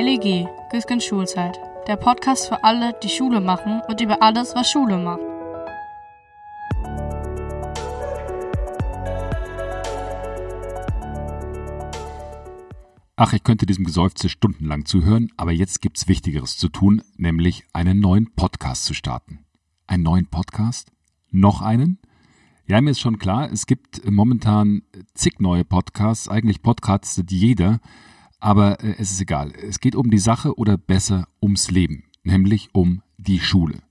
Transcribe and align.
LEG, 0.00 0.48
Güsken 0.70 0.98
Schulzeit. 0.98 1.58
Der 1.86 1.96
Podcast 1.96 2.48
für 2.48 2.64
alle, 2.64 2.94
die 3.02 3.10
Schule 3.10 3.38
machen 3.38 3.82
und 3.86 4.00
über 4.00 4.22
alles, 4.22 4.54
was 4.54 4.70
Schule 4.70 4.96
macht. 4.96 5.20
Ach, 13.16 13.34
ich 13.34 13.44
könnte 13.44 13.66
diesem 13.66 13.84
Geseufze 13.84 14.30
stundenlang 14.30 14.86
zuhören, 14.86 15.30
aber 15.36 15.52
jetzt 15.52 15.82
gibt's 15.82 16.08
Wichtigeres 16.08 16.56
zu 16.56 16.70
tun, 16.70 17.02
nämlich 17.18 17.64
einen 17.74 18.00
neuen 18.00 18.32
Podcast 18.34 18.86
zu 18.86 18.94
starten. 18.94 19.40
Einen 19.86 20.04
neuen 20.04 20.26
Podcast? 20.28 20.92
Noch 21.30 21.60
einen? 21.60 21.98
Ja, 22.66 22.80
mir 22.80 22.92
ist 22.92 23.00
schon 23.00 23.18
klar, 23.18 23.52
es 23.52 23.66
gibt 23.66 24.10
momentan 24.10 24.80
zig 25.12 25.40
neue 25.40 25.66
Podcasts, 25.66 26.26
eigentlich 26.26 26.62
podcastet 26.62 27.30
jeder, 27.30 27.80
aber 28.40 28.82
äh, 28.82 28.94
es 28.98 29.12
ist 29.12 29.20
egal. 29.20 29.52
Es 29.52 29.80
geht 29.80 29.94
um 29.94 30.10
die 30.10 30.18
Sache 30.18 30.56
oder 30.56 30.76
besser 30.76 31.28
ums 31.40 31.70
Leben, 31.70 32.04
nämlich 32.24 32.70
um 32.72 33.02
die 33.18 33.40
Schule. 33.40 33.82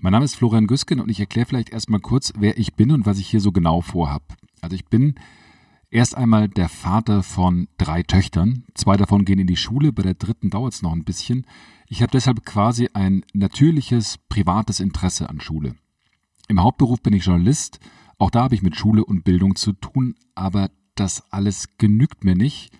Mein 0.00 0.12
Name 0.12 0.24
ist 0.24 0.36
Florian 0.36 0.66
Güsken 0.66 1.00
und 1.00 1.08
ich 1.08 1.20
erkläre 1.20 1.46
vielleicht 1.46 1.70
erstmal 1.70 2.00
kurz, 2.00 2.32
wer 2.36 2.58
ich 2.58 2.74
bin 2.74 2.90
und 2.90 3.06
was 3.06 3.18
ich 3.18 3.28
hier 3.28 3.40
so 3.40 3.52
genau 3.52 3.80
vorhab. 3.80 4.36
Also 4.60 4.76
ich 4.76 4.86
bin 4.86 5.14
erst 5.90 6.16
einmal 6.16 6.48
der 6.48 6.68
Vater 6.68 7.22
von 7.22 7.68
drei 7.78 8.02
Töchtern. 8.02 8.64
Zwei 8.74 8.96
davon 8.96 9.24
gehen 9.24 9.38
in 9.38 9.46
die 9.46 9.56
Schule, 9.56 9.92
bei 9.92 10.02
der 10.02 10.14
dritten 10.14 10.50
dauert 10.50 10.74
es 10.74 10.82
noch 10.82 10.92
ein 10.92 11.04
bisschen. 11.04 11.46
Ich 11.88 12.02
habe 12.02 12.10
deshalb 12.10 12.44
quasi 12.44 12.90
ein 12.92 13.24
natürliches, 13.32 14.18
privates 14.28 14.80
Interesse 14.80 15.30
an 15.30 15.40
Schule. 15.40 15.76
Im 16.48 16.62
Hauptberuf 16.62 17.00
bin 17.00 17.14
ich 17.14 17.24
Journalist, 17.24 17.80
auch 18.18 18.30
da 18.30 18.44
habe 18.44 18.54
ich 18.54 18.62
mit 18.62 18.76
Schule 18.76 19.04
und 19.04 19.24
Bildung 19.24 19.56
zu 19.56 19.72
tun, 19.72 20.14
aber 20.34 20.70
das 20.94 21.30
alles 21.30 21.76
genügt 21.78 22.24
mir 22.24 22.34
nicht 22.34 22.70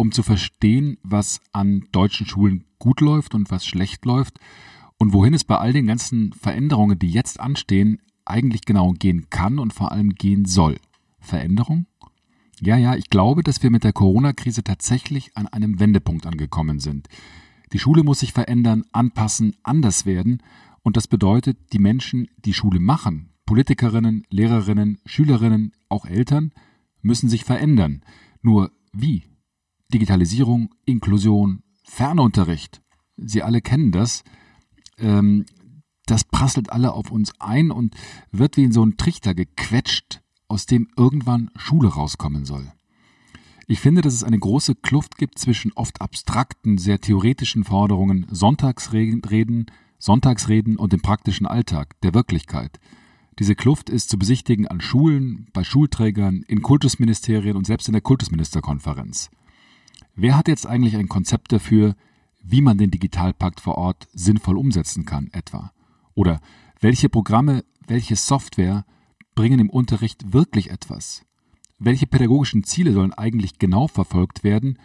um 0.00 0.12
zu 0.12 0.22
verstehen, 0.22 0.96
was 1.02 1.40
an 1.52 1.86
deutschen 1.92 2.26
Schulen 2.26 2.64
gut 2.78 3.00
läuft 3.00 3.34
und 3.34 3.50
was 3.50 3.66
schlecht 3.66 4.04
läuft 4.06 4.40
und 4.98 5.12
wohin 5.12 5.34
es 5.34 5.44
bei 5.44 5.58
all 5.58 5.72
den 5.72 5.86
ganzen 5.86 6.32
Veränderungen, 6.32 6.98
die 6.98 7.10
jetzt 7.10 7.38
anstehen, 7.38 8.00
eigentlich 8.24 8.62
genau 8.62 8.92
gehen 8.92 9.28
kann 9.28 9.58
und 9.58 9.74
vor 9.74 9.92
allem 9.92 10.14
gehen 10.14 10.46
soll. 10.46 10.78
Veränderung? 11.18 11.86
Ja, 12.60 12.76
ja, 12.76 12.96
ich 12.96 13.10
glaube, 13.10 13.42
dass 13.42 13.62
wir 13.62 13.70
mit 13.70 13.84
der 13.84 13.92
Corona-Krise 13.92 14.64
tatsächlich 14.64 15.36
an 15.36 15.46
einem 15.46 15.80
Wendepunkt 15.80 16.26
angekommen 16.26 16.80
sind. 16.80 17.08
Die 17.72 17.78
Schule 17.78 18.02
muss 18.02 18.20
sich 18.20 18.32
verändern, 18.32 18.84
anpassen, 18.92 19.56
anders 19.62 20.06
werden 20.06 20.42
und 20.82 20.96
das 20.96 21.08
bedeutet, 21.08 21.58
die 21.72 21.78
Menschen, 21.78 22.28
die 22.38 22.54
Schule 22.54 22.80
machen, 22.80 23.34
Politikerinnen, 23.44 24.24
Lehrerinnen, 24.30 24.98
Schülerinnen, 25.04 25.72
auch 25.88 26.06
Eltern, 26.06 26.52
müssen 27.02 27.28
sich 27.28 27.44
verändern. 27.44 28.02
Nur 28.42 28.72
wie? 28.92 29.24
Digitalisierung, 29.90 30.74
Inklusion, 30.84 31.62
Fernunterricht. 31.84 32.80
Sie 33.16 33.42
alle 33.42 33.60
kennen 33.60 33.92
das. 33.92 34.24
Ähm, 34.98 35.46
das 36.06 36.24
prasselt 36.24 36.72
alle 36.72 36.92
auf 36.92 37.10
uns 37.10 37.32
ein 37.38 37.70
und 37.70 37.94
wird 38.32 38.56
wie 38.56 38.64
in 38.64 38.72
so 38.72 38.82
einen 38.82 38.96
Trichter 38.96 39.34
gequetscht, 39.34 40.20
aus 40.48 40.66
dem 40.66 40.88
irgendwann 40.96 41.50
Schule 41.56 41.88
rauskommen 41.88 42.44
soll. 42.44 42.72
Ich 43.68 43.78
finde, 43.78 44.00
dass 44.02 44.14
es 44.14 44.24
eine 44.24 44.38
große 44.38 44.74
Kluft 44.74 45.16
gibt 45.16 45.38
zwischen 45.38 45.72
oft 45.74 46.00
abstrakten, 46.00 46.76
sehr 46.76 47.00
theoretischen 47.00 47.62
Forderungen, 47.62 48.26
Sonntagsreden, 48.28 49.66
Sonntagsreden 49.98 50.76
und 50.76 50.92
dem 50.92 51.02
praktischen 51.02 51.46
Alltag, 51.46 51.94
der 52.00 52.12
Wirklichkeit. 52.12 52.80
Diese 53.38 53.54
Kluft 53.54 53.88
ist 53.88 54.10
zu 54.10 54.18
besichtigen 54.18 54.66
an 54.66 54.80
Schulen, 54.80 55.46
bei 55.52 55.62
Schulträgern, 55.62 56.42
in 56.48 56.62
Kultusministerien 56.62 57.56
und 57.56 57.66
selbst 57.66 57.86
in 57.86 57.92
der 57.92 58.02
Kultusministerkonferenz. 58.02 59.30
Wer 60.14 60.36
hat 60.36 60.48
jetzt 60.48 60.66
eigentlich 60.66 60.96
ein 60.96 61.08
Konzept 61.08 61.52
dafür, 61.52 61.94
wie 62.42 62.62
man 62.62 62.78
den 62.78 62.90
Digitalpakt 62.90 63.60
vor 63.60 63.76
Ort 63.76 64.08
sinnvoll 64.12 64.56
umsetzen 64.58 65.04
kann, 65.04 65.28
etwa? 65.32 65.72
Oder 66.14 66.40
welche 66.80 67.08
Programme, 67.08 67.64
welche 67.86 68.16
Software 68.16 68.84
bringen 69.34 69.60
im 69.60 69.70
Unterricht 69.70 70.32
wirklich 70.32 70.70
etwas? 70.70 71.24
Welche 71.78 72.06
pädagogischen 72.06 72.64
Ziele 72.64 72.92
sollen 72.92 73.12
eigentlich 73.12 73.58
genau 73.58 73.88
verfolgt 73.88 74.44
werden? 74.44 74.78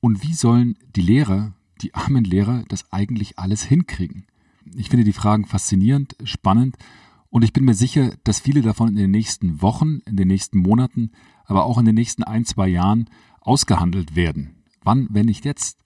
Und 0.00 0.22
wie 0.22 0.34
sollen 0.34 0.78
die 0.96 1.02
Lehrer, 1.02 1.54
die 1.82 1.94
armen 1.94 2.24
Lehrer, 2.24 2.64
das 2.68 2.92
eigentlich 2.92 3.38
alles 3.38 3.62
hinkriegen? 3.62 4.26
Ich 4.76 4.88
finde 4.88 5.04
die 5.04 5.12
Fragen 5.12 5.44
faszinierend, 5.44 6.16
spannend 6.24 6.76
und 7.30 7.42
ich 7.42 7.52
bin 7.52 7.64
mir 7.64 7.74
sicher, 7.74 8.12
dass 8.24 8.40
viele 8.40 8.62
davon 8.62 8.88
in 8.88 8.96
den 8.96 9.10
nächsten 9.10 9.60
Wochen, 9.60 10.00
in 10.06 10.16
den 10.16 10.28
nächsten 10.28 10.58
Monaten, 10.58 11.10
aber 11.44 11.64
auch 11.64 11.78
in 11.78 11.84
den 11.84 11.94
nächsten 11.94 12.22
ein, 12.22 12.44
zwei 12.44 12.68
Jahren 12.68 13.10
ausgehandelt 13.40 14.16
werden. 14.16 14.57
Wann, 14.88 15.06
wenn 15.10 15.26
nicht 15.26 15.44
jetzt? 15.44 15.84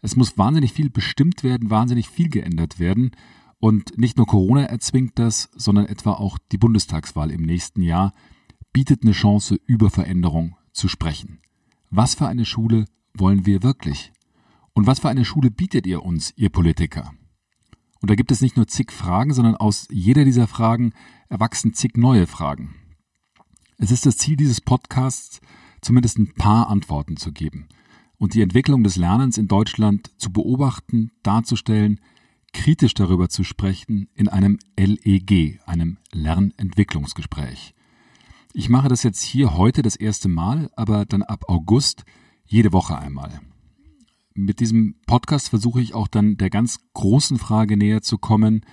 Es 0.00 0.16
muss 0.16 0.38
wahnsinnig 0.38 0.72
viel 0.72 0.88
bestimmt 0.88 1.44
werden, 1.44 1.68
wahnsinnig 1.68 2.08
viel 2.08 2.30
geändert 2.30 2.78
werden. 2.78 3.10
Und 3.58 3.98
nicht 3.98 4.16
nur 4.16 4.26
Corona 4.26 4.62
erzwingt 4.62 5.18
das, 5.18 5.50
sondern 5.54 5.84
etwa 5.84 6.12
auch 6.12 6.38
die 6.50 6.56
Bundestagswahl 6.56 7.30
im 7.30 7.42
nächsten 7.42 7.82
Jahr 7.82 8.14
bietet 8.72 9.02
eine 9.02 9.12
Chance, 9.12 9.60
über 9.66 9.90
Veränderung 9.90 10.56
zu 10.72 10.88
sprechen. 10.88 11.40
Was 11.90 12.14
für 12.14 12.26
eine 12.26 12.46
Schule 12.46 12.86
wollen 13.12 13.44
wir 13.44 13.62
wirklich? 13.62 14.14
Und 14.72 14.86
was 14.86 15.00
für 15.00 15.10
eine 15.10 15.26
Schule 15.26 15.50
bietet 15.50 15.86
ihr 15.86 16.02
uns, 16.02 16.32
ihr 16.34 16.48
Politiker? 16.48 17.12
Und 18.00 18.08
da 18.08 18.14
gibt 18.14 18.32
es 18.32 18.40
nicht 18.40 18.56
nur 18.56 18.66
zig 18.66 18.92
Fragen, 18.92 19.34
sondern 19.34 19.56
aus 19.56 19.88
jeder 19.90 20.24
dieser 20.24 20.46
Fragen 20.46 20.94
erwachsen 21.28 21.74
zig 21.74 21.98
neue 21.98 22.26
Fragen. 22.26 22.76
Es 23.76 23.90
ist 23.90 24.06
das 24.06 24.16
Ziel 24.16 24.36
dieses 24.36 24.62
Podcasts, 24.62 25.42
zumindest 25.82 26.16
ein 26.16 26.32
paar 26.32 26.70
Antworten 26.70 27.18
zu 27.18 27.30
geben 27.30 27.68
und 28.18 28.34
die 28.34 28.42
Entwicklung 28.42 28.82
des 28.82 28.96
Lernens 28.96 29.38
in 29.38 29.48
Deutschland 29.48 30.10
zu 30.18 30.32
beobachten, 30.32 31.12
darzustellen, 31.22 32.00
kritisch 32.52 32.94
darüber 32.94 33.28
zu 33.28 33.44
sprechen 33.44 34.08
in 34.14 34.28
einem 34.28 34.58
LEG, 34.76 35.60
einem 35.66 35.98
Lernentwicklungsgespräch. 36.12 37.74
Ich 38.52 38.68
mache 38.68 38.88
das 38.88 39.02
jetzt 39.02 39.22
hier 39.22 39.56
heute 39.56 39.82
das 39.82 39.96
erste 39.96 40.28
Mal, 40.28 40.70
aber 40.74 41.04
dann 41.04 41.22
ab 41.22 41.44
August 41.48 42.04
jede 42.44 42.72
Woche 42.72 42.98
einmal. 42.98 43.40
Mit 44.34 44.60
diesem 44.60 44.96
Podcast 45.06 45.50
versuche 45.50 45.80
ich 45.80 45.94
auch 45.94 46.08
dann 46.08 46.36
der 46.36 46.50
ganz 46.50 46.78
großen 46.94 47.38
Frage 47.38 47.76
näher 47.76 48.02
zu 48.02 48.18
kommen, 48.18 48.64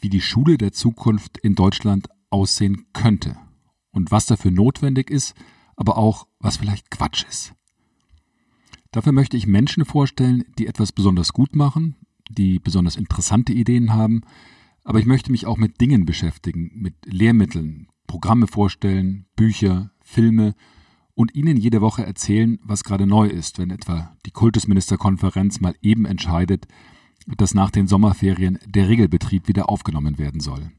wie 0.00 0.08
die 0.08 0.20
Schule 0.20 0.58
der 0.58 0.72
Zukunft 0.72 1.38
in 1.38 1.54
Deutschland 1.54 2.08
aussehen 2.30 2.86
könnte 2.92 3.36
und 3.90 4.10
was 4.10 4.26
dafür 4.26 4.50
notwendig 4.50 5.10
ist, 5.10 5.34
aber 5.76 5.96
auch 5.96 6.26
was 6.38 6.56
vielleicht 6.56 6.90
Quatsch 6.90 7.24
ist. 7.28 7.54
Dafür 8.90 9.12
möchte 9.12 9.36
ich 9.36 9.46
Menschen 9.46 9.84
vorstellen, 9.84 10.44
die 10.58 10.66
etwas 10.66 10.92
besonders 10.92 11.32
gut 11.32 11.54
machen, 11.54 11.96
die 12.30 12.58
besonders 12.58 12.96
interessante 12.96 13.52
Ideen 13.52 13.92
haben, 13.92 14.22
aber 14.84 14.98
ich 14.98 15.06
möchte 15.06 15.30
mich 15.30 15.46
auch 15.46 15.58
mit 15.58 15.80
Dingen 15.80 16.06
beschäftigen, 16.06 16.70
mit 16.74 16.94
Lehrmitteln, 17.04 17.88
Programme 18.06 18.46
vorstellen, 18.46 19.26
Bücher, 19.36 19.90
Filme 20.02 20.54
und 21.14 21.34
Ihnen 21.34 21.56
jede 21.56 21.80
Woche 21.82 22.06
erzählen, 22.06 22.58
was 22.62 22.84
gerade 22.84 23.06
neu 23.06 23.26
ist, 23.26 23.58
wenn 23.58 23.70
etwa 23.70 24.16
die 24.24 24.30
Kultusministerkonferenz 24.30 25.60
mal 25.60 25.74
eben 25.82 26.06
entscheidet, 26.06 26.66
dass 27.36 27.54
nach 27.54 27.70
den 27.70 27.86
Sommerferien 27.86 28.58
der 28.64 28.88
Regelbetrieb 28.88 29.48
wieder 29.48 29.68
aufgenommen 29.68 30.16
werden 30.16 30.40
soll. 30.40 30.70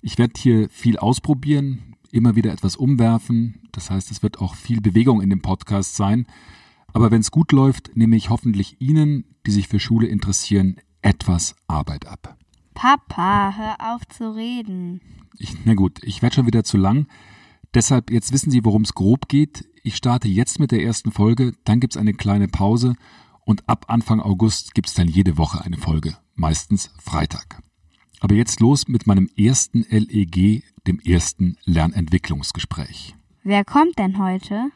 Ich 0.00 0.16
werde 0.16 0.34
hier 0.38 0.70
viel 0.70 0.96
ausprobieren, 0.96 1.96
immer 2.10 2.36
wieder 2.36 2.52
etwas 2.52 2.76
umwerfen, 2.76 3.60
das 3.72 3.90
heißt, 3.90 4.10
es 4.10 4.22
wird 4.22 4.38
auch 4.38 4.54
viel 4.54 4.80
Bewegung 4.80 5.20
in 5.20 5.28
dem 5.28 5.42
Podcast 5.42 5.96
sein, 5.96 6.26
aber 6.94 7.10
wenn 7.10 7.20
es 7.20 7.30
gut 7.30 7.52
läuft, 7.52 7.96
nehme 7.96 8.16
ich 8.16 8.30
hoffentlich 8.30 8.80
Ihnen, 8.80 9.24
die 9.46 9.50
sich 9.50 9.68
für 9.68 9.80
Schule 9.80 10.06
interessieren, 10.06 10.76
etwas 11.02 11.56
Arbeit 11.66 12.06
ab. 12.06 12.38
Papa, 12.72 13.52
hör 13.56 13.94
auf 13.94 14.06
zu 14.08 14.34
reden. 14.34 15.00
Ich, 15.36 15.54
na 15.64 15.74
gut, 15.74 16.02
ich 16.02 16.22
werde 16.22 16.36
schon 16.36 16.46
wieder 16.46 16.64
zu 16.64 16.76
lang. 16.76 17.06
Deshalb, 17.74 18.10
jetzt 18.10 18.32
wissen 18.32 18.50
Sie, 18.50 18.64
worum 18.64 18.82
es 18.82 18.94
grob 18.94 19.28
geht. 19.28 19.68
Ich 19.82 19.96
starte 19.96 20.28
jetzt 20.28 20.60
mit 20.60 20.70
der 20.70 20.82
ersten 20.82 21.10
Folge, 21.10 21.52
dann 21.64 21.80
gibt's 21.80 21.96
eine 21.96 22.14
kleine 22.14 22.46
Pause 22.46 22.94
und 23.44 23.68
ab 23.68 23.86
Anfang 23.88 24.20
August 24.20 24.74
gibt's 24.74 24.94
dann 24.94 25.08
jede 25.08 25.36
Woche 25.36 25.62
eine 25.62 25.76
Folge, 25.76 26.16
meistens 26.36 26.90
Freitag. 26.98 27.60
Aber 28.20 28.36
jetzt 28.36 28.60
los 28.60 28.86
mit 28.86 29.06
meinem 29.06 29.28
ersten 29.36 29.84
LEG, 29.90 30.62
dem 30.86 31.00
ersten 31.00 31.56
Lernentwicklungsgespräch. 31.64 33.16
Wer 33.42 33.64
kommt 33.64 33.98
denn 33.98 34.18
heute? 34.18 34.70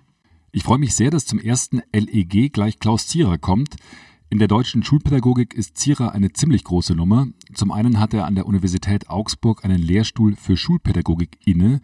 Ich 0.50 0.62
freue 0.62 0.78
mich 0.78 0.94
sehr, 0.94 1.10
dass 1.10 1.26
zum 1.26 1.38
ersten 1.38 1.82
LEG 1.92 2.52
gleich 2.52 2.78
Klaus 2.78 3.06
Zierer 3.06 3.36
kommt. 3.36 3.76
In 4.30 4.38
der 4.38 4.48
deutschen 4.48 4.82
Schulpädagogik 4.82 5.52
ist 5.52 5.76
Zierer 5.76 6.12
eine 6.12 6.32
ziemlich 6.32 6.64
große 6.64 6.94
Nummer. 6.94 7.28
Zum 7.52 7.70
einen 7.70 7.98
hat 7.98 8.14
er 8.14 8.24
an 8.24 8.34
der 8.34 8.46
Universität 8.46 9.10
Augsburg 9.10 9.64
einen 9.64 9.80
Lehrstuhl 9.80 10.36
für 10.36 10.56
Schulpädagogik 10.56 11.38
inne. 11.44 11.80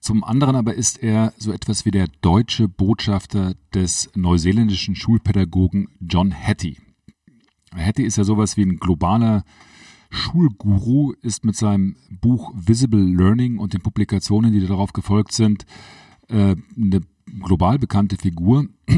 Zum 0.00 0.24
anderen 0.24 0.56
aber 0.56 0.74
ist 0.74 1.02
er 1.02 1.34
so 1.36 1.52
etwas 1.52 1.84
wie 1.84 1.90
der 1.90 2.08
deutsche 2.22 2.66
Botschafter 2.66 3.54
des 3.74 4.10
neuseeländischen 4.14 4.94
Schulpädagogen 4.94 5.88
John 6.00 6.32
Hattie. 6.32 6.78
Hattie 7.74 8.04
ist 8.04 8.16
ja 8.16 8.24
sowas 8.24 8.56
wie 8.56 8.62
ein 8.62 8.78
globaler 8.78 9.44
Schulguru, 10.08 11.12
ist 11.20 11.44
mit 11.44 11.56
seinem 11.56 11.96
Buch 12.10 12.52
Visible 12.54 13.04
Learning 13.04 13.58
und 13.58 13.74
den 13.74 13.82
Publikationen, 13.82 14.52
die 14.52 14.66
darauf 14.66 14.94
gefolgt 14.94 15.32
sind, 15.32 15.66
äh, 16.28 16.56
eine 16.76 17.00
global 17.40 17.78
bekannte 17.78 18.16
Figur. 18.16 18.66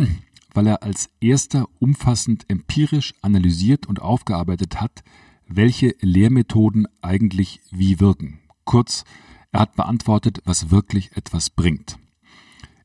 weil 0.54 0.66
er 0.66 0.82
als 0.82 1.10
erster 1.20 1.68
umfassend 1.78 2.44
empirisch 2.48 3.14
analysiert 3.22 3.86
und 3.86 4.00
aufgearbeitet 4.00 4.80
hat, 4.80 5.02
welche 5.46 5.94
Lehrmethoden 6.00 6.86
eigentlich 7.02 7.60
wie 7.70 8.00
wirken. 8.00 8.40
Kurz, 8.64 9.04
er 9.52 9.60
hat 9.60 9.74
beantwortet, 9.76 10.42
was 10.44 10.70
wirklich 10.70 11.16
etwas 11.16 11.50
bringt. 11.50 11.98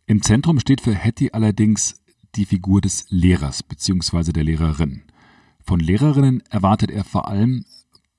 Im 0.08 0.22
Zentrum 0.22 0.60
steht 0.60 0.82
für 0.82 0.96
Hattie 0.96 1.34
allerdings 1.34 2.02
die 2.36 2.46
Figur 2.46 2.82
des 2.82 3.06
Lehrers 3.10 3.64
bzw. 3.64 4.32
der 4.32 4.44
Lehrerin. 4.44 5.04
Von 5.64 5.80
Lehrerinnen 5.80 6.44
erwartet 6.50 6.92
er 6.92 7.04
vor 7.04 7.28
allem 7.28 7.66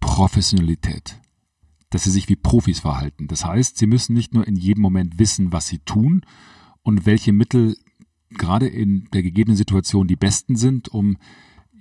Professionalität, 0.01 1.21
dass 1.91 2.05
sie 2.05 2.11
sich 2.11 2.29
wie 2.29 2.37
Profis 2.37 2.81
verhalten. 2.81 3.29
Das 3.29 3.45
heißt, 3.45 3.79
sie 3.79 3.87
müssen 3.87 4.15
nicht 4.15 4.35
nur 4.35 4.47
in 4.47 4.57
jedem 4.57 4.83
Moment 4.83 5.19
wissen, 5.19 5.53
was 5.53 5.69
sie 5.69 5.79
tun 5.81 6.25
und 6.87 7.05
welche 7.05 7.33
Mittel 7.33 7.77
gerade 8.31 8.69
in 8.69 9.09
der 9.13 9.25
gegebenen 9.25 9.57
Situation 9.57 10.07
die 10.07 10.15
besten 10.15 10.55
sind, 10.55 10.89
um 10.89 11.17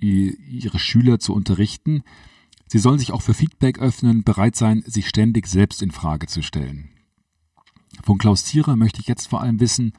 ihre 0.00 0.80
Schüler 0.80 1.20
zu 1.20 1.32
unterrichten. 1.32 2.02
Sie 2.66 2.80
sollen 2.80 2.98
sich 2.98 3.12
auch 3.12 3.22
für 3.22 3.32
Feedback 3.32 3.78
öffnen, 3.78 4.24
bereit 4.24 4.56
sein, 4.56 4.82
sich 4.84 5.08
ständig 5.08 5.46
selbst 5.46 5.80
in 5.80 5.92
Frage 5.92 6.26
zu 6.26 6.42
stellen. 6.42 6.90
Von 8.02 8.18
Klaus 8.18 8.44
Zierer 8.46 8.74
möchte 8.74 9.00
ich 9.00 9.06
jetzt 9.06 9.28
vor 9.28 9.40
allem 9.40 9.60
wissen, 9.60 9.92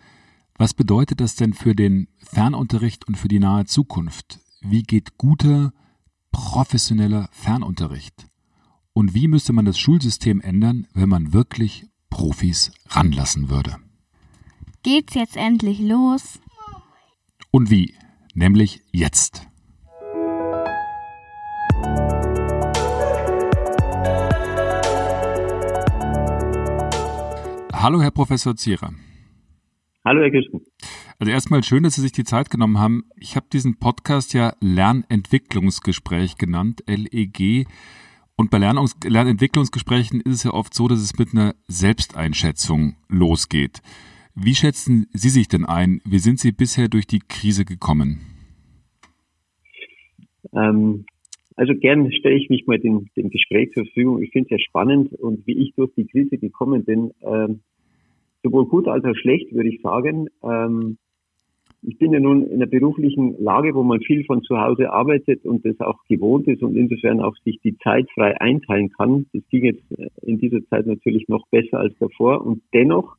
was 0.58 0.74
bedeutet 0.74 1.22
das 1.22 1.36
denn 1.36 1.54
für 1.54 1.74
den 1.74 2.10
Fernunterricht 2.18 3.08
und 3.08 3.18
für 3.18 3.30
die 3.30 3.40
nahe 3.40 3.64
Zukunft? 3.64 4.42
Wie 4.60 4.84
geht 4.84 5.18
guter, 5.18 5.72
professioneller 6.32 7.30
Fernunterricht? 7.32 8.28
Und 8.92 9.14
wie 9.14 9.30
müsste 9.30 9.54
man 9.54 9.64
das 9.64 9.80
Schulsystem 9.80 10.42
ändern, 10.42 10.86
wenn 10.94 11.08
man 11.08 11.32
wirklich 11.32 11.86
Profis 12.10 12.74
ranlassen 12.90 13.50
würde? 13.50 13.78
Geht's 14.90 15.16
jetzt 15.16 15.36
endlich 15.36 15.80
los? 15.82 16.40
Und 17.52 17.70
wie? 17.70 17.94
Nämlich 18.34 18.80
jetzt. 18.94 19.46
Hallo, 27.74 28.02
Herr 28.02 28.12
Professor 28.12 28.56
Zierer. 28.56 28.94
Hallo, 30.06 30.22
Herr 30.22 30.32
Küsten. 30.32 30.62
Also 31.20 31.34
erstmal 31.34 31.66
schön, 31.66 31.84
dass 31.84 31.96
Sie 31.96 32.02
sich 32.02 32.14
die 32.14 32.24
Zeit 32.24 32.50
genommen 32.50 32.80
haben. 32.80 33.10
Ich 33.18 33.36
habe 33.36 33.48
diesen 33.52 33.80
Podcast 33.80 34.34
ja 34.34 34.54
Lernentwicklungsgespräch 34.62 36.38
genannt, 36.38 36.86
LEG. 36.88 37.68
Und 38.38 38.52
bei 38.52 38.58
Lern 38.58 38.80
Lernentwicklungsgesprächen 39.04 40.22
ist 40.22 40.36
es 40.36 40.44
ja 40.44 40.52
oft 40.52 40.74
so, 40.74 40.88
dass 40.88 41.00
es 41.00 41.18
mit 41.18 41.34
einer 41.34 41.56
Selbsteinschätzung 41.68 42.96
losgeht. 43.10 43.82
Wie 44.40 44.54
schätzen 44.54 45.08
Sie 45.14 45.30
sich 45.30 45.48
denn 45.48 45.66
ein? 45.66 46.00
Wie 46.06 46.20
sind 46.20 46.38
Sie 46.40 46.52
bisher 46.52 46.90
durch 46.90 47.08
die 47.08 47.22
Krise 47.28 47.66
gekommen? 47.66 48.20
Ähm, 50.54 51.06
also 51.56 51.74
gern 51.74 52.12
stelle 52.12 52.36
ich 52.36 52.48
mich 52.48 52.68
mal 52.68 52.78
dem, 52.78 53.08
dem 53.18 53.32
Gespräch 53.32 53.72
zur 53.74 53.86
Verfügung. 53.86 54.22
Ich 54.22 54.30
finde 54.30 54.46
es 54.46 54.52
ja 54.52 54.60
spannend 54.60 55.12
und 55.14 55.48
wie 55.48 55.58
ich 55.58 55.74
durch 55.74 55.92
die 55.96 56.06
Krise 56.06 56.38
gekommen 56.38 56.86
bin, 56.86 57.14
ähm, 57.22 57.62
sowohl 58.44 58.68
gut 58.68 58.88
als 58.88 59.04
auch 59.06 59.16
schlecht, 59.16 59.52
würde 59.56 59.70
ich 59.70 59.82
sagen. 59.82 60.28
Ähm, 60.44 61.00
ich 61.82 61.98
bin 61.98 62.14
ja 62.14 62.20
nun 62.20 62.46
in 62.46 62.58
einer 62.58 62.68
beruflichen 62.68 63.44
Lage, 63.44 63.74
wo 63.74 63.82
man 63.82 64.02
viel 64.02 64.24
von 64.24 64.44
zu 64.44 64.60
Hause 64.60 64.92
arbeitet 64.92 65.46
und 65.46 65.66
das 65.66 65.80
auch 65.80 66.04
gewohnt 66.08 66.48
ist 66.48 66.62
und 66.62 66.76
insofern 66.76 67.22
auch 67.22 67.36
sich 67.44 67.60
die 67.64 67.76
Zeit 67.80 68.08
frei 68.14 68.40
einteilen 68.40 68.92
kann. 68.92 69.26
Das 69.34 69.42
ging 69.50 69.66
jetzt 69.66 69.84
in 70.22 70.38
dieser 70.38 70.64
Zeit 70.68 70.86
natürlich 70.86 71.28
noch 71.28 71.48
besser 71.48 71.80
als 71.80 71.98
davor 71.98 72.46
und 72.46 72.62
dennoch 72.72 73.18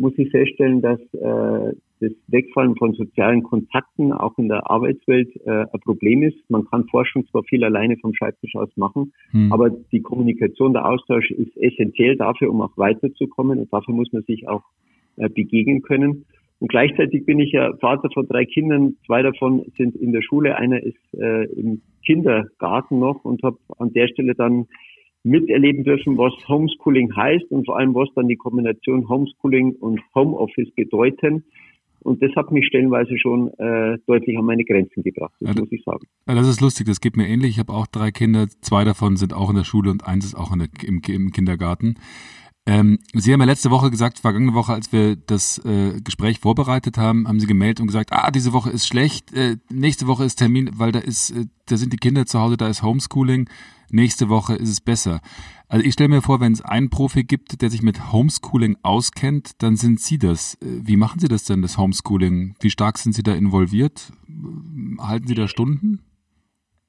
muss 0.00 0.16
ich 0.16 0.30
feststellen, 0.30 0.80
dass 0.80 0.98
äh, 1.12 1.74
das 2.00 2.12
Wegfallen 2.28 2.74
von 2.76 2.94
sozialen 2.94 3.42
Kontakten 3.42 4.12
auch 4.12 4.36
in 4.38 4.48
der 4.48 4.70
Arbeitswelt 4.70 5.28
äh, 5.44 5.66
ein 5.70 5.80
Problem 5.84 6.22
ist. 6.22 6.38
Man 6.48 6.64
kann 6.64 6.88
Forschung 6.88 7.26
zwar 7.26 7.44
viel 7.44 7.62
alleine 7.62 7.98
vom 7.98 8.14
Schreibtisch 8.14 8.56
aus 8.56 8.74
machen, 8.76 9.12
hm. 9.32 9.52
aber 9.52 9.68
die 9.70 10.00
Kommunikation, 10.00 10.72
der 10.72 10.86
Austausch 10.86 11.30
ist 11.30 11.54
essentiell 11.58 12.16
dafür, 12.16 12.50
um 12.50 12.62
auch 12.62 12.76
weiterzukommen 12.76 13.58
und 13.58 13.72
dafür 13.72 13.94
muss 13.94 14.10
man 14.12 14.22
sich 14.22 14.48
auch 14.48 14.62
äh, 15.16 15.28
begegnen 15.28 15.82
können. 15.82 16.24
Und 16.60 16.68
gleichzeitig 16.68 17.26
bin 17.26 17.38
ich 17.38 17.52
ja 17.52 17.74
Vater 17.78 18.08
von 18.12 18.26
drei 18.26 18.44
Kindern. 18.44 18.96
Zwei 19.06 19.22
davon 19.22 19.64
sind 19.76 19.96
in 19.96 20.12
der 20.12 20.22
Schule, 20.22 20.56
einer 20.56 20.82
ist 20.82 21.14
äh, 21.14 21.44
im 21.52 21.82
Kindergarten 22.04 22.98
noch 22.98 23.24
und 23.24 23.42
habe 23.42 23.58
an 23.78 23.92
der 23.92 24.08
Stelle 24.08 24.34
dann 24.34 24.66
miterleben 25.22 25.84
dürfen, 25.84 26.16
was 26.16 26.32
Homeschooling 26.48 27.14
heißt 27.14 27.50
und 27.50 27.66
vor 27.66 27.78
allem, 27.78 27.94
was 27.94 28.08
dann 28.14 28.28
die 28.28 28.36
Kombination 28.36 29.08
Homeschooling 29.08 29.72
und 29.72 30.00
Homeoffice 30.14 30.70
bedeuten. 30.74 31.44
Und 32.02 32.22
das 32.22 32.34
hat 32.34 32.50
mich 32.50 32.66
stellenweise 32.66 33.18
schon 33.18 33.48
äh, 33.58 33.98
deutlich 34.06 34.38
an 34.38 34.46
meine 34.46 34.64
Grenzen 34.64 35.02
gebracht, 35.02 35.34
das 35.40 35.54
ja, 35.54 35.60
muss 35.60 35.70
ich 35.70 35.84
sagen. 35.84 36.06
Ja, 36.26 36.34
das 36.34 36.48
ist 36.48 36.62
lustig, 36.62 36.86
das 36.86 37.00
geht 37.00 37.16
mir 37.16 37.28
ähnlich. 37.28 37.50
Ich 37.50 37.58
habe 37.58 37.74
auch 37.74 37.86
drei 37.86 38.10
Kinder, 38.10 38.46
zwei 38.62 38.84
davon 38.84 39.16
sind 39.16 39.34
auch 39.34 39.50
in 39.50 39.56
der 39.56 39.64
Schule 39.64 39.90
und 39.90 40.06
eins 40.06 40.24
ist 40.24 40.34
auch 40.34 40.56
der, 40.56 40.68
im, 40.82 41.02
im, 41.06 41.30
Kindergarten. 41.30 41.96
Ähm, 42.64 42.98
Sie 43.12 43.32
haben 43.32 43.40
ja 43.40 43.46
letzte 43.46 43.70
Woche 43.70 43.90
gesagt, 43.90 44.18
vergangene 44.18 44.54
Woche, 44.54 44.72
als 44.72 44.92
wir 44.92 45.16
das 45.16 45.62
äh, 45.66 46.00
Gespräch 46.02 46.38
vorbereitet 46.38 46.96
haben, 46.96 47.28
haben 47.28 47.40
Sie 47.40 47.46
gemeldet 47.46 47.80
und 47.80 47.88
gesagt, 47.88 48.12
ah, 48.12 48.30
diese 48.30 48.54
Woche 48.54 48.70
ist 48.70 48.86
schlecht, 48.86 49.34
äh, 49.34 49.56
nächste 49.70 50.06
Woche 50.06 50.24
ist 50.24 50.36
Termin, 50.36 50.70
weil 50.76 50.92
da 50.92 51.00
ist, 51.00 51.30
äh, 51.32 51.46
da 51.66 51.76
sind 51.76 51.92
die 51.92 51.98
Kinder 51.98 52.24
zu 52.24 52.40
Hause, 52.40 52.56
da 52.56 52.68
ist 52.68 52.82
Homeschooling 52.82 53.48
nächste 53.92 54.28
Woche 54.28 54.54
ist 54.54 54.70
es 54.70 54.80
besser. 54.80 55.20
Also 55.68 55.86
ich 55.86 55.92
stelle 55.92 56.08
mir 56.08 56.22
vor, 56.22 56.40
wenn 56.40 56.52
es 56.52 56.64
einen 56.64 56.90
Profi 56.90 57.22
gibt, 57.24 57.62
der 57.62 57.70
sich 57.70 57.82
mit 57.82 58.12
Homeschooling 58.12 58.76
auskennt, 58.82 59.62
dann 59.62 59.76
sind 59.76 60.00
Sie 60.00 60.18
das. 60.18 60.54
Äh, 60.62 60.86
wie 60.86 60.96
machen 60.96 61.20
Sie 61.20 61.28
das 61.28 61.44
denn, 61.44 61.62
das 61.62 61.78
Homeschooling? 61.78 62.54
Wie 62.60 62.70
stark 62.70 62.98
sind 62.98 63.12
Sie 63.12 63.22
da 63.22 63.34
involviert? 63.34 64.12
Halten 65.00 65.26
Sie 65.26 65.34
da 65.34 65.48
Stunden? 65.48 66.00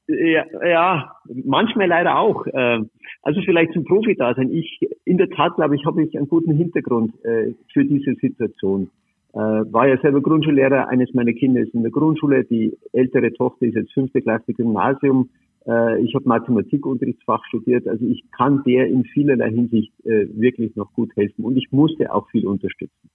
Ja, 0.08 0.46
ja 0.66 1.16
manchmal 1.46 1.88
leider 1.88 2.18
auch. 2.18 2.46
Ähm, 2.54 2.90
also 3.22 3.42
vielleicht 3.42 3.74
zum 3.74 3.86
Profi 3.86 4.16
da 4.16 4.34
sein. 4.34 4.52
Ich, 4.52 4.80
in 5.06 5.18
der 5.18 5.30
Tat, 5.30 5.56
glaube 5.56 5.76
ich, 5.76 5.86
habe 5.86 6.04
ich 6.04 6.18
einen 6.18 6.28
guten 6.28 6.54
Hintergrund 6.56 7.14
äh, 7.24 7.54
für 7.72 7.86
diese 7.86 8.16
Situation. 8.16 8.90
Äh, 9.34 9.38
war 9.38 9.88
ja 9.88 9.98
selber 10.02 10.22
Grundschullehrer. 10.22 10.90
Eines 10.90 11.14
meiner 11.14 11.34
Kinder 11.34 11.62
ist 11.62 11.74
in 11.74 11.84
der 11.84 11.92
Grundschule. 11.92 12.44
Die 12.44 12.76
ältere 12.92 13.32
Tochter 13.32 13.68
ist 13.68 13.76
jetzt 13.76 13.94
fünfte 13.94 14.22
Klasse 14.22 14.54
Gymnasium. 14.54 15.30
Äh, 15.68 16.02
ich 16.04 16.16
habe 16.16 16.28
Mathematikunterrichtsfach 16.28 17.44
studiert, 17.46 17.88
also 17.88 18.06
ich 18.06 18.24
kann 18.32 18.64
der 18.66 18.88
in 18.88 19.04
vielerlei 19.06 19.50
Hinsicht 19.50 19.94
äh, 20.06 20.28
wirklich 20.34 20.76
noch 20.76 20.92
gut 20.94 21.16
helfen 21.16 21.46
und 21.46 21.58
ich 21.58 21.72
musste 21.72 22.14
auch 22.14 22.30
viel 22.30 22.48
unterstützen. 22.48 23.10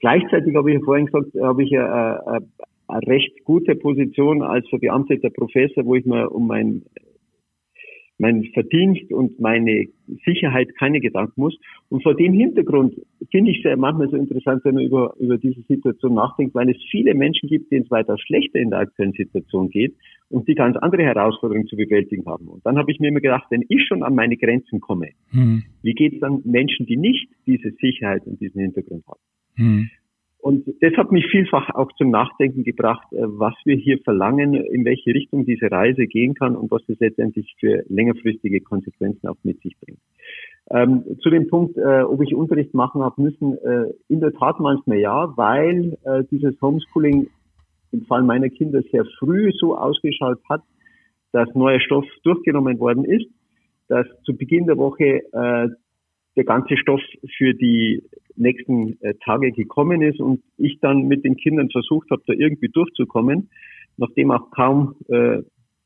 Gleichzeitig 0.00 0.54
habe 0.54 0.70
ich 0.70 0.78
ja 0.78 0.84
vorhin 0.84 1.06
gesagt, 1.06 1.34
habe 1.40 1.62
ich 1.62 1.70
ja 1.70 2.16
äh, 2.36 2.40
eine 2.88 3.06
recht 3.06 3.44
gute 3.44 3.74
Position 3.74 4.42
als 4.42 4.68
verbeamteter 4.68 5.30
Professor, 5.30 5.84
wo 5.84 5.94
ich 5.94 6.04
mir 6.04 6.30
um 6.30 6.46
mein 6.46 6.82
mein 8.18 8.44
Verdienst 8.54 9.12
und 9.12 9.38
meine 9.40 9.86
Sicherheit 10.24 10.74
keine 10.78 11.00
Gedanken 11.00 11.40
muss. 11.40 11.58
Und 11.88 12.02
vor 12.02 12.14
dem 12.14 12.32
Hintergrund 12.32 12.94
finde 13.30 13.50
ich 13.50 13.64
es 13.64 13.76
manchmal 13.76 14.08
so 14.08 14.16
interessant, 14.16 14.64
wenn 14.64 14.74
man 14.74 14.84
über, 14.84 15.14
über 15.18 15.38
diese 15.38 15.60
Situation 15.62 16.14
nachdenkt, 16.14 16.54
weil 16.54 16.70
es 16.70 16.76
viele 16.90 17.14
Menschen 17.14 17.48
gibt, 17.48 17.70
denen 17.70 17.84
es 17.84 17.90
weiter 17.90 18.16
schlechter 18.18 18.58
in 18.58 18.70
der 18.70 18.80
aktuellen 18.80 19.12
Situation 19.12 19.68
geht 19.68 19.94
und 20.28 20.48
die 20.48 20.54
ganz 20.54 20.76
andere 20.78 21.02
Herausforderungen 21.02 21.66
zu 21.66 21.76
bewältigen 21.76 22.24
haben. 22.26 22.48
Und 22.48 22.64
dann 22.64 22.78
habe 22.78 22.90
ich 22.90 22.98
mir 23.00 23.08
immer 23.08 23.20
gedacht, 23.20 23.46
wenn 23.50 23.64
ich 23.68 23.84
schon 23.86 24.02
an 24.02 24.14
meine 24.14 24.36
Grenzen 24.36 24.80
komme, 24.80 25.10
hm. 25.30 25.62
wie 25.82 25.92
geht 25.92 26.14
es 26.14 26.20
dann 26.20 26.40
Menschen, 26.44 26.86
die 26.86 26.96
nicht 26.96 27.28
diese 27.46 27.70
Sicherheit 27.80 28.26
und 28.26 28.40
diesen 28.40 28.60
Hintergrund 28.60 29.04
haben? 29.06 29.20
Hm. 29.56 29.90
Und 30.46 30.64
das 30.80 30.92
hat 30.96 31.10
mich 31.10 31.26
vielfach 31.26 31.70
auch 31.74 31.90
zum 31.98 32.12
Nachdenken 32.12 32.62
gebracht, 32.62 33.12
äh, 33.12 33.16
was 33.20 33.54
wir 33.64 33.74
hier 33.74 33.98
verlangen, 34.04 34.54
in 34.54 34.84
welche 34.84 35.12
Richtung 35.12 35.44
diese 35.44 35.68
Reise 35.68 36.06
gehen 36.06 36.34
kann 36.34 36.54
und 36.54 36.70
was 36.70 36.82
das 36.86 37.00
letztendlich 37.00 37.52
für 37.58 37.82
längerfristige 37.88 38.60
Konsequenzen 38.60 39.26
auch 39.26 39.38
mit 39.42 39.60
sich 39.62 39.76
bringt. 39.80 39.98
Ähm, 40.70 41.02
zu 41.20 41.30
dem 41.30 41.48
Punkt, 41.48 41.76
äh, 41.76 42.02
ob 42.02 42.22
ich 42.22 42.32
Unterricht 42.32 42.74
machen 42.74 43.02
habe 43.02 43.20
müssen, 43.22 43.58
äh, 43.58 43.86
in 44.06 44.20
der 44.20 44.32
Tat 44.34 44.60
manchmal 44.60 44.98
ja, 44.98 45.36
weil 45.36 45.98
äh, 46.04 46.22
dieses 46.30 46.54
Homeschooling 46.62 47.28
im 47.90 48.02
Fall 48.02 48.22
meiner 48.22 48.48
Kinder 48.48 48.82
sehr 48.92 49.04
früh 49.18 49.50
so 49.50 49.76
ausgeschaut 49.76 50.38
hat, 50.48 50.62
dass 51.32 51.52
neuer 51.56 51.80
Stoff 51.80 52.06
durchgenommen 52.22 52.78
worden 52.78 53.04
ist, 53.04 53.26
dass 53.88 54.06
zu 54.22 54.36
Beginn 54.36 54.66
der 54.66 54.76
Woche 54.76 55.22
äh, 55.32 55.68
der 56.36 56.44
ganze 56.44 56.76
Stoff 56.76 57.00
für 57.36 57.52
die 57.52 58.04
nächsten 58.36 59.00
äh, 59.00 59.14
Tage 59.24 59.52
gekommen 59.52 60.02
ist 60.02 60.20
und 60.20 60.42
ich 60.56 60.78
dann 60.80 61.08
mit 61.08 61.24
den 61.24 61.36
Kindern 61.36 61.70
versucht 61.70 62.10
habe, 62.10 62.22
da 62.26 62.32
irgendwie 62.32 62.68
durchzukommen, 62.68 63.50
nachdem 63.96 64.30
auch 64.30 64.50
kaum, 64.50 64.94
äh, 65.08 65.42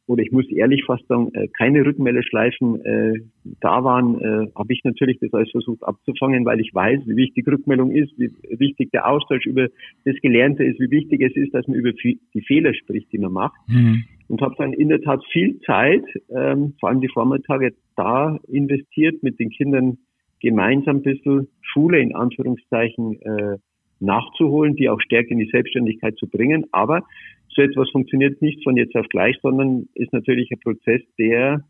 oder 0.06 0.24
ich 0.24 0.32
muss 0.32 0.50
ehrlich 0.50 0.82
fast 0.84 1.06
sagen, 1.06 1.30
äh, 1.34 1.46
keine 1.56 1.86
Rückmeldeschleifen 1.86 2.84
äh, 2.84 3.20
da 3.60 3.84
waren, 3.84 4.20
äh, 4.20 4.50
habe 4.56 4.72
ich 4.72 4.82
natürlich 4.82 5.18
das 5.20 5.32
alles 5.32 5.50
versucht 5.52 5.84
abzufangen, 5.84 6.44
weil 6.44 6.60
ich 6.60 6.74
weiß, 6.74 7.02
wie 7.06 7.16
wichtig 7.16 7.46
Rückmeldung 7.46 7.92
ist, 7.92 8.12
wie 8.18 8.30
wichtig 8.58 8.90
der 8.90 9.08
Austausch 9.08 9.46
über 9.46 9.68
das 10.04 10.16
Gelernte 10.20 10.64
ist, 10.64 10.80
wie 10.80 10.90
wichtig 10.90 11.22
es 11.22 11.36
ist, 11.36 11.54
dass 11.54 11.66
man 11.68 11.76
über 11.76 11.92
die 11.92 12.42
Fehler 12.44 12.74
spricht, 12.74 13.12
die 13.12 13.18
man 13.18 13.32
macht. 13.32 13.56
Mhm. 13.68 14.02
Und 14.26 14.42
habe 14.42 14.54
dann 14.58 14.72
in 14.72 14.88
der 14.88 15.00
Tat 15.00 15.24
viel 15.32 15.60
Zeit, 15.60 16.04
ähm, 16.28 16.74
vor 16.80 16.88
allem 16.88 17.00
die 17.00 17.08
Vormittage, 17.08 17.72
da 17.96 18.38
investiert, 18.48 19.22
mit 19.22 19.38
den 19.38 19.50
Kindern 19.50 19.98
gemeinsam 20.40 20.96
ein 20.96 21.02
bisschen 21.02 21.48
Schule 21.60 22.00
in 22.00 22.14
Anführungszeichen 22.14 23.20
äh, 23.22 23.58
nachzuholen, 24.00 24.74
die 24.76 24.88
auch 24.88 25.00
stärker 25.00 25.30
in 25.30 25.38
die 25.38 25.50
Selbstständigkeit 25.50 26.16
zu 26.16 26.26
bringen. 26.26 26.66
Aber 26.72 27.04
so 27.48 27.62
etwas 27.62 27.90
funktioniert 27.90 28.40
nicht 28.42 28.62
von 28.64 28.76
jetzt 28.76 28.96
auf 28.96 29.06
gleich, 29.08 29.36
sondern 29.42 29.88
ist 29.94 30.12
natürlich 30.12 30.50
ein 30.50 30.60
Prozess, 30.60 31.02
der 31.18 31.64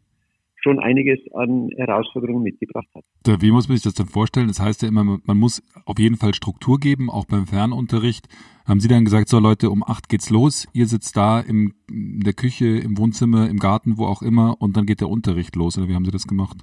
schon 0.62 0.79
einiges 0.79 1.19
an 1.33 1.71
Herausforderungen 1.77 2.43
mitgebracht 2.43 2.89
hat. 2.95 3.43
Wie 3.43 3.50
muss 3.50 3.69
man 3.69 3.79
sich 3.79 3.85
das 3.85 3.95
denn 3.95 4.07
vorstellen? 4.07 4.49
Das 4.49 4.61
heißt 4.61 4.83
ja 4.83 4.89
immer, 4.89 5.19
man 5.25 5.37
muss 5.39 5.62
auf 5.87 5.99
jeden 5.99 6.17
Fall 6.17 6.35
Struktur 6.35 6.79
geben, 6.79 7.11
auch 7.11 7.25
beim 7.25 7.47
Fernunterricht. 7.47 8.29
Haben 8.67 8.81
Sie 8.81 8.89
dann 8.89 9.07
gesagt, 9.07 9.29
so 9.29 9.39
Leute, 9.39 9.71
um 9.71 9.83
acht 9.83 10.11
geht's 10.11 10.29
los, 10.29 10.69
ihr 10.75 10.87
sitzt 10.87 11.17
da 11.17 11.41
im, 11.41 11.73
in 11.91 12.21
der 12.21 12.35
Küche, 12.35 12.67
im 12.67 12.99
Wohnzimmer, 12.99 13.49
im 13.49 13.59
Garten, 13.59 13.97
wo 13.97 14.05
auch 14.05 14.21
immer, 14.21 14.61
und 14.61 14.77
dann 14.77 14.85
geht 14.85 15.00
der 15.00 15.09
Unterricht 15.09 15.57
los, 15.57 15.79
oder 15.79 15.89
wie 15.89 15.95
haben 15.95 16.05
Sie 16.05 16.11
das 16.11 16.27
gemacht? 16.27 16.59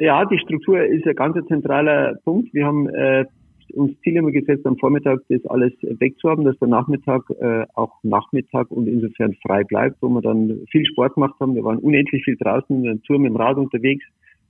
Ja, 0.00 0.24
die 0.24 0.38
Struktur 0.38 0.82
ist 0.82 1.06
ein 1.06 1.14
ganz 1.14 1.36
zentraler 1.46 2.14
Punkt. 2.24 2.54
Wir 2.54 2.64
haben 2.64 2.88
äh, 2.88 3.26
uns 3.74 4.00
Ziel 4.00 4.16
immer 4.16 4.30
gesetzt, 4.30 4.64
am 4.64 4.78
Vormittag 4.78 5.20
das 5.28 5.44
alles 5.44 5.74
wegzuhaben, 5.82 6.46
dass 6.46 6.58
der 6.58 6.68
Nachmittag 6.68 7.24
äh, 7.38 7.66
auch 7.74 7.92
Nachmittag 8.02 8.70
und 8.70 8.88
insofern 8.88 9.36
frei 9.46 9.62
bleibt, 9.62 10.00
wo 10.00 10.08
wir 10.08 10.22
dann 10.22 10.62
viel 10.70 10.86
Sport 10.86 11.16
gemacht 11.16 11.34
haben. 11.38 11.54
Wir 11.54 11.64
waren 11.64 11.76
unendlich 11.76 12.24
viel 12.24 12.38
draußen 12.38 12.76
in 12.76 12.82
der 12.82 12.94
Natur 12.94 13.18
mit 13.18 13.28
dem 13.28 13.36
Rad 13.36 13.58
unterwegs. 13.58 14.02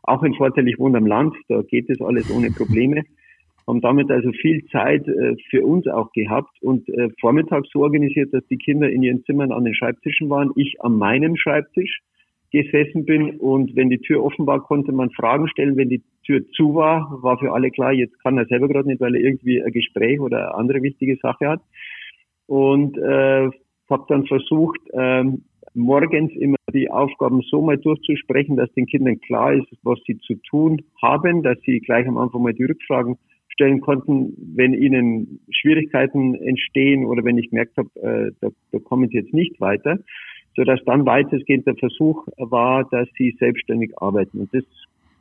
Auch 0.05 0.23
ein 0.23 0.35
Vorteil, 0.35 0.69
ich 0.69 0.79
wohne 0.79 0.99
am 0.99 1.07
Land, 1.07 1.35
da 1.49 1.63
geht 1.63 1.91
das 1.91 2.01
alles 2.01 2.31
ohne 2.31 2.53
Probleme. 2.53 3.03
Haben 3.67 3.81
damit 3.81 4.09
also 4.13 4.31
viel 4.31 4.65
Zeit 4.67 5.09
äh, 5.09 5.35
für 5.51 5.67
uns 5.67 5.89
auch 5.89 6.13
gehabt 6.13 6.63
und 6.63 6.89
äh, 6.91 7.09
vormittags 7.21 7.69
so 7.73 7.83
organisiert, 7.83 8.33
dass 8.33 8.47
die 8.47 8.57
Kinder 8.57 8.89
in 8.89 9.03
ihren 9.03 9.25
Zimmern 9.25 9.51
an 9.51 9.65
den 9.65 9.75
Schreibtischen 9.75 10.31
waren, 10.31 10.53
ich 10.55 10.77
an 10.79 10.93
meinem 10.93 11.35
Schreibtisch 11.35 12.03
gesessen 12.51 13.05
bin 13.05 13.39
und 13.39 13.77
wenn 13.77 13.91
die 13.91 13.99
Tür 14.01 14.25
offen 14.25 14.47
war, 14.47 14.61
konnte 14.63 14.93
man 14.93 15.11
Fragen 15.11 15.49
stellen. 15.49 15.77
Wenn 15.77 15.89
die 15.89 16.03
Tür 16.25 16.43
zu 16.51 16.75
war, 16.75 17.23
war 17.23 17.39
für 17.39 17.53
alle 17.53 17.71
klar, 17.71 17.93
jetzt 17.93 18.19
kann 18.23 18.39
er 18.39 18.47
selber 18.47 18.69
gerade 18.69 18.89
nicht, 18.89 19.01
weil 19.01 19.15
er 19.15 19.23
irgendwie 19.23 19.63
ein 19.63 19.73
Gespräch 19.73 20.21
oder 20.21 20.39
eine 20.39 20.55
andere 20.55 20.83
wichtige 20.83 21.17
Sache 21.17 21.49
hat. 21.49 21.61
Und 22.47 22.99
äh, 22.99 23.51
habe 23.89 24.05
dann 24.09 24.27
versucht, 24.27 24.81
ähm, 24.93 25.45
morgens 25.75 26.33
immer 26.33 26.57
die 26.73 26.91
Aufgaben 26.91 27.43
so 27.43 27.63
mal 27.63 27.79
durchzusprechen, 27.79 28.57
dass 28.57 28.73
den 28.73 28.87
Kindern 28.87 29.21
klar 29.21 29.55
ist, 29.55 29.67
was 29.83 29.99
sie 30.07 30.19
zu 30.19 30.35
tun 30.49 30.83
haben, 31.03 31.43
dass 31.43 31.59
sie 31.65 31.81
gleich 31.81 32.07
am 32.07 32.19
Anfang 32.19 32.43
mal 32.43 32.55
die 32.55 32.65
Rückfragen 32.65 33.17
stellen 33.49 33.81
konnten, 33.81 34.35
wenn 34.57 34.75
ihnen 34.75 35.41
Schwierigkeiten 35.51 36.35
entstehen 36.35 37.05
oder 37.05 37.25
wenn 37.25 37.39
ich 37.39 37.51
gemerkt 37.51 37.77
habe, 37.77 37.89
äh, 38.01 38.33
da, 38.41 38.49
da 38.73 38.79
kommen 38.79 39.09
sie 39.09 39.19
jetzt 39.19 39.35
nicht 39.35 39.61
weiter 39.61 39.99
sodass 40.57 40.81
dann 40.87 41.07
weitestgehend 41.07 41.67
der 41.67 41.77
Versuch 41.77 42.27
war, 42.37 42.85
dass 42.85 43.09
sie 43.17 43.37
selbstständig 43.39 43.93
arbeiten. 44.01 44.41
Und 44.41 44.55
das 44.55 44.65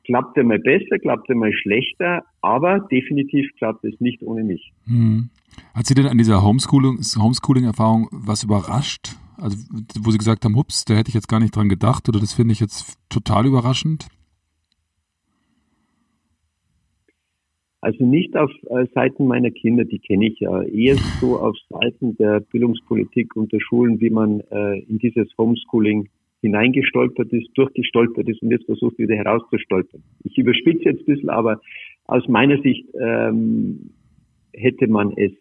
klappte 0.03 0.43
mal 0.43 0.59
besser, 0.59 0.98
klappte 1.00 1.36
mal 1.36 1.53
schlechter, 1.53 2.24
aber 2.41 2.79
definitiv 2.79 3.48
klappt 3.57 3.83
es 3.86 4.00
nicht 4.00 4.24
ohne 4.24 4.43
mich. 4.43 4.71
Hm. 4.88 5.29
Hat 5.74 5.86
Sie 5.86 5.93
denn 5.93 6.07
an 6.07 6.17
dieser 6.17 6.43
Homeschooling-Erfahrung 6.43 8.07
was 8.12 8.43
überrascht? 8.43 9.15
Also, 9.38 9.57
wo 10.01 10.12
Sie 10.12 10.17
gesagt 10.17 10.45
haben, 10.45 10.55
hups, 10.55 10.86
da 10.86 10.95
hätte 10.95 11.09
ich 11.09 11.15
jetzt 11.15 11.27
gar 11.27 11.39
nicht 11.39 11.55
dran 11.55 11.69
gedacht 11.69 12.09
oder 12.09 12.19
das 12.19 12.33
finde 12.33 12.53
ich 12.53 12.59
jetzt 12.59 12.98
total 13.09 13.45
überraschend? 13.45 14.07
Also 17.81 18.05
nicht 18.05 18.36
auf 18.36 18.51
äh, 18.69 18.86
Seiten 18.93 19.25
meiner 19.25 19.51
Kinder, 19.51 19.86
die 19.86 20.00
kenne 20.00 20.27
ich 20.27 20.39
ja, 20.39 20.62
eher 20.63 20.95
so 21.21 21.38
auf 21.38 21.55
Seiten 21.69 22.17
der 22.17 22.41
Bildungspolitik 22.41 23.36
und 23.36 23.53
der 23.53 23.62
Schulen, 23.62 24.01
wie 24.01 24.09
man 24.09 24.41
äh, 24.51 24.79
in 24.79 25.00
dieses 25.00 25.29
Homeschooling 25.38 26.09
hineingestolpert 26.41 27.31
ist, 27.31 27.50
durchgestolpert 27.55 28.27
ist 28.27 28.41
und 28.41 28.51
jetzt 28.51 28.65
versucht 28.65 28.98
wieder 28.98 29.15
herauszustolpern. 29.15 30.03
Ich 30.24 30.38
überspitze 30.38 30.86
jetzt 30.86 31.01
ein 31.01 31.05
bisschen, 31.05 31.29
aber 31.29 31.62
aus 32.05 32.27
meiner 32.27 32.62
Sicht 32.62 32.86
ähm, 33.00 33.91
hätte 34.53 34.88
man 34.88 35.13
es 35.15 35.31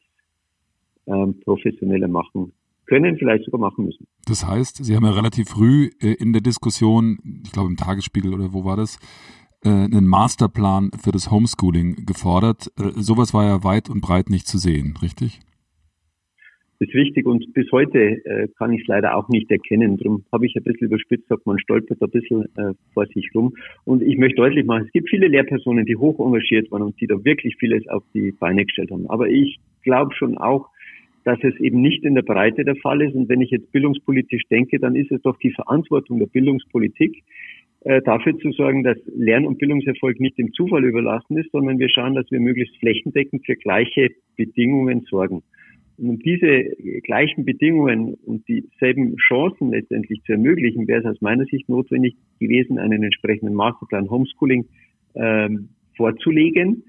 ähm, 1.07 1.41
professioneller 1.41 2.09
machen 2.09 2.53
können, 2.87 3.17
vielleicht 3.19 3.45
sogar 3.45 3.61
machen 3.61 3.85
müssen. 3.85 4.07
Das 4.27 4.47
heißt, 4.47 4.85
Sie 4.85 4.97
haben 4.97 5.05
ja 5.05 5.11
relativ 5.11 5.49
früh 5.49 5.91
äh, 6.01 6.15
in 6.15 6.33
der 6.33 6.43
Diskussion, 6.43 7.19
ich 7.45 7.53
glaube 7.53 7.69
im 7.69 7.77
Tagesspiegel 7.77 8.35
oder 8.35 8.53
wo 8.53 8.65
war 8.65 8.77
das, 8.77 8.99
äh, 9.65 9.69
einen 9.69 10.07
Masterplan 10.07 10.91
für 11.03 11.13
das 11.13 11.31
Homeschooling 11.31 12.07
gefordert. 12.07 12.71
Äh, 12.79 12.91
sowas 12.97 13.35
war 13.35 13.45
ja 13.45 13.65
weit 13.65 13.91
und 13.91 14.01
breit 14.01 14.31
nicht 14.31 14.47
zu 14.47 14.59
sehen, 14.59 14.95
richtig? 15.03 15.41
Das 16.81 16.89
ist 16.89 16.95
richtig 16.95 17.27
und 17.27 17.53
bis 17.55 17.71
heute 17.73 17.99
äh, 17.99 18.47
kann 18.57 18.73
ich 18.73 18.83
es 18.83 18.87
leider 18.87 19.17
auch 19.17 19.29
nicht 19.29 19.51
erkennen. 19.51 19.97
Darum 19.97 20.25
habe 20.31 20.47
ich 20.47 20.55
ein 20.55 20.63
bisschen 20.63 20.87
überspitzt, 20.87 21.27
sagt 21.29 21.45
man 21.45 21.59
stolpert 21.59 22.01
ein 22.01 22.11
bisschen 22.11 22.45
äh, 22.57 22.73
vor 22.95 23.07
sich 23.07 23.29
rum. 23.35 23.57
Und 23.85 24.01
ich 24.01 24.17
möchte 24.17 24.37
deutlich 24.37 24.65
machen, 24.65 24.85
es 24.87 24.93
gibt 24.93 25.09
viele 25.09 25.27
Lehrpersonen, 25.27 25.87
die 25.87 25.97
hoch 25.97 26.25
engagiert 26.25 26.71
waren 26.71 26.83
und 26.83 27.01
die 27.01 27.09
da 27.09 27.17
wirklich 27.25 27.57
vieles 27.59 27.89
auf 27.89 28.05
die 28.15 28.31
Beine 28.31 28.65
gestellt 28.65 28.93
haben. 28.93 29.11
Aber 29.11 29.29
ich 29.29 29.59
glaube 29.83 30.15
schon 30.15 30.39
auch, 30.39 30.69
dass 31.25 31.39
es 31.43 31.59
eben 31.61 31.83
nicht 31.83 32.05
in 32.05 32.15
der 32.15 32.23
Breite 32.23 32.65
der 32.65 32.77
Fall 32.77 33.03
ist. 33.03 33.15
Und 33.15 33.29
wenn 33.29 33.41
ich 33.41 33.51
jetzt 33.51 33.73
bildungspolitisch 33.73 34.45
denke, 34.49 34.79
dann 34.79 34.95
ist 34.95 35.11
es 35.11 35.21
doch 35.23 35.37
die 35.39 35.51
Verantwortung 35.51 36.21
der 36.21 36.27
Bildungspolitik, 36.27 37.25
dafür 37.81 38.37
zu 38.39 38.51
sorgen, 38.53 38.83
dass 38.83 38.99
Lern- 39.07 39.47
und 39.47 39.59
Bildungserfolg 39.59 40.19
nicht 40.19 40.37
dem 40.37 40.53
Zufall 40.53 40.85
überlassen 40.85 41.37
ist, 41.39 41.51
sondern 41.53 41.79
wir 41.79 41.89
schauen, 41.89 42.15
dass 42.15 42.31
wir 42.31 42.41
möglichst 42.41 42.77
flächendeckend 42.79 43.47
für 43.47 43.55
gleiche 43.55 44.11
Bedingungen 44.37 45.03
sorgen. 45.09 45.43
Und 45.99 46.11
um 46.11 46.19
diese 46.21 46.65
gleichen 47.03 47.45
Bedingungen 47.45 48.15
und 48.25 48.47
dieselben 48.47 49.17
Chancen 49.17 49.71
letztendlich 49.71 50.23
zu 50.23 50.33
ermöglichen, 50.33 50.87
wäre 50.87 51.01
es 51.01 51.07
aus 51.07 51.21
meiner 51.21 51.45
Sicht 51.47 51.69
notwendig 51.69 52.17
gewesen, 52.39 52.79
einen 52.79 53.03
entsprechenden 53.03 53.55
Masterplan 53.55 54.09
Homeschooling 54.09 54.67
ähm, 55.17 55.71
vorzulegen. 55.97 56.85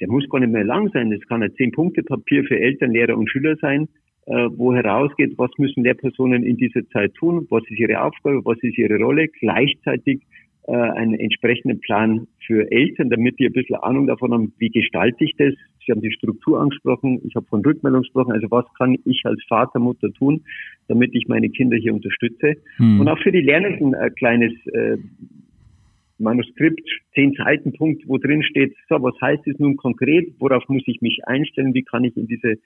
Der 0.00 0.08
muss 0.08 0.28
gar 0.28 0.38
nicht 0.38 0.52
mehr 0.52 0.64
lang 0.64 0.90
sein. 0.92 1.10
Das 1.10 1.20
kann 1.26 1.42
ein 1.42 1.54
Zehn-Punkte-Papier 1.54 2.44
für 2.44 2.58
Eltern, 2.58 2.92
Lehrer 2.92 3.16
und 3.16 3.28
Schüler 3.28 3.56
sein, 3.56 3.84
äh, 3.84 4.05
wo 4.26 4.74
herausgeht, 4.74 5.34
was 5.36 5.50
müssen 5.56 5.84
Lehrpersonen 5.84 6.42
in 6.42 6.56
dieser 6.56 6.86
Zeit 6.88 7.14
tun, 7.14 7.46
was 7.48 7.62
ist 7.70 7.78
ihre 7.78 8.02
Aufgabe, 8.02 8.44
was 8.44 8.58
ist 8.62 8.76
ihre 8.76 8.98
Rolle, 8.98 9.28
gleichzeitig 9.28 10.22
äh, 10.68 10.72
einen 10.72 11.14
entsprechenden 11.14 11.78
Plan 11.80 12.26
für 12.44 12.68
Eltern, 12.72 13.08
damit 13.08 13.38
die 13.38 13.46
ein 13.46 13.52
bisschen 13.52 13.76
Ahnung 13.76 14.08
davon 14.08 14.32
haben, 14.32 14.52
wie 14.58 14.68
gestalte 14.68 15.22
ich 15.22 15.32
das. 15.38 15.54
Sie 15.84 15.92
haben 15.92 16.00
die 16.00 16.10
Struktur 16.10 16.60
angesprochen, 16.60 17.20
ich 17.24 17.36
habe 17.36 17.46
von 17.46 17.64
Rückmeldung 17.64 18.02
gesprochen, 18.02 18.32
also 18.32 18.50
was 18.50 18.64
kann 18.76 18.96
ich 19.04 19.22
als 19.24 19.40
Vater, 19.48 19.78
Mutter 19.78 20.12
tun, 20.12 20.42
damit 20.88 21.14
ich 21.14 21.28
meine 21.28 21.48
Kinder 21.50 21.76
hier 21.76 21.94
unterstütze. 21.94 22.54
Hm. 22.78 22.98
Und 22.98 23.08
auch 23.08 23.18
für 23.20 23.30
die 23.30 23.42
Lernenden 23.42 23.94
ein 23.94 24.12
kleines 24.16 24.52
äh, 24.72 24.96
Manuskript, 26.18 26.88
zehn 27.14 27.32
Seitenpunkt, 27.34 28.02
wo 28.08 28.18
drin 28.18 28.42
steht, 28.42 28.74
so, 28.88 29.00
was 29.00 29.14
heißt 29.20 29.46
es 29.46 29.60
nun 29.60 29.76
konkret, 29.76 30.34
worauf 30.40 30.68
muss 30.68 30.82
ich 30.86 31.00
mich 31.00 31.20
einstellen, 31.26 31.74
wie 31.74 31.82
kann 31.82 32.02
ich 32.02 32.16
in 32.16 32.26
diese 32.26 32.56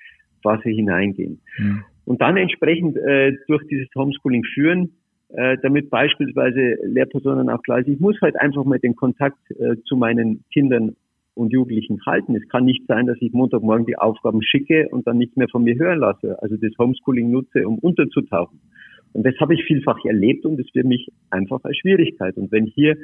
Phase 0.42 0.70
hineingehen. 0.70 1.40
Mhm. 1.58 1.84
Und 2.04 2.20
dann 2.20 2.36
entsprechend 2.36 2.96
äh, 2.96 3.32
durch 3.46 3.66
dieses 3.68 3.88
Homeschooling 3.94 4.44
führen, 4.44 4.92
äh, 5.32 5.58
damit 5.62 5.90
beispielsweise 5.90 6.78
Lehrpersonen 6.82 7.48
auch 7.50 7.62
klar 7.62 7.78
ist, 7.80 7.88
ich 7.88 8.00
muss 8.00 8.20
halt 8.20 8.38
einfach 8.40 8.64
mal 8.64 8.78
den 8.78 8.96
Kontakt 8.96 9.38
äh, 9.50 9.76
zu 9.84 9.96
meinen 9.96 10.44
Kindern 10.52 10.96
und 11.34 11.52
Jugendlichen 11.52 12.00
halten. 12.04 12.34
Es 12.34 12.48
kann 12.48 12.64
nicht 12.64 12.86
sein, 12.86 13.06
dass 13.06 13.16
ich 13.20 13.32
Montagmorgen 13.32 13.86
die 13.86 13.96
Aufgaben 13.96 14.42
schicke 14.42 14.88
und 14.90 15.06
dann 15.06 15.18
nichts 15.18 15.36
mehr 15.36 15.48
von 15.48 15.62
mir 15.62 15.76
hören 15.76 16.00
lasse. 16.00 16.40
Also 16.42 16.56
das 16.56 16.72
Homeschooling 16.78 17.30
nutze, 17.30 17.66
um 17.66 17.78
unterzutauchen. 17.78 18.60
Und 19.12 19.26
das 19.26 19.34
habe 19.40 19.54
ich 19.54 19.64
vielfach 19.64 20.04
erlebt 20.04 20.44
und 20.44 20.56
das 20.58 20.66
für 20.72 20.84
mich 20.84 21.08
einfach 21.30 21.62
eine 21.64 21.74
Schwierigkeit. 21.74 22.36
Und 22.36 22.52
wenn 22.52 22.66
hier 22.66 22.96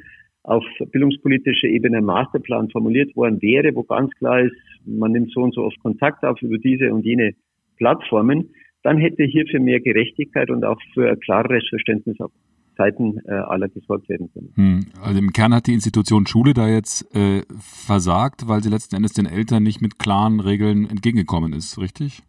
auf 0.47 0.65
bildungspolitischer 0.93 1.69
Ebene 1.69 1.99
ein 1.99 2.05
Masterplan 2.05 2.71
formuliert 2.71 3.15
worden 3.17 3.43
wäre, 3.43 3.75
wo 3.75 3.83
ganz 3.83 4.13
klar 4.15 4.41
ist, 4.43 4.55
man 4.85 5.13
nimmt 5.13 5.33
so 5.33 5.41
und 5.41 5.55
so 5.55 5.63
oft 5.63 5.79
Kontakt 5.81 6.25
auf 6.25 6.41
über 6.41 6.59
diese 6.59 6.93
und 6.93 7.05
jene 7.05 7.33
Plattformen, 7.77 8.51
dann 8.83 8.99
hätte 8.99 9.25
hier 9.25 9.45
für 9.51 9.59
mehr 9.59 9.81
Gerechtigkeit 9.81 10.51
und 10.51 10.65
auch 10.65 10.81
für 10.95 11.11
ein 11.11 11.19
klareres 11.21 11.69
Verständnis 11.69 12.21
auf 12.21 12.31
Seiten 12.77 13.19
äh, 13.27 13.33
aller 13.33 13.69
gesorgt 13.69 14.09
werden 14.09 14.31
können. 14.33 14.53
Hm. 14.55 14.87
Also 15.03 15.19
im 15.19 15.33
Kern 15.33 15.55
hat 15.55 15.67
die 15.67 15.73
Institution 15.73 16.27
Schule 16.27 16.53
da 16.53 16.69
jetzt 16.69 17.03
äh, 17.17 17.43
versagt, 17.59 18.49
weil 18.49 18.63
sie 18.63 18.71
letzten 18.71 18.97
Endes 18.97 19.13
den 19.13 19.27
Eltern 19.27 19.63
nicht 19.63 19.81
mit 19.81 19.99
klaren 19.99 20.41
Regeln 20.41 20.89
entgegengekommen 20.89 21.53
ist, 21.53 21.79
richtig? 21.81 22.23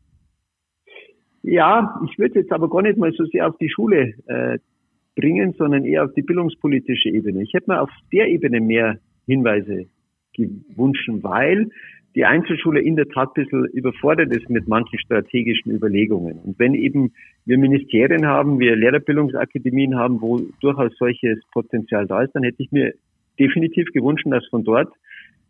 Ja, 1.43 2.01
ich 2.09 2.17
würde 2.17 2.39
jetzt 2.39 2.51
aber 2.51 2.69
gar 2.69 2.81
nicht 2.81 2.97
mal 2.97 3.13
so 3.13 3.25
sehr 3.25 3.47
auf 3.47 3.57
die 3.57 3.69
Schule 3.69 4.13
äh, 4.27 4.57
bringen, 5.17 5.53
sondern 5.57 5.83
eher 5.83 6.05
auf 6.05 6.13
die 6.13 6.21
bildungspolitische 6.21 7.09
Ebene. 7.09 7.43
Ich 7.43 7.53
hätte 7.53 7.71
mir 7.71 7.81
auf 7.81 7.89
der 8.13 8.27
Ebene 8.27 8.61
mehr 8.61 8.99
Hinweise 9.25 9.87
gewünscht, 10.33 11.09
weil 11.21 11.69
die 12.15 12.25
Einzelschule 12.25 12.81
in 12.81 12.95
der 12.95 13.07
Tat 13.09 13.29
ein 13.29 13.43
bisschen 13.43 13.65
überfordert 13.73 14.35
ist 14.35 14.49
mit 14.49 14.67
manchen 14.67 14.97
strategischen 14.99 15.71
Überlegungen. 15.71 16.39
Und 16.39 16.57
wenn 16.57 16.73
eben 16.73 17.13
wir 17.45 17.57
Ministerien 17.57 18.25
haben, 18.25 18.59
wir 18.59 18.75
Lehrerbildungsakademien 18.75 19.95
haben, 19.95 20.21
wo 20.21 20.41
durchaus 20.61 20.95
solches 20.97 21.39
Potenzial 21.51 22.07
da 22.07 22.23
ist, 22.23 22.33
dann 22.33 22.43
hätte 22.43 22.63
ich 22.63 22.71
mir 22.71 22.93
definitiv 23.39 23.87
gewünscht, 23.93 24.25
dass 24.27 24.45
von 24.47 24.63
dort 24.63 24.91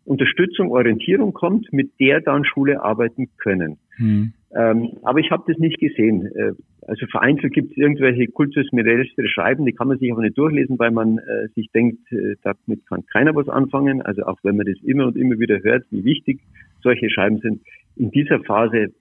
Unterstützung, 0.04 0.70
Orientierung 0.70 1.32
kommt, 1.32 1.72
mit 1.72 1.90
der 2.00 2.20
dann 2.20 2.44
Schule 2.44 2.82
arbeiten 2.82 3.28
können. 3.38 3.78
Hm. 3.96 4.32
Ähm, 4.54 4.98
aber 5.02 5.18
ich 5.18 5.30
habe 5.30 5.44
das 5.46 5.58
nicht 5.58 5.78
gesehen. 5.78 6.26
Äh, 6.34 6.52
also 6.86 7.06
vereinzelt 7.06 7.52
gibt 7.52 7.72
es 7.72 7.76
irgendwelche 7.76 8.28
kultusmodellste 8.28 9.28
Schreiben, 9.28 9.66
die 9.66 9.72
kann 9.72 9.88
man 9.88 9.98
sich 9.98 10.10
aber 10.10 10.22
nicht 10.22 10.38
durchlesen, 10.38 10.78
weil 10.78 10.90
man 10.90 11.18
äh, 11.18 11.48
sich 11.54 11.70
denkt, 11.72 12.10
äh, 12.12 12.36
damit 12.42 12.86
kann 12.86 13.04
keiner 13.06 13.34
was 13.34 13.48
anfangen. 13.48 14.00
Also 14.00 14.22
auch 14.24 14.38
wenn 14.42 14.56
man 14.56 14.66
das 14.66 14.82
immer 14.82 15.06
und 15.06 15.16
immer 15.16 15.38
wieder 15.38 15.62
hört, 15.62 15.84
wie 15.90 16.04
wichtig 16.04 16.40
solche 16.82 17.10
Schreiben 17.10 17.38
sind. 17.40 17.60
in 17.96 18.10
dieser 18.10 18.40
Phase 18.40 18.92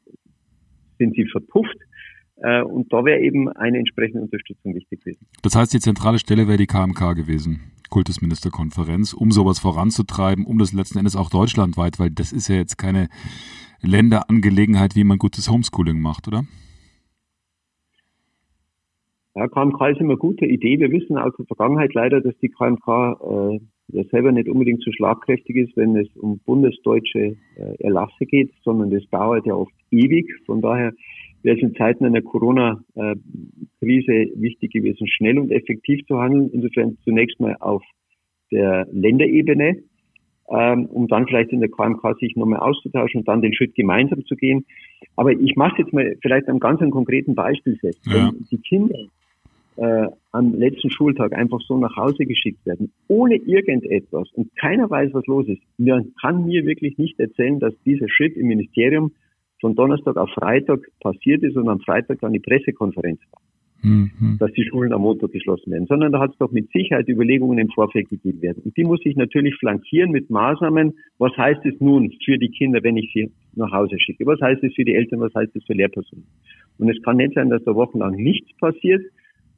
sind 0.97 1.15
sie 1.15 1.25
verpufft. 1.25 1.77
Äh, 2.37 2.61
und 2.61 2.91
da 2.91 3.03
wäre 3.05 3.19
eben 3.19 3.49
eine 3.49 3.79
entsprechende 3.79 4.21
Unterstützung 4.21 4.75
wichtig 4.75 4.99
gewesen. 4.99 5.25
Das 5.41 5.55
heißt, 5.55 5.73
die 5.73 5.79
zentrale 5.79 6.19
Stelle 6.19 6.47
wäre 6.47 6.57
die 6.57 6.67
KMK 6.67 7.15
gewesen, 7.15 7.71
Kultusministerkonferenz, 7.89 9.13
um 9.13 9.31
sowas 9.31 9.59
voranzutreiben, 9.59 10.45
um 10.45 10.57
das 10.57 10.73
letzten 10.73 10.99
Endes 10.99 11.15
auch 11.15 11.29
deutschlandweit, 11.29 11.99
weil 11.99 12.11
das 12.11 12.31
ist 12.31 12.47
ja 12.47 12.55
jetzt 12.55 12.77
keine 12.77 13.07
Länderangelegenheit, 13.81 14.95
wie 14.95 15.03
man 15.03 15.17
gutes 15.17 15.49
Homeschooling 15.49 15.99
macht, 15.99 16.27
oder? 16.27 16.43
Ja, 19.35 19.47
KMK 19.47 19.89
ist 19.89 19.99
immer 19.99 20.13
eine 20.13 20.17
gute 20.17 20.47
Idee. 20.47 20.79
Wir 20.79 20.89
wissen 20.89 21.17
aus 21.17 21.33
der 21.37 21.45
Vergangenheit 21.45 21.93
leider, 21.93 22.21
dass 22.21 22.35
die 22.39 22.49
KMK 22.49 22.87
äh, 22.87 23.59
ja 23.89 24.03
selber 24.09 24.31
nicht 24.31 24.49
unbedingt 24.49 24.81
so 24.81 24.91
schlagkräftig 24.91 25.55
ist, 25.55 25.77
wenn 25.77 25.95
es 25.95 26.07
um 26.15 26.39
bundesdeutsche 26.39 27.37
äh, 27.55 27.75
Erlasse 27.79 28.25
geht, 28.25 28.51
sondern 28.63 28.89
das 28.89 29.07
dauert 29.11 29.45
ja 29.45 29.53
oft 29.53 29.73
ewig. 29.91 30.27
Von 30.47 30.61
daher 30.61 30.91
wäre 31.43 31.55
es 31.55 31.61
in 31.61 31.75
Zeiten 31.75 32.05
einer 32.05 32.23
Corona-Krise 32.23 34.31
wichtig 34.35 34.73
gewesen, 34.73 35.07
schnell 35.07 35.37
und 35.37 35.51
effektiv 35.51 36.03
zu 36.07 36.19
handeln. 36.19 36.49
Insofern 36.51 36.97
zunächst 37.03 37.39
mal 37.39 37.55
auf 37.59 37.83
der 38.51 38.87
Länderebene, 38.91 39.83
ähm, 40.49 40.85
um 40.85 41.07
dann 41.07 41.27
vielleicht 41.27 41.51
in 41.51 41.59
der 41.59 41.69
KMK 41.69 42.17
sich 42.19 42.35
nochmal 42.35 42.59
auszutauschen 42.59 43.19
und 43.19 43.27
dann 43.27 43.41
den 43.41 43.53
Schritt 43.53 43.75
gemeinsam 43.75 44.25
zu 44.25 44.35
gehen. 44.35 44.65
Aber 45.15 45.31
ich 45.31 45.55
mache 45.55 45.81
jetzt 45.81 45.93
mal 45.93 46.15
vielleicht 46.21 46.47
am 46.47 46.59
ganz 46.59 46.79
konkreten 46.91 47.35
Beispiel 47.35 47.77
fest. 47.77 47.99
Ja. 48.05 48.31
Wenn 48.31 48.45
die 48.49 48.57
Kinder 48.57 48.97
äh, 49.77 50.07
am 50.31 50.53
letzten 50.55 50.89
Schultag 50.89 51.33
einfach 51.33 51.59
so 51.61 51.77
nach 51.77 51.95
Hause 51.95 52.25
geschickt 52.25 52.65
werden, 52.65 52.91
ohne 53.07 53.35
irgendetwas 53.35 54.29
und 54.33 54.55
keiner 54.55 54.89
weiß, 54.89 55.13
was 55.13 55.25
los 55.27 55.47
ist, 55.47 55.61
man 55.77 56.13
kann 56.21 56.45
mir 56.45 56.65
wirklich 56.65 56.97
nicht 56.97 57.19
erzählen, 57.19 57.59
dass 57.59 57.73
dieser 57.85 58.09
Schritt 58.09 58.35
im 58.35 58.47
Ministerium 58.47 59.11
von 59.59 59.75
Donnerstag 59.75 60.17
auf 60.17 60.29
Freitag 60.31 60.79
passiert 60.99 61.43
ist 61.43 61.57
und 61.57 61.67
am 61.67 61.79
Freitag 61.79 62.19
dann 62.21 62.33
die 62.33 62.39
Pressekonferenz 62.39 63.19
war, 63.31 63.41
mhm. 63.81 64.37
dass 64.39 64.51
die 64.53 64.63
Schulen 64.63 64.93
am 64.93 65.01
Montag 65.01 65.31
geschlossen 65.31 65.71
werden, 65.71 65.87
sondern 65.87 66.11
da 66.11 66.19
hat 66.19 66.31
es 66.31 66.37
doch 66.37 66.51
mit 66.51 66.69
Sicherheit 66.71 67.07
Überlegungen 67.07 67.57
im 67.57 67.69
Vorfeld 67.69 68.09
gegeben 68.09 68.41
werden. 68.41 68.63
Und 68.63 68.75
die 68.77 68.83
muss 68.83 68.99
ich 69.03 69.15
natürlich 69.15 69.55
flankieren 69.55 70.11
mit 70.11 70.29
Maßnahmen. 70.29 70.93
Was 71.17 71.35
heißt 71.37 71.65
es 71.65 71.79
nun 71.79 72.11
für 72.23 72.37
die 72.37 72.49
Kinder, 72.49 72.83
wenn 72.83 72.97
ich 72.97 73.11
sie 73.13 73.31
nach 73.55 73.71
Hause 73.71 73.99
schicke? 73.99 74.25
Was 74.25 74.41
heißt 74.41 74.63
es 74.63 74.73
für 74.73 74.85
die 74.85 74.95
Eltern? 74.95 75.19
Was 75.19 75.33
heißt 75.35 75.55
es 75.55 75.63
für 75.65 75.73
Lehrpersonen? 75.73 76.25
Und 76.77 76.89
es 76.89 77.01
kann 77.03 77.17
nicht 77.17 77.33
sein, 77.33 77.49
dass 77.49 77.63
da 77.63 77.75
wochenlang 77.75 78.15
nichts 78.15 78.51
passiert 78.57 79.01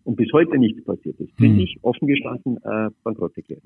und 0.10 0.16
bis 0.16 0.32
heute 0.34 0.58
nichts 0.58 0.84
passiert 0.84 1.20
ist, 1.20 1.36
bin 1.36 1.54
hm. 1.54 1.60
ich 1.60 1.78
offen 1.84 2.08
gestanden 2.08 2.58
äh, 2.64 2.90
bankrott 3.04 3.36
erklärt. 3.38 3.62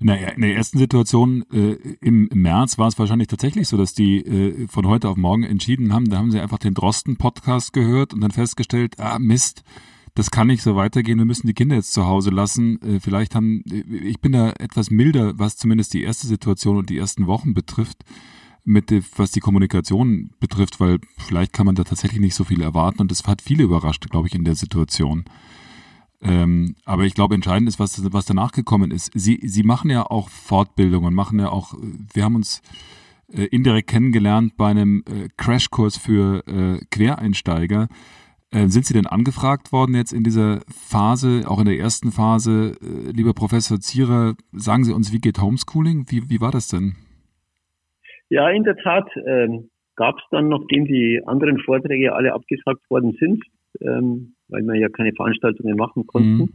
Naja, 0.00 0.28
in 0.28 0.42
der 0.42 0.54
ersten 0.54 0.78
Situation 0.78 1.44
äh, 1.52 1.76
im, 2.00 2.28
März 2.32 2.78
war 2.78 2.86
es 2.86 2.98
wahrscheinlich 2.98 3.26
tatsächlich 3.26 3.66
so, 3.66 3.76
dass 3.76 3.94
die 3.94 4.18
äh, 4.18 4.68
von 4.68 4.86
heute 4.86 5.08
auf 5.08 5.16
morgen 5.16 5.42
entschieden 5.42 5.92
haben, 5.92 6.08
da 6.08 6.18
haben 6.18 6.30
sie 6.30 6.40
einfach 6.40 6.58
den 6.58 6.74
Drosten-Podcast 6.74 7.72
gehört 7.72 8.14
und 8.14 8.20
dann 8.20 8.30
festgestellt, 8.30 8.94
ah 8.98 9.18
Mist, 9.18 9.64
das 10.18 10.32
kann 10.32 10.48
nicht 10.48 10.62
so 10.62 10.74
weitergehen, 10.74 11.18
wir 11.18 11.24
müssen 11.24 11.46
die 11.46 11.54
Kinder 11.54 11.76
jetzt 11.76 11.92
zu 11.92 12.06
Hause 12.06 12.30
lassen. 12.30 12.82
Äh, 12.82 12.98
vielleicht 12.98 13.36
haben, 13.36 13.62
äh, 13.70 13.84
ich 13.98 14.20
bin 14.20 14.32
da 14.32 14.50
etwas 14.50 14.90
milder, 14.90 15.38
was 15.38 15.56
zumindest 15.56 15.94
die 15.94 16.02
erste 16.02 16.26
Situation 16.26 16.76
und 16.76 16.90
die 16.90 16.98
ersten 16.98 17.28
Wochen 17.28 17.54
betrifft 17.54 18.04
mit 18.64 18.92
was 19.16 19.30
die 19.30 19.40
Kommunikation 19.40 20.30
betrifft, 20.40 20.80
weil 20.80 20.98
vielleicht 21.16 21.52
kann 21.54 21.64
man 21.64 21.76
da 21.76 21.84
tatsächlich 21.84 22.20
nicht 22.20 22.34
so 22.34 22.44
viel 22.44 22.60
erwarten 22.60 23.00
und 23.00 23.10
es 23.10 23.24
hat 23.26 23.40
viele 23.40 23.62
überrascht, 23.62 24.10
glaube 24.10 24.26
ich, 24.26 24.34
in 24.34 24.44
der 24.44 24.56
Situation. 24.56 25.24
Ähm, 26.20 26.74
aber 26.84 27.04
ich 27.04 27.14
glaube, 27.14 27.36
entscheidend 27.36 27.68
ist, 27.68 27.78
was, 27.78 28.12
was 28.12 28.26
danach 28.26 28.52
gekommen 28.52 28.90
ist. 28.90 29.12
Sie, 29.14 29.40
Sie 29.42 29.62
machen 29.62 29.88
ja 29.88 30.02
auch 30.02 30.28
Fortbildungen, 30.28 31.14
machen 31.14 31.38
ja 31.38 31.48
auch, 31.48 31.74
wir 32.12 32.24
haben 32.24 32.34
uns 32.34 32.60
äh, 33.32 33.44
indirekt 33.44 33.88
kennengelernt 33.88 34.56
bei 34.56 34.68
einem 34.68 35.04
äh, 35.06 35.28
Crashkurs 35.36 35.96
für 35.96 36.46
äh, 36.48 36.84
Quereinsteiger. 36.90 37.88
Äh, 38.50 38.68
sind 38.68 38.86
Sie 38.86 38.94
denn 38.94 39.06
angefragt 39.06 39.72
worden 39.72 39.94
jetzt 39.94 40.12
in 40.12 40.24
dieser 40.24 40.60
Phase, 40.70 41.42
auch 41.46 41.58
in 41.58 41.66
der 41.66 41.78
ersten 41.78 42.10
Phase, 42.12 42.72
äh, 42.80 43.10
lieber 43.12 43.34
Professor 43.34 43.78
Zierer, 43.78 44.34
sagen 44.52 44.84
Sie 44.84 44.94
uns, 44.94 45.12
wie 45.12 45.20
geht 45.20 45.40
Homeschooling? 45.40 46.06
Wie, 46.08 46.30
wie 46.30 46.40
war 46.40 46.50
das 46.50 46.68
denn? 46.68 46.94
Ja, 48.30 48.48
in 48.48 48.64
der 48.64 48.76
Tat 48.76 49.08
ähm, 49.26 49.68
gab 49.96 50.16
es 50.16 50.24
dann, 50.30 50.48
nachdem 50.48 50.86
die 50.86 51.20
anderen 51.26 51.58
Vorträge 51.58 52.14
alle 52.14 52.32
abgesagt 52.32 52.88
worden 52.88 53.16
sind, 53.20 53.44
ähm, 53.82 54.34
weil 54.48 54.62
wir 54.62 54.76
ja 54.76 54.88
keine 54.88 55.12
Veranstaltungen 55.12 55.76
machen 55.76 56.06
konnten. 56.06 56.38
Mhm. 56.38 56.52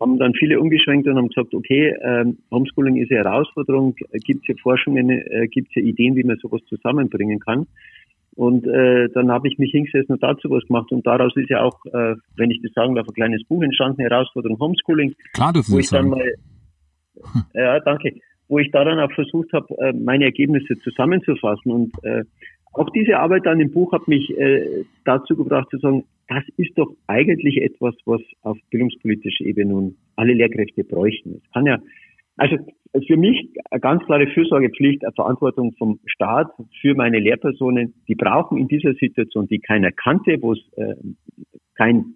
Haben 0.00 0.18
dann 0.18 0.34
viele 0.34 0.60
umgeschwenkt 0.60 1.08
und 1.08 1.16
haben 1.16 1.28
gesagt, 1.28 1.54
okay, 1.54 1.94
ähm, 2.02 2.38
Homeschooling 2.52 2.96
ist 2.96 3.10
eine 3.10 3.24
Herausforderung, 3.24 3.96
gibt 4.24 4.42
es 4.42 4.48
ja 4.48 4.54
Forschungen, 4.62 5.08
äh, 5.10 5.48
gibt 5.48 5.68
es 5.68 5.76
ja 5.76 5.82
Ideen, 5.82 6.14
wie 6.14 6.24
man 6.24 6.36
sowas 6.38 6.60
zusammenbringen 6.68 7.40
kann. 7.40 7.66
Und 8.36 8.66
äh, 8.66 9.08
dann 9.14 9.30
habe 9.30 9.46
ich 9.48 9.58
mich 9.58 9.70
hingesessen 9.70 10.14
und 10.14 10.22
dazu 10.22 10.50
was 10.50 10.64
gemacht. 10.66 10.90
Und 10.90 11.06
daraus 11.06 11.36
ist 11.36 11.50
ja 11.50 11.62
auch, 11.62 11.78
äh, 11.86 12.16
wenn 12.36 12.50
ich 12.50 12.60
das 12.62 12.72
sagen 12.72 12.94
darf, 12.94 13.06
ein 13.06 13.14
kleines 13.14 13.44
Buch 13.44 13.62
entstanden, 13.62 14.02
Herausforderung 14.02 14.58
Homeschooling. 14.58 15.14
Klar 15.34 15.52
dürfen 15.52 15.74
wo 15.74 15.78
ich 15.78 15.88
sagen. 15.88 16.10
dann 16.10 16.18
mal, 16.18 16.34
Ja, 17.54 17.80
danke. 17.80 18.14
Wo 18.48 18.58
ich 18.58 18.70
da 18.70 18.84
dann 18.84 19.00
auch 19.00 19.12
versucht 19.12 19.52
habe, 19.52 19.66
äh, 19.78 19.92
meine 19.92 20.24
Ergebnisse 20.24 20.78
zusammenzufassen. 20.80 21.72
Und 21.72 21.92
äh, 22.02 22.24
auch 22.72 22.90
diese 22.90 23.18
Arbeit 23.18 23.46
an 23.46 23.58
dem 23.58 23.70
Buch 23.70 23.92
hat 23.92 24.08
mich 24.08 24.36
äh, 24.36 24.84
dazu 25.04 25.36
gebracht 25.36 25.68
zu 25.70 25.78
sagen, 25.78 26.04
das 26.28 26.42
ist 26.56 26.76
doch 26.76 26.90
eigentlich 27.06 27.62
etwas, 27.62 27.94
was 28.04 28.20
auf 28.42 28.58
bildungspolitischer 28.70 29.44
Ebene 29.44 29.72
nun 29.72 29.96
alle 30.16 30.32
Lehrkräfte 30.32 30.82
bräuchten. 30.84 31.40
Es 31.44 31.52
kann 31.52 31.66
ja, 31.66 31.78
also 32.36 32.56
für 33.06 33.16
mich 33.16 33.48
eine 33.70 33.80
ganz 33.80 34.04
klare 34.04 34.26
Fürsorgepflicht, 34.28 35.04
eine 35.04 35.12
Verantwortung 35.12 35.72
vom 35.78 35.98
Staat 36.06 36.52
für 36.80 36.94
meine 36.94 37.18
Lehrpersonen. 37.18 37.94
Die 38.08 38.14
brauchen 38.14 38.58
in 38.58 38.68
dieser 38.68 38.94
Situation, 38.94 39.48
die 39.48 39.58
keiner 39.58 39.90
kannte, 39.90 40.38
wo 40.40 40.52
es 40.52 40.60
äh, 40.76 40.94
kein, 41.74 42.14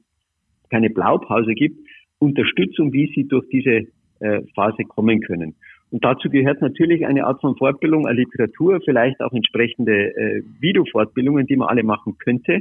keine 0.70 0.90
Blaupause 0.90 1.54
gibt, 1.54 1.78
Unterstützung, 2.20 2.92
wie 2.92 3.10
sie 3.14 3.26
durch 3.26 3.48
diese 3.50 3.86
äh, 4.20 4.42
Phase 4.54 4.84
kommen 4.84 5.20
können. 5.20 5.54
Und 5.90 6.04
dazu 6.04 6.28
gehört 6.28 6.60
natürlich 6.60 7.06
eine 7.06 7.24
Art 7.24 7.40
von 7.40 7.56
Fortbildung, 7.56 8.06
eine 8.06 8.18
Literatur, 8.18 8.80
vielleicht 8.84 9.20
auch 9.20 9.32
entsprechende 9.32 10.14
äh, 10.14 10.42
Videofortbildungen, 10.60 11.46
die 11.46 11.56
man 11.56 11.68
alle 11.68 11.82
machen 11.82 12.16
könnte. 12.18 12.60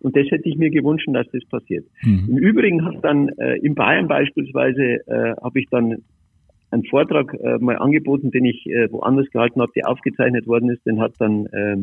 Und 0.00 0.16
das 0.16 0.26
hätte 0.30 0.48
ich 0.48 0.56
mir 0.56 0.70
gewünscht, 0.70 1.08
dass 1.12 1.26
das 1.32 1.44
passiert. 1.46 1.86
Mhm. 2.02 2.26
Im 2.28 2.38
Übrigen 2.38 2.84
hat 2.84 3.02
dann 3.02 3.28
äh, 3.38 3.58
in 3.58 3.74
Bayern 3.74 4.08
beispielsweise 4.08 5.06
äh, 5.06 5.34
habe 5.40 5.60
ich 5.60 5.66
dann 5.70 6.02
einen 6.74 6.84
Vortrag 6.84 7.32
äh, 7.34 7.58
mal 7.58 7.76
angeboten, 7.78 8.30
den 8.30 8.44
ich 8.44 8.66
äh, 8.66 8.90
woanders 8.92 9.30
gehalten 9.30 9.60
habe, 9.60 9.72
der 9.74 9.88
aufgezeichnet 9.88 10.46
worden 10.46 10.70
ist. 10.70 10.84
Den 10.84 11.00
hat 11.00 11.14
dann 11.18 11.46
äh, 11.46 11.76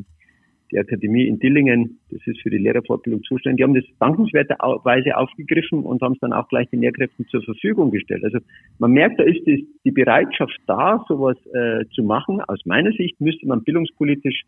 die 0.72 0.80
Akademie 0.80 1.28
in 1.28 1.40
Dillingen, 1.40 2.00
das 2.10 2.22
ist 2.26 2.42
für 2.42 2.50
die 2.50 2.58
Lehrerfortbildung 2.58 3.24
zuständig, 3.24 3.58
die 3.58 3.64
haben 3.64 3.74
das 3.74 3.84
dankenswerterweise 4.00 5.18
aufgegriffen 5.18 5.84
und 5.84 6.02
haben 6.02 6.14
es 6.14 6.20
dann 6.20 6.34
auch 6.34 6.48
gleich 6.48 6.70
den 6.70 6.82
Lehrkräften 6.82 7.28
zur 7.28 7.44
Verfügung 7.44 7.92
gestellt. 7.92 8.24
Also 8.24 8.40
man 8.80 8.92
merkt, 8.92 9.20
da 9.20 9.24
ist 9.24 9.46
die, 9.46 9.68
die 9.84 9.92
Bereitschaft 9.92 10.58
da, 10.68 11.04
sowas 11.08 11.38
äh, 11.54 11.86
zu 11.94 12.04
machen. 12.04 12.42
Aus 12.42 12.60
meiner 12.66 12.92
Sicht 12.94 13.20
müsste 13.20 13.48
man 13.48 13.64
bildungspolitisch 13.64 14.44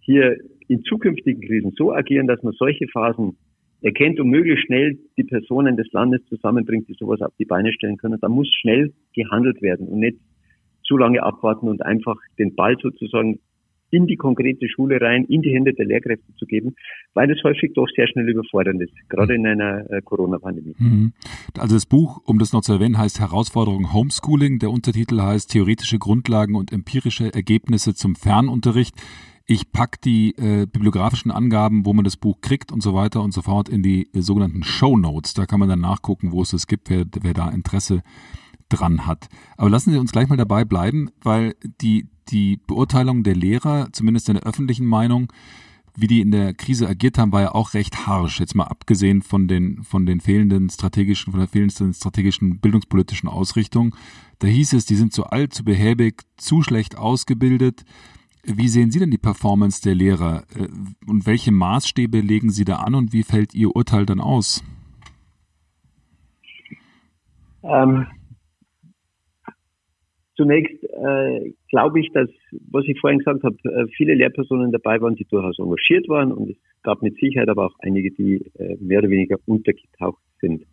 hier 0.00 0.38
in 0.68 0.82
zukünftigen 0.82 1.42
Krisen 1.42 1.72
so 1.76 1.92
agieren, 1.92 2.26
dass 2.26 2.42
man 2.42 2.54
solche 2.54 2.88
Phasen 2.88 3.36
erkennt 3.82 4.18
und 4.20 4.28
möglichst 4.28 4.66
schnell 4.66 4.98
die 5.16 5.24
Personen 5.24 5.76
des 5.76 5.90
Landes 5.92 6.20
zusammenbringt, 6.28 6.88
die 6.88 6.94
sowas 6.94 7.20
auf 7.20 7.32
die 7.38 7.44
Beine 7.44 7.72
stellen 7.72 7.96
können. 7.96 8.18
Da 8.20 8.28
muss 8.28 8.48
schnell 8.60 8.92
gehandelt 9.14 9.62
werden 9.62 9.88
und 9.88 10.00
nicht 10.00 10.18
zu 10.82 10.96
lange 10.96 11.22
abwarten 11.22 11.68
und 11.68 11.82
einfach 11.82 12.16
den 12.38 12.54
Ball 12.54 12.76
sozusagen 12.80 13.38
in 13.90 14.06
die 14.06 14.16
konkrete 14.16 14.68
Schule 14.68 15.00
rein, 15.00 15.24
in 15.24 15.42
die 15.42 15.50
Hände 15.50 15.72
der 15.72 15.86
Lehrkräfte 15.86 16.34
zu 16.36 16.46
geben, 16.46 16.74
weil 17.14 17.30
es 17.30 17.42
häufig 17.42 17.72
doch 17.74 17.86
sehr 17.94 18.06
schnell 18.06 18.28
überfordernd 18.28 18.82
ist, 18.82 18.92
gerade 19.08 19.34
in 19.34 19.46
einer 19.46 19.90
äh, 19.90 20.02
Corona-Pandemie. 20.02 20.74
Mhm. 20.78 21.12
Also 21.56 21.76
das 21.76 21.86
Buch, 21.86 22.20
um 22.24 22.38
das 22.38 22.52
noch 22.52 22.60
zu 22.60 22.74
erwähnen, 22.74 22.98
heißt 22.98 23.20
Herausforderung 23.20 23.92
Homeschooling. 23.92 24.58
Der 24.58 24.70
Untertitel 24.70 25.20
heißt 25.20 25.52
Theoretische 25.52 25.98
Grundlagen 25.98 26.54
und 26.54 26.72
empirische 26.72 27.32
Ergebnisse 27.32 27.94
zum 27.94 28.14
Fernunterricht. 28.14 28.94
Ich 29.50 29.72
pack 29.72 30.02
die 30.02 30.36
äh, 30.36 30.66
bibliografischen 30.66 31.30
Angaben, 31.30 31.86
wo 31.86 31.94
man 31.94 32.04
das 32.04 32.18
Buch 32.18 32.42
kriegt 32.42 32.70
und 32.70 32.82
so 32.82 32.92
weiter 32.92 33.22
und 33.22 33.32
so 33.32 33.40
fort 33.40 33.70
in 33.70 33.82
die 33.82 34.06
äh, 34.12 34.20
sogenannten 34.20 34.62
Show 34.62 34.98
Notes. 34.98 35.32
Da 35.32 35.46
kann 35.46 35.58
man 35.58 35.70
dann 35.70 35.80
nachgucken, 35.80 36.32
wo 36.32 36.42
es 36.42 36.52
es 36.52 36.66
gibt, 36.66 36.90
wer, 36.90 37.06
wer 37.22 37.32
da 37.32 37.48
Interesse 37.48 38.02
dran 38.68 39.06
hat. 39.06 39.30
Aber 39.56 39.70
lassen 39.70 39.90
Sie 39.90 39.98
uns 39.98 40.12
gleich 40.12 40.28
mal 40.28 40.36
dabei 40.36 40.66
bleiben, 40.66 41.08
weil 41.22 41.56
die, 41.80 42.08
die 42.28 42.58
Beurteilung 42.58 43.22
der 43.22 43.36
Lehrer, 43.36 43.88
zumindest 43.90 44.28
in 44.28 44.34
der 44.34 44.44
öffentlichen 44.44 44.84
Meinung, 44.84 45.32
wie 45.96 46.08
die 46.08 46.20
in 46.20 46.30
der 46.30 46.52
Krise 46.52 46.86
agiert 46.86 47.16
haben, 47.16 47.32
war 47.32 47.40
ja 47.40 47.54
auch 47.54 47.72
recht 47.72 48.06
harsch. 48.06 48.40
Jetzt 48.40 48.54
mal 48.54 48.64
abgesehen 48.64 49.22
von 49.22 49.48
den, 49.48 49.82
von 49.82 50.04
den 50.04 50.20
fehlenden 50.20 50.68
strategischen, 50.68 51.32
von 51.32 51.40
der 51.40 51.48
fehlenden 51.48 51.94
strategischen 51.94 52.60
bildungspolitischen 52.60 53.30
Ausrichtung. 53.30 53.96
Da 54.40 54.46
hieß 54.46 54.74
es, 54.74 54.84
die 54.84 54.96
sind 54.96 55.14
zu 55.14 55.24
alt, 55.24 55.54
zu 55.54 55.64
behäbig, 55.64 56.22
zu 56.36 56.62
schlecht 56.62 56.98
ausgebildet. 56.98 57.86
Wie 58.44 58.68
sehen 58.68 58.90
Sie 58.90 58.98
denn 58.98 59.10
die 59.10 59.18
Performance 59.18 59.82
der 59.82 59.94
Lehrer 59.94 60.44
äh, 60.54 60.68
und 61.06 61.26
welche 61.26 61.52
Maßstäbe 61.52 62.20
legen 62.20 62.50
Sie 62.50 62.64
da 62.64 62.76
an 62.76 62.94
und 62.94 63.12
wie 63.12 63.22
fällt 63.22 63.54
Ihr 63.54 63.74
Urteil 63.74 64.06
dann 64.06 64.20
aus? 64.20 64.64
Ähm, 67.62 68.06
Zunächst 70.38 70.84
äh, 70.84 71.52
glaube 71.68 71.98
ich, 71.98 72.12
dass, 72.12 72.30
was 72.70 72.84
ich 72.86 73.00
vorhin 73.00 73.18
gesagt 73.18 73.42
habe, 73.42 73.56
äh, 73.64 73.88
viele 73.96 74.14
Lehrpersonen 74.14 74.70
dabei 74.70 75.00
waren, 75.00 75.16
die 75.16 75.24
durchaus 75.24 75.58
engagiert 75.58 76.08
waren 76.08 76.30
und 76.30 76.50
es 76.50 76.56
gab 76.84 77.02
mit 77.02 77.16
Sicherheit 77.18 77.48
aber 77.48 77.66
auch 77.66 77.74
einige, 77.80 78.12
die 78.12 78.48
äh, 78.56 78.76
mehr 78.78 79.00
oder 79.00 79.10
weniger 79.10 79.36
untergetaucht 79.46 80.22
sind. 80.40 80.64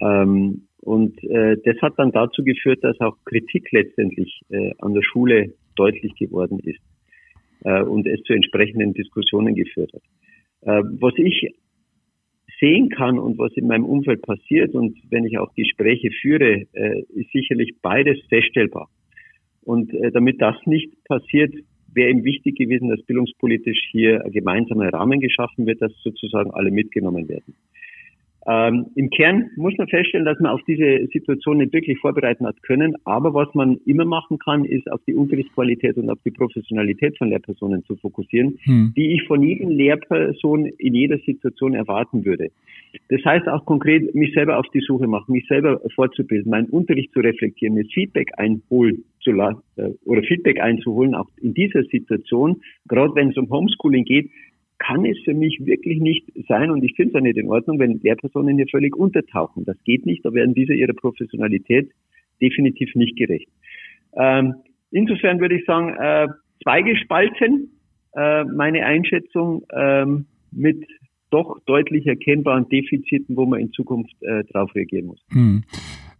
Ähm, 0.00 0.68
und 0.82 1.24
äh, 1.24 1.56
das 1.64 1.80
hat 1.80 1.94
dann 1.96 2.12
dazu 2.12 2.44
geführt, 2.44 2.84
dass 2.84 3.00
auch 3.00 3.16
Kritik 3.24 3.72
letztendlich 3.72 4.42
äh, 4.50 4.72
an 4.80 4.92
der 4.92 5.02
Schule 5.02 5.54
deutlich 5.76 6.14
geworden 6.16 6.58
ist 6.60 6.80
äh, 7.64 7.82
und 7.82 8.06
es 8.06 8.22
zu 8.22 8.32
entsprechenden 8.32 8.94
Diskussionen 8.94 9.54
geführt 9.54 9.92
hat. 9.92 10.02
Äh, 10.62 10.82
was 11.00 11.14
ich 11.16 11.54
sehen 12.60 12.88
kann 12.88 13.18
und 13.18 13.38
was 13.38 13.52
in 13.56 13.66
meinem 13.66 13.84
Umfeld 13.84 14.22
passiert 14.22 14.74
und 14.74 14.96
wenn 15.10 15.24
ich 15.24 15.38
auch 15.38 15.52
Gespräche 15.54 16.10
führe, 16.10 16.66
äh, 16.72 17.00
ist 17.14 17.30
sicherlich 17.32 17.74
beides 17.82 18.18
feststellbar. 18.28 18.88
Und 19.62 19.92
äh, 19.94 20.10
damit 20.12 20.40
das 20.40 20.56
nicht 20.66 20.92
passiert, 21.04 21.54
wäre 21.92 22.10
eben 22.10 22.24
wichtig 22.24 22.56
gewesen, 22.56 22.88
dass 22.88 23.02
bildungspolitisch 23.02 23.88
hier 23.90 24.24
ein 24.24 24.32
gemeinsamer 24.32 24.92
Rahmen 24.92 25.20
geschaffen 25.20 25.66
wird, 25.66 25.80
dass 25.80 25.92
sozusagen 26.02 26.50
alle 26.50 26.70
mitgenommen 26.70 27.28
werden. 27.28 27.54
Ähm, 28.46 28.86
Im 28.94 29.10
Kern 29.10 29.50
muss 29.56 29.74
man 29.78 29.88
feststellen, 29.88 30.26
dass 30.26 30.38
man 30.38 30.52
auf 30.52 30.60
diese 30.66 31.06
Situation 31.12 31.58
nicht 31.58 31.72
wirklich 31.72 31.98
vorbereiten 31.98 32.46
hat 32.46 32.62
können. 32.62 32.94
Aber 33.04 33.32
was 33.32 33.48
man 33.54 33.78
immer 33.86 34.04
machen 34.04 34.38
kann, 34.38 34.64
ist 34.64 34.90
auf 34.90 35.00
die 35.06 35.14
Unterrichtsqualität 35.14 35.96
und 35.96 36.10
auf 36.10 36.18
die 36.24 36.30
Professionalität 36.30 37.16
von 37.16 37.28
Lehrpersonen 37.28 37.84
zu 37.84 37.96
fokussieren, 37.96 38.58
hm. 38.64 38.92
die 38.96 39.14
ich 39.14 39.26
von 39.26 39.42
jedem 39.42 39.70
Lehrperson 39.70 40.66
in 40.66 40.94
jeder 40.94 41.18
Situation 41.18 41.74
erwarten 41.74 42.24
würde. 42.24 42.50
Das 43.08 43.24
heißt 43.24 43.48
auch 43.48 43.64
konkret, 43.64 44.14
mich 44.14 44.34
selber 44.34 44.58
auf 44.58 44.66
die 44.74 44.80
Suche 44.80 45.06
machen, 45.06 45.32
mich 45.32 45.46
selber 45.48 45.80
fortzubilden, 45.94 46.50
meinen 46.50 46.68
Unterricht 46.68 47.12
zu 47.12 47.20
reflektieren, 47.20 47.74
mir 47.74 47.84
Feedback 47.86 48.30
einholen 48.36 49.04
zu 49.20 49.32
lassen 49.32 49.62
äh, 49.76 49.90
oder 50.04 50.22
Feedback 50.22 50.60
einzuholen, 50.60 51.14
auch 51.14 51.28
in 51.40 51.54
dieser 51.54 51.82
Situation, 51.84 52.60
gerade 52.86 53.14
wenn 53.14 53.30
es 53.30 53.36
um 53.36 53.50
Homeschooling 53.50 54.04
geht, 54.04 54.30
kann 54.86 55.04
es 55.04 55.18
für 55.24 55.34
mich 55.34 55.64
wirklich 55.64 56.00
nicht 56.00 56.30
sein 56.48 56.70
und 56.70 56.84
ich 56.84 56.94
finde 56.94 57.10
es 57.10 57.14
auch 57.16 57.22
nicht 57.22 57.38
in 57.38 57.48
Ordnung, 57.48 57.78
wenn 57.78 58.00
Lehrpersonen 58.02 58.56
hier 58.56 58.66
völlig 58.68 58.96
untertauchen. 58.96 59.64
Das 59.64 59.76
geht 59.84 60.04
nicht, 60.06 60.24
da 60.24 60.32
werden 60.32 60.54
diese 60.54 60.74
ihrer 60.74 60.92
Professionalität 60.92 61.90
definitiv 62.40 62.94
nicht 62.94 63.16
gerecht. 63.16 63.48
Ähm, 64.16 64.54
insofern 64.90 65.40
würde 65.40 65.56
ich 65.56 65.64
sagen, 65.64 65.94
äh, 65.98 66.28
zweigespalten 66.62 67.70
äh, 68.14 68.44
meine 68.44 68.84
Einschätzung 68.84 69.64
ähm, 69.72 70.26
mit 70.52 70.84
doch 71.30 71.58
deutlich 71.66 72.06
erkennbaren 72.06 72.68
Defiziten, 72.68 73.36
wo 73.36 73.46
man 73.46 73.60
in 73.60 73.72
Zukunft 73.72 74.14
äh, 74.22 74.44
darauf 74.52 74.74
reagieren 74.74 75.06
muss. 75.06 75.20
Hm. 75.32 75.64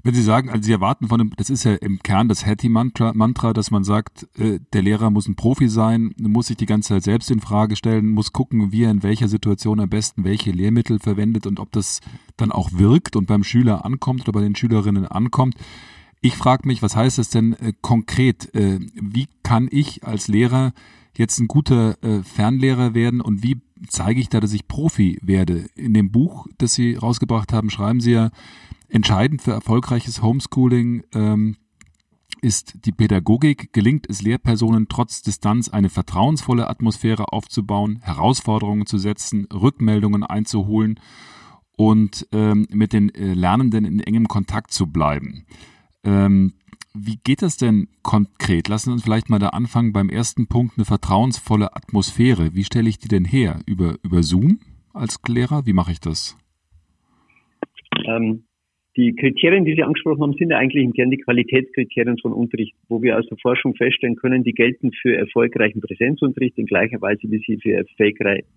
Wenn 0.07 0.15
Sie 0.15 0.23
sagen, 0.23 0.51
also 0.51 0.63
Sie 0.63 0.73
erwarten 0.73 1.09
von 1.09 1.19
dem, 1.19 1.33
das 1.35 1.49
ist 1.49 1.65
ja 1.65 1.77
im 1.77 1.99
Kern 2.01 2.29
das 2.29 2.45
Hattie-Mantra, 2.45 3.15
Mantra, 3.15 3.55
dass 3.55 3.71
man 3.71 3.85
sagt, 3.85 4.29
äh, 4.39 4.61
der 4.75 4.83
Lehrer 4.83 5.09
muss 5.09 5.27
ein 5.27 5.35
Profi 5.35 5.67
sein, 5.71 6.15
muss 6.19 6.49
sich 6.49 6.59
die 6.59 6.67
ganze 6.67 6.91
Zeit 6.91 7.05
selbst 7.05 7.31
in 7.31 7.41
Frage 7.41 7.75
stellen, 7.75 8.11
muss 8.11 8.35
gucken, 8.35 8.71
wie 8.71 8.85
er 8.85 8.91
in 8.91 9.03
welcher 9.03 9.29
Situation 9.29 9.81
am 9.81 9.89
besten 9.89 10.23
welche 10.23 10.51
Lehrmittel 10.51 10.99
verwendet 10.99 11.47
und 11.47 11.59
ob 11.59 11.73
das 11.73 12.01
dann 12.37 12.53
auch 12.53 12.73
wirkt 12.75 13.17
und 13.17 13.27
beim 13.27 13.45
Schüler 13.45 13.87
ankommt 13.87 14.21
oder 14.29 14.33
bei 14.33 14.43
den 14.43 14.55
Schülerinnen 14.55 15.07
ankommt. 15.07 15.55
Ich 16.21 16.37
frage 16.37 16.69
mich, 16.69 16.83
was 16.83 16.97
heißt 16.97 17.17
das 17.17 17.31
denn 17.31 17.55
äh, 17.55 17.73
konkret? 17.81 18.55
Äh, 18.55 18.81
wie 19.01 19.29
kann 19.43 19.69
ich 19.71 20.05
als 20.05 20.29
Lehrer 20.29 20.75
jetzt 21.17 21.39
ein 21.39 21.49
guter 21.49 21.97
äh, 22.05 22.23
Fernlehrer 22.23 22.93
werden 22.93 23.23
und 23.23 23.43
wie 23.43 23.63
zeige 23.89 24.21
ich 24.21 24.29
da, 24.29 24.41
dass 24.41 24.53
ich 24.53 24.69
Profi 24.69 25.19
werde? 25.23 25.67
In 25.75 25.95
dem 25.95 26.11
Buch, 26.11 26.47
das 26.59 26.75
Sie 26.75 26.95
rausgebracht 26.95 27.53
haben, 27.53 27.71
schreiben 27.71 28.01
Sie 28.01 28.13
ja, 28.13 28.31
Entscheidend 28.95 29.43
für 29.43 29.51
erfolgreiches 29.51 30.23
Homeschooling 30.23 31.03
ähm, 31.15 31.57
ist 32.41 32.85
die 32.85 32.93
Pädagogik. 32.93 33.73
Gelingt 33.73 34.09
es 34.09 34.23
Lehrpersonen 34.23 34.87
trotz 34.89 35.23
Distanz 35.23 35.69
eine 35.69 35.89
vertrauensvolle 35.89 36.69
Atmosphäre 36.69 37.33
aufzubauen, 37.33 37.99
Herausforderungen 38.03 38.87
zu 38.87 38.99
setzen, 38.99 39.49
Rückmeldungen 39.53 40.23
einzuholen 40.23 41.01
und 41.77 42.29
ähm, 42.31 42.69
mit 42.71 42.93
den 42.93 43.13
äh, 43.15 43.35
Lernenden 43.35 43.85
in 43.85 43.99
engem 43.99 44.29
Kontakt 44.29 44.73
zu 44.73 44.87
bleiben. 44.87 45.45
Ähm, 46.05 46.53
wie 46.97 47.19
geht 47.23 47.43
das 47.43 47.57
denn 47.57 47.89
konkret? 48.03 48.69
Lassen 48.69 48.91
Sie 48.91 48.93
uns 48.93 49.03
vielleicht 49.03 49.29
mal 49.29 49.41
da 49.41 49.49
anfangen 49.49 49.93
beim 49.93 50.09
ersten 50.09 50.47
Punkt, 50.47 50.79
eine 50.79 50.85
vertrauensvolle 50.85 51.75
Atmosphäre. 51.75 52.55
Wie 52.55 52.65
stelle 52.65 52.89
ich 52.89 52.99
die 52.99 53.09
denn 53.09 53.25
her? 53.25 53.59
Über, 53.67 53.97
über 54.05 54.23
Zoom 54.23 54.61
als 54.93 55.21
Lehrer? 55.29 55.67
Wie 55.67 55.73
mache 55.73 55.91
ich 55.91 56.01
das? 56.01 56.39
Ähm, 58.07 58.45
die 58.97 59.13
Kriterien, 59.17 59.65
die 59.65 59.75
Sie 59.75 59.83
angesprochen 59.83 60.23
haben, 60.23 60.35
sind 60.35 60.51
ja 60.51 60.59
eigentlich 60.59 60.85
im 60.85 60.93
Kern 60.93 61.11
die 61.11 61.19
Qualitätskriterien 61.19 62.19
von 62.19 62.33
Unterricht, 62.33 62.75
wo 62.89 63.03
wir 63.03 63.19
aus 63.19 63.27
der 63.27 63.39
Forschung 63.39 63.75
feststellen 63.75 64.15
können, 64.15 64.45
die 64.45 64.53
gelten 64.53 64.93
für 64.93 65.17
erfolgreichen 65.17 65.81
Präsenzunterricht 65.81 66.57
in 66.59 66.67
gleicher 66.67 67.01
Weise, 67.01 67.23
wie 67.25 67.43
sie 67.45 67.59
für, 67.61 67.85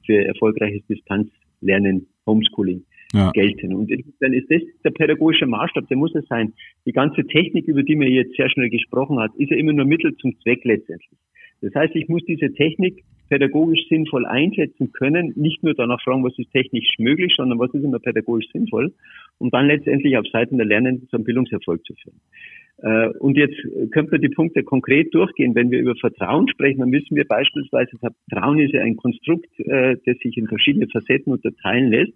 für 0.05 0.25
erfolgreiches 0.25 0.85
Distanzlernen, 0.85 2.05
Homeschooling 2.27 2.83
ja. 3.13 3.31
gelten. 3.31 3.73
Und 3.73 3.91
dann 4.19 4.33
ist 4.33 4.49
das 4.49 4.61
der 4.83 4.91
pädagogische 4.91 5.45
Maßstab, 5.45 5.87
der 5.87 5.97
muss 5.97 6.15
es 6.15 6.25
sein. 6.27 6.53
Die 6.85 6.91
ganze 6.91 7.25
Technik, 7.25 7.67
über 7.67 7.83
die 7.83 7.95
man 7.95 8.07
jetzt 8.07 8.35
sehr 8.35 8.49
schnell 8.49 8.69
gesprochen 8.69 9.19
hat, 9.19 9.31
ist 9.37 9.51
ja 9.51 9.57
immer 9.57 9.73
nur 9.73 9.85
Mittel 9.85 10.15
zum 10.17 10.37
Zweck 10.41 10.63
letztendlich. 10.63 11.19
Das 11.61 11.73
heißt, 11.73 11.95
ich 11.95 12.07
muss 12.07 12.23
diese 12.25 12.53
Technik 12.53 13.03
pädagogisch 13.29 13.87
sinnvoll 13.89 14.25
einsetzen 14.25 14.91
können, 14.93 15.33
nicht 15.35 15.63
nur 15.63 15.73
danach 15.73 16.01
fragen, 16.01 16.23
was 16.23 16.37
ist 16.37 16.51
technisch 16.51 16.95
möglich, 16.97 17.33
sondern 17.35 17.59
was 17.59 17.73
ist 17.73 17.83
immer 17.83 17.99
pädagogisch 17.99 18.47
sinnvoll, 18.53 18.93
um 19.37 19.49
dann 19.49 19.67
letztendlich 19.67 20.17
auf 20.17 20.25
Seiten 20.27 20.57
der 20.57 20.65
Lernenden 20.65 21.09
zum 21.09 21.23
Bildungserfolg 21.23 21.83
zu 21.85 21.93
führen. 21.95 22.21
Äh, 22.77 23.09
und 23.19 23.35
jetzt 23.37 23.57
können 23.91 24.11
wir 24.11 24.19
die 24.19 24.29
Punkte 24.29 24.63
konkret 24.63 25.13
durchgehen. 25.13 25.55
Wenn 25.55 25.71
wir 25.71 25.79
über 25.79 25.95
Vertrauen 25.95 26.47
sprechen, 26.47 26.79
dann 26.79 26.89
müssen 26.89 27.15
wir 27.15 27.25
beispielsweise, 27.25 27.97
Vertrauen 27.97 28.59
ist 28.59 28.73
ja 28.73 28.81
ein 28.81 28.95
Konstrukt, 28.95 29.49
äh, 29.59 29.97
das 30.05 30.17
sich 30.19 30.37
in 30.37 30.47
verschiedene 30.47 30.87
Facetten 30.87 31.33
unterteilen 31.33 31.89
lässt. 31.89 32.13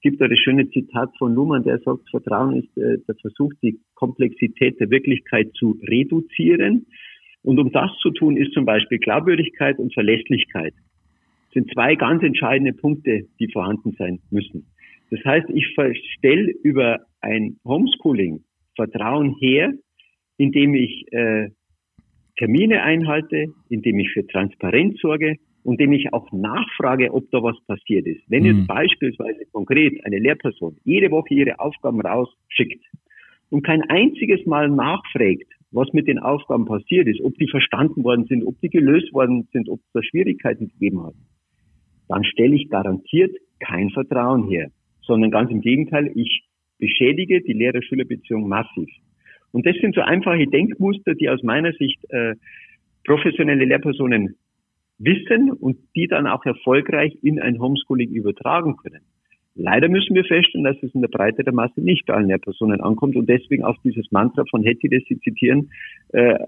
Es 0.00 0.02
gibt 0.02 0.22
da 0.22 0.28
das 0.28 0.38
schöne 0.38 0.66
Zitat 0.70 1.10
von 1.18 1.34
Luhmann, 1.34 1.62
der 1.62 1.78
sagt, 1.80 2.08
Vertrauen 2.08 2.62
ist 2.62 2.74
äh, 2.78 2.96
der 3.06 3.14
Versuch, 3.16 3.52
die 3.62 3.78
Komplexität 3.94 4.80
der 4.80 4.88
Wirklichkeit 4.88 5.52
zu 5.52 5.78
reduzieren. 5.86 6.86
Und 7.42 7.58
um 7.58 7.70
das 7.70 7.90
zu 8.00 8.10
tun, 8.10 8.38
ist 8.38 8.54
zum 8.54 8.64
Beispiel 8.64 8.96
Glaubwürdigkeit 8.96 9.78
und 9.78 9.92
Verlässlichkeit. 9.92 10.72
Das 10.72 11.52
sind 11.52 11.70
zwei 11.74 11.96
ganz 11.96 12.22
entscheidende 12.22 12.72
Punkte, 12.72 13.26
die 13.38 13.52
vorhanden 13.52 13.94
sein 13.98 14.20
müssen. 14.30 14.64
Das 15.10 15.22
heißt, 15.22 15.50
ich 15.50 15.66
stelle 16.16 16.50
über 16.62 17.00
ein 17.20 17.58
Homeschooling 17.66 18.42
Vertrauen 18.76 19.36
her, 19.38 19.74
indem 20.38 20.72
ich 20.76 21.12
äh, 21.12 21.50
Termine 22.38 22.84
einhalte, 22.84 23.48
indem 23.68 23.98
ich 23.98 24.10
für 24.12 24.26
Transparenz 24.26 24.98
sorge 25.02 25.36
und 25.70 25.80
indem 25.80 25.92
ich 25.92 26.12
auch 26.12 26.32
nachfrage, 26.32 27.14
ob 27.14 27.30
da 27.30 27.44
was 27.44 27.56
passiert 27.68 28.04
ist. 28.04 28.22
Wenn 28.26 28.44
jetzt 28.44 28.62
mhm. 28.62 28.66
beispielsweise 28.66 29.46
konkret 29.52 30.04
eine 30.04 30.18
Lehrperson 30.18 30.76
jede 30.82 31.12
Woche 31.12 31.32
ihre 31.32 31.60
Aufgaben 31.60 32.00
rausschickt 32.00 32.84
und 33.50 33.62
kein 33.62 33.82
einziges 33.82 34.44
Mal 34.46 34.68
nachfragt, 34.68 35.46
was 35.70 35.92
mit 35.92 36.08
den 36.08 36.18
Aufgaben 36.18 36.64
passiert 36.64 37.06
ist, 37.06 37.20
ob 37.20 37.38
die 37.38 37.46
verstanden 37.46 38.02
worden 38.02 38.26
sind, 38.26 38.44
ob 38.44 38.60
die 38.60 38.68
gelöst 38.68 39.14
worden 39.14 39.46
sind, 39.52 39.68
ob 39.68 39.78
es 39.78 39.92
da 39.92 40.02
Schwierigkeiten 40.02 40.70
gegeben 40.70 41.06
hat, 41.06 41.14
dann 42.08 42.24
stelle 42.24 42.56
ich 42.56 42.68
garantiert 42.68 43.36
kein 43.60 43.90
Vertrauen 43.90 44.48
her, 44.48 44.72
sondern 45.02 45.30
ganz 45.30 45.52
im 45.52 45.60
Gegenteil, 45.60 46.10
ich 46.16 46.42
beschädige 46.78 47.42
die 47.42 47.52
Lehrer-Schüler-Beziehung 47.52 48.48
massiv. 48.48 48.90
Und 49.52 49.64
das 49.66 49.76
sind 49.80 49.94
so 49.94 50.00
einfache 50.00 50.48
Denkmuster, 50.48 51.14
die 51.14 51.28
aus 51.28 51.44
meiner 51.44 51.72
Sicht 51.74 52.04
äh, 52.08 52.34
professionelle 53.04 53.64
Lehrpersonen 53.64 54.34
wissen 55.00 55.50
und 55.50 55.78
die 55.96 56.06
dann 56.06 56.26
auch 56.26 56.44
erfolgreich 56.44 57.16
in 57.22 57.40
ein 57.40 57.58
Homeschooling 57.58 58.10
übertragen 58.10 58.76
können. 58.76 59.00
Leider 59.56 59.88
müssen 59.88 60.14
wir 60.14 60.24
feststellen, 60.24 60.64
dass 60.64 60.80
es 60.82 60.94
in 60.94 61.00
der 61.00 61.08
Breite 61.08 61.42
der 61.42 61.52
Masse 61.52 61.80
nicht 61.80 62.06
bei 62.06 62.14
allen 62.14 62.28
Lehrpersonen 62.28 62.80
ankommt 62.80 63.16
und 63.16 63.28
deswegen 63.28 63.64
auch 63.64 63.76
dieses 63.82 64.10
Mantra 64.12 64.44
von 64.48 64.62
Hetty, 64.62 64.88
das 64.88 65.02
Sie 65.08 65.18
zitieren, 65.20 65.70
äh, 66.10 66.38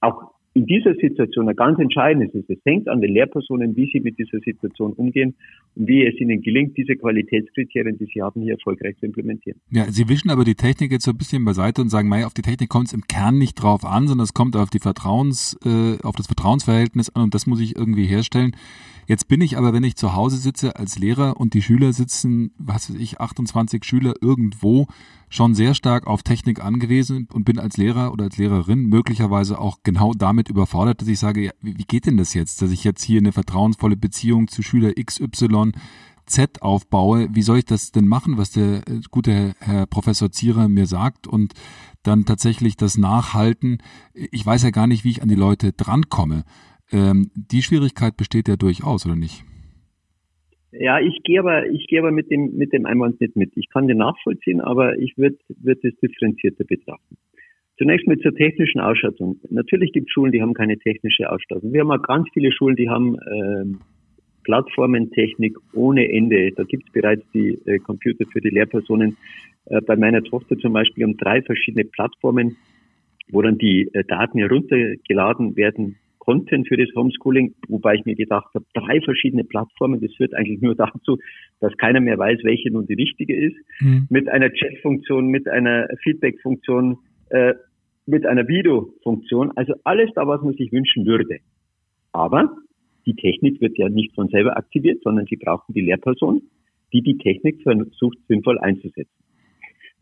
auch 0.00 0.32
in 0.54 0.66
dieser 0.66 0.94
Situation 0.94 1.48
ein 1.48 1.56
ganz 1.56 1.78
entscheidendes 1.78 2.34
ist. 2.34 2.50
Es 2.50 2.58
hängt 2.64 2.88
an 2.88 3.00
den 3.00 3.12
Lehrpersonen, 3.12 3.74
wie 3.76 3.88
sie 3.92 4.00
mit 4.00 4.18
dieser 4.18 4.38
Situation 4.40 4.92
umgehen 4.92 5.34
und 5.74 5.88
wie 5.88 6.06
es 6.06 6.18
ihnen 6.20 6.42
gelingt, 6.42 6.76
diese 6.76 6.96
Qualitätskriterien, 6.96 7.96
die 7.98 8.06
sie 8.12 8.22
haben, 8.22 8.42
hier 8.42 8.54
erfolgreich 8.54 8.96
zu 8.98 9.06
implementieren. 9.06 9.58
Ja, 9.70 9.84
Sie 9.84 10.08
wischen 10.08 10.30
aber 10.30 10.44
die 10.44 10.54
Technik 10.54 10.92
jetzt 10.92 11.04
so 11.04 11.12
ein 11.12 11.18
bisschen 11.18 11.44
beiseite 11.44 11.80
und 11.80 11.88
sagen, 11.88 12.08
Mei, 12.08 12.26
auf 12.26 12.34
die 12.34 12.42
Technik 12.42 12.68
kommt 12.68 12.88
es 12.88 12.92
im 12.92 13.02
Kern 13.08 13.38
nicht 13.38 13.54
drauf 13.54 13.84
an, 13.84 14.06
sondern 14.06 14.24
es 14.24 14.34
kommt 14.34 14.56
auf 14.56 14.68
die 14.68 14.78
Vertrauens, 14.78 15.58
äh, 15.64 16.02
auf 16.02 16.16
das 16.16 16.26
Vertrauensverhältnis 16.26 17.10
an 17.10 17.22
und 17.24 17.34
das 17.34 17.46
muss 17.46 17.60
ich 17.60 17.76
irgendwie 17.76 18.04
herstellen. 18.04 18.52
Jetzt 19.06 19.28
bin 19.28 19.40
ich 19.40 19.58
aber, 19.58 19.72
wenn 19.72 19.84
ich 19.84 19.96
zu 19.96 20.14
Hause 20.14 20.36
sitze 20.36 20.76
als 20.76 20.98
Lehrer 20.98 21.38
und 21.38 21.54
die 21.54 21.62
Schüler 21.62 21.92
sitzen, 21.92 22.52
was 22.58 22.88
weiß 22.88 23.00
ich, 23.00 23.20
28 23.20 23.84
Schüler 23.84 24.14
irgendwo, 24.20 24.86
schon 25.32 25.54
sehr 25.54 25.74
stark 25.74 26.06
auf 26.06 26.22
Technik 26.22 26.62
angewiesen 26.62 27.26
und 27.32 27.44
bin 27.44 27.58
als 27.58 27.78
Lehrer 27.78 28.12
oder 28.12 28.24
als 28.24 28.36
Lehrerin 28.36 28.84
möglicherweise 28.84 29.58
auch 29.58 29.78
genau 29.82 30.12
damit 30.12 30.50
überfordert, 30.50 31.00
dass 31.00 31.08
ich 31.08 31.18
sage, 31.18 31.44
ja, 31.44 31.52
wie 31.62 31.84
geht 31.84 32.04
denn 32.04 32.18
das 32.18 32.34
jetzt, 32.34 32.60
dass 32.60 32.70
ich 32.70 32.84
jetzt 32.84 33.02
hier 33.02 33.18
eine 33.18 33.32
vertrauensvolle 33.32 33.96
Beziehung 33.96 34.48
zu 34.48 34.62
Schüler 34.62 34.92
XY 34.92 35.72
Z 36.26 36.62
aufbaue, 36.62 37.28
wie 37.32 37.42
soll 37.42 37.58
ich 37.58 37.64
das 37.64 37.92
denn 37.92 38.06
machen, 38.06 38.36
was 38.36 38.50
der 38.50 38.86
äh, 38.86 39.00
gute 39.10 39.54
Herr 39.58 39.86
Professor 39.86 40.30
Zierer 40.30 40.68
mir 40.68 40.86
sagt 40.86 41.26
und 41.26 41.54
dann 42.02 42.26
tatsächlich 42.26 42.76
das 42.76 42.98
Nachhalten. 42.98 43.78
Ich 44.12 44.44
weiß 44.44 44.62
ja 44.62 44.70
gar 44.70 44.86
nicht, 44.86 45.02
wie 45.02 45.10
ich 45.10 45.22
an 45.22 45.28
die 45.28 45.34
Leute 45.34 45.72
drankomme. 45.72 46.44
Ähm, 46.90 47.30
die 47.34 47.62
Schwierigkeit 47.62 48.16
besteht 48.16 48.48
ja 48.48 48.56
durchaus, 48.56 49.06
oder 49.06 49.16
nicht? 49.16 49.44
Ja, 50.72 50.98
ich 51.00 51.22
gehe 51.22 51.38
aber, 51.38 51.66
ich 51.66 51.86
gehe 51.86 52.00
aber 52.00 52.10
mit 52.10 52.30
dem, 52.30 52.56
mit 52.56 52.72
dem 52.72 52.86
Einwand 52.86 53.20
nicht 53.20 53.36
mit. 53.36 53.52
Ich 53.56 53.68
kann 53.68 53.88
den 53.88 53.98
nachvollziehen, 53.98 54.60
aber 54.60 54.98
ich 54.98 55.16
würde, 55.18 55.36
würde 55.60 55.88
es 55.88 55.96
differenzierter 56.00 56.64
betrachten. 56.64 57.16
Zunächst 57.78 58.06
mit 58.06 58.22
zur 58.22 58.34
technischen 58.34 58.80
Ausstattung. 58.80 59.40
Natürlich 59.50 59.92
gibt 59.92 60.08
es 60.08 60.12
Schulen, 60.12 60.32
die 60.32 60.40
haben 60.40 60.54
keine 60.54 60.78
technische 60.78 61.30
Ausstattung. 61.30 61.72
Wir 61.72 61.80
haben 61.80 61.90
auch 61.90 62.02
ganz 62.02 62.28
viele 62.32 62.52
Schulen, 62.52 62.76
die 62.76 62.88
haben 62.88 63.16
ähm, 63.34 63.80
Plattformentechnik 64.44 65.56
ohne 65.74 66.10
Ende. 66.10 66.52
Da 66.52 66.64
gibt 66.64 66.86
es 66.86 66.92
bereits 66.92 67.24
die 67.32 67.58
äh, 67.66 67.78
Computer 67.78 68.24
für 68.32 68.40
die 68.40 68.50
Lehrpersonen. 68.50 69.16
Äh, 69.66 69.80
bei 69.82 69.96
meiner 69.96 70.22
Tochter 70.22 70.56
zum 70.58 70.72
Beispiel 70.72 71.04
um 71.04 71.16
drei 71.16 71.42
verschiedene 71.42 71.84
Plattformen, 71.84 72.56
wo 73.30 73.42
dann 73.42 73.58
die 73.58 73.88
äh, 73.92 74.04
Daten 74.04 74.38
heruntergeladen 74.38 75.56
werden 75.56 75.96
konnten 76.22 76.64
für 76.64 76.76
das 76.76 76.88
Homeschooling, 76.94 77.56
wobei 77.66 77.96
ich 77.96 78.04
mir 78.04 78.14
gedacht 78.14 78.54
habe, 78.54 78.64
drei 78.74 79.00
verschiedene 79.00 79.42
Plattformen, 79.42 80.00
das 80.00 80.14
führt 80.14 80.34
eigentlich 80.34 80.60
nur 80.60 80.74
dazu, 80.76 81.18
dass 81.58 81.76
keiner 81.78 82.00
mehr 82.00 82.16
weiß, 82.16 82.38
welche 82.44 82.70
nun 82.70 82.86
die 82.86 82.94
richtige 82.94 83.34
ist. 83.34 83.56
Mhm. 83.80 84.06
Mit 84.08 84.28
einer 84.28 84.52
Chat-Funktion, 84.52 85.26
mit 85.26 85.48
einer 85.48 85.88
Feedback-Funktion, 86.04 86.98
äh, 87.30 87.54
mit 88.06 88.24
einer 88.24 88.46
Video-Funktion, 88.46 89.50
also 89.56 89.74
alles 89.82 90.10
da, 90.14 90.24
was 90.28 90.40
man 90.42 90.54
sich 90.54 90.70
wünschen 90.70 91.06
würde. 91.06 91.38
Aber 92.12 92.56
die 93.04 93.14
Technik 93.14 93.60
wird 93.60 93.76
ja 93.76 93.88
nicht 93.88 94.14
von 94.14 94.28
selber 94.28 94.56
aktiviert, 94.56 95.02
sondern 95.02 95.26
sie 95.26 95.36
brauchen 95.36 95.74
die 95.74 95.80
Lehrperson, 95.80 96.42
die 96.92 97.02
die 97.02 97.18
Technik 97.18 97.62
versucht 97.62 98.18
sinnvoll 98.28 98.60
einzusetzen. 98.60 99.10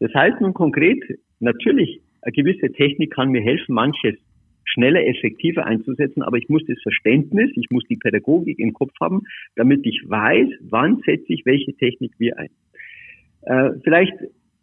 Das 0.01 0.13
heißt 0.13 0.43
nun 0.43 0.53
konkret, 0.53 1.03
natürlich, 1.39 2.03
eine 2.21 2.33
gewisse 2.33 2.73
Technik 2.73 3.11
kann 3.11 3.31
mir 3.31 3.41
helfen, 3.41 3.75
manches 3.75 4.17
schneller, 4.65 5.07
effektiver 5.07 5.67
einzusetzen, 5.67 6.23
aber 6.23 6.37
ich 6.37 6.49
muss 6.49 6.63
das 6.67 6.81
Verständnis, 6.83 7.51
ich 7.55 7.67
muss 7.71 7.85
die 7.89 7.97
Pädagogik 7.97 8.59
im 8.59 8.73
Kopf 8.73 8.93
haben, 9.01 9.23
damit 9.57 9.85
ich 9.87 10.03
weiß, 10.07 10.49
wann 10.61 11.03
setze 11.05 11.33
ich 11.33 11.45
welche 11.45 11.75
Technik 11.75 12.13
wie 12.19 12.33
ein. 12.33 12.51
Äh, 13.43 13.71
vielleicht 13.83 14.15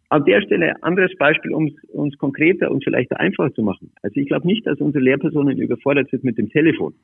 an 0.08 0.24
der 0.24 0.40
Stelle 0.42 0.70
ein 0.70 0.82
anderes 0.82 1.14
Beispiel, 1.18 1.52
um 1.52 1.66
es 1.66 1.84
uns 1.90 2.16
konkreter 2.16 2.70
und 2.70 2.82
vielleicht 2.82 3.12
einfacher 3.12 3.52
zu 3.52 3.62
machen. 3.62 3.90
Also 4.02 4.20
ich 4.20 4.28
glaube 4.28 4.46
nicht, 4.46 4.66
dass 4.66 4.80
unsere 4.80 5.04
Lehrpersonen 5.04 5.58
überfordert 5.58 6.08
sind 6.10 6.24
mit 6.24 6.38
dem 6.38 6.48
Telefon. 6.48 6.94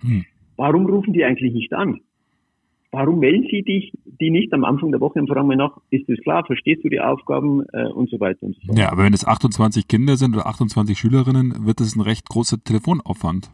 Hm. 0.00 0.24
Warum 0.56 0.86
rufen 0.86 1.12
die 1.12 1.24
eigentlich 1.24 1.52
nicht 1.52 1.72
an? 1.74 2.00
Warum 2.96 3.18
melden 3.18 3.46
sie 3.50 3.62
dich, 3.62 3.92
die 4.06 4.30
nicht 4.30 4.54
am 4.54 4.64
Anfang 4.64 4.90
der 4.90 5.02
Woche 5.02 5.18
und 5.18 5.28
fragen 5.28 5.50
wir 5.50 5.56
nach, 5.56 5.76
ist 5.90 6.08
das 6.08 6.18
klar, 6.20 6.46
verstehst 6.46 6.82
du 6.82 6.88
die 6.88 6.98
Aufgaben 6.98 7.62
äh, 7.74 7.88
und 7.88 8.08
so 8.08 8.18
weiter 8.20 8.46
und 8.46 8.54
so 8.54 8.60
fort. 8.68 8.78
Ja, 8.78 8.90
aber 8.90 9.04
wenn 9.04 9.12
es 9.12 9.26
28 9.26 9.86
Kinder 9.86 10.16
sind 10.16 10.34
oder 10.34 10.46
28 10.46 10.96
Schülerinnen, 10.96 11.66
wird 11.66 11.82
es 11.82 11.94
ein 11.94 12.00
recht 12.00 12.26
großer 12.26 12.56
Telefonaufwand. 12.64 13.50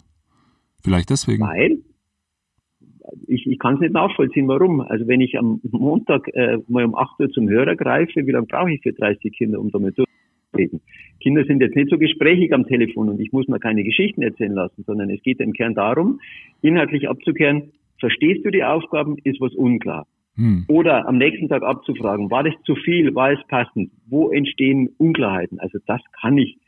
Vielleicht 0.80 1.10
deswegen. 1.10 1.42
Weil 1.42 1.78
ich, 3.26 3.44
ich 3.48 3.58
kann 3.58 3.74
es 3.74 3.80
nicht 3.80 3.94
nachvollziehen, 3.94 4.46
warum. 4.46 4.80
Also 4.80 5.08
wenn 5.08 5.20
ich 5.20 5.36
am 5.36 5.60
Montag 5.72 6.28
äh, 6.34 6.58
mal 6.68 6.84
um 6.84 6.94
8 6.94 7.18
Uhr 7.18 7.30
zum 7.30 7.48
Hörer 7.48 7.74
greife, 7.74 8.24
wie 8.24 8.30
lange 8.30 8.46
brauche 8.46 8.70
ich 8.70 8.80
für 8.80 8.92
30 8.92 9.36
Kinder, 9.36 9.58
um 9.58 9.72
damit 9.72 9.98
durchzureden? 9.98 10.80
Kinder 11.18 11.44
sind 11.46 11.60
jetzt 11.62 11.74
nicht 11.74 11.90
so 11.90 11.98
gesprächig 11.98 12.52
am 12.52 12.64
Telefon 12.64 13.08
und 13.08 13.20
ich 13.20 13.32
muss 13.32 13.48
mir 13.48 13.58
keine 13.58 13.82
Geschichten 13.82 14.22
erzählen 14.22 14.54
lassen, 14.54 14.84
sondern 14.86 15.10
es 15.10 15.20
geht 15.24 15.40
im 15.40 15.52
Kern 15.52 15.74
darum, 15.74 16.20
inhaltlich 16.60 17.08
abzukehren, 17.08 17.72
verstehst 18.02 18.44
du 18.44 18.50
die 18.50 18.64
Aufgaben, 18.64 19.16
ist 19.22 19.40
was 19.40 19.54
unklar. 19.54 20.06
Hm. 20.34 20.64
Oder 20.66 21.06
am 21.06 21.18
nächsten 21.18 21.48
Tag 21.48 21.62
abzufragen, 21.62 22.30
war 22.30 22.42
das 22.42 22.54
zu 22.64 22.74
viel, 22.74 23.14
war 23.14 23.30
es 23.32 23.38
passend, 23.46 23.92
wo 24.08 24.30
entstehen 24.30 24.90
Unklarheiten? 24.98 25.60
Also 25.60 25.78
das 25.86 26.00
kann 26.20 26.36
ich 26.36 26.58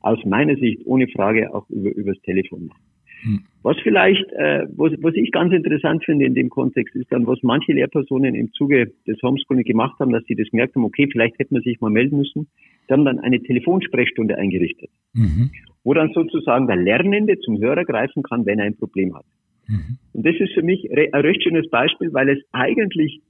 aus 0.00 0.18
meiner 0.24 0.56
Sicht 0.56 0.80
ohne 0.86 1.06
Frage 1.08 1.54
auch 1.54 1.68
über, 1.68 1.90
übers 1.94 2.18
Telefon 2.22 2.68
machen. 2.68 2.82
Hm. 3.22 3.40
Was 3.62 3.76
vielleicht, 3.82 4.24
äh, 4.32 4.66
was, 4.74 4.92
was 5.02 5.14
ich 5.16 5.30
ganz 5.32 5.52
interessant 5.52 6.02
finde 6.02 6.24
in 6.24 6.34
dem 6.34 6.48
Kontext, 6.48 6.96
ist 6.96 7.12
dann, 7.12 7.26
was 7.26 7.42
manche 7.42 7.72
Lehrpersonen 7.72 8.34
im 8.34 8.50
Zuge 8.54 8.92
des 9.06 9.20
Homeschooling 9.22 9.64
gemacht 9.64 9.98
haben, 10.00 10.12
dass 10.12 10.24
sie 10.24 10.34
das 10.34 10.48
gemerkt 10.48 10.74
haben, 10.74 10.84
okay, 10.84 11.06
vielleicht 11.12 11.38
hätte 11.38 11.52
man 11.52 11.62
sich 11.62 11.78
mal 11.82 11.90
melden 11.90 12.16
müssen. 12.16 12.48
Die 12.88 12.92
haben 12.94 13.04
dann 13.04 13.18
eine 13.18 13.42
Telefonsprechstunde 13.42 14.38
eingerichtet, 14.38 14.88
mhm. 15.12 15.50
wo 15.84 15.92
dann 15.92 16.10
sozusagen 16.14 16.66
der 16.68 16.76
Lernende 16.76 17.38
zum 17.40 17.60
Hörer 17.60 17.84
greifen 17.84 18.22
kann, 18.22 18.46
wenn 18.46 18.58
er 18.58 18.64
ein 18.64 18.78
Problem 18.78 19.14
hat. 19.14 19.26
Mhm. 19.70 19.98
Und 20.12 20.26
das 20.26 20.34
ist 20.38 20.52
für 20.52 20.62
mich 20.62 20.90
ein 20.90 21.20
recht 21.20 21.42
schönes 21.42 21.68
Beispiel, 21.70 22.12
weil 22.12 22.28
es 22.28 22.38
eigentlich 22.52 23.22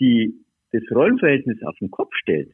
die, 0.00 0.34
das 0.72 0.82
Rollenverhältnis 0.90 1.62
auf 1.62 1.76
den 1.78 1.90
Kopf 1.90 2.14
stellt. 2.14 2.50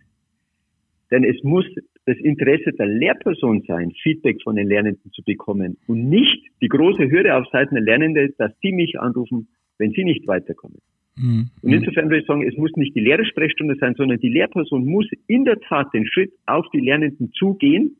Denn 1.10 1.24
es 1.24 1.42
muss 1.42 1.66
das 2.06 2.16
Interesse 2.18 2.72
der 2.72 2.86
Lehrperson 2.86 3.62
sein, 3.66 3.92
Feedback 4.02 4.42
von 4.42 4.56
den 4.56 4.68
Lernenden 4.68 5.12
zu 5.12 5.22
bekommen 5.22 5.76
und 5.86 6.08
nicht 6.08 6.46
die 6.62 6.68
große 6.68 7.10
Hürde 7.10 7.36
auf 7.36 7.46
Seiten 7.52 7.74
der 7.74 7.84
Lernenden, 7.84 8.32
dass 8.38 8.52
sie 8.62 8.72
mich 8.72 8.98
anrufen, 8.98 9.48
wenn 9.78 9.90
sie 9.90 10.04
nicht 10.04 10.26
weiterkommen. 10.26 10.78
Mhm. 11.16 11.50
Und 11.62 11.72
insofern 11.72 12.06
würde 12.06 12.20
ich 12.20 12.26
sagen, 12.26 12.46
es 12.46 12.56
muss 12.56 12.70
nicht 12.76 12.94
die 12.94 13.00
Lehrersprechstunde 13.00 13.76
sein, 13.80 13.94
sondern 13.96 14.18
die 14.20 14.28
Lehrperson 14.28 14.84
muss 14.84 15.06
in 15.26 15.44
der 15.44 15.60
Tat 15.60 15.92
den 15.92 16.06
Schritt 16.06 16.32
auf 16.46 16.66
die 16.72 16.80
Lernenden 16.80 17.32
zugehen, 17.32 17.96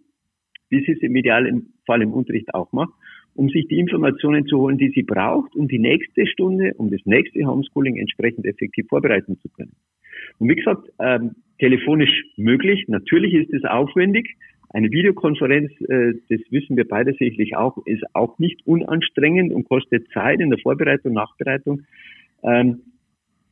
wie 0.71 0.85
sie 0.85 0.93
es 0.93 1.03
im 1.03 1.17
idealen 1.17 1.73
Fall 1.85 2.03
im 2.03 2.13
Unterricht 2.13 2.55
auch 2.55 2.73
macht, 2.73 2.93
um 3.41 3.49
sich 3.49 3.67
die 3.69 3.79
Informationen 3.79 4.45
zu 4.47 4.59
holen, 4.59 4.77
die 4.77 4.91
sie 4.91 5.03
braucht, 5.03 5.57
um 5.57 5.67
die 5.67 5.79
nächste 5.79 6.27
Stunde, 6.27 6.75
um 6.77 6.91
das 6.91 7.01
nächste 7.07 7.43
Homeschooling 7.47 7.97
entsprechend 7.97 8.45
effektiv 8.45 8.87
vorbereiten 8.87 9.39
zu 9.41 9.49
können. 9.49 9.73
Und 10.39 10.51
wie 10.51 10.57
gesagt, 10.57 10.91
ähm, 10.99 11.37
telefonisch 11.59 12.13
möglich. 12.37 12.85
Natürlich 12.89 13.33
ist 13.33 13.55
es 13.55 13.65
aufwendig. 13.65 14.37
Eine 14.69 14.91
Videokonferenz, 14.91 15.71
äh, 15.89 16.13
das 16.29 16.41
wissen 16.51 16.77
wir 16.77 16.87
beide 16.87 17.15
sicherlich 17.15 17.57
auch, 17.57 17.79
ist 17.87 18.05
auch 18.15 18.39
nicht 18.39 18.61
unanstrengend 18.67 19.55
und 19.55 19.65
kostet 19.65 20.07
Zeit 20.13 20.41
in 20.41 20.51
der 20.51 20.59
Vorbereitung, 20.59 21.15
Nachbereitung. 21.15 21.81
Ähm, 22.43 22.83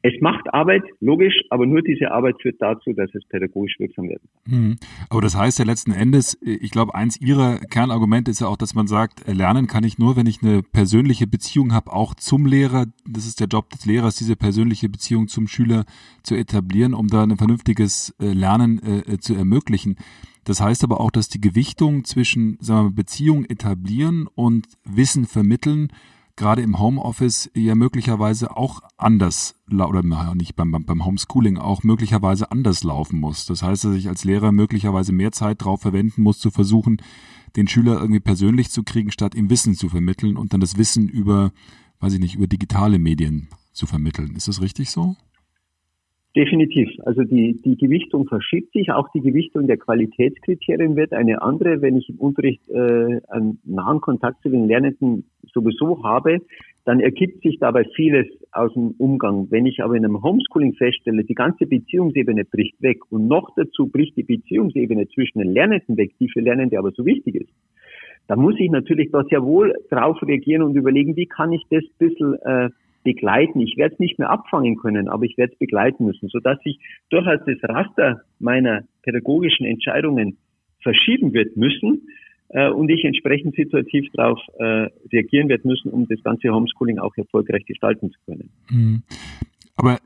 es 0.03 0.13
macht 0.21 0.53
Arbeit, 0.55 0.85
logisch, 1.01 1.35
aber 1.51 1.67
nur 1.67 1.83
diese 1.83 2.13
Arbeit 2.13 2.41
führt 2.41 2.63
dazu, 2.63 2.93
dass 2.93 3.13
es 3.15 3.25
pädagogisch 3.29 3.79
wirksam 3.79 4.09
wird. 4.09 4.23
Mhm. 4.47 4.77
Aber 5.11 5.21
das 5.21 5.37
heißt 5.37 5.59
ja 5.59 5.65
letzten 5.65 5.91
Endes, 5.91 6.39
ich 6.41 6.71
glaube, 6.71 6.95
eins 6.95 7.21
Ihrer 7.21 7.59
Kernargumente 7.59 8.31
ist 8.31 8.41
ja 8.41 8.47
auch, 8.47 8.57
dass 8.57 8.75
man 8.75 8.87
sagt, 8.87 9.27
lernen 9.27 9.67
kann 9.67 9.83
ich 9.83 9.99
nur, 9.99 10.17
wenn 10.17 10.27
ich 10.27 10.43
eine 10.43 10.63
persönliche 10.63 11.27
Beziehung 11.27 11.73
habe, 11.73 11.93
auch 11.93 12.15
zum 12.15 12.47
Lehrer. 12.47 12.87
Das 13.09 13.27
ist 13.27 13.41
der 13.41 13.49
Job 13.49 13.71
des 13.71 13.87
Lehrers, 13.87 14.15
diese 14.15 14.37
persönliche 14.37 14.89
Beziehung 14.89 15.27
zum 15.27 15.49
Schüler 15.49 15.85
zu 16.23 16.37
etablieren, 16.37 16.95
um 16.95 17.09
da 17.09 17.25
ein 17.25 17.37
vernünftiges 17.37 18.15
äh, 18.21 18.27
Lernen 18.27 18.81
äh, 18.83 19.15
äh, 19.15 19.19
zu 19.19 19.35
ermöglichen. 19.35 19.97
Das 20.45 20.61
heißt 20.61 20.85
aber 20.85 21.01
auch, 21.01 21.11
dass 21.11 21.29
die 21.29 21.41
Gewichtung 21.41 22.05
zwischen 22.05 22.57
sagen 22.61 22.79
wir 22.79 22.85
mal, 22.85 22.93
Beziehung 22.93 23.45
etablieren 23.45 24.29
und 24.35 24.67
Wissen 24.85 25.27
vermitteln 25.27 25.89
gerade 26.39 26.63
im 26.63 26.79
Homeoffice 26.79 27.51
ja 27.55 27.75
möglicherweise 27.75 28.57
auch 28.57 28.81
anders 28.97 29.61
oder 29.71 30.03
nicht 30.35 30.57
beim, 30.57 30.71
beim 30.71 31.05
Homeschooling 31.05 31.59
auch 31.59 31.83
möglicherweise 31.83 32.51
anders 32.51 32.85
laufen 32.85 33.21
muss. 33.21 33.45
Das 33.45 33.63
heißt, 33.63 33.85
dass 33.85 33.97
ich 33.97 34.09
als 34.09 34.25
Lehrer 34.25 34.53
möglicherweise 34.53 35.13
mehr 35.13 35.33
Zeit 35.33 35.61
darauf 35.61 35.83
verwenden 35.83 36.23
muss, 36.23 36.39
zu 36.39 36.51
versuchen, 36.51 36.99
den 37.57 37.67
Schüler 37.67 38.01
irgendwie 38.01 38.21
persönlich 38.21 38.71
zu 38.71 38.85
kriegen, 38.85 39.11
statt 39.11 39.35
ihm 39.35 39.51
Wissen 39.51 39.75
zu 39.75 39.89
vermitteln 39.89 40.37
und 40.37 40.53
dann 40.53 40.61
das 40.61 40.79
Wissen 40.79 41.09
über, 41.09 41.51
weiß 42.01 42.15
ich 42.15 42.21
nicht, 42.21 42.37
über 42.37 42.47
digitale 42.47 42.99
Medien 42.99 43.49
zu 43.73 43.87
vermitteln. 43.87 44.35
Ist 44.37 44.49
das 44.49 44.63
richtig 44.63 44.91
so? 44.91 45.17
Definitiv. 46.37 46.89
Also 47.05 47.25
die, 47.25 47.61
die 47.65 47.77
Gewichtung 47.77 48.29
verschiebt 48.29 48.73
sich. 48.73 48.93
Auch 48.93 49.09
die 49.13 49.23
Gewichtung 49.23 49.67
der 49.67 49.79
Qualitätskriterien 49.79 50.95
wird 50.95 51.13
eine 51.13 51.43
andere. 51.43 51.81
Wenn 51.81 51.97
ich 51.97 52.09
im 52.11 52.17
Unterricht 52.19 52.63
äh, 52.69 53.21
einen 53.29 53.59
nahen 53.65 54.01
Kontakt 54.01 54.43
zu 54.43 54.51
den 54.51 54.69
Lernenden 54.69 55.25
sowieso 55.53 56.03
habe, 56.05 56.39
dann 56.85 57.01
ergibt 57.01 57.43
sich 57.43 57.59
dabei 57.59 57.85
vieles 57.95 58.27
aus 58.53 58.73
dem 58.73 58.95
Umgang. 58.99 59.51
Wenn 59.51 59.67
ich 59.67 59.83
aber 59.83 59.95
in 59.95 60.05
einem 60.05 60.23
Homeschooling 60.23 60.75
feststelle, 60.75 61.25
die 61.25 61.35
ganze 61.35 61.67
Beziehungsebene 61.67 62.45
bricht 62.45 62.81
weg 62.81 63.01
und 63.11 63.29
noch 63.29 63.51
dazu 63.57 63.89
bricht 63.89 64.17
die 64.17 64.23
Beziehungsebene 64.23 65.07
zwischen 65.09 65.41
den 65.41 65.53
Lernenden 65.53 65.97
weg, 65.97 66.13
die 66.19 66.31
für 66.31 66.41
Lernende 66.41 66.79
aber 66.79 66.93
so 66.93 67.05
wichtig 67.05 67.35
ist, 67.35 67.51
dann 68.27 68.41
muss 68.41 68.55
ich 68.59 68.71
natürlich 68.71 69.11
da 69.11 69.25
sehr 69.25 69.43
wohl 69.43 69.75
drauf 69.91 70.23
reagieren 70.23 70.63
und 70.63 70.77
überlegen, 70.77 71.17
wie 71.17 71.27
kann 71.27 71.53
ich 71.53 71.63
das 71.71 71.83
ein 71.83 71.99
bisschen 71.99 72.35
äh, 72.43 72.71
begleiten. 73.05 73.61
Ich 73.61 73.77
werde 73.77 73.95
es 73.95 74.01
nicht 74.01 74.19
mehr 74.19 74.31
abfangen 74.31 74.77
können, 74.77 75.09
aber 75.09 75.25
ich 75.25 75.37
werde 75.39 75.53
es 75.53 75.59
begleiten 75.59 76.05
müssen, 76.05 76.29
sodass 76.29 76.59
sich 76.61 76.79
durchaus 77.11 77.41
das 77.47 77.57
Raster 77.63 78.23
meiner 78.39 78.83
pädagogischen 79.03 79.67
Entscheidungen 79.67 80.37
verschieben 80.83 81.33
wird 81.33 81.57
müssen 81.57 82.09
äh, 82.51 82.71
und 82.71 82.89
ich 82.91 83.05
entsprechend 83.05 83.55
situativ 83.55 84.07
darauf 84.15 84.41
äh, 84.59 84.89
reagieren 85.13 85.49
wird 85.49 85.65
müssen, 85.65 85.91
um 85.91 86.07
das 86.09 86.23
ganze 86.23 86.51
Homeschooling 86.51 86.99
auch 86.99 87.17
erfolgreich 87.17 87.65
gestalten 87.67 88.11
zu 88.11 88.19
können. 88.27 88.51
Mhm. 88.71 89.03
Aber 89.79 89.99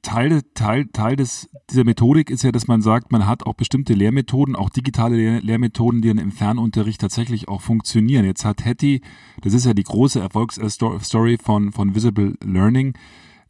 Teil, 0.00 0.40
Teil, 0.54 0.86
Teil 0.86 1.14
des, 1.14 1.50
dieser 1.68 1.84
Methodik 1.84 2.30
ist 2.30 2.44
ja, 2.44 2.50
dass 2.50 2.66
man 2.66 2.80
sagt, 2.80 3.12
man 3.12 3.26
hat 3.26 3.44
auch 3.44 3.52
bestimmte 3.52 3.92
Lehrmethoden, 3.92 4.56
auch 4.56 4.70
digitale 4.70 5.16
Lehr 5.16 5.42
Lehrmethoden, 5.42 6.00
die 6.00 6.08
dann 6.08 6.16
im 6.16 6.32
Fernunterricht 6.32 6.98
tatsächlich 6.98 7.46
auch 7.46 7.60
funktionieren. 7.60 8.24
Jetzt 8.24 8.46
hat 8.46 8.64
Hattie, 8.64 9.02
das 9.42 9.52
ist 9.52 9.66
ja 9.66 9.74
die 9.74 9.82
große 9.82 10.18
Erfolgsstory 10.18 11.36
von, 11.36 11.72
von 11.72 11.94
Visible 11.94 12.36
Learning, 12.42 12.94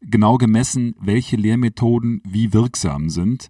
genau 0.00 0.36
gemessen, 0.36 0.96
welche 1.00 1.36
Lehrmethoden 1.36 2.22
wie 2.28 2.52
wirksam 2.52 3.08
sind. 3.08 3.48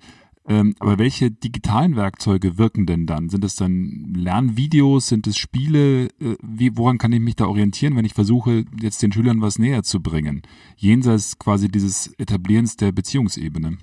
Ähm, 0.48 0.74
aber 0.80 0.98
welche 0.98 1.30
digitalen 1.30 1.94
Werkzeuge 1.94 2.56
wirken 2.56 2.86
denn 2.86 3.04
dann? 3.04 3.28
Sind 3.28 3.44
es 3.44 3.54
dann 3.54 4.14
Lernvideos? 4.16 5.08
Sind 5.08 5.26
es 5.26 5.36
Spiele? 5.36 6.06
Äh, 6.20 6.36
wie, 6.42 6.76
woran 6.76 6.96
kann 6.96 7.12
ich 7.12 7.20
mich 7.20 7.36
da 7.36 7.46
orientieren, 7.46 7.96
wenn 7.96 8.06
ich 8.06 8.14
versuche, 8.14 8.64
jetzt 8.80 9.02
den 9.02 9.12
Schülern 9.12 9.42
was 9.42 9.58
näher 9.58 9.82
zu 9.82 10.02
bringen? 10.02 10.42
Jenseits 10.76 11.38
quasi 11.38 11.68
dieses 11.68 12.14
Etablierens 12.18 12.76
der 12.76 12.92
Beziehungsebene. 12.92 13.76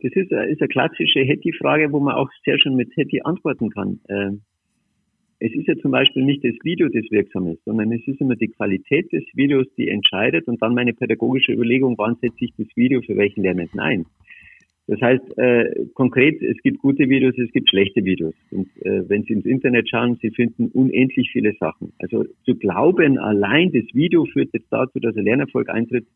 Das 0.00 0.12
ist, 0.14 0.32
eine, 0.32 0.46
ist 0.46 0.60
eine 0.62 0.68
klassische 0.68 1.20
Hetty-Frage, 1.20 1.92
wo 1.92 2.00
man 2.00 2.14
auch 2.14 2.30
sehr 2.44 2.58
schön 2.58 2.74
mit 2.74 2.90
Hetty 2.96 3.20
antworten 3.22 3.68
kann. 3.70 4.00
Ähm, 4.08 4.40
es 5.38 5.52
ist 5.54 5.66
ja 5.66 5.76
zum 5.76 5.90
Beispiel 5.90 6.24
nicht 6.24 6.44
das 6.44 6.54
Video, 6.62 6.88
das 6.88 7.04
wirksam 7.10 7.48
ist, 7.48 7.64
sondern 7.64 7.90
es 7.92 8.06
ist 8.06 8.20
immer 8.20 8.36
die 8.36 8.48
Qualität 8.48 9.12
des 9.12 9.24
Videos, 9.34 9.66
die 9.76 9.88
entscheidet 9.88 10.46
und 10.46 10.62
dann 10.62 10.72
meine 10.72 10.92
pädagogische 10.92 11.52
Überlegung, 11.52 11.96
wann 11.98 12.16
setze 12.20 12.44
ich 12.44 12.52
das 12.56 12.68
Video 12.76 13.02
für 13.02 13.16
welchen 13.16 13.42
Lernenden 13.42 13.80
ein. 13.80 14.06
Das 14.88 15.00
heißt, 15.00 15.38
äh, 15.38 15.86
konkret, 15.94 16.42
es 16.42 16.60
gibt 16.62 16.80
gute 16.80 17.08
Videos, 17.08 17.38
es 17.38 17.52
gibt 17.52 17.70
schlechte 17.70 18.04
Videos. 18.04 18.34
Und 18.50 18.68
äh, 18.84 19.08
wenn 19.08 19.22
Sie 19.22 19.34
ins 19.34 19.46
Internet 19.46 19.88
schauen, 19.88 20.18
Sie 20.20 20.30
finden 20.30 20.68
unendlich 20.72 21.30
viele 21.30 21.54
Sachen. 21.60 21.92
Also 21.98 22.24
zu 22.44 22.56
glauben, 22.56 23.18
allein 23.18 23.70
das 23.72 23.84
Video 23.94 24.24
führt 24.26 24.52
jetzt 24.52 24.72
dazu, 24.72 24.98
dass 24.98 25.16
ein 25.16 25.24
Lernerfolg 25.24 25.68
eintritt, 25.68 26.06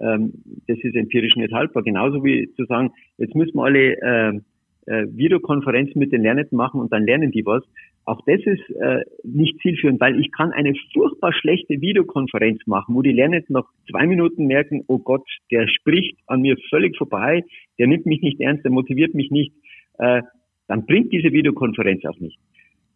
ähm, 0.00 0.32
das 0.66 0.78
ist 0.80 0.96
empirisch 0.96 1.36
nicht 1.36 1.52
haltbar. 1.52 1.82
Genauso 1.84 2.24
wie 2.24 2.50
zu 2.54 2.64
sagen, 2.64 2.90
jetzt 3.18 3.34
müssen 3.34 3.56
wir 3.56 3.64
alle 3.64 3.92
äh, 4.00 4.40
äh, 4.88 5.06
Videokonferenzen 5.10 5.98
mit 5.98 6.12
den 6.12 6.22
Lernenden 6.22 6.56
machen 6.56 6.80
und 6.80 6.92
dann 6.92 7.04
lernen 7.04 7.30
die 7.30 7.44
was. 7.44 7.62
Auch 8.04 8.20
das 8.26 8.40
ist 8.44 8.70
äh, 8.70 9.04
nicht 9.22 9.60
zielführend, 9.60 10.00
weil 10.00 10.18
ich 10.18 10.32
kann 10.32 10.52
eine 10.52 10.72
furchtbar 10.92 11.32
schlechte 11.32 11.80
Videokonferenz 11.80 12.66
machen, 12.66 12.94
wo 12.94 13.02
die 13.02 13.12
Lernenden 13.12 13.52
nach 13.52 13.66
zwei 13.90 14.06
Minuten 14.06 14.46
merken, 14.46 14.82
oh 14.86 14.98
Gott, 14.98 15.28
der 15.50 15.68
spricht 15.68 16.16
an 16.26 16.40
mir 16.40 16.56
völlig 16.70 16.96
vorbei, 16.96 17.44
der 17.78 17.86
nimmt 17.86 18.06
mich 18.06 18.22
nicht 18.22 18.40
ernst, 18.40 18.64
der 18.64 18.72
motiviert 18.72 19.14
mich 19.14 19.30
nicht. 19.30 19.52
Äh, 19.98 20.22
dann 20.68 20.86
bringt 20.86 21.12
diese 21.12 21.32
Videokonferenz 21.32 22.04
auch 22.04 22.18
nicht. 22.18 22.38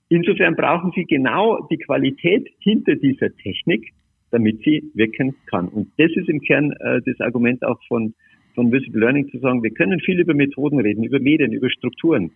Insofern 0.08 0.56
brauchen 0.56 0.92
Sie 0.94 1.04
genau 1.04 1.66
die 1.70 1.78
Qualität 1.78 2.48
hinter 2.60 2.96
dieser 2.96 3.34
Technik, 3.36 3.92
damit 4.30 4.62
sie 4.62 4.90
wirken 4.94 5.34
kann. 5.46 5.68
Und 5.68 5.92
das 5.98 6.10
ist 6.14 6.28
im 6.28 6.40
Kern 6.40 6.72
äh, 6.72 7.00
das 7.04 7.20
Argument 7.20 7.64
auch 7.64 7.78
von, 7.88 8.14
von 8.54 8.72
Visible 8.72 9.00
Learning 9.00 9.30
zu 9.30 9.38
sagen, 9.38 9.62
wir 9.62 9.70
können 9.70 10.00
viel 10.00 10.20
über 10.20 10.34
Methoden 10.34 10.80
reden, 10.80 11.04
über 11.04 11.20
Medien, 11.20 11.52
über 11.52 11.70
Strukturen. 11.70 12.32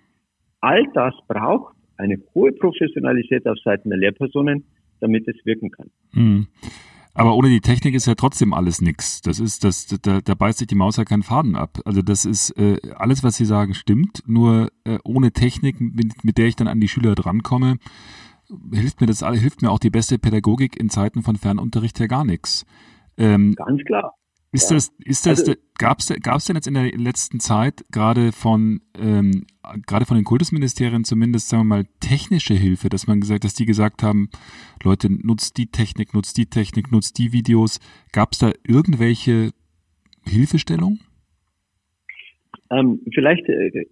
All 0.60 0.86
das 0.94 1.14
braucht 1.28 1.74
eine 1.96 2.18
hohe 2.34 2.52
Professionalität 2.52 3.46
auf 3.46 3.58
Seiten 3.64 3.90
der 3.90 3.98
Lehrpersonen, 3.98 4.64
damit 5.00 5.26
es 5.28 5.36
wirken 5.44 5.70
kann. 5.70 5.90
Mhm. 6.12 6.46
Aber 7.14 7.34
ohne 7.34 7.48
die 7.48 7.60
Technik 7.60 7.94
ist 7.94 8.06
ja 8.06 8.14
trotzdem 8.14 8.52
alles 8.52 8.82
nichts. 8.82 9.22
Das 9.22 9.40
ist, 9.40 9.64
das, 9.64 9.86
da, 10.02 10.20
da 10.20 10.34
beißt 10.34 10.58
sich 10.58 10.66
die 10.66 10.74
Maus 10.74 10.98
ja 10.98 11.04
keinen 11.04 11.22
Faden 11.22 11.56
ab. 11.56 11.78
Also 11.86 12.02
das 12.02 12.26
ist 12.26 12.50
äh, 12.58 12.76
alles, 12.94 13.24
was 13.24 13.36
Sie 13.36 13.46
sagen, 13.46 13.72
stimmt. 13.72 14.22
Nur 14.26 14.68
äh, 14.84 14.98
ohne 15.02 15.32
Technik, 15.32 15.80
mit, 15.80 16.24
mit 16.24 16.36
der 16.36 16.46
ich 16.46 16.56
dann 16.56 16.68
an 16.68 16.78
die 16.78 16.88
Schüler 16.88 17.14
drankomme, 17.14 17.78
hilft 18.70 19.00
mir 19.00 19.06
das 19.06 19.26
hilft 19.26 19.62
mir 19.62 19.70
auch 19.70 19.78
die 19.78 19.90
beste 19.90 20.18
Pädagogik 20.18 20.78
in 20.78 20.90
Zeiten 20.90 21.22
von 21.22 21.36
Fernunterricht 21.36 21.98
ja 21.98 22.06
gar 22.06 22.24
nichts. 22.24 22.66
Ähm, 23.16 23.54
Ganz 23.56 23.82
klar. 23.84 24.14
Ist 24.52 24.70
das, 24.70 24.92
ist 25.04 25.26
das, 25.26 25.40
also, 25.40 25.54
gab 25.76 25.98
es 25.98 26.06
denn 26.46 26.56
jetzt 26.56 26.66
in 26.66 26.74
der 26.74 26.90
letzten 26.92 27.40
Zeit 27.40 27.84
gerade 27.90 28.32
von, 28.32 28.80
ähm, 28.98 29.46
gerade 29.86 30.06
von 30.06 30.16
den 30.16 30.24
Kultusministerien 30.24 31.04
zumindest, 31.04 31.48
sagen 31.48 31.64
wir 31.64 31.76
mal, 31.76 31.86
technische 32.00 32.54
Hilfe, 32.54 32.88
dass 32.88 33.06
man 33.06 33.20
gesagt, 33.20 33.44
dass 33.44 33.54
die 33.54 33.66
gesagt 33.66 34.02
haben, 34.02 34.30
Leute, 34.82 35.10
nutzt 35.10 35.58
die 35.58 35.66
Technik, 35.66 36.14
nutzt 36.14 36.38
die 36.38 36.46
Technik, 36.46 36.90
nutzt 36.90 37.18
die 37.18 37.32
Videos. 37.32 37.80
Gab 38.12 38.32
es 38.32 38.38
da 38.38 38.52
irgendwelche 38.66 39.50
Hilfestellung? 40.24 41.00
Ähm, 42.70 43.00
vielleicht 43.12 43.48
äh, 43.48 43.86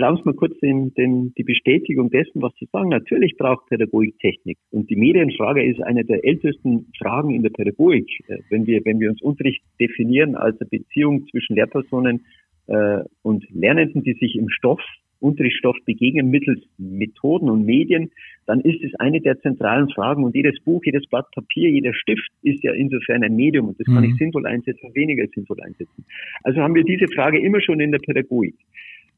Erlauben 0.00 0.16
Sie 0.16 0.30
mal 0.30 0.34
kurz 0.34 0.58
den, 0.60 0.94
den, 0.94 1.34
die 1.34 1.42
Bestätigung 1.42 2.08
dessen, 2.08 2.40
was 2.40 2.54
Sie 2.58 2.66
sagen. 2.72 2.88
Natürlich 2.88 3.36
braucht 3.36 3.66
Pädagogik 3.68 4.18
Technik. 4.18 4.56
Und 4.70 4.88
die 4.88 4.96
Medienfrage 4.96 5.62
ist 5.62 5.82
eine 5.82 6.06
der 6.06 6.24
ältesten 6.24 6.86
Fragen 6.98 7.34
in 7.34 7.42
der 7.42 7.50
Pädagogik. 7.50 8.08
Äh, 8.26 8.38
wenn 8.48 8.66
wir, 8.66 8.82
wenn 8.86 8.98
wir 8.98 9.10
uns 9.10 9.20
Unterricht 9.20 9.62
definieren 9.78 10.36
als 10.36 10.58
eine 10.58 10.70
Beziehung 10.70 11.26
zwischen 11.30 11.54
Lehrpersonen 11.54 12.24
äh, 12.68 13.00
und 13.20 13.44
Lernenden, 13.50 14.02
die 14.02 14.14
sich 14.14 14.36
im 14.36 14.48
Stoff, 14.48 14.80
Unterrichtsstoff 15.18 15.76
begegnen 15.84 16.30
mittels 16.30 16.62
Methoden 16.78 17.50
und 17.50 17.66
Medien, 17.66 18.10
dann 18.46 18.62
ist 18.62 18.82
es 18.82 18.94
eine 19.00 19.20
der 19.20 19.38
zentralen 19.40 19.90
Fragen. 19.90 20.24
Und 20.24 20.34
jedes 20.34 20.58
Buch, 20.64 20.82
jedes 20.82 21.06
Blatt 21.08 21.26
Papier, 21.34 21.68
jeder 21.68 21.92
Stift 21.92 22.30
ist 22.42 22.64
ja 22.64 22.72
insofern 22.72 23.22
ein 23.22 23.36
Medium. 23.36 23.68
Und 23.68 23.78
das 23.78 23.84
kann 23.84 24.04
ich 24.04 24.12
mhm. 24.12 24.16
sinnvoll 24.16 24.46
einsetzen, 24.46 24.94
weniger 24.94 25.26
sinnvoll 25.34 25.60
einsetzen. 25.60 26.06
Also 26.42 26.62
haben 26.62 26.74
wir 26.74 26.84
diese 26.84 27.06
Frage 27.08 27.38
immer 27.38 27.60
schon 27.60 27.80
in 27.80 27.92
der 27.92 27.98
Pädagogik. 27.98 28.54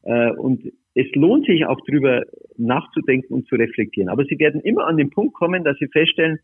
Äh, 0.03 0.33
und 0.33 0.63
es 0.95 1.07
lohnt 1.15 1.47
sich 1.47 1.65
auch 1.67 1.81
drüber 1.83 2.23
nachzudenken 2.57 3.33
und 3.35 3.49
zu 3.49 3.55
reflektieren. 3.55 4.09
Aber 4.09 4.25
Sie 4.25 4.39
werden 4.39 4.61
immer 4.61 4.87
an 4.87 4.97
den 4.97 5.11
Punkt 5.11 5.35
kommen, 5.35 5.65
dass 5.65 5.79
Sie 5.79 5.89
feststellen, 5.89 6.39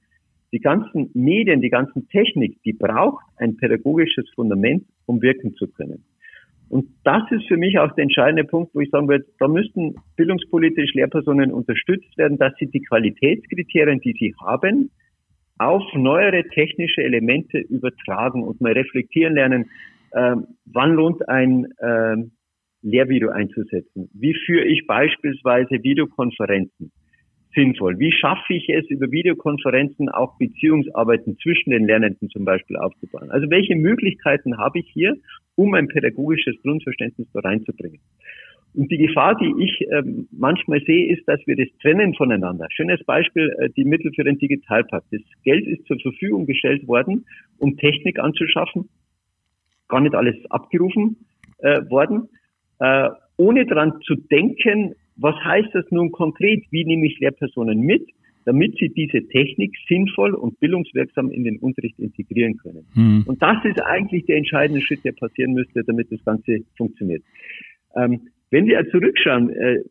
die 0.52 0.60
ganzen 0.60 1.10
Medien, 1.14 1.60
die 1.60 1.68
ganzen 1.68 2.08
Technik, 2.08 2.62
die 2.64 2.72
braucht 2.72 3.22
ein 3.36 3.56
pädagogisches 3.56 4.28
Fundament, 4.34 4.84
um 5.06 5.20
wirken 5.20 5.54
zu 5.54 5.68
können. 5.68 6.04
Und 6.70 6.86
das 7.04 7.22
ist 7.30 7.46
für 7.48 7.56
mich 7.56 7.78
auch 7.78 7.94
der 7.94 8.04
entscheidende 8.04 8.44
Punkt, 8.44 8.74
wo 8.74 8.80
ich 8.80 8.90
sagen 8.90 9.08
würde, 9.08 9.24
da 9.38 9.48
müssten 9.48 9.96
bildungspolitisch 10.16 10.92
Lehrpersonen 10.94 11.52
unterstützt 11.52 12.16
werden, 12.18 12.38
dass 12.38 12.52
sie 12.58 12.66
die 12.66 12.82
Qualitätskriterien, 12.82 14.00
die 14.00 14.14
sie 14.18 14.34
haben, 14.44 14.90
auf 15.58 15.82
neuere 15.94 16.44
technische 16.48 17.02
Elemente 17.02 17.58
übertragen 17.58 18.42
und 18.42 18.60
mal 18.60 18.72
reflektieren 18.72 19.34
lernen, 19.34 19.70
äh, 20.12 20.36
wann 20.66 20.92
lohnt 20.92 21.26
ein 21.28 21.66
äh, 21.78 22.16
Lehrvideo 22.90 23.30
einzusetzen? 23.30 24.08
Wie 24.14 24.34
führe 24.34 24.64
ich 24.64 24.86
beispielsweise 24.86 25.82
Videokonferenzen 25.82 26.92
sinnvoll? 27.54 27.98
Wie 27.98 28.12
schaffe 28.12 28.54
ich 28.54 28.68
es, 28.68 28.88
über 28.88 29.10
Videokonferenzen 29.10 30.08
auch 30.08 30.38
Beziehungsarbeiten 30.38 31.36
zwischen 31.38 31.70
den 31.70 31.86
Lernenden 31.86 32.28
zum 32.30 32.44
Beispiel 32.44 32.76
aufzubauen? 32.76 33.30
Also 33.30 33.50
welche 33.50 33.76
Möglichkeiten 33.76 34.58
habe 34.58 34.80
ich 34.80 34.88
hier, 34.92 35.14
um 35.56 35.74
ein 35.74 35.88
pädagogisches 35.88 36.56
Grundverständnis 36.62 37.28
da 37.32 37.40
reinzubringen? 37.40 38.00
Und 38.74 38.90
die 38.92 38.98
Gefahr, 38.98 39.36
die 39.36 39.52
ich 39.64 39.80
äh, 39.90 40.02
manchmal 40.30 40.80
sehe, 40.82 41.12
ist, 41.12 41.26
dass 41.26 41.40
wir 41.46 41.56
das 41.56 41.68
trennen 41.80 42.14
voneinander. 42.14 42.68
Schönes 42.70 43.02
Beispiel, 43.04 43.52
äh, 43.58 43.70
die 43.70 43.84
Mittel 43.84 44.12
für 44.14 44.24
den 44.24 44.38
Digitalpakt. 44.38 45.06
Das 45.10 45.22
Geld 45.42 45.66
ist 45.66 45.86
zur 45.86 45.98
Verfügung 45.98 46.46
gestellt 46.46 46.86
worden, 46.86 47.24
um 47.58 47.76
Technik 47.76 48.18
anzuschaffen. 48.18 48.88
Gar 49.88 50.02
nicht 50.02 50.14
alles 50.14 50.36
abgerufen 50.50 51.16
äh, 51.58 51.80
worden 51.88 52.28
äh, 52.80 53.08
ohne 53.36 53.66
dran 53.66 54.00
zu 54.04 54.14
denken, 54.14 54.94
was 55.16 55.34
heißt 55.44 55.70
das 55.72 55.84
nun 55.90 56.12
konkret, 56.12 56.64
wie 56.70 56.84
nehme 56.84 57.06
ich 57.06 57.18
Lehrpersonen 57.18 57.80
mit, 57.80 58.08
damit 58.44 58.76
sie 58.78 58.88
diese 58.88 59.26
Technik 59.28 59.74
sinnvoll 59.88 60.34
und 60.34 60.58
bildungswirksam 60.60 61.30
in 61.30 61.44
den 61.44 61.58
Unterricht 61.58 61.98
integrieren 61.98 62.56
können. 62.56 62.86
Mhm. 62.94 63.24
Und 63.26 63.42
das 63.42 63.62
ist 63.64 63.80
eigentlich 63.82 64.24
der 64.26 64.38
entscheidende 64.38 64.80
Schritt, 64.80 65.04
der 65.04 65.12
passieren 65.12 65.52
müsste, 65.52 65.84
damit 65.84 66.10
das 66.10 66.24
Ganze 66.24 66.60
funktioniert. 66.76 67.22
Ähm, 67.94 68.28
wenn 68.50 68.66
wir 68.66 68.88
zurückschauen, 68.90 69.50
äh, 69.50 69.82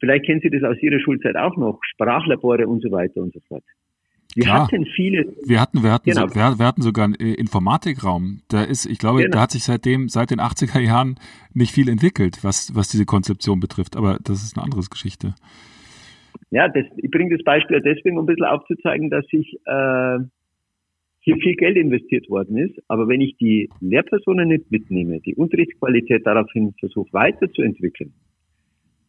vielleicht 0.00 0.26
kennen 0.26 0.40
Sie 0.40 0.50
das 0.50 0.64
aus 0.64 0.82
Ihrer 0.82 0.98
Schulzeit 1.00 1.36
auch 1.36 1.56
noch, 1.56 1.78
Sprachlabore 1.84 2.66
und 2.66 2.82
so 2.82 2.90
weiter 2.90 3.22
und 3.22 3.32
so 3.34 3.40
fort. 3.46 3.62
Wir 4.34 4.44
Klar. 4.44 4.64
hatten 4.64 4.86
viele. 4.86 5.34
Wir 5.46 5.60
hatten, 5.60 5.82
wir 5.82 5.92
hatten, 5.92 6.10
genau. 6.10 6.28
so, 6.28 6.34
wir, 6.34 6.58
wir, 6.58 6.66
hatten 6.66 6.82
sogar 6.82 7.04
einen 7.04 7.14
äh, 7.16 7.34
Informatikraum. 7.34 8.40
Da 8.48 8.62
ist, 8.62 8.86
ich 8.86 8.98
glaube, 8.98 9.22
genau. 9.22 9.32
da 9.32 9.40
hat 9.42 9.50
sich 9.50 9.64
seitdem, 9.64 10.08
seit 10.08 10.30
den 10.30 10.40
80er 10.40 10.80
Jahren 10.80 11.16
nicht 11.52 11.72
viel 11.72 11.88
entwickelt, 11.88 12.38
was, 12.42 12.74
was 12.74 12.88
diese 12.88 13.04
Konzeption 13.04 13.60
betrifft. 13.60 13.96
Aber 13.96 14.18
das 14.24 14.42
ist 14.42 14.56
eine 14.56 14.64
andere 14.64 14.82
Geschichte. 14.90 15.34
Ja, 16.50 16.68
das, 16.68 16.84
ich 16.96 17.10
bringe 17.10 17.36
das 17.36 17.44
Beispiel 17.44 17.80
deswegen, 17.80 18.18
um 18.18 18.24
ein 18.24 18.26
bisschen 18.26 18.46
aufzuzeigen, 18.46 19.10
dass 19.10 19.26
sich 19.26 19.54
äh, 19.66 20.18
hier 21.20 21.36
viel 21.36 21.54
Geld 21.56 21.76
investiert 21.76 22.28
worden 22.30 22.56
ist. 22.56 22.78
Aber 22.88 23.08
wenn 23.08 23.20
ich 23.20 23.36
die 23.36 23.68
Lehrpersonen 23.80 24.48
nicht 24.48 24.70
mitnehme, 24.70 25.20
die 25.20 25.34
Unterrichtsqualität 25.34 26.26
daraufhin 26.26 26.74
versuche 26.78 27.12
weiterzuentwickeln, 27.12 28.12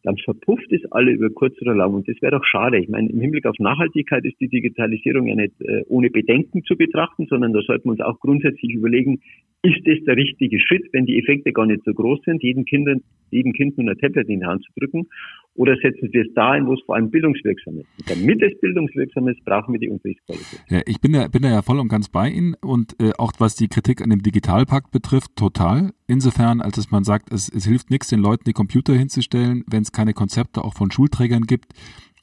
dann 0.04 0.18
verpufft 0.18 0.70
es 0.70 0.80
alle 0.92 1.10
über 1.12 1.30
kurz 1.30 1.60
oder 1.62 1.74
lang. 1.74 1.94
Und 1.94 2.06
das 2.06 2.20
wäre 2.20 2.32
doch 2.32 2.44
schade. 2.44 2.78
Ich 2.78 2.88
meine, 2.88 3.10
im 3.10 3.20
Hinblick 3.20 3.46
auf 3.46 3.58
Nachhaltigkeit 3.58 4.24
ist 4.24 4.38
die 4.38 4.48
Digitalisierung 4.48 5.26
ja 5.26 5.34
nicht 5.34 5.60
äh, 5.60 5.82
ohne 5.88 6.10
Bedenken 6.10 6.62
zu 6.64 6.76
betrachten, 6.76 7.26
sondern 7.28 7.54
da 7.54 7.60
sollten 7.62 7.86
wir 7.86 7.92
uns 7.92 8.00
auch 8.00 8.20
grundsätzlich 8.20 8.72
überlegen, 8.72 9.22
ist 9.64 9.80
das 9.86 9.96
der 10.04 10.16
richtige 10.16 10.60
Schritt, 10.60 10.84
wenn 10.92 11.06
die 11.06 11.18
Effekte 11.18 11.50
gar 11.52 11.64
nicht 11.64 11.82
so 11.84 11.94
groß 11.94 12.20
sind, 12.26 12.42
jedem 12.42 12.66
Kind, 12.66 12.86
jedem 13.30 13.54
kind 13.54 13.78
nur 13.78 13.90
ein 13.90 13.98
Tablet 13.98 14.28
in 14.28 14.40
die 14.40 14.46
Hand 14.46 14.62
zu 14.62 14.70
drücken? 14.78 15.06
Oder 15.54 15.74
setzen 15.76 16.12
wir 16.12 16.22
es 16.26 16.34
da 16.34 16.50
ein, 16.50 16.66
wo 16.66 16.74
es 16.74 16.82
vor 16.84 16.96
allem 16.96 17.10
bildungswirksam 17.10 17.78
ist? 17.78 17.86
Und 17.98 18.10
damit 18.10 18.42
es 18.42 18.60
bildungswirksam 18.60 19.28
ist, 19.28 19.42
brauchen 19.44 19.72
wir 19.72 19.80
die 19.80 19.88
Unterrichtsqualität. 19.88 20.60
Ja, 20.68 20.82
ich 20.84 21.00
bin 21.00 21.12
da, 21.12 21.28
bin 21.28 21.42
da 21.42 21.50
ja 21.50 21.62
voll 21.62 21.78
und 21.78 21.88
ganz 21.88 22.10
bei 22.10 22.28
Ihnen 22.28 22.54
und 22.60 22.94
äh, 23.00 23.12
auch 23.16 23.32
was 23.38 23.56
die 23.56 23.68
Kritik 23.68 24.02
an 24.02 24.10
dem 24.10 24.22
Digitalpakt 24.22 24.90
betrifft, 24.90 25.34
total. 25.36 25.92
Insofern, 26.06 26.60
als 26.60 26.76
dass 26.76 26.90
man 26.90 27.04
sagt, 27.04 27.32
es, 27.32 27.48
es 27.48 27.66
hilft 27.66 27.90
nichts, 27.90 28.08
den 28.08 28.20
Leuten 28.20 28.44
die 28.46 28.52
Computer 28.52 28.92
hinzustellen, 28.92 29.64
wenn 29.70 29.82
es 29.82 29.92
keine 29.92 30.12
Konzepte 30.12 30.62
auch 30.62 30.74
von 30.74 30.90
Schulträgern 30.90 31.44
gibt, 31.44 31.72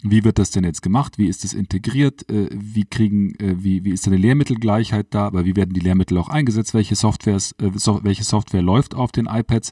wie 0.03 0.23
wird 0.23 0.39
das 0.39 0.51
denn 0.51 0.63
jetzt 0.63 0.81
gemacht? 0.81 1.17
Wie 1.17 1.27
ist 1.27 1.43
es 1.45 1.53
integriert? 1.53 2.29
Äh, 2.29 2.49
wie 2.51 2.85
kriegen, 2.85 3.35
äh, 3.39 3.63
wie, 3.63 3.83
wie 3.85 3.91
ist 3.91 4.07
eine 4.07 4.17
Lehrmittelgleichheit 4.17 5.07
da? 5.11 5.27
Aber 5.27 5.45
wie 5.45 5.55
werden 5.55 5.73
die 5.73 5.79
Lehrmittel 5.79 6.17
auch 6.17 6.29
eingesetzt? 6.29 6.73
Welche 6.73 6.95
Softwares, 6.95 7.53
äh, 7.53 7.71
welche 8.03 8.23
Software 8.23 8.61
läuft 8.61 8.95
auf 8.95 9.11
den 9.11 9.27
iPads? 9.27 9.71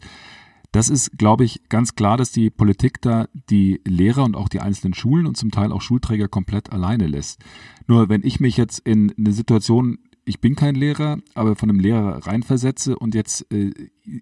Das 0.72 0.90
ist, 0.90 1.18
glaube 1.18 1.46
ich, 1.46 1.68
ganz 1.70 1.96
klar, 1.96 2.16
dass 2.16 2.32
die 2.32 2.52
Politik 2.52 3.02
da 3.02 3.28
die 3.50 3.82
Lehrer 3.86 4.24
und 4.24 4.36
auch 4.36 4.50
die 4.50 4.60
einzelnen 4.60 4.94
Schulen 4.94 5.26
und 5.26 5.36
zum 5.36 5.50
Teil 5.50 5.72
auch 5.72 5.82
Schulträger 5.82 6.28
komplett 6.28 6.72
alleine 6.72 7.08
lässt. 7.08 7.40
Nur 7.88 8.08
wenn 8.10 8.24
ich 8.24 8.40
mich 8.40 8.56
jetzt 8.56 8.80
in 8.80 9.12
eine 9.18 9.32
Situation, 9.32 9.98
ich 10.26 10.42
bin 10.42 10.56
kein 10.56 10.76
Lehrer, 10.76 11.18
aber 11.34 11.56
von 11.56 11.72
einem 11.72 11.80
Lehrer 11.80 12.28
reinversetze 12.28 13.00
und 13.00 13.16
jetzt 13.16 13.52
äh, 13.52 13.72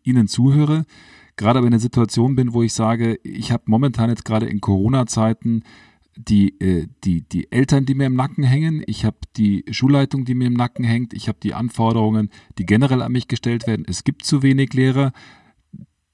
Ihnen 0.03 0.29
zuhöre, 0.29 0.85
gerade 1.35 1.59
aber 1.59 1.67
in 1.67 1.73
einer 1.73 1.81
Situation 1.81 2.35
bin, 2.37 2.53
wo 2.53 2.63
ich 2.63 2.73
sage, 2.73 3.19
ich 3.23 3.51
habe 3.51 3.63
momentan 3.65 4.09
jetzt 4.09 4.23
gerade 4.23 4.47
in 4.47 4.61
Corona-Zeiten 4.61 5.63
die, 6.17 6.59
äh, 6.59 6.87
die, 7.03 7.21
die 7.21 7.51
Eltern, 7.51 7.85
die 7.85 7.95
mir 7.95 8.07
im 8.07 8.15
Nacken 8.15 8.43
hängen, 8.43 8.83
ich 8.87 9.05
habe 9.05 9.17
die 9.35 9.63
Schulleitung, 9.71 10.25
die 10.25 10.35
mir 10.35 10.47
im 10.47 10.53
Nacken 10.53 10.83
hängt, 10.83 11.13
ich 11.13 11.27
habe 11.27 11.39
die 11.41 11.53
Anforderungen, 11.53 12.29
die 12.57 12.65
generell 12.65 13.01
an 13.01 13.11
mich 13.11 13.27
gestellt 13.27 13.67
werden. 13.67 13.85
Es 13.87 14.03
gibt 14.03 14.25
zu 14.25 14.43
wenig 14.43 14.73
Lehrer. 14.73 15.11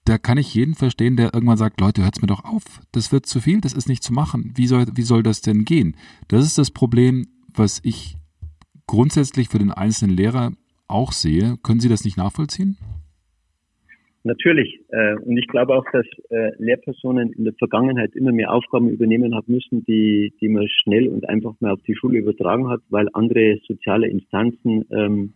Da 0.06 0.18
kann 0.18 0.38
ich 0.38 0.54
jeden 0.54 0.76
verstehen, 0.76 1.16
der 1.16 1.34
irgendwann 1.34 1.58
sagt, 1.58 1.80
Leute, 1.80 2.04
hört's 2.04 2.22
mir 2.22 2.28
doch 2.28 2.44
auf. 2.44 2.82
Das 2.92 3.12
wird 3.12 3.26
zu 3.26 3.40
viel, 3.40 3.62
das 3.62 3.74
ist 3.74 3.88
nicht 3.88 4.04
zu 4.04 4.12
machen. 4.12 4.52
Wie 4.56 4.68
soll, 4.68 4.86
wie 4.94 5.04
soll 5.04 5.24
das 5.24 5.42
denn 5.42 5.64
gehen? 5.64 5.96
Das 6.28 6.46
ist 6.46 6.58
das 6.58 6.72
Problem, 6.72 7.28
was 7.54 7.80
ich 7.84 8.18
grundsätzlich 8.86 9.48
für 9.48 9.60
den 9.60 9.72
einzelnen 9.72 10.16
Lehrer 10.16 10.52
auch 10.88 11.14
sehe. 11.14 11.58
Können 11.64 11.80
Sie 11.80 11.90
das 11.90 12.04
nicht 12.04 12.18
nachvollziehen? 12.18 12.78
Natürlich. 14.24 14.80
Äh, 14.90 15.16
und 15.16 15.38
ich 15.38 15.48
glaube 15.48 15.76
auch, 15.76 15.86
dass 15.92 16.06
äh, 16.30 16.52
Lehrpersonen 16.58 17.34
in 17.34 17.44
der 17.44 17.54
Vergangenheit 17.54 18.16
immer 18.16 18.32
mehr 18.32 18.54
Aufgaben 18.54 18.90
übernehmen 18.90 19.36
haben 19.36 19.52
müssen, 19.54 19.84
die, 19.86 20.34
die 20.40 20.48
man 20.48 20.68
schnell 20.84 21.10
und 21.10 21.28
einfach 21.28 21.54
mal 21.60 21.74
auf 21.74 21.82
die 21.84 21.96
Schule 21.96 22.20
übertragen 22.20 22.70
hat, 22.70 22.82
weil 22.90 23.10
andere 23.14 23.60
soziale 23.68 24.08
Instanzen 24.08 24.86
ähm, 24.92 25.34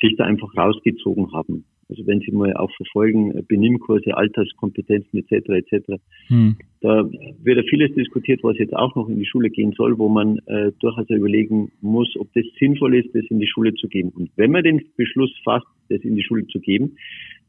sich 0.00 0.16
da 0.16 0.24
einfach 0.24 0.56
rausgezogen 0.56 1.32
haben. 1.32 1.66
Also 1.88 2.04
wenn 2.06 2.20
Sie 2.20 2.32
mal 2.32 2.52
auch 2.54 2.70
verfolgen, 2.76 3.36
äh, 3.36 3.42
Benimmkurse, 3.42 4.16
Alterskompetenzen 4.16 5.20
etc. 5.20 5.48
etc. 5.50 6.02
Hm. 6.28 6.56
Da 6.80 7.04
wird 7.42 7.56
ja 7.58 7.62
vieles 7.68 7.94
diskutiert, 7.94 8.42
was 8.42 8.58
jetzt 8.58 8.74
auch 8.74 8.94
noch 8.96 9.08
in 9.08 9.18
die 9.18 9.26
Schule 9.26 9.50
gehen 9.50 9.72
soll, 9.76 9.98
wo 9.98 10.08
man 10.08 10.38
äh, 10.46 10.72
durchaus 10.80 11.08
überlegen 11.10 11.70
muss, 11.80 12.16
ob 12.18 12.32
das 12.34 12.44
sinnvoll 12.58 12.96
ist, 12.96 13.14
das 13.14 13.24
in 13.30 13.38
die 13.38 13.46
Schule 13.46 13.74
zu 13.74 13.88
geben. 13.88 14.10
Und 14.10 14.30
wenn 14.36 14.50
man 14.50 14.64
den 14.64 14.82
Beschluss 14.96 15.32
fasst, 15.44 15.66
das 15.88 16.00
in 16.00 16.16
die 16.16 16.24
Schule 16.24 16.46
zu 16.48 16.60
geben, 16.60 16.96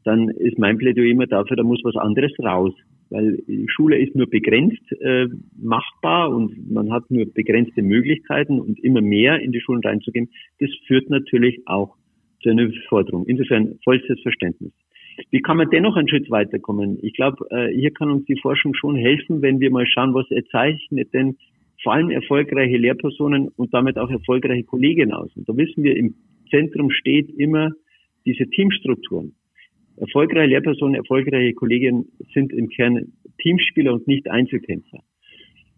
dann 0.08 0.30
ist 0.30 0.58
mein 0.58 0.78
Plädoyer 0.78 1.10
immer 1.10 1.26
dafür, 1.26 1.56
da 1.56 1.62
muss 1.62 1.84
was 1.84 1.96
anderes 1.96 2.32
raus. 2.42 2.72
Weil 3.10 3.42
Schule 3.66 3.98
ist 3.98 4.14
nur 4.14 4.28
begrenzt 4.28 4.90
äh, 5.00 5.28
machbar 5.60 6.30
und 6.30 6.70
man 6.70 6.90
hat 6.90 7.10
nur 7.10 7.26
begrenzte 7.26 7.82
Möglichkeiten 7.82 8.58
und 8.58 8.82
immer 8.82 9.02
mehr 9.02 9.38
in 9.40 9.52
die 9.52 9.60
Schulen 9.60 9.82
reinzugehen, 9.82 10.30
das 10.60 10.70
führt 10.86 11.10
natürlich 11.10 11.60
auch 11.66 11.96
zu 12.42 12.50
einer 12.50 12.70
Forderung. 12.88 13.26
Insofern 13.26 13.78
vollstes 13.84 14.20
Verständnis. 14.22 14.72
Wie 15.30 15.40
kann 15.40 15.58
man 15.58 15.68
dennoch 15.70 15.96
einen 15.96 16.08
Schritt 16.08 16.30
weiterkommen? 16.30 16.98
Ich 17.02 17.12
glaube, 17.12 17.44
äh, 17.50 17.72
hier 17.74 17.90
kann 17.90 18.10
uns 18.10 18.24
die 18.24 18.38
Forschung 18.40 18.74
schon 18.74 18.96
helfen, 18.96 19.42
wenn 19.42 19.60
wir 19.60 19.70
mal 19.70 19.86
schauen, 19.86 20.14
was 20.14 20.26
zeichnet 20.50 21.12
denn 21.12 21.36
vor 21.82 21.94
allem 21.94 22.10
erfolgreiche 22.10 22.76
Lehrpersonen 22.76 23.48
und 23.56 23.74
damit 23.74 23.98
auch 23.98 24.10
erfolgreiche 24.10 24.64
Kolleginnen 24.64 25.12
aus. 25.12 25.30
Und 25.36 25.48
da 25.48 25.56
wissen 25.56 25.82
wir, 25.82 25.96
im 25.96 26.14
Zentrum 26.50 26.90
steht 26.90 27.30
immer 27.38 27.72
diese 28.24 28.48
Teamstrukturen. 28.48 29.34
Erfolgreiche 30.00 30.50
Lehrpersonen, 30.50 30.94
erfolgreiche 30.94 31.54
Kolleginnen 31.54 32.06
sind 32.32 32.52
im 32.52 32.68
Kern 32.68 33.12
Teamspieler 33.40 33.94
und 33.94 34.06
nicht 34.06 34.28
Einzelkämpfer. 34.28 34.98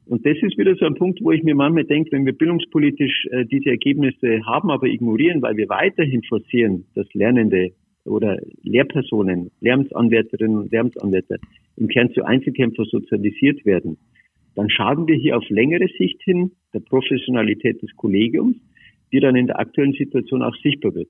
Und 0.06 0.26
das 0.26 0.36
ist 0.42 0.58
wieder 0.58 0.74
so 0.74 0.86
ein 0.86 0.94
Punkt, 0.94 1.20
wo 1.22 1.30
ich 1.30 1.42
mir 1.42 1.54
manchmal 1.54 1.84
denke, 1.84 2.12
wenn 2.12 2.26
wir 2.26 2.32
bildungspolitisch 2.32 3.26
äh, 3.30 3.44
diese 3.46 3.70
Ergebnisse 3.70 4.44
haben, 4.44 4.70
aber 4.70 4.88
ignorieren, 4.88 5.40
weil 5.40 5.56
wir 5.56 5.68
weiterhin 5.68 6.22
forcieren, 6.24 6.84
dass 6.94 7.06
Lernende 7.14 7.70
oder 8.04 8.38
Lehrpersonen, 8.62 9.50
Lehramtsanwärterinnen 9.60 10.58
und 10.58 10.72
Lehramtsanwärter 10.72 11.36
im 11.76 11.88
Kern 11.88 12.10
zu 12.12 12.24
Einzelkämpfer 12.24 12.84
sozialisiert 12.86 13.64
werden, 13.64 13.98
dann 14.56 14.68
schaden 14.68 15.06
wir 15.06 15.16
hier 15.16 15.36
auf 15.36 15.48
längere 15.48 15.86
Sicht 15.96 16.20
hin 16.22 16.52
der 16.74 16.80
Professionalität 16.80 17.80
des 17.82 17.94
Kollegiums, 17.96 18.56
die 19.12 19.20
dann 19.20 19.36
in 19.36 19.46
der 19.46 19.60
aktuellen 19.60 19.92
Situation 19.92 20.42
auch 20.42 20.56
sichtbar 20.56 20.94
wird. 20.94 21.08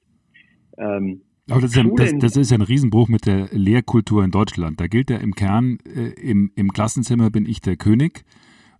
Ähm, 0.78 1.22
aber 1.50 1.60
das 1.62 1.70
ist, 1.70 1.76
ja, 1.76 1.84
das, 1.84 2.18
das 2.18 2.36
ist, 2.36 2.50
ja, 2.50 2.58
ein 2.58 2.62
Riesenbruch 2.62 3.08
mit 3.08 3.26
der 3.26 3.48
Lehrkultur 3.52 4.24
in 4.24 4.30
Deutschland. 4.30 4.80
Da 4.80 4.86
gilt 4.86 5.10
ja 5.10 5.18
im 5.18 5.34
Kern, 5.34 5.78
äh, 5.84 6.10
im, 6.20 6.52
im 6.54 6.72
Klassenzimmer 6.72 7.30
bin 7.30 7.46
ich 7.46 7.60
der 7.60 7.76
König 7.76 8.24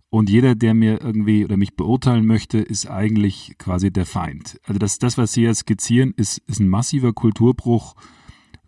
und 0.09 0.29
jeder, 0.29 0.55
der 0.55 0.73
mir 0.73 0.99
irgendwie 1.01 1.45
oder 1.45 1.55
mich 1.55 1.75
beurteilen 1.75 2.25
möchte, 2.25 2.57
ist 2.57 2.89
eigentlich 2.89 3.55
quasi 3.57 3.91
der 3.91 4.05
Feind. 4.05 4.59
Also 4.65 4.77
das, 4.77 4.99
das 4.99 5.17
was 5.17 5.31
Sie 5.31 5.43
jetzt 5.43 5.59
skizzieren, 5.59 6.13
ist, 6.17 6.39
ist 6.49 6.59
ein 6.59 6.67
massiver 6.67 7.13
Kulturbruch, 7.13 7.95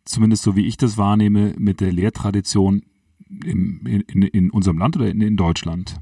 zumindest 0.06 0.44
so 0.44 0.56
wie 0.56 0.66
ich 0.66 0.78
das 0.78 0.98
wahrnehme, 0.98 1.54
mit 1.58 1.82
der 1.82 1.92
Lehrtradition 1.92 2.84
im, 3.46 3.82
in, 3.86 4.22
in 4.22 4.52
unserem 4.52 4.78
Land 4.78 4.96
oder 4.96 5.10
in, 5.10 5.20
in 5.20 5.36
Deutschland. 5.36 5.98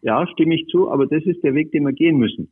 Ja, 0.00 0.26
stimme 0.28 0.54
ich 0.54 0.66
zu, 0.68 0.90
aber 0.90 1.06
das 1.06 1.24
ist 1.26 1.42
der 1.42 1.54
Weg, 1.54 1.72
den 1.72 1.84
wir 1.84 1.92
gehen 1.92 2.16
müssen. 2.16 2.48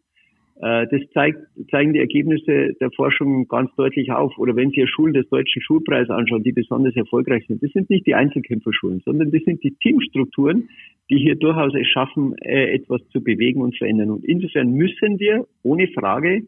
Äh, 0.60 0.86
das 0.90 1.00
zeigt, 1.12 1.38
zeigen 1.70 1.92
die 1.92 1.98
Ergebnisse 1.98 2.74
der 2.80 2.90
Forschung 2.92 3.48
ganz 3.48 3.74
deutlich 3.76 4.10
auf. 4.12 4.36
Oder 4.38 4.54
wenn 4.56 4.70
Sie 4.70 4.86
Schulen 4.86 5.14
des 5.14 5.28
Deutschen 5.28 5.62
Schulpreises 5.62 6.10
anschauen, 6.10 6.42
die 6.42 6.52
besonders 6.52 6.94
erfolgreich 6.96 7.44
sind, 7.46 7.62
das 7.62 7.72
sind 7.72 7.90
nicht 7.90 8.06
die 8.06 8.14
Einzelkämpferschulen, 8.14 9.00
sondern 9.04 9.30
das 9.30 9.42
sind 9.44 9.62
die 9.64 9.74
Teamstrukturen, 9.82 10.68
die 11.10 11.18
hier 11.18 11.34
durchaus 11.34 11.74
es 11.74 11.86
schaffen, 11.88 12.34
äh, 12.38 12.74
etwas 12.74 13.00
zu 13.10 13.22
bewegen 13.22 13.62
und 13.62 13.76
verändern. 13.76 14.10
Und 14.10 14.24
insofern 14.24 14.72
müssen 14.72 15.18
wir 15.18 15.46
ohne 15.62 15.88
Frage 15.88 16.42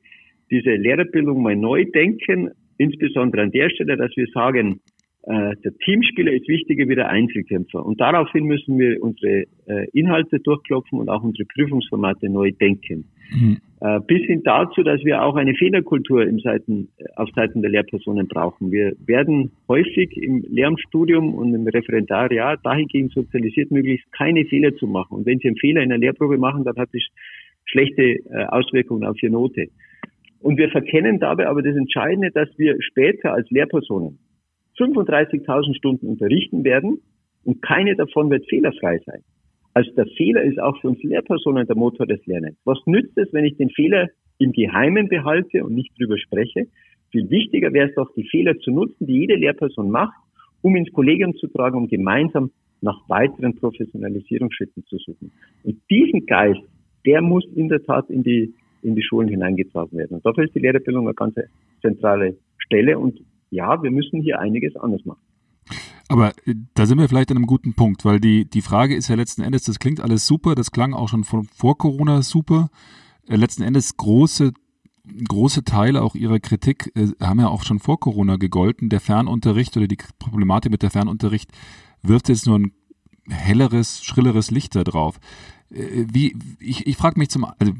diese 0.51 0.71
Lehrerbildung 0.71 1.43
mal 1.43 1.57
neu 1.57 1.85
denken, 1.87 2.51
insbesondere 2.79 3.43
an 3.43 3.51
der 3.51 3.71
Stelle, 3.71 3.97
dass 3.97 4.17
wir 4.17 4.27
sagen, 4.33 4.81
äh, 5.27 5.57
der 5.65 5.77
Teamspieler 5.79 6.33
ist 6.33 6.47
wichtiger 6.47 6.89
wie 6.89 6.95
der 6.95 7.09
Einzelkämpfer. 7.09 7.85
Und 7.85 8.01
daraufhin 8.01 8.45
müssen 8.45 8.79
wir 8.79 9.03
unsere 9.03 9.47
äh, 9.67 9.89
Inhalte 9.93 10.39
durchklopfen 10.39 11.01
und 11.01 11.09
auch 11.09 11.25
unsere 11.25 11.45
Prüfungsformate 11.47 12.29
neu 12.29 12.53
denken. 12.53 13.07
Mhm. 13.33 13.59
Äh, 13.81 13.99
bis 14.07 14.23
hin 14.27 14.43
dazu, 14.45 14.85
dass 14.85 15.05
wir 15.05 15.25
auch 15.25 15.35
eine 15.35 15.55
Fehlerkultur 15.55 16.25
im 16.25 16.39
Seiten, 16.39 16.91
auf 17.17 17.29
Seiten 17.35 17.61
der 17.61 17.73
Lehrpersonen 17.73 18.29
brauchen. 18.29 18.71
Wir 18.71 18.93
werden 19.05 19.51
häufig 19.67 20.17
im 20.17 20.45
Lehramtsstudium 20.49 21.35
und 21.35 21.53
im 21.53 21.67
Referendariat 21.67 22.61
dahingehend 22.63 23.13
sozialisiert, 23.13 23.73
möglichst 23.73 24.11
keine 24.13 24.45
Fehler 24.45 24.77
zu 24.77 24.87
machen. 24.87 25.19
Und 25.19 25.27
wenn 25.27 25.41
Sie 25.41 25.49
einen 25.49 25.57
Fehler 25.57 25.83
in 25.83 25.89
der 25.89 25.99
Lehrprobe 25.99 26.39
machen, 26.39 26.63
dann 26.63 26.77
hat 26.77 26.91
das 26.93 27.03
schlechte 27.65 28.21
Auswirkungen 28.49 29.05
auf 29.05 29.21
Ihre 29.21 29.33
Note. 29.33 29.67
Und 30.41 30.57
wir 30.57 30.69
verkennen 30.69 31.19
dabei 31.19 31.49
aber 31.49 31.63
das 31.63 31.75
Entscheidende, 31.75 32.31
dass 32.31 32.49
wir 32.57 32.77
später 32.81 33.33
als 33.33 33.51
Lehrpersonen 33.51 34.21
35.000 34.79 35.77
Stunden 35.77 36.07
unterrichten 36.07 36.65
werden 36.65 37.01
und 37.45 37.63
keine 37.63 37.97
davon 37.97 38.31
wird 38.31 38.47
fehlerfrei 38.49 39.01
sein. 39.07 39.23
Also 39.75 39.91
der 39.93 40.07
Fehler 40.17 40.43
ist 40.43 40.59
auch 40.59 40.81
für 40.81 40.89
uns 40.89 41.03
Lehrpersonen 41.03 41.67
der 41.67 41.77
Motor 41.77 42.07
des 42.07 42.25
Lernens. 42.27 42.57
Was 42.65 42.79
nützt 42.87 43.17
es, 43.19 43.33
wenn 43.33 43.45
ich 43.45 43.57
den 43.57 43.71
Fehler 43.71 44.09
im 44.39 44.53
Geheimen 44.53 45.09
behalte 45.09 45.65
und 45.65 45.75
nicht 45.75 45.93
drüber 45.99 46.19
spreche? 46.19 46.67
Viel 47.11 47.29
wichtiger 47.31 47.73
wäre 47.73 47.89
es 47.89 47.95
doch, 47.95 48.13
die 48.15 48.27
Fehler 48.29 48.59
zu 48.59 48.71
nutzen, 48.71 49.07
die 49.07 49.21
jede 49.21 49.35
Lehrperson 49.35 49.91
macht, 49.91 50.17
um 50.63 50.77
ins 50.77 50.93
Kollegium 50.93 51.35
zu 51.37 51.47
tragen, 51.49 51.77
um 51.77 51.89
gemeinsam 51.89 52.51
nach 52.81 52.99
weiteren 53.09 53.55
Professionalisierungsschritten 53.55 54.85
zu 54.87 54.99
suchen. 54.99 55.31
Und 55.63 55.79
diesen 55.91 56.27
Geist, 56.27 56.63
der 57.05 57.23
muss 57.23 57.45
in 57.55 57.69
der 57.69 57.83
Tat 57.83 58.11
in 58.11 58.23
die, 58.23 58.55
in 58.83 58.95
die 58.95 59.03
Schulen 59.03 59.29
hineingetragen 59.29 59.97
werden. 59.99 60.17
Und 60.17 60.27
dafür 60.27 60.45
ist 60.45 60.55
die 60.55 60.61
Lehrerbildung 60.61 61.07
eine 61.07 61.15
ganz 61.15 61.35
zentrale 61.83 62.37
Stelle. 62.59 62.99
Und 62.99 63.21
ja, 63.57 63.83
wir 63.83 63.91
müssen 63.91 64.21
hier 64.21 64.39
einiges 64.39 64.77
anders 64.77 65.05
machen. 65.05 65.21
Aber 66.09 66.31
äh, 66.47 66.55
da 66.75 66.87
sind 66.87 66.99
wir 66.99 67.09
vielleicht 67.09 67.31
an 67.31 67.39
einem 67.39 67.47
guten 67.47 67.75
Punkt, 67.75 68.05
weil 68.05 68.21
die, 68.21 68.49
die 68.49 68.63
Frage 68.63 68.95
ist 68.95 69.09
ja 69.09 69.17
letzten 69.17 69.43
Endes, 69.43 69.65
das 69.65 69.79
klingt 69.79 70.01
alles 70.01 70.27
super, 70.27 70.55
das 70.55 70.71
klang 70.71 70.95
auch 70.95 71.09
schon 71.09 71.25
von, 71.25 71.45
vor 71.45 71.77
Corona 71.79 72.23
super. 72.23 72.69
Äh, 73.27 73.37
letzten 73.37 73.63
Endes 73.63 73.97
große, 73.97 74.53
große 75.29 75.65
Teile 75.65 76.03
auch 76.03 76.15
Ihrer 76.15 76.39
Kritik 76.39 76.93
äh, 76.95 77.09
haben 77.21 77.41
ja 77.41 77.49
auch 77.49 77.65
schon 77.65 77.81
vor 77.81 77.99
Corona 77.99 78.37
gegolten. 78.37 78.89
Der 78.89 79.01
Fernunterricht 79.01 79.77
oder 79.77 79.89
die 79.89 79.99
Problematik 80.19 80.71
mit 80.71 80.83
der 80.83 80.91
Fernunterricht 80.91 81.51
wirft 82.03 82.29
jetzt 82.29 82.47
nur 82.47 82.59
ein 82.59 82.73
helleres, 83.29 84.05
schrilleres 84.05 84.51
Licht 84.51 84.77
da 84.77 84.85
drauf. 84.85 85.19
Äh, 85.71 86.07
wie, 86.13 86.37
ich, 86.61 86.87
ich 86.87 86.97
frage 86.97 87.19
mich 87.19 87.31
zum, 87.31 87.45
also, 87.45 87.73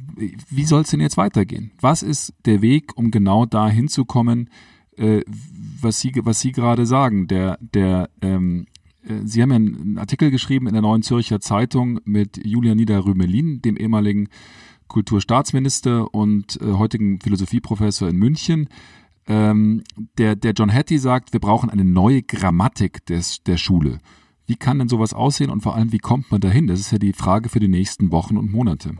wie 0.51 0.65
soll 0.65 0.83
es 0.83 0.91
denn 0.91 1.01
jetzt 1.01 1.17
weitergehen? 1.17 1.73
Was 1.81 2.03
ist 2.03 2.35
der 2.45 2.63
Weg, 2.63 2.97
um 2.97 3.11
genau 3.11 3.47
da 3.47 3.69
hinzukommen, 3.69 4.51
äh, 4.97 5.23
was 5.81 6.01
Sie, 6.01 6.13
was 6.17 6.41
Sie 6.41 6.53
gerade 6.53 6.87
sagen. 6.87 7.29
Der, 7.29 7.59
der, 7.61 8.11
ähm, 8.21 8.67
äh, 9.05 9.21
Sie 9.25 9.43
haben 9.43 9.51
ja 9.51 9.57
einen 9.57 9.99
Artikel 9.99 10.31
geschrieben 10.31 10.67
in 10.67 10.73
der 10.73 10.83
Neuen 10.83 11.03
Zürcher 11.03 11.41
Zeitung 11.41 12.01
mit 12.05 12.45
Julian 12.45 12.77
Niederrümelin, 12.77 13.63
dem 13.63 13.77
ehemaligen 13.77 14.29
Kulturstaatsminister 14.89 16.15
und 16.15 16.61
äh, 16.61 16.73
heutigen 16.73 17.21
Philosophieprofessor 17.21 18.09
in 18.09 18.17
München. 18.17 18.69
Ähm, 19.27 19.83
der, 20.19 20.37
der 20.37 20.53
John 20.53 20.73
Hattie 20.73 20.99
sagt, 20.99 21.33
wir 21.33 21.41
brauchen 21.41 21.71
eine 21.71 21.85
neue 21.85 22.23
Grammatik 22.23 23.05
des, 23.07 23.43
der 23.43 23.57
Schule. 23.57 23.99
Wie 24.47 24.55
kann 24.55 24.79
denn 24.79 24.89
sowas 24.89 25.13
aussehen 25.13 25.51
und 25.51 25.63
vor 25.63 25.75
allem, 25.75 25.91
wie 25.91 25.99
kommt 25.99 26.31
man 26.31 26.41
dahin? 26.41 26.69
Das 26.69 26.79
ist 26.79 26.93
ja 26.93 26.99
die 26.99 27.13
Frage 27.13 27.49
für 27.49 27.59
die 27.59 27.69
nächsten 27.69 28.13
Wochen 28.13 28.37
und 28.37 28.53
Monate. 28.53 28.93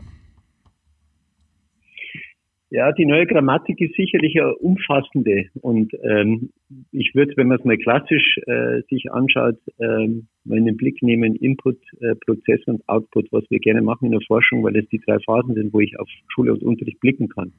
Ja, 2.69 2.91
die 2.91 3.05
neue 3.05 3.25
Grammatik 3.25 3.79
ist 3.79 3.95
sicherlich 3.95 4.37
eine 4.41 4.53
umfassende 4.55 5.45
und 5.61 5.93
ähm, 6.03 6.49
ich 6.91 7.15
würde, 7.15 7.31
wenn 7.37 7.47
man 7.47 7.59
es 7.59 7.63
mal 7.63 7.77
klassisch 7.77 8.37
äh, 8.45 8.81
sich 8.89 9.09
anschaut, 9.09 9.55
ähm, 9.79 10.27
mal 10.43 10.57
in 10.57 10.65
den 10.65 10.75
Blick 10.75 11.01
nehmen, 11.01 11.35
Input, 11.35 11.77
äh, 12.01 12.15
Prozess 12.15 12.59
und 12.65 12.87
Output, 12.89 13.31
was 13.31 13.49
wir 13.49 13.59
gerne 13.59 13.81
machen 13.81 14.07
in 14.07 14.11
der 14.11 14.21
Forschung, 14.27 14.63
weil 14.63 14.75
es 14.75 14.87
die 14.89 14.99
drei 14.99 15.17
Phasen 15.19 15.55
sind, 15.55 15.73
wo 15.73 15.79
ich 15.79 15.97
auf 15.97 16.09
Schule 16.27 16.51
und 16.51 16.61
Unterricht 16.61 16.99
blicken 16.99 17.29
kann. 17.29 17.53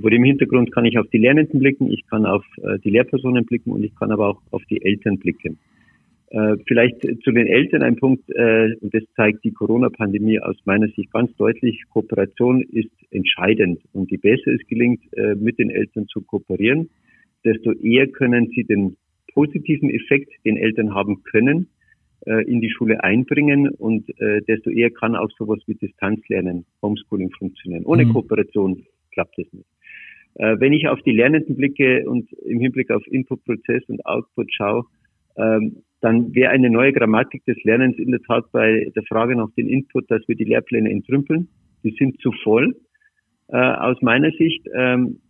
Vor 0.00 0.10
dem 0.10 0.24
Hintergrund 0.24 0.72
kann 0.72 0.84
ich 0.84 0.98
auf 0.98 1.06
die 1.10 1.18
Lernenden 1.18 1.60
blicken, 1.60 1.88
ich 1.88 2.04
kann 2.08 2.26
auf 2.26 2.44
äh, 2.60 2.80
die 2.80 2.90
Lehrpersonen 2.90 3.46
blicken 3.46 3.70
und 3.70 3.84
ich 3.84 3.94
kann 3.94 4.10
aber 4.10 4.30
auch 4.30 4.42
auf 4.50 4.64
die 4.68 4.84
Eltern 4.84 5.20
blicken. 5.20 5.58
Äh, 6.30 6.56
vielleicht 6.66 7.00
zu 7.22 7.32
den 7.32 7.46
Eltern 7.46 7.82
ein 7.82 7.96
Punkt, 7.96 8.28
äh, 8.30 8.74
und 8.80 8.94
das 8.94 9.02
zeigt 9.14 9.44
die 9.44 9.52
Corona-Pandemie 9.52 10.40
aus 10.40 10.56
meiner 10.64 10.88
Sicht 10.88 11.12
ganz 11.12 11.34
deutlich, 11.36 11.82
Kooperation 11.90 12.62
ist 12.62 12.90
entscheidend. 13.10 13.80
Und 13.92 14.10
je 14.10 14.16
besser 14.16 14.52
es 14.52 14.66
gelingt, 14.66 15.00
äh, 15.16 15.34
mit 15.34 15.58
den 15.58 15.70
Eltern 15.70 16.06
zu 16.08 16.22
kooperieren, 16.22 16.90
desto 17.44 17.72
eher 17.72 18.08
können 18.08 18.50
sie 18.54 18.64
den 18.64 18.96
positiven 19.32 19.90
Effekt, 19.90 20.32
den 20.44 20.56
Eltern 20.56 20.94
haben 20.94 21.22
können, 21.24 21.68
in 22.46 22.62
die 22.62 22.70
Schule 22.70 23.04
einbringen 23.04 23.68
und 23.68 24.08
desto 24.48 24.70
eher 24.70 24.90
kann 24.90 25.14
auch 25.14 25.28
sowas 25.36 25.58
wie 25.66 25.74
Distanzlernen, 25.74 26.64
Homeschooling 26.80 27.30
funktionieren. 27.32 27.84
Ohne 27.84 28.06
mhm. 28.06 28.14
Kooperation 28.14 28.86
klappt 29.12 29.38
es 29.38 29.52
nicht. 29.52 29.66
Wenn 30.36 30.72
ich 30.72 30.88
auf 30.88 31.02
die 31.02 31.12
Lernenden 31.12 31.54
blicke 31.54 32.08
und 32.08 32.32
im 32.44 32.60
Hinblick 32.60 32.90
auf 32.90 33.06
Input-Prozess 33.08 33.82
und 33.88 34.06
Output 34.06 34.54
schaue, 34.54 34.84
ähm, 35.36 35.82
dann 36.04 36.34
wäre 36.34 36.50
eine 36.50 36.68
neue 36.68 36.92
Grammatik 36.92 37.46
des 37.46 37.56
Lernens 37.64 37.98
in 37.98 38.10
der 38.10 38.20
Tat 38.20 38.52
bei 38.52 38.92
der 38.94 39.02
Frage 39.04 39.34
nach 39.36 39.48
dem 39.56 39.68
Input, 39.68 40.10
dass 40.10 40.20
wir 40.28 40.36
die 40.36 40.44
Lehrpläne 40.44 40.90
entrümpeln. 40.90 41.48
Die 41.82 41.96
sind 41.98 42.20
zu 42.20 42.30
voll 42.42 42.76
äh, 43.48 43.56
aus 43.56 43.96
meiner 44.02 44.30
Sicht 44.32 44.68
ähm, 44.74 45.20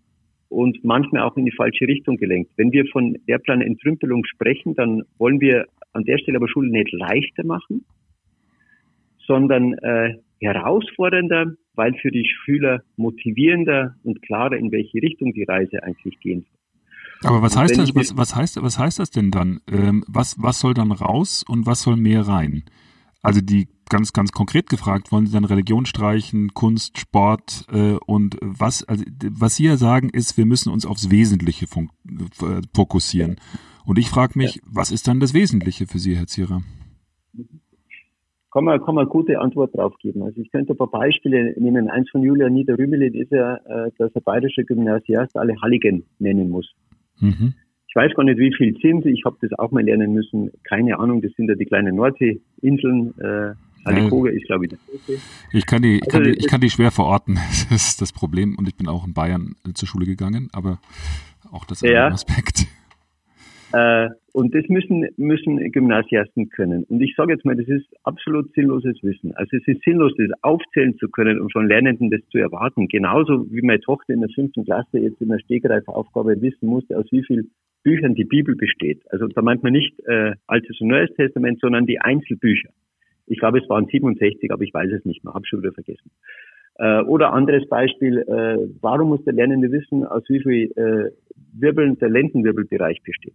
und 0.49 0.83
manchmal 0.83 1.23
auch 1.23 1.37
in 1.37 1.45
die 1.45 1.55
falsche 1.57 1.87
Richtung 1.87 2.17
gelenkt. 2.17 2.51
Wenn 2.57 2.73
wir 2.73 2.87
von 2.87 3.17
Lehrplanentrümpelung 3.29 4.25
sprechen, 4.25 4.75
dann 4.75 5.05
wollen 5.17 5.41
wir 5.41 5.67
an 5.93 6.03
der 6.03 6.19
Stelle 6.19 6.39
aber 6.39 6.49
Schule 6.49 6.73
nicht 6.73 6.91
leichter 6.91 7.45
machen, 7.45 7.85
sondern 9.29 9.75
äh, 9.75 10.17
herausfordernder, 10.41 11.55
weil 11.77 11.95
für 11.95 12.11
die 12.11 12.25
Schüler 12.25 12.83
motivierender 12.97 13.95
und 14.03 14.23
klarer, 14.23 14.57
in 14.57 14.73
welche 14.73 15.01
Richtung 15.01 15.35
die 15.35 15.45
Reise 15.45 15.85
eigentlich 15.85 16.19
gehen 16.19 16.41
soll. 16.41 16.64
Aber 17.23 17.43
was 17.43 17.57
heißt 17.57 17.79
das, 17.79 17.95
was, 17.95 18.17
was, 18.17 18.37
heißt, 18.37 18.63
was 18.63 18.79
heißt 18.79 18.99
das 18.99 19.11
denn 19.11 19.31
dann? 19.31 19.61
Ähm, 19.71 20.05
was, 20.07 20.37
was 20.43 20.61
soll 20.61 20.75
dann 20.75 20.93
raus 20.93 21.45
und 21.47 21.67
was 21.67 21.83
soll 21.83 21.97
mehr 21.97 22.27
rein? 22.27 22.65
Also 23.23 23.41
die 23.41 23.69
ganz, 23.89 24.13
ganz 24.13 24.33
konkret 24.33 24.69
gefragt, 24.69 25.13
wollen 25.13 25.27
Sie 25.27 25.33
dann 25.33 25.45
Religion 25.45 25.87
streichen, 25.87 26.53
Kunst, 26.53 26.99
Sport 26.99 27.67
äh, 27.73 27.97
und 28.07 28.37
was, 28.41 28.85
also, 28.85 29.05
was 29.31 29.57
Sie 29.57 29.65
ja 29.65 29.77
sagen, 29.77 30.11
ist, 30.11 30.37
wir 30.37 30.47
müssen 30.47 30.73
uns 30.73 30.87
aufs 30.87 31.11
Wesentliche 31.11 31.67
äh, 31.67 32.61
fokussieren. 32.75 33.37
Und 33.87 33.99
ich 33.99 34.09
frage 34.09 34.39
mich, 34.39 34.57
ja. 34.57 34.63
was 34.67 34.91
ist 34.91 35.09
dann 35.09 35.21
das 35.21 35.35
Wesentliche 35.35 35.87
für 35.87 35.99
Sie, 35.99 36.17
Herr 36.17 36.27
Zierer? 36.27 36.63
Kann 38.53 38.65
man, 38.65 38.79
kann 38.85 38.95
man 38.95 39.03
eine 39.03 39.11
gute 39.11 39.41
Antwort 39.41 39.75
drauf 39.75 39.95
geben. 39.99 40.23
Also 40.23 40.41
ich 40.41 40.51
könnte 40.53 40.75
ein 40.75 40.77
paar 40.77 40.91
Beispiele 40.91 41.55
nehmen. 41.59 41.91
Eins 41.91 42.09
von 42.11 42.23
Julia 42.23 42.49
Niederrümelin 42.49 43.13
ist 43.15 43.33
ja, 43.33 43.57
äh, 43.57 43.91
dass 43.99 44.13
der 44.13 44.21
bayerische 44.21 44.65
Gymnasiast 44.65 45.37
alle 45.37 45.61
Halligen 45.61 46.05
nennen 46.21 46.51
muss. 46.51 46.73
Mhm. 47.21 47.55
Ich 47.89 47.97
weiß 47.97 48.13
gar 48.15 48.25
nicht, 48.25 48.39
wie 48.39 48.53
viel 48.55 48.77
sind. 48.83 49.07
Ich 49.07 49.25
habe 49.25 49.37
das 49.41 49.53
auch 49.59 49.71
mal 49.71 49.85
lernen 49.85 50.13
müssen. 50.13 50.51
Keine 50.65 50.99
Ahnung, 50.99 51.23
das 51.23 51.33
sind 51.37 51.49
ja 51.49 51.55
die 51.55 51.65
kleinen 51.65 51.95
Nordseeinseln. 51.95 53.15
Äh, 53.19 53.55
Halikoge 53.87 54.31
ist, 54.31 54.47
glaube 54.47 54.67
ich, 54.67 54.73
Große. 54.73 55.21
Ich 55.53 55.67
kann 55.67 55.83
die, 55.83 56.01
also, 56.03 56.11
kann 56.11 56.25
die, 56.25 56.31
ich 56.31 56.47
kann 56.49 56.61
die 56.61 56.71
schwer 56.71 56.91
verorten. 56.91 57.39
Das 57.71 57.89
ist 57.89 58.01
das 58.01 58.13
Problem. 58.13 58.57
Und 58.57 58.69
ich 58.69 58.75
bin 58.77 58.89
auch 58.89 59.07
in 59.07 59.15
Bayern 59.15 59.55
zur 59.75 59.87
Schule 59.89 60.07
gegangen, 60.07 60.49
aber 60.53 60.81
auch 61.51 61.65
das 61.65 61.83
ist 61.83 61.91
ja. 61.91 62.07
ein 62.07 62.13
Aspekt. 62.13 62.67
Äh, 63.75 64.11
und 64.33 64.55
das 64.55 64.69
müssen, 64.69 65.09
müssen 65.17 65.57
Gymnasiasten 65.73 66.49
können. 66.49 66.85
Und 66.85 67.01
ich 67.01 67.15
sage 67.17 67.33
jetzt 67.33 67.45
mal, 67.45 67.57
das 67.57 67.67
ist 67.67 67.87
absolut 68.05 68.53
sinnloses 68.55 69.03
Wissen. 69.03 69.35
Also 69.35 69.57
es 69.57 69.67
ist 69.67 69.83
sinnlos, 69.83 70.13
das 70.17 70.31
aufzählen 70.43 70.97
zu 70.99 71.09
können 71.09 71.41
und 71.41 71.53
von 71.53 71.67
Lernenden 71.67 72.09
das 72.11 72.21
zu 72.31 72.39
erwarten. 72.39 72.87
Genauso 72.87 73.51
wie 73.51 73.63
meine 73.63 73.81
Tochter 73.81 74.15
in 74.15 74.21
der 74.21 74.31
fünften 74.31 74.65
Klasse 74.65 74.99
jetzt 74.99 75.21
in 75.21 75.29
der 75.29 75.41
Stegreifaufgabe 75.41 76.41
wissen 76.41 76.69
musste, 76.69 76.97
aus 76.97 77.07
wie 77.11 77.25
vielen 77.25 77.51
Büchern 77.83 78.15
die 78.15 78.25
Bibel 78.25 78.55
besteht. 78.55 79.03
Also 79.11 79.27
da 79.27 79.43
meint 79.43 79.65
man 79.65 79.73
nicht 79.73 79.99
äh, 80.07 80.33
Altes 80.47 80.81
und 80.81 80.89
Neues 80.89 81.13
Testament, 81.17 81.59
sondern 81.61 81.87
die 81.87 82.01
Einzelbücher. 82.01 82.71
Ich 83.27 83.41
glaube, 83.41 83.59
es 83.59 83.69
waren 83.69 83.87
67, 83.87 84.53
aber 84.53 84.63
ich 84.63 84.73
weiß 84.73 84.91
es 84.93 85.05
nicht 85.05 85.25
mehr, 85.25 85.35
habe 85.35 85.47
schon 85.47 85.63
wieder 85.63 85.73
vergessen. 85.73 86.13
Äh, 86.77 87.03
oder 87.03 87.33
anderes 87.33 87.69
Beispiel, 87.69 88.19
äh, 88.19 88.69
warum 88.81 89.09
muss 89.09 89.25
der 89.25 89.35
Lernende 89.35 89.73
wissen, 89.73 90.05
aus 90.05 90.23
wie 90.29 90.41
viel 90.41 90.71
äh, 90.77 91.11
Wirbeln 91.59 91.99
der 91.99 92.11
Lendenwirbelbereich 92.11 93.03
besteht? 93.03 93.35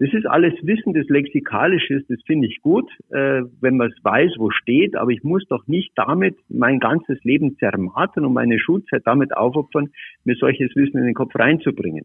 Das 0.00 0.12
ist 0.12 0.26
alles 0.26 0.54
Wissen 0.62 0.92
des 0.92 1.08
Lexikalisches, 1.08 2.04
das 2.08 2.20
finde 2.24 2.46
ich 2.46 2.62
gut, 2.62 2.88
äh, 3.10 3.42
wenn 3.60 3.76
man 3.76 3.90
es 3.90 4.04
weiß, 4.04 4.34
wo 4.38 4.50
steht, 4.50 4.94
aber 4.94 5.10
ich 5.10 5.24
muss 5.24 5.44
doch 5.48 5.66
nicht 5.66 5.90
damit 5.96 6.36
mein 6.48 6.78
ganzes 6.78 7.22
Leben 7.24 7.56
zermartern 7.56 8.24
und 8.24 8.32
meine 8.32 8.60
Schulzeit 8.60 9.02
damit 9.06 9.36
aufopfern, 9.36 9.90
mir 10.24 10.36
solches 10.36 10.74
Wissen 10.76 10.98
in 10.98 11.04
den 11.04 11.14
Kopf 11.14 11.34
reinzubringen. 11.34 12.04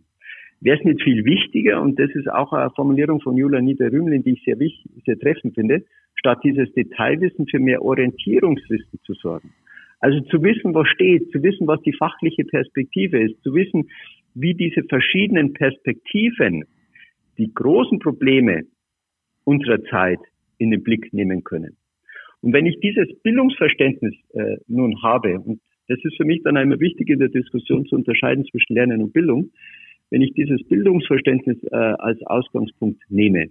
Wäre 0.60 0.80
es 0.80 0.86
nicht 0.86 1.04
viel 1.04 1.24
wichtiger, 1.24 1.82
und 1.82 2.00
das 2.00 2.10
ist 2.16 2.28
auch 2.32 2.52
eine 2.54 2.72
Formulierung 2.72 3.22
von 3.22 3.38
Julia 3.38 3.62
Niederrümlin, 3.62 4.24
die 4.24 4.34
ich 4.34 4.44
sehr 4.44 4.58
wichtig, 4.58 4.89
sehr 5.06 5.20
treffend 5.20 5.54
finde, 5.54 5.84
statt 6.16 6.39
dieses 6.44 6.74
Detailwissen 6.74 7.46
für 7.46 7.60
mehr 7.60 7.84
Orientierungswissen 7.84 9.00
zu 9.04 9.14
sorgen. 9.14 9.52
Also 10.00 10.20
zu 10.22 10.41
wissen, 10.41 10.74
was 10.74 10.88
steht, 10.88 11.32
zu 11.32 11.44
wissen, 11.44 11.68
was 11.68 11.82
die 11.82 11.94
fachliche 11.94 12.44
Perspektive 12.44 13.20
ist, 13.20 13.41
zu 13.44 13.54
wissen, 13.54 13.89
wie 14.34 14.56
diese 14.56 14.84
verschiedenen 14.84 15.54
Perspektiven 15.54 16.66
die 17.38 17.54
großen 17.54 18.00
Probleme 18.00 18.64
unserer 19.44 19.84
Zeit 19.86 20.20
in 20.58 20.72
den 20.72 20.84
Blick 20.84 21.14
nehmen 21.14 21.44
können. 21.44 21.78
Und 22.42 22.54
wenn 22.54 22.66
ich 22.66 22.80
dieses 22.80 23.08
Bildungsverständnis 23.22 24.14
äh, 24.34 24.58
nun 24.68 25.02
habe, 25.02 25.40
und 25.40 25.62
das 25.88 26.00
ist 26.04 26.18
für 26.18 26.26
mich 26.26 26.42
dann 26.44 26.58
einmal 26.58 26.80
wichtig 26.80 27.10
in 27.10 27.20
der 27.20 27.30
Diskussion 27.30 27.86
zu 27.86 27.96
unterscheiden 27.96 28.46
zwischen 28.46 28.74
Lernen 28.74 29.02
und 29.02 29.14
Bildung, 29.14 29.52
wenn 30.10 30.22
ich 30.22 30.34
dieses 30.34 30.64
Bildungsverständnis 30.68 31.58
äh, 31.64 31.76
als 31.76 32.22
Ausgangspunkt 32.24 33.02
nehme, 33.10 33.48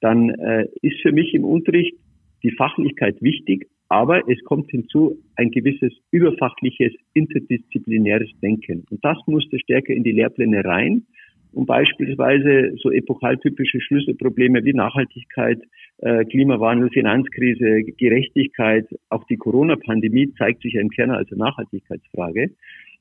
dann 0.00 0.30
äh, 0.30 0.66
ist 0.82 1.00
für 1.00 1.12
mich 1.12 1.34
im 1.34 1.44
Unterricht 1.44 1.94
die 2.42 2.52
Fachlichkeit 2.52 3.20
wichtig, 3.22 3.68
aber 3.88 4.28
es 4.28 4.42
kommt 4.44 4.70
hinzu 4.70 5.18
ein 5.36 5.50
gewisses 5.50 5.92
überfachliches, 6.10 6.92
interdisziplinäres 7.14 8.30
Denken. 8.40 8.84
Und 8.90 9.04
das 9.04 9.18
musste 9.26 9.58
stärker 9.58 9.92
in 9.92 10.02
die 10.02 10.12
Lehrpläne 10.12 10.64
rein 10.64 11.06
um 11.52 11.66
beispielsweise 11.66 12.74
so 12.78 12.90
epochaltypische 12.90 13.80
Schlüsselprobleme 13.80 14.64
wie 14.64 14.72
Nachhaltigkeit, 14.72 15.60
äh, 15.98 16.24
Klimawandel, 16.24 16.90
Finanzkrise, 16.90 17.82
Gerechtigkeit, 17.98 18.86
auch 19.08 19.24
die 19.24 19.36
Corona-Pandemie 19.36 20.32
zeigt 20.34 20.62
sich 20.62 20.74
ja 20.74 20.80
im 20.80 20.90
Kern 20.90 21.10
als 21.10 21.30
eine 21.30 21.40
Nachhaltigkeitsfrage, 21.40 22.50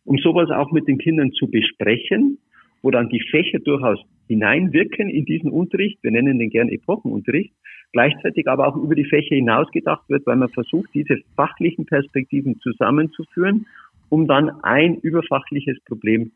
um 0.05 0.17
sowas 0.17 0.49
auch 0.49 0.71
mit 0.71 0.87
den 0.87 0.97
Kindern 0.97 1.31
zu 1.31 1.49
besprechen, 1.49 2.37
wo 2.81 2.91
dann 2.91 3.09
die 3.09 3.21
Fächer 3.29 3.59
durchaus 3.59 3.99
hineinwirken 4.27 5.09
in 5.09 5.25
diesen 5.25 5.51
Unterricht, 5.51 5.99
wir 6.01 6.11
nennen 6.11 6.39
den 6.39 6.49
gern 6.49 6.69
Epochenunterricht, 6.69 7.53
gleichzeitig 7.91 8.47
aber 8.47 8.67
auch 8.67 8.75
über 8.75 8.95
die 8.95 9.05
Fächer 9.05 9.35
hinaus 9.35 9.69
gedacht 9.71 10.03
wird, 10.09 10.25
weil 10.25 10.37
man 10.37 10.49
versucht, 10.49 10.89
diese 10.93 11.17
fachlichen 11.35 11.85
Perspektiven 11.85 12.59
zusammenzuführen, 12.59 13.65
um 14.09 14.27
dann 14.27 14.49
ein 14.63 14.95
überfachliches 14.95 15.79
Problem 15.85 16.31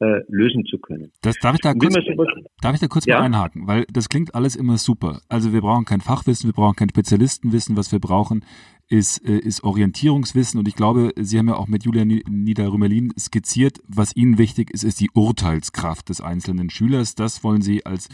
äh, 0.00 0.20
lösen 0.28 0.64
zu 0.64 0.78
können. 0.78 1.10
Das 1.22 1.36
darf 1.40 1.54
ich 1.54 1.60
da 1.60 1.74
kurz, 1.74 1.94
darf 2.60 2.74
ich 2.74 2.80
da 2.80 2.88
kurz 2.88 3.06
ja? 3.06 3.18
mal 3.18 3.26
einhaken, 3.26 3.66
weil 3.66 3.84
das 3.92 4.08
klingt 4.08 4.34
alles 4.34 4.56
immer 4.56 4.78
super. 4.78 5.20
Also 5.28 5.52
wir 5.52 5.60
brauchen 5.60 5.84
kein 5.84 6.00
Fachwissen, 6.00 6.48
wir 6.48 6.54
brauchen 6.54 6.76
kein 6.76 6.88
Spezialistenwissen, 6.88 7.76
was 7.76 7.90
wir 7.92 7.98
brauchen 7.98 8.44
ist, 8.88 9.26
äh, 9.26 9.38
ist 9.38 9.64
Orientierungswissen 9.64 10.58
und 10.58 10.68
ich 10.68 10.74
glaube, 10.74 11.12
Sie 11.16 11.38
haben 11.38 11.48
ja 11.48 11.56
auch 11.56 11.68
mit 11.68 11.84
Julia 11.84 12.04
Niederrümelin 12.04 13.12
skizziert, 13.18 13.80
was 13.86 14.16
Ihnen 14.16 14.38
wichtig 14.38 14.70
ist, 14.70 14.84
ist 14.84 15.00
die 15.00 15.10
Urteilskraft 15.12 16.08
des 16.08 16.20
einzelnen 16.20 16.70
Schülers. 16.70 17.14
Das 17.14 17.44
wollen 17.44 17.60
Sie 17.60 17.84
als 17.84 18.08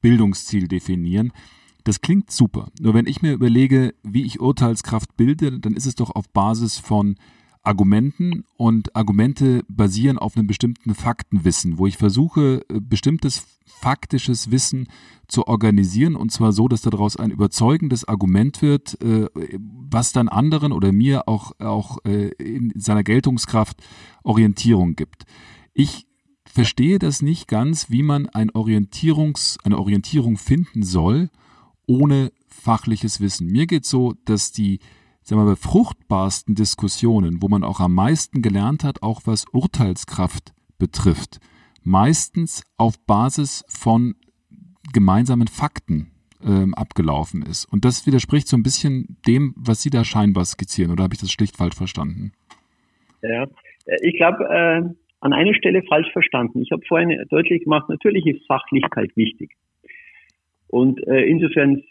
Bildungsziel 0.00 0.68
definieren. 0.68 1.32
Das 1.84 2.00
klingt 2.00 2.32
super. 2.32 2.70
Nur 2.80 2.94
wenn 2.94 3.06
ich 3.06 3.22
mir 3.22 3.32
überlege, 3.32 3.94
wie 4.02 4.24
ich 4.24 4.40
Urteilskraft 4.40 5.16
bilde, 5.16 5.60
dann 5.60 5.74
ist 5.74 5.86
es 5.86 5.94
doch 5.94 6.10
auf 6.10 6.28
Basis 6.30 6.78
von 6.78 7.16
Argumenten 7.66 8.44
und 8.56 8.94
Argumente 8.94 9.64
basieren 9.68 10.18
auf 10.18 10.36
einem 10.36 10.46
bestimmten 10.46 10.94
Faktenwissen, 10.94 11.78
wo 11.78 11.86
ich 11.86 11.96
versuche, 11.96 12.64
äh, 12.68 12.80
bestimmtes 12.80 13.44
faktisches 13.64 14.50
Wissen 14.50 14.88
zu 15.26 15.48
organisieren 15.48 16.14
und 16.14 16.30
zwar 16.30 16.52
so, 16.52 16.68
dass 16.68 16.82
daraus 16.82 17.16
ein 17.16 17.32
überzeugendes 17.32 18.06
Argument 18.06 18.62
wird, 18.62 19.00
äh, 19.02 19.28
was 19.58 20.12
dann 20.12 20.28
anderen 20.28 20.72
oder 20.72 20.92
mir 20.92 21.28
auch, 21.28 21.52
auch 21.58 21.98
äh, 22.04 22.28
in 22.38 22.72
seiner 22.76 23.02
Geltungskraft 23.02 23.82
Orientierung 24.22 24.94
gibt. 24.94 25.24
Ich 25.74 26.06
verstehe 26.44 26.98
das 27.00 27.20
nicht 27.20 27.48
ganz, 27.48 27.90
wie 27.90 28.04
man 28.04 28.28
ein 28.28 28.50
Orientierungs, 28.50 29.58
eine 29.64 29.78
Orientierung 29.78 30.36
finden 30.36 30.84
soll, 30.84 31.30
ohne 31.86 32.32
fachliches 32.48 33.20
Wissen. 33.20 33.48
Mir 33.48 33.66
geht 33.66 33.84
so, 33.84 34.14
dass 34.24 34.52
die 34.52 34.78
sagen 35.26 35.40
wir, 35.40 35.46
mal, 35.46 35.56
fruchtbarsten 35.56 36.54
Diskussionen, 36.54 37.42
wo 37.42 37.48
man 37.48 37.64
auch 37.64 37.80
am 37.80 37.94
meisten 37.94 38.42
gelernt 38.42 38.84
hat, 38.84 39.02
auch 39.02 39.22
was 39.24 39.44
Urteilskraft 39.52 40.52
betrifft, 40.78 41.40
meistens 41.82 42.62
auf 42.76 42.94
Basis 43.06 43.64
von 43.68 44.14
gemeinsamen 44.92 45.48
Fakten 45.48 46.12
ähm, 46.44 46.74
abgelaufen 46.74 47.42
ist. 47.42 47.64
Und 47.64 47.84
das 47.84 48.06
widerspricht 48.06 48.46
so 48.46 48.56
ein 48.56 48.62
bisschen 48.62 49.18
dem, 49.26 49.52
was 49.56 49.82
Sie 49.82 49.90
da 49.90 50.04
scheinbar 50.04 50.44
skizzieren, 50.44 50.92
oder 50.92 51.02
habe 51.02 51.14
ich 51.14 51.20
das 51.20 51.32
schlicht 51.32 51.56
falsch 51.56 51.74
verstanden? 51.74 52.32
Ja, 53.22 53.44
äh, 53.86 53.96
ich 54.02 54.16
glaube, 54.16 54.44
äh, 54.44 54.82
an 55.20 55.32
einer 55.32 55.54
Stelle 55.54 55.82
falsch 55.88 56.12
verstanden. 56.12 56.62
Ich 56.62 56.70
habe 56.70 56.82
vorhin 56.86 57.10
deutlich 57.30 57.64
gemacht, 57.64 57.88
natürlich 57.88 58.26
ist 58.26 58.46
Fachlichkeit 58.46 59.16
wichtig. 59.16 59.50
Und 60.68 61.04
äh, 61.08 61.24
insofern 61.24 61.82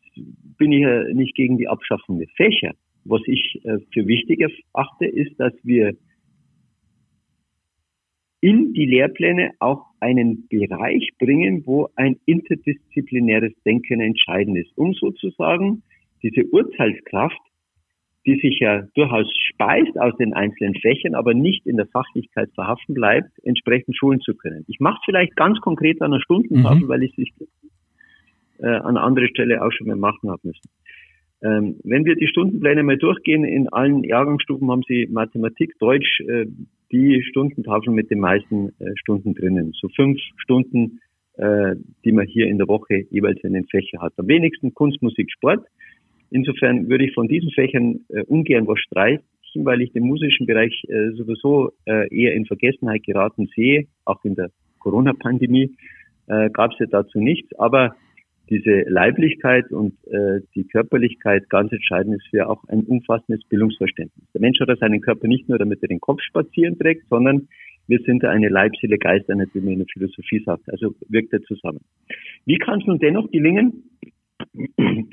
bin 0.57 0.71
ich 0.71 0.83
ja 0.83 1.03
nicht 1.13 1.35
gegen 1.35 1.57
die 1.57 1.67
Abschaffung 1.67 2.19
der 2.19 2.29
Fächer. 2.37 2.71
Was 3.05 3.21
ich 3.27 3.61
äh, 3.63 3.77
für 3.93 4.07
wichtig 4.07 4.41
erachte, 4.41 5.05
ist, 5.05 5.39
dass 5.39 5.53
wir 5.63 5.93
in 8.41 8.73
die 8.73 8.85
Lehrpläne 8.85 9.51
auch 9.59 9.85
einen 9.99 10.47
Bereich 10.47 11.09
bringen, 11.19 11.63
wo 11.65 11.89
ein 11.95 12.17
interdisziplinäres 12.25 13.53
Denken 13.65 14.01
entscheidend 14.01 14.57
ist, 14.57 14.77
um 14.77 14.93
sozusagen 14.93 15.81
diese 16.21 16.45
Urteilskraft, 16.51 17.39
die 18.25 18.39
sich 18.39 18.59
ja 18.59 18.83
durchaus 18.95 19.27
speist 19.49 19.97
aus 19.99 20.15
den 20.17 20.33
einzelnen 20.33 20.75
Fächern, 20.75 21.15
aber 21.15 21.33
nicht 21.33 21.65
in 21.65 21.77
der 21.77 21.87
Fachlichkeit 21.87 22.49
verhaften 22.53 22.93
bleibt, 22.93 23.31
entsprechend 23.43 23.95
schulen 23.97 24.19
zu 24.21 24.35
können. 24.35 24.65
Ich 24.67 24.79
mache 24.79 24.97
es 24.99 25.05
vielleicht 25.05 25.35
ganz 25.35 25.59
konkret 25.61 26.01
an 26.01 26.13
einer 26.13 26.21
Stundentafel, 26.21 26.83
mhm. 26.83 26.87
weil 26.87 27.03
ich 27.03 27.17
es 27.17 27.47
äh, 28.59 28.67
an 28.67 28.97
anderer 28.97 29.27
Stelle 29.27 29.63
auch 29.63 29.71
schon 29.71 29.87
mal 29.87 29.95
machen 29.95 30.29
habe 30.29 30.41
müssen. 30.43 30.69
Ähm, 31.45 31.75
wenn 31.83 32.05
wir 32.05 32.15
die 32.15 32.27
Stundenpläne 32.27 32.81
mal 32.81 32.97
durchgehen, 32.97 33.43
in 33.43 33.69
allen 33.69 34.03
Jahrgangsstufen 34.03 34.69
haben 34.71 34.81
Sie 34.87 35.07
Mathematik, 35.11 35.77
Deutsch, 35.77 36.21
äh, 36.21 36.47
die 36.91 37.21
Stundentafel 37.29 37.93
mit 37.93 38.09
den 38.09 38.19
meisten 38.19 38.69
äh, 38.79 38.95
Stunden 38.95 39.35
drinnen. 39.35 39.73
So 39.79 39.87
fünf 39.89 40.19
Stunden, 40.37 41.01
äh, 41.37 41.75
die 42.03 42.13
man 42.13 42.25
hier 42.25 42.47
in 42.47 42.57
der 42.57 42.67
Woche 42.67 43.05
jeweils 43.11 43.43
in 43.43 43.53
den 43.53 43.67
Fächern 43.67 44.01
hat. 44.01 44.13
Am 44.17 44.27
wenigsten 44.27 44.73
Kunst, 44.73 45.03
Musik, 45.03 45.31
Sport. 45.31 45.67
Insofern 46.31 46.89
würde 46.89 47.05
ich 47.05 47.13
von 47.13 47.27
diesen 47.27 47.51
Fächern 47.51 47.99
äh, 48.09 48.23
ungern 48.23 48.65
was 48.67 48.79
streichen, 48.79 49.23
weil 49.55 49.81
ich 49.81 49.91
den 49.91 50.03
musischen 50.03 50.47
Bereich 50.47 50.83
äh, 50.87 51.11
sowieso 51.11 51.73
äh, 51.85 52.07
eher 52.09 52.33
in 52.33 52.45
Vergessenheit 52.45 53.03
geraten 53.03 53.49
sehe. 53.55 53.85
Auch 54.05 54.23
in 54.25 54.33
der 54.33 54.49
Corona-Pandemie 54.79 55.75
äh, 56.25 56.49
gab 56.49 56.71
es 56.71 56.79
ja 56.79 56.87
dazu 56.87 57.19
nichts. 57.19 57.53
Aber 57.59 57.95
diese 58.49 58.83
Leiblichkeit 58.87 59.71
und 59.71 59.93
äh, 60.07 60.41
die 60.53 60.65
Körperlichkeit 60.65 61.49
ganz 61.49 61.71
entscheidend 61.71 62.15
ist 62.15 62.27
für 62.29 62.49
auch 62.49 62.63
ein 62.67 62.83
umfassendes 62.83 63.43
Bildungsverständnis. 63.49 64.25
Der 64.33 64.41
Mensch 64.41 64.59
hat 64.59 64.69
seinen 64.79 65.01
Körper 65.01 65.27
nicht 65.27 65.49
nur, 65.49 65.57
damit 65.57 65.81
er 65.81 65.87
den 65.87 65.99
Kopf 65.99 66.21
spazieren 66.21 66.77
trägt, 66.77 67.07
sondern 67.09 67.47
wir 67.87 67.99
sind 67.99 68.23
eine 68.23 68.49
Leib, 68.49 68.75
Seele, 68.77 68.97
Geisteinheit, 68.97 69.49
wie 69.53 69.61
man 69.61 69.73
in 69.73 69.79
der 69.79 69.87
Philosophie 69.91 70.41
sagt. 70.43 70.69
Also 70.69 70.95
wirkt 71.07 71.33
er 71.33 71.41
zusammen. 71.43 71.81
Wie 72.45 72.57
kann 72.57 72.79
es 72.81 72.87
nun 72.87 72.99
dennoch 72.99 73.29
gelingen, 73.31 73.83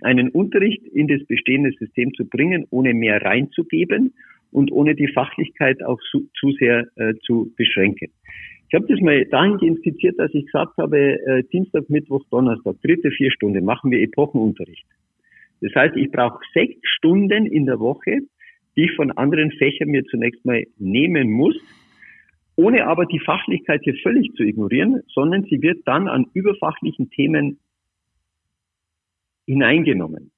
einen 0.03 0.29
Unterricht 0.31 0.83
in 0.87 1.09
das 1.09 1.25
bestehende 1.27 1.71
System 1.79 2.13
zu 2.15 2.25
bringen, 2.27 2.67
ohne 2.71 2.95
mehr 2.95 3.23
reinzugeben 3.23 4.15
und 4.51 4.73
ohne 4.73 4.95
die 4.95 5.09
Fachlichkeit 5.09 5.83
auch 5.83 6.01
zu, 6.11 6.29
zu 6.39 6.53
sehr 6.53 6.87
äh, 6.97 7.15
zu 7.25 7.53
beschränken? 7.57 8.11
Ich 8.73 8.75
habe 8.75 8.87
das 8.87 9.03
mal 9.03 9.23
dahingehend 9.27 9.81
skizziert, 9.81 10.19
dass 10.19 10.33
ich 10.33 10.47
gesagt 10.47 10.79
habe, 10.79 10.99
äh, 10.99 11.45
Dienstag, 11.53 11.91
Mittwoch, 11.91 12.25
Donnerstag, 12.31 12.81
dritte 12.81 13.11
vier 13.11 13.31
Stunde 13.31 13.61
machen 13.61 13.91
wir 13.91 14.01
Epochenunterricht. 14.01 14.87
Das 15.61 15.75
heißt, 15.75 15.95
ich 15.95 16.11
brauche 16.11 16.39
sechs 16.55 16.81
Stunden 16.83 17.45
in 17.45 17.67
der 17.67 17.81
Woche, 17.81 18.21
die 18.75 18.85
ich 18.85 18.93
von 18.93 19.11
anderen 19.11 19.51
Fächern 19.51 19.89
mir 19.89 20.07
zunächst 20.07 20.43
mal 20.47 20.65
nehmen 20.79 21.31
muss, 21.31 21.55
ohne 22.57 22.87
aber 22.87 23.05
die 23.05 23.19
Fachlichkeit 23.19 23.83
hier 23.85 23.95
völlig 24.03 24.33
zu 24.37 24.43
ignorieren, 24.43 25.03
sondern 25.09 25.45
sie 25.45 25.61
wird 25.61 25.87
dann 25.87 26.09
an 26.09 26.29
überfachlichen 26.33 27.11
Themen 27.11 27.59
hineingenommen. 29.47 30.32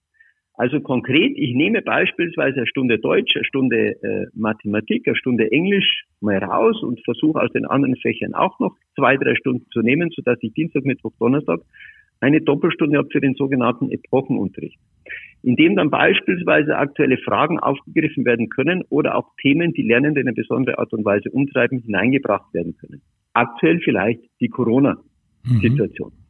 Also 0.57 0.81
konkret, 0.81 1.33
ich 1.37 1.53
nehme 1.55 1.83
beispielsweise 1.83 2.59
eine 2.59 2.67
Stunde 2.69 2.99
Deutsch, 2.99 3.35
eine 3.35 3.45
Stunde 3.45 3.97
äh, 4.03 4.27
Mathematik, 4.35 5.07
eine 5.07 5.17
Stunde 5.17 5.51
Englisch 5.51 6.05
mal 6.21 6.39
raus 6.39 6.81
und 6.83 7.01
versuche 7.05 7.41
aus 7.41 7.51
den 7.53 7.67
anderen 7.67 7.97
Fächern 7.97 8.35
auch 8.35 8.59
noch 8.61 8.77
zwei, 8.95 9.17
drei 9.17 9.35
Stunden 9.35 9.67
zu 9.73 9.81
nehmen, 9.81 10.11
sodass 10.15 10.39
ich 10.43 10.55
Dienstag, 10.55 10.85
Mittwoch, 10.85 11.13
Donnerstag 11.19 11.61
eine 12.21 12.41
Doppelstunde 12.41 12.99
habe 12.99 13.09
für 13.11 13.21
den 13.21 13.35
sogenannten 13.35 13.91
Epochenunterricht, 13.91 14.79
in 15.43 15.57
dem 15.57 15.75
dann 15.75 15.91
beispielsweise 15.91 16.77
aktuelle 16.77 17.19
Fragen 17.19 17.59
aufgegriffen 17.59 18.25
werden 18.25 18.49
können 18.49 18.85
oder 18.91 19.17
auch 19.17 19.31
Themen, 19.43 19.73
die 19.73 19.83
Lernende 19.83 20.21
in 20.21 20.29
eine 20.29 20.35
besondere 20.35 20.79
Art 20.79 20.93
und 20.93 21.05
Weise 21.05 21.31
umtreiben, 21.31 21.81
hineingebracht 21.81 22.55
werden 22.55 22.77
können. 22.77 23.03
Aktuell 23.33 23.81
vielleicht 23.81 24.21
die 24.41 24.49
Corona-Situation. 24.49 26.11
Mhm. 26.11 26.24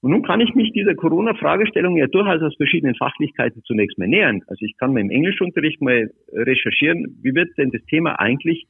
Und 0.00 0.12
nun 0.12 0.22
kann 0.22 0.40
ich 0.40 0.54
mich 0.54 0.72
dieser 0.72 0.94
Corona-Fragestellung 0.94 1.96
ja 1.96 2.06
durchaus 2.06 2.40
aus 2.42 2.54
verschiedenen 2.56 2.94
Fachlichkeiten 2.94 3.62
zunächst 3.64 3.98
mal 3.98 4.06
nähern. 4.06 4.42
Also 4.46 4.64
ich 4.64 4.76
kann 4.76 4.92
mal 4.92 5.00
im 5.00 5.10
Englischunterricht 5.10 5.80
mal 5.80 6.10
recherchieren, 6.32 7.18
wie 7.22 7.34
wird 7.34 7.56
denn 7.58 7.70
das 7.70 7.84
Thema 7.86 8.18
eigentlich 8.20 8.66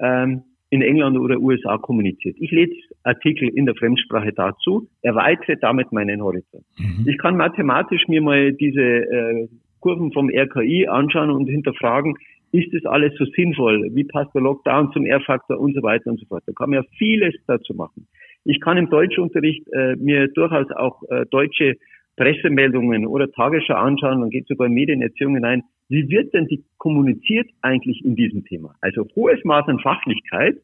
ähm, 0.00 0.42
in 0.70 0.82
England 0.82 1.18
oder 1.18 1.38
USA 1.38 1.78
kommuniziert. 1.78 2.36
Ich 2.38 2.50
lese 2.50 2.74
Artikel 3.02 3.48
in 3.48 3.66
der 3.66 3.74
Fremdsprache 3.74 4.32
dazu, 4.32 4.88
erweitere 5.02 5.56
damit 5.60 5.92
meinen 5.92 6.22
Horizont. 6.22 6.64
Mhm. 6.78 7.08
Ich 7.08 7.18
kann 7.18 7.36
mathematisch 7.36 8.06
mir 8.06 8.20
mal 8.20 8.52
diese 8.52 8.80
äh, 8.80 9.48
Kurven 9.80 10.12
vom 10.12 10.28
RKI 10.28 10.86
anschauen 10.88 11.30
und 11.30 11.48
hinterfragen, 11.48 12.14
ist 12.52 12.72
das 12.72 12.84
alles 12.86 13.12
so 13.18 13.24
sinnvoll? 13.36 13.90
Wie 13.92 14.04
passt 14.04 14.34
der 14.34 14.42
Lockdown 14.42 14.92
zum 14.92 15.04
R-Faktor 15.04 15.58
und 15.58 15.74
so 15.74 15.82
weiter 15.82 16.10
und 16.10 16.18
so 16.18 16.26
fort. 16.26 16.42
Da 16.46 16.52
kann 16.52 16.70
man 16.70 16.82
ja 16.82 16.88
vieles 16.96 17.34
dazu 17.46 17.74
machen. 17.74 18.06
Ich 18.50 18.62
kann 18.62 18.78
im 18.78 18.88
Deutschunterricht 18.88 19.68
äh, 19.74 19.94
mir 19.96 20.26
durchaus 20.28 20.70
auch 20.70 21.02
äh, 21.10 21.26
deutsche 21.26 21.74
Pressemeldungen 22.16 23.06
oder 23.06 23.30
Tagesschau 23.30 23.74
anschauen, 23.74 24.22
dann 24.22 24.30
geht 24.30 24.48
sogar 24.48 24.68
in 24.68 24.72
Medienerziehung 24.72 25.34
hinein. 25.34 25.64
Wie 25.90 26.08
wird 26.08 26.32
denn 26.32 26.46
die 26.46 26.64
kommuniziert 26.78 27.46
eigentlich 27.60 28.02
in 28.02 28.16
diesem 28.16 28.46
Thema? 28.46 28.74
Also 28.80 29.06
hohes 29.14 29.44
Maß 29.44 29.68
an 29.68 29.80
Fachlichkeit 29.80 30.56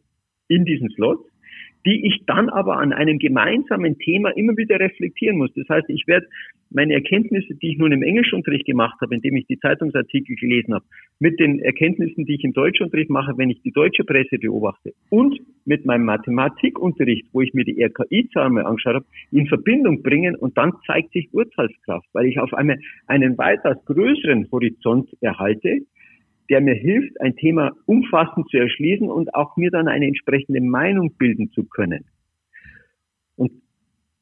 in 0.49 0.65
diesen 0.65 0.89
Slots 0.93 1.29
die 1.87 2.07
ich 2.07 2.23
dann 2.27 2.49
aber 2.49 2.79
an 2.79 2.93
einem 2.93 3.19
gemeinsamen 3.19 3.99
Thema 3.99 4.31
immer 4.31 4.57
wieder 4.57 4.81
reflektieren 4.81 5.39
muss. 5.39 5.53
Das 5.55 5.69
heißt, 5.69 5.89
ich 5.89 6.07
werde 6.07 6.27
meine 6.71 6.95
Erkenntnisse, 6.95 7.55
die 7.55 7.73
ich 7.73 7.79
nun 7.79 7.93
im 7.93 8.03
Englischunterricht 8.03 8.67
gemacht 8.67 9.01
habe, 9.01 9.15
indem 9.15 9.37
ich 9.37 9.47
die 9.47 9.59
Zeitungsartikel 9.59 10.35
gelesen 10.37 10.75
habe, 10.75 10.85
mit 11.21 11.39
den 11.39 11.61
Erkenntnissen, 11.61 12.25
die 12.27 12.35
ich 12.35 12.45
im 12.45 12.53
Deutschunterricht 12.53 13.11
mache, 13.11 13.37
wenn 13.37 13.51
ich 13.51 13.63
die 13.63 13.71
deutsche 13.71 14.05
Presse 14.05 14.39
beobachte 14.39 14.93
und 15.11 15.39
mit 15.65 15.87
meinem 15.87 16.05
Mathematikunterricht, 16.05 17.27
wo 17.33 17.41
ich 17.41 17.55
mir 17.55 17.65
die 17.65 17.83
RKI-Zahlen 17.83 18.55
mal 18.55 18.67
angeschaut 18.67 18.97
habe, 18.97 19.07
in 19.31 19.47
Verbindung 19.47 20.03
bringen 20.03 20.35
und 20.35 20.59
dann 20.59 20.73
zeigt 20.87 21.13
sich 21.13 21.33
Urteilskraft, 21.33 22.09
weil 22.13 22.27
ich 22.27 22.39
auf 22.41 22.53
einmal 22.53 22.79
einen 23.07 23.39
weitaus 23.39 23.77
größeren 23.87 24.49
Horizont 24.51 25.11
erhalte, 25.21 25.81
der 26.51 26.61
mir 26.61 26.75
hilft, 26.75 27.21
ein 27.21 27.37
Thema 27.37 27.73
umfassend 27.87 28.49
zu 28.51 28.59
erschließen 28.59 29.09
und 29.11 29.35
auch 29.35 29.57
mir 29.57 29.71
dann 29.71 29.89
eine 29.89 30.07
entsprechende 30.07 30.61
Meinung 30.61 31.15
bilden 31.17 31.51
zu 31.51 31.65
können. 31.65 32.05
Und 33.37 33.53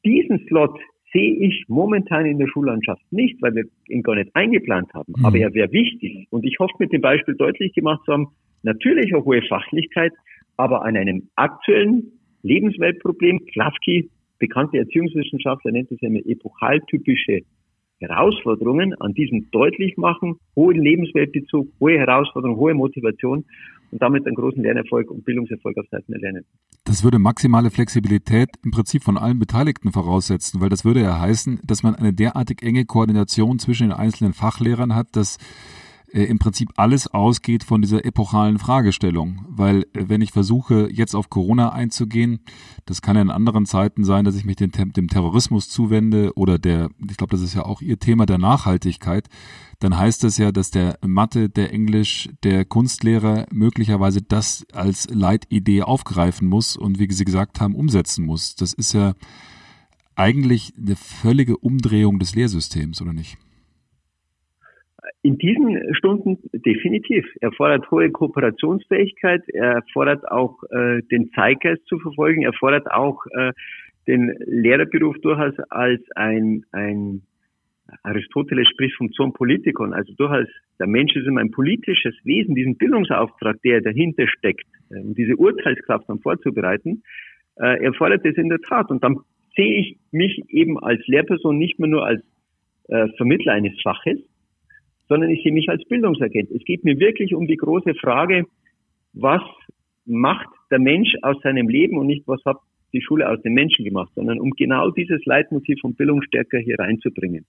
diesen 0.05 0.45
Slot 0.47 0.79
sehe 1.11 1.35
ich 1.35 1.65
momentan 1.67 2.25
in 2.25 2.39
der 2.39 2.47
Schullandschaft 2.47 3.03
nicht, 3.11 3.41
weil 3.41 3.55
wir 3.55 3.65
ihn 3.87 4.01
gar 4.01 4.15
nicht 4.15 4.35
eingeplant 4.35 4.93
haben. 4.93 5.13
Mhm. 5.17 5.25
Aber 5.25 5.37
er 5.37 5.53
wäre 5.53 5.71
wichtig. 5.71 6.27
Und 6.31 6.45
ich 6.45 6.57
hoffe, 6.59 6.73
mit 6.79 6.91
dem 6.91 7.01
Beispiel 7.01 7.35
deutlich 7.35 7.73
gemacht 7.73 8.01
zu 8.05 8.13
haben, 8.13 8.27
natürlich 8.63 9.13
eine 9.13 9.23
hohe 9.23 9.41
Fachlichkeit, 9.43 10.13
aber 10.57 10.83
an 10.83 10.97
einem 10.97 11.29
aktuellen 11.35 12.11
Lebensweltproblem, 12.41 13.45
Klafki, 13.45 14.09
bekannte 14.39 14.77
Erziehungswissenschaftler 14.77 15.71
nennt 15.71 15.91
es 15.91 16.01
eine 16.01 16.25
epochaltypische 16.25 17.41
Herausforderungen 17.99 18.93
an 18.99 19.13
diesem 19.13 19.49
deutlich 19.51 19.95
machen, 19.97 20.35
hohen 20.55 20.81
Lebensweltbezug, 20.81 21.69
hohe 21.79 21.97
Herausforderungen, 21.97 22.59
hohe 22.59 22.73
Motivation 22.73 23.45
und 23.91 24.01
damit 24.01 24.25
einen 24.25 24.35
großen 24.35 24.61
Lernerfolg 24.61 25.09
und 25.11 25.23
Bildungserfolg 25.23 25.77
auf 25.77 25.85
Seiten 25.89 26.11
der. 26.13 26.43
Das 26.83 27.03
würde 27.03 27.19
maximale 27.19 27.69
Flexibilität 27.69 28.49
im 28.63 28.71
Prinzip 28.71 29.03
von 29.03 29.17
allen 29.17 29.39
Beteiligten 29.39 29.91
voraussetzen, 29.91 30.61
weil 30.61 30.69
das 30.69 30.83
würde 30.83 31.01
ja 31.01 31.19
heißen, 31.19 31.61
dass 31.63 31.83
man 31.83 31.95
eine 31.95 32.11
derartig 32.13 32.63
enge 32.63 32.85
Koordination 32.85 33.59
zwischen 33.59 33.89
den 33.89 33.97
einzelnen 33.97 34.33
Fachlehrern 34.33 34.95
hat, 34.95 35.15
dass 35.15 35.37
äh, 36.13 36.23
im 36.23 36.39
Prinzip 36.39 36.69
alles 36.77 37.07
ausgeht 37.07 37.63
von 37.63 37.81
dieser 37.81 38.05
epochalen 38.05 38.59
Fragestellung. 38.59 39.45
Weil 39.49 39.85
äh, 39.93 40.05
wenn 40.07 40.21
ich 40.21 40.31
versuche, 40.31 40.89
jetzt 40.91 41.15
auf 41.15 41.29
Corona 41.29 41.71
einzugehen, 41.71 42.39
das 42.85 43.01
kann 43.01 43.15
ja 43.15 43.21
in 43.21 43.31
anderen 43.31 43.65
Zeiten 43.65 44.03
sein, 44.03 44.23
dass 44.23 44.35
ich 44.35 44.45
mich 44.45 44.55
dem, 44.57 44.71
dem 44.71 45.07
Terrorismus 45.07 45.69
zuwende 45.69 46.33
oder 46.35 46.59
der, 46.59 46.89
ich 47.09 47.17
glaube, 47.17 47.31
das 47.31 47.41
ist 47.41 47.55
ja 47.55 47.65
auch 47.65 47.81
Ihr 47.81 47.99
Thema 47.99 48.25
der 48.25 48.37
Nachhaltigkeit, 48.37 49.27
dann 49.79 49.97
heißt 49.97 50.23
das 50.23 50.37
ja, 50.37 50.51
dass 50.51 50.71
der 50.71 50.97
Mathe, 51.05 51.49
der 51.49 51.73
Englisch, 51.73 52.29
der 52.43 52.63
Kunstlehrer 52.63 53.47
möglicherweise 53.51 54.21
das 54.21 54.65
als 54.71 55.09
Leitidee 55.09 55.81
aufgreifen 55.81 56.47
muss 56.47 56.77
und 56.77 56.99
wie 56.99 57.11
Sie 57.11 57.25
gesagt 57.25 57.59
haben, 57.59 57.75
umsetzen 57.75 58.25
muss. 58.25 58.55
Das 58.55 58.73
ist 58.73 58.93
ja 58.93 59.13
eigentlich 60.15 60.73
eine 60.77 60.95
völlige 60.95 61.57
Umdrehung 61.57 62.19
des 62.19 62.35
Lehrsystems, 62.35 63.01
oder 63.01 63.13
nicht? 63.13 63.37
In 65.23 65.37
diesen 65.37 65.95
Stunden 65.95 66.37
definitiv. 66.51 67.25
Er 67.39 67.53
fordert 67.53 67.89
hohe 67.89 68.11
Kooperationsfähigkeit, 68.11 69.41
er 69.53 69.81
fordert 69.93 70.29
auch 70.29 70.61
äh, 70.69 71.01
den 71.11 71.31
Zeitgeist 71.31 71.85
zu 71.87 71.97
verfolgen, 71.97 72.43
er 72.43 72.51
fordert 72.51 72.91
auch 72.91 73.25
äh, 73.31 73.53
den 74.05 74.35
Lehrerberuf 74.45 75.15
durchaus 75.21 75.57
als 75.69 76.01
ein, 76.15 76.65
ein 76.73 77.21
Aristoteles 78.03 78.67
spricht 78.67 78.95
vom 78.97 79.11
Zoon 79.13 79.31
Politikon, 79.31 79.93
also 79.93 80.13
durchaus 80.15 80.47
der 80.79 80.87
Mensch 80.87 81.15
ist 81.15 81.25
immer 81.25 81.39
ein 81.39 81.51
politisches 81.51 82.15
Wesen, 82.25 82.55
diesen 82.55 82.77
Bildungsauftrag, 82.77 83.61
der 83.61 83.79
dahinter 83.81 84.27
steckt, 84.27 84.67
äh, 84.89 84.99
um 84.99 85.15
diese 85.15 85.37
Urteilskraft 85.37 86.09
dann 86.09 86.19
vorzubereiten, 86.19 87.03
äh, 87.55 87.81
er 87.81 87.93
fordert 87.93 88.25
das 88.25 88.35
in 88.35 88.49
der 88.49 88.59
Tat. 88.59 88.89
Und 88.89 89.03
dann 89.03 89.19
sehe 89.55 89.79
ich 89.79 89.97
mich 90.11 90.43
eben 90.49 90.79
als 90.79 91.05
Lehrperson 91.07 91.57
nicht 91.57 91.79
mehr 91.79 91.89
nur 91.89 92.05
als 92.05 92.21
äh, 92.89 93.07
Vermittler 93.15 93.53
eines 93.53 93.79
Faches, 93.81 94.19
sondern 95.13 95.29
ich 95.29 95.43
sehe 95.43 95.53
mich 95.53 95.69
als 95.69 95.83
Bildungsagent. 95.85 96.49
Es 96.49 96.65
geht 96.65 96.83
mir 96.83 96.99
wirklich 96.99 97.35
um 97.35 97.45
die 97.45 97.55
große 97.55 97.93
Frage, 97.93 98.47
was 99.13 99.43
macht 100.05 100.47
der 100.71 100.79
Mensch 100.79 101.13
aus 101.21 101.39
seinem 101.43 101.69
Leben 101.69 101.99
und 101.99 102.07
nicht, 102.07 102.27
was 102.27 102.43
hat 102.45 102.57
die 102.93 103.01
Schule 103.03 103.29
aus 103.29 103.39
den 103.43 103.53
Menschen 103.53 103.85
gemacht, 103.85 104.11
sondern 104.15 104.39
um 104.39 104.49
genau 104.57 104.89
dieses 104.89 105.23
Leitmotiv 105.25 105.79
von 105.81 105.93
Bildung 105.93 106.23
stärker 106.23 106.57
hier 106.57 106.79
reinzubringen. 106.79 107.45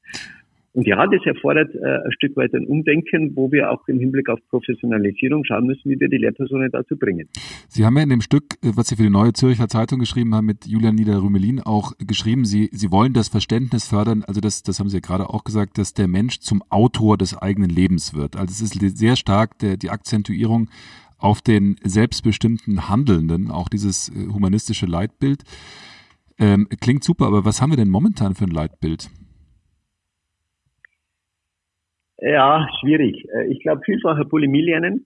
Und 0.75 0.89
ja, 0.89 1.07
das 1.07 1.25
erfordert 1.25 1.72
äh, 1.72 1.79
ein 1.79 2.12
Stück 2.12 2.37
weit 2.37 2.53
ein 2.53 2.66
Umdenken, 2.66 3.37
wo 3.37 3.53
wir 3.53 3.70
auch 3.70 3.87
im 3.87 4.01
Hinblick 4.01 4.29
auf 4.29 4.41
Professionalisierung 4.51 5.45
schauen 5.45 5.66
müssen, 5.66 5.89
wie 5.89 6.01
wir 6.01 6.09
die 6.09 6.16
Lehrpersonen 6.16 6.68
dazu 6.72 6.97
bringen. 6.97 7.29
Sie 7.68 7.85
haben 7.87 7.97
ja 7.97 8.03
in 8.03 8.09
dem 8.09 8.20
Stück, 8.20 8.55
äh, 8.61 8.72
was 8.75 8.89
Sie 8.89 8.97
für 8.97 9.05
die 9.05 9.11
Neue 9.11 9.33
Zürcher 9.35 9.68
Zeitung 9.68 10.01
geschrieben 10.01 10.35
haben, 10.35 10.47
mit 10.47 10.66
Julian 10.66 10.97
Nieder-Rümelin 10.97 11.61
auch 11.61 11.93
geschrieben, 11.99 12.45
Sie, 12.45 12.70
Sie 12.72 12.91
wollen 12.91 13.12
das 13.12 13.29
Verständnis 13.29 13.87
fördern, 13.87 14.25
also 14.27 14.41
das, 14.41 14.64
das 14.64 14.81
haben 14.81 14.89
Sie 14.89 14.97
ja 14.97 15.01
gerade 15.01 15.31
auch 15.31 15.45
gesagt, 15.45 15.79
dass 15.79 15.95
der 15.95 16.09
Mensch 16.09 16.41
zum 16.41 16.61
Autor 16.70 17.18
des 17.18 17.39
eigenen 17.39 17.70
Lebens 17.70 18.12
wird. 18.12 18.35
Also 18.35 18.51
es 18.51 18.61
ist 18.61 18.99
sehr 18.99 19.14
stark 19.14 19.61
der, 19.61 19.77
die 19.77 19.91
Akzentuierung 19.91 20.70
auf 21.18 21.41
den 21.41 21.77
selbstbestimmten 21.85 22.89
Handelnden, 22.89 23.53
auch 23.53 23.68
dieses 23.68 24.09
äh, 24.09 24.27
humanistische 24.27 24.87
Leitbild. 24.87 25.45
Ähm, 26.37 26.66
klingt 26.81 27.05
super, 27.05 27.27
aber 27.27 27.45
was 27.45 27.62
haben 27.62 27.70
wir 27.70 27.77
denn 27.77 27.91
momentan 27.91 28.35
für 28.35 28.45
ein 28.45 28.51
Leitbild? 28.51 29.09
Ja, 32.25 32.66
schwierig. 32.81 33.27
Äh, 33.35 33.53
ich 33.53 33.61
glaube, 33.61 33.83
vielfache 33.85 34.25
Bulimie 34.25 34.62
lernen. 34.62 35.05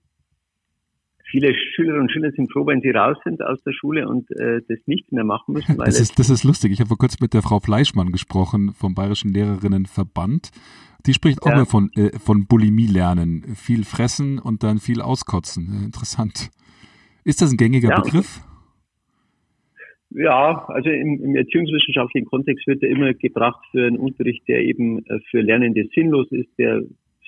Viele 1.29 1.53
Schülerinnen 1.53 2.03
und 2.03 2.11
Schüler 2.11 2.31
sind 2.31 2.51
froh, 2.51 2.65
wenn 2.65 2.81
sie 2.81 2.89
raus 2.89 3.17
sind 3.23 3.43
aus 3.43 3.61
der 3.63 3.73
Schule 3.73 4.07
und 4.07 4.31
äh, 4.31 4.61
das 4.67 4.79
nichts 4.87 5.11
mehr 5.11 5.25
machen 5.25 5.53
müssen. 5.53 5.77
das, 5.77 5.99
ist, 5.99 6.17
das 6.17 6.29
ist 6.29 6.43
lustig. 6.43 6.71
Ich 6.71 6.79
habe 6.79 6.87
vor 6.87 6.97
kurzem 6.97 7.19
mit 7.21 7.33
der 7.33 7.41
Frau 7.41 7.59
Fleischmann 7.59 8.11
gesprochen 8.11 8.71
vom 8.73 8.95
Bayerischen 8.95 9.31
Lehrerinnenverband. 9.33 10.49
Die 11.05 11.13
spricht 11.13 11.43
auch 11.43 11.49
ja. 11.49 11.57
mal 11.57 11.65
von, 11.65 11.91
äh, 11.95 12.17
von 12.17 12.47
Bulimie 12.47 12.87
lernen. 12.87 13.43
Viel 13.55 13.83
fressen 13.83 14.39
und 14.39 14.63
dann 14.63 14.79
viel 14.79 15.01
auskotzen. 15.01 15.83
Interessant. 15.85 16.49
Ist 17.25 17.41
das 17.41 17.51
ein 17.51 17.57
gängiger 17.57 17.89
ja, 17.89 17.99
Begriff? 17.99 18.41
Ja, 20.11 20.65
also 20.69 20.89
im, 20.89 21.21
im 21.21 21.35
erziehungswissenschaftlichen 21.35 22.27
Kontext 22.27 22.65
wird 22.65 22.81
er 22.81 22.89
immer 22.89 23.13
gebracht 23.13 23.63
für 23.71 23.85
einen 23.85 23.97
Unterricht, 23.97 24.47
der 24.47 24.61
eben 24.61 25.05
äh, 25.05 25.19
für 25.29 25.41
Lernende 25.41 25.85
sinnlos 25.93 26.31
ist, 26.31 26.49
der 26.57 26.81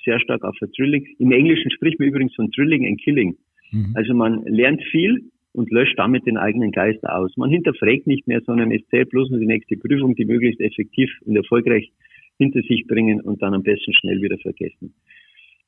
sehr 0.04 0.20
stark 0.20 0.42
auf 0.44 0.56
ein 0.60 0.70
Drilling. 0.76 1.06
Im 1.18 1.32
Englischen 1.32 1.70
spricht 1.70 1.98
man 1.98 2.08
übrigens 2.08 2.34
von 2.34 2.50
Drilling 2.50 2.86
and 2.86 3.00
Killing. 3.00 3.36
Mhm. 3.70 3.92
Also 3.94 4.14
man 4.14 4.44
lernt 4.44 4.82
viel 4.90 5.30
und 5.52 5.70
löscht 5.70 5.98
damit 5.98 6.26
den 6.26 6.38
eigenen 6.38 6.72
Geist 6.72 7.04
aus. 7.04 7.36
Man 7.36 7.50
hinterfragt 7.50 8.06
nicht 8.06 8.26
mehr, 8.26 8.40
sondern 8.46 8.70
es 8.72 8.86
zählt 8.88 9.10
bloß 9.10 9.30
nur 9.30 9.40
die 9.40 9.46
nächste 9.46 9.76
Prüfung, 9.76 10.14
die 10.14 10.24
möglichst 10.24 10.60
effektiv 10.60 11.10
und 11.24 11.36
erfolgreich 11.36 11.90
hinter 12.38 12.62
sich 12.62 12.86
bringen 12.86 13.20
und 13.20 13.42
dann 13.42 13.54
am 13.54 13.62
besten 13.62 13.92
schnell 13.94 14.20
wieder 14.22 14.38
vergessen. 14.38 14.94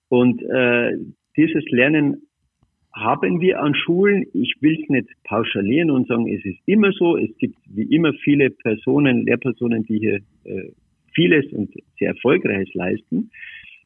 Und 0.08 0.42
äh, 0.42 0.92
dieses 1.36 1.64
Lernen 1.70 2.22
haben 2.94 3.40
wir 3.40 3.60
an 3.60 3.74
Schulen, 3.74 4.24
ich 4.32 4.54
will 4.60 4.78
es 4.80 4.88
nicht 4.88 5.08
pauschalieren 5.24 5.90
und 5.90 6.06
sagen, 6.06 6.28
es 6.28 6.44
ist 6.44 6.58
immer 6.64 6.92
so, 6.92 7.16
es 7.16 7.36
gibt 7.38 7.56
wie 7.66 7.94
immer 7.94 8.12
viele 8.22 8.50
Personen, 8.50 9.26
Lehrpersonen, 9.26 9.84
die 9.84 9.98
hier 9.98 10.20
äh, 10.44 10.70
vieles 11.12 11.46
und 11.52 11.72
sehr 11.98 12.08
erfolgreiches 12.08 12.72
leisten. 12.74 13.30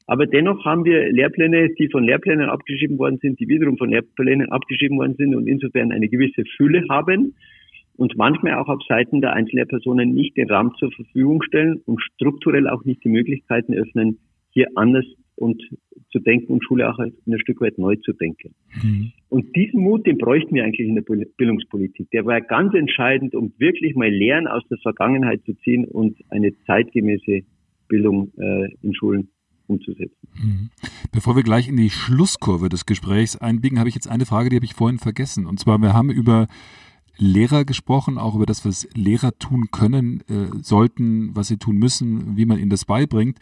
Aber 0.08 0.26
dennoch 0.26 0.64
haben 0.64 0.86
wir 0.86 1.12
Lehrpläne, 1.12 1.68
die 1.78 1.88
von 1.90 2.02
Lehrplänen 2.02 2.48
abgeschrieben 2.48 2.98
worden 2.98 3.18
sind, 3.20 3.38
die 3.38 3.46
wiederum 3.46 3.76
von 3.76 3.90
Lehrplänen 3.90 4.50
abgeschrieben 4.50 4.96
worden 4.96 5.16
sind 5.18 5.34
und 5.34 5.46
insofern 5.46 5.92
eine 5.92 6.08
gewisse 6.08 6.44
Fülle 6.56 6.82
haben 6.88 7.34
und 7.98 8.16
manchmal 8.16 8.54
auch 8.54 8.68
auf 8.68 8.80
Seiten 8.88 9.20
der 9.20 9.34
Einzellehrpersonen 9.34 10.14
nicht 10.14 10.34
den 10.38 10.48
Rahmen 10.48 10.72
zur 10.78 10.90
Verfügung 10.92 11.42
stellen 11.42 11.82
und 11.84 12.00
strukturell 12.00 12.68
auch 12.68 12.86
nicht 12.86 13.04
die 13.04 13.10
Möglichkeiten 13.10 13.74
öffnen, 13.74 14.18
hier 14.50 14.68
anders 14.76 15.04
und 15.36 15.62
zu 16.10 16.20
denken 16.20 16.54
und 16.54 16.64
Schule 16.64 16.88
auch 16.88 16.98
ein 16.98 17.38
Stück 17.40 17.60
weit 17.60 17.76
neu 17.76 17.96
zu 17.96 18.14
denken. 18.14 18.54
Mhm. 18.82 19.12
Und 19.28 19.54
diesen 19.54 19.82
Mut, 19.82 20.06
den 20.06 20.16
bräuchten 20.16 20.54
wir 20.54 20.64
eigentlich 20.64 20.88
in 20.88 20.94
der 20.94 21.02
Bildungspolitik. 21.02 22.10
Der 22.12 22.24
war 22.24 22.40
ganz 22.40 22.72
entscheidend, 22.72 23.34
um 23.34 23.52
wirklich 23.58 23.94
mal 23.94 24.08
Lehren 24.08 24.46
aus 24.46 24.66
der 24.70 24.78
Vergangenheit 24.78 25.42
zu 25.44 25.52
ziehen 25.64 25.84
und 25.84 26.16
eine 26.30 26.54
zeitgemäße 26.64 27.42
Bildung 27.88 28.32
äh, 28.38 28.70
in 28.82 28.94
Schulen 28.94 29.28
umzusetzen. 29.68 30.28
Mhm. 30.34 30.70
Bevor 31.12 31.36
wir 31.36 31.42
gleich 31.42 31.68
in 31.68 31.76
die 31.76 31.90
Schlusskurve 31.90 32.68
des 32.68 32.86
Gesprächs 32.86 33.36
einbiegen, 33.36 33.78
habe 33.78 33.88
ich 33.88 33.94
jetzt 33.94 34.08
eine 34.08 34.26
Frage, 34.26 34.50
die 34.50 34.56
habe 34.56 34.66
ich 34.66 34.74
vorhin 34.74 34.98
vergessen. 34.98 35.46
Und 35.46 35.60
zwar, 35.60 35.78
wir 35.78 35.92
haben 35.92 36.10
über 36.10 36.48
Lehrer 37.16 37.64
gesprochen, 37.64 38.16
auch 38.18 38.34
über 38.34 38.46
das, 38.46 38.64
was 38.64 38.88
Lehrer 38.94 39.36
tun 39.38 39.70
können, 39.70 40.22
äh, 40.28 40.62
sollten, 40.62 41.34
was 41.34 41.48
sie 41.48 41.56
tun 41.56 41.76
müssen, 41.76 42.36
wie 42.36 42.46
man 42.46 42.58
ihnen 42.58 42.70
das 42.70 42.84
beibringt. 42.84 43.38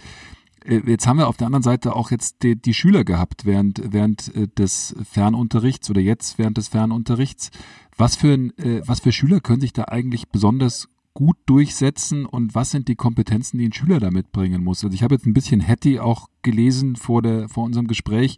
Äh, 0.64 0.80
jetzt 0.86 1.06
haben 1.06 1.18
wir 1.18 1.28
auf 1.28 1.36
der 1.36 1.46
anderen 1.46 1.62
Seite 1.62 1.94
auch 1.94 2.10
jetzt 2.10 2.42
die, 2.42 2.56
die 2.56 2.74
Schüler 2.74 3.04
gehabt 3.04 3.44
während, 3.44 3.92
während 3.92 4.34
äh, 4.34 4.48
des 4.48 4.96
Fernunterrichts 5.04 5.90
oder 5.90 6.00
jetzt 6.00 6.38
während 6.38 6.56
des 6.56 6.68
Fernunterrichts. 6.68 7.50
Was 7.96 8.16
für, 8.16 8.34
äh, 8.34 8.82
was 8.86 9.00
für 9.00 9.12
Schüler 9.12 9.40
können 9.40 9.60
sich 9.60 9.72
da 9.72 9.84
eigentlich 9.84 10.28
besonders 10.28 10.88
gut 11.16 11.38
durchsetzen 11.46 12.26
und 12.26 12.54
was 12.54 12.70
sind 12.70 12.88
die 12.88 12.94
Kompetenzen, 12.94 13.56
die 13.56 13.64
ein 13.64 13.72
Schüler 13.72 14.00
da 14.00 14.10
mitbringen 14.10 14.62
muss? 14.62 14.84
Also 14.84 14.94
ich 14.94 15.02
habe 15.02 15.14
jetzt 15.14 15.24
ein 15.24 15.32
bisschen 15.32 15.66
Hattie 15.66 15.98
auch 15.98 16.28
gelesen 16.42 16.94
vor, 16.94 17.22
der, 17.22 17.48
vor 17.48 17.64
unserem 17.64 17.86
Gespräch 17.86 18.36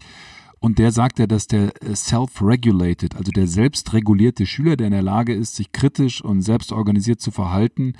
und 0.60 0.78
der 0.78 0.92
sagt 0.92 1.18
ja, 1.18 1.26
dass 1.26 1.48
der 1.48 1.72
self-regulated, 1.92 3.16
also 3.16 3.32
der 3.32 3.48
selbstregulierte 3.48 4.46
Schüler, 4.46 4.76
der 4.76 4.86
in 4.86 4.92
der 4.92 5.02
Lage 5.02 5.34
ist, 5.34 5.56
sich 5.56 5.72
kritisch 5.72 6.22
und 6.22 6.42
selbstorganisiert 6.42 7.20
zu 7.20 7.32
verhalten, 7.32 7.94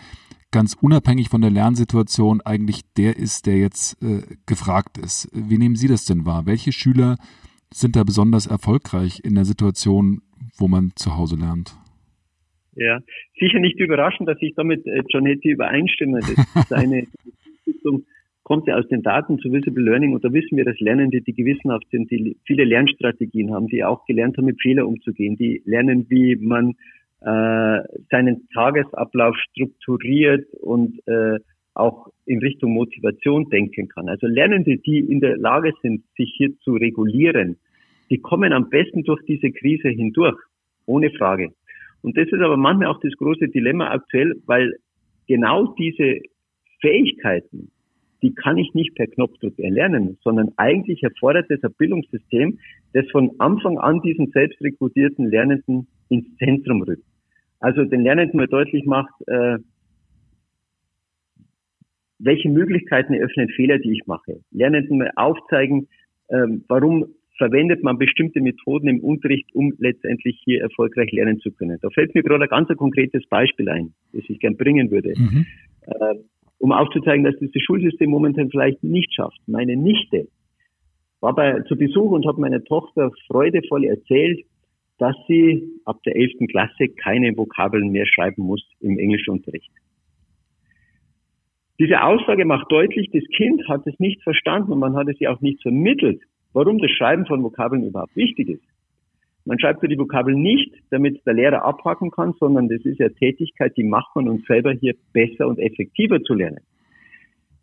ganz 0.53 0.77
unabhängig 0.81 1.29
von 1.29 1.41
der 1.41 1.51
Lernsituation 1.51 2.41
eigentlich 2.41 2.83
der 2.97 3.17
ist, 3.17 3.47
der 3.47 3.59
jetzt 3.59 4.01
äh, 4.01 4.23
gefragt 4.47 4.97
ist. 4.97 5.29
Wie 5.33 5.59
nehmen 5.59 5.77
Sie 5.77 5.89
das 5.89 6.05
denn 6.05 6.25
wahr? 6.25 6.47
Welche 6.47 6.71
Schüler 6.71 7.17
sind 7.75 7.97
da 7.97 8.05
besonders 8.05 8.47
erfolgreich 8.47 9.21
in 9.25 9.35
der 9.35 9.45
Situation, 9.45 10.23
wo 10.57 10.69
man 10.69 10.93
zu 10.95 11.17
Hause 11.17 11.35
lernt? 11.35 11.78
Ja, 12.79 13.01
sicher 13.41 13.59
nicht 13.59 13.81
überraschend, 13.81 14.29
dass 14.29 14.41
ich 14.41 14.55
damit 14.55 14.87
äh, 14.87 15.03
John 15.09 15.27
Hattie 15.27 15.51
übereinstimme. 15.51 16.21
Das 16.21 16.69
seine 16.69 17.07
Entwicklung 17.67 18.05
kommt 18.45 18.69
ja 18.69 18.77
aus 18.77 18.87
den 18.89 19.03
Daten 19.03 19.39
zu 19.41 19.53
Visible 19.53 19.83
Learning 19.83 20.15
und 20.15 20.25
da 20.25 20.33
wissen 20.33 20.57
wir, 20.57 20.65
dass 20.65 20.79
Lernende, 20.79 21.21
die 21.21 21.35
gewissenhaft 21.35 21.87
sind, 21.91 22.11
die 22.11 22.37
viele 22.47 22.65
Lernstrategien 22.65 23.53
haben, 23.53 23.67
die 23.67 23.85
auch 23.85 24.07
gelernt 24.07 24.37
haben, 24.39 24.47
mit 24.47 24.63
Fehler 24.63 24.87
umzugehen, 24.87 25.37
die 25.37 25.61
lernen, 25.67 26.07
wie 26.09 26.37
man 26.37 26.77
äh, 27.21 27.83
seinen 28.11 28.49
Tagesablauf 28.55 29.37
strukturiert 29.51 30.47
und 30.61 31.01
äh, 31.09 31.41
auch 31.75 32.09
in 32.27 32.39
Richtung 32.39 32.75
Motivation 32.75 33.51
denken 33.51 33.89
kann. 33.89 34.09
Also 34.09 34.29
Lernende, 34.29 34.79
die 34.79 35.01
in 35.01 35.21
der 35.21 35.37
Lage 35.37 35.73
sind, 35.83 36.05
sich 36.17 36.33
hier 36.37 36.57
zu 36.61 36.75
regulieren, 36.75 37.57
die 38.09 38.19
kommen 38.19 38.53
am 38.53 38.71
besten 38.71 39.03
durch 39.03 39.23
diese 39.27 39.51
Krise 39.51 39.89
hindurch, 39.89 40.39
ohne 40.87 41.11
Frage. 41.11 41.51
Und 42.03 42.17
das 42.17 42.29
ist 42.29 42.41
aber 42.41 42.57
manchmal 42.57 42.89
auch 42.89 43.01
das 43.01 43.13
große 43.15 43.49
Dilemma 43.49 43.91
aktuell, 43.91 44.35
weil 44.47 44.75
genau 45.27 45.75
diese 45.75 46.21
Fähigkeiten, 46.81 47.71
die 48.23 48.35
kann 48.35 48.57
ich 48.59 48.75
nicht 48.75 48.95
per 48.95 49.07
Knopfdruck 49.07 49.59
erlernen, 49.59 50.19
sondern 50.23 50.53
eigentlich 50.57 51.03
erfordert 51.03 51.51
es 51.51 51.63
ein 51.63 51.73
Bildungssystem, 51.77 52.59
das 52.93 53.09
von 53.11 53.33
Anfang 53.39 53.79
an 53.79 54.01
diesen 54.03 54.31
selbstrekrutierten 54.31 55.31
Lernenden 55.31 55.87
ins 56.09 56.37
Zentrum 56.37 56.83
rückt. 56.83 57.05
Also 57.61 57.85
den 57.85 58.03
Lernenden 58.03 58.39
mal 58.39 58.47
deutlich 58.47 58.85
macht, 58.87 59.13
äh, 59.27 59.59
welche 62.19 62.49
Möglichkeiten 62.49 63.15
eröffnen 63.15 63.49
Fehler, 63.51 63.79
die 63.79 63.93
ich 63.93 64.07
mache. 64.07 64.41
Lernenden 64.51 64.99
mal 64.99 65.13
aufzeigen, 65.17 65.89
äh, 66.29 66.47
warum 66.69 67.15
verwendet 67.39 67.83
man 67.83 67.99
bestimmte 67.99 68.41
Methoden 68.41 68.89
im 68.89 69.01
Unterricht, 69.01 69.49
um 69.55 69.73
letztendlich 69.79 70.41
hier 70.45 70.61
erfolgreich 70.61 71.11
lernen 71.13 71.39
zu 71.41 71.51
können. 71.53 71.79
Da 71.81 71.89
fällt 71.91 72.15
mir 72.15 72.23
gerade 72.23 72.45
ein 72.45 72.49
ganz 72.49 72.69
konkretes 72.77 73.27
Beispiel 73.29 73.69
ein, 73.69 73.95
das 74.13 74.25
ich 74.29 74.41
gern 74.41 74.57
bringen 74.57 74.91
würde. 74.91 75.15
Mhm. 75.17 75.47
Äh, 75.87 76.15
um 76.59 76.73
aufzuzeigen, 76.73 77.25
dass 77.25 77.37
das, 77.41 77.51
das 77.53 77.63
Schulsystem 77.63 78.11
momentan 78.11 78.51
vielleicht 78.51 78.83
nicht 78.83 79.15
schafft. 79.15 79.39
Meine 79.47 79.77
Nichte 79.77 80.27
war 81.21 81.35
bei, 81.35 81.61
zu 81.63 81.77
Besuch 81.77 82.11
und 82.11 82.27
hat 82.27 82.39
meiner 82.39 82.63
Tochter 82.63 83.11
freudevoll 83.29 83.85
erzählt, 83.85 84.45
dass 84.99 85.15
sie 85.29 85.63
ab 85.85 86.03
der 86.05 86.17
11. 86.17 86.49
Klasse 86.51 86.89
keine 86.89 87.37
Vokabeln 87.37 87.91
mehr 87.91 88.07
schreiben 88.07 88.43
muss 88.43 88.63
im 88.81 88.99
Englischunterricht. 88.99 89.71
Diese 91.79 92.03
Aussage 92.03 92.45
macht 92.45 92.73
deutlich, 92.73 93.09
das 93.13 93.23
Kind 93.37 93.69
hat 93.69 93.87
es 93.87 93.97
nicht 94.01 94.21
verstanden 94.25 94.73
und 94.73 94.81
man 94.81 94.97
hat 94.97 95.09
es 95.09 95.21
ja 95.21 95.33
auch 95.33 95.41
nicht 95.41 95.63
vermittelt, 95.63 96.21
warum 96.59 96.79
das 96.79 96.91
Schreiben 96.91 97.25
von 97.25 97.41
Vokabeln 97.45 97.85
überhaupt 97.85 98.17
wichtig 98.17 98.49
ist. 98.49 98.65
Man 99.45 99.61
schreibt 99.61 99.79
für 99.79 99.87
die 99.87 99.97
Vokabeln 99.97 100.43
nicht, 100.43 100.75
damit 100.91 101.25
der 101.25 101.35
Lehrer 101.35 101.65
abhaken 101.65 102.11
kann, 102.11 102.35
sondern 102.41 102.69
das 102.69 102.85
ist 102.85 102.99
ja 102.99 103.09
Tätigkeit, 103.11 103.77
die 103.77 103.85
macht 103.85 104.17
man 104.17 104.29
uns 104.29 104.45
selber 104.45 104.73
hier 104.73 104.95
besser 105.13 105.47
und 105.47 105.61
effektiver 105.61 106.21
zu 106.21 106.35
lernen. 106.35 106.59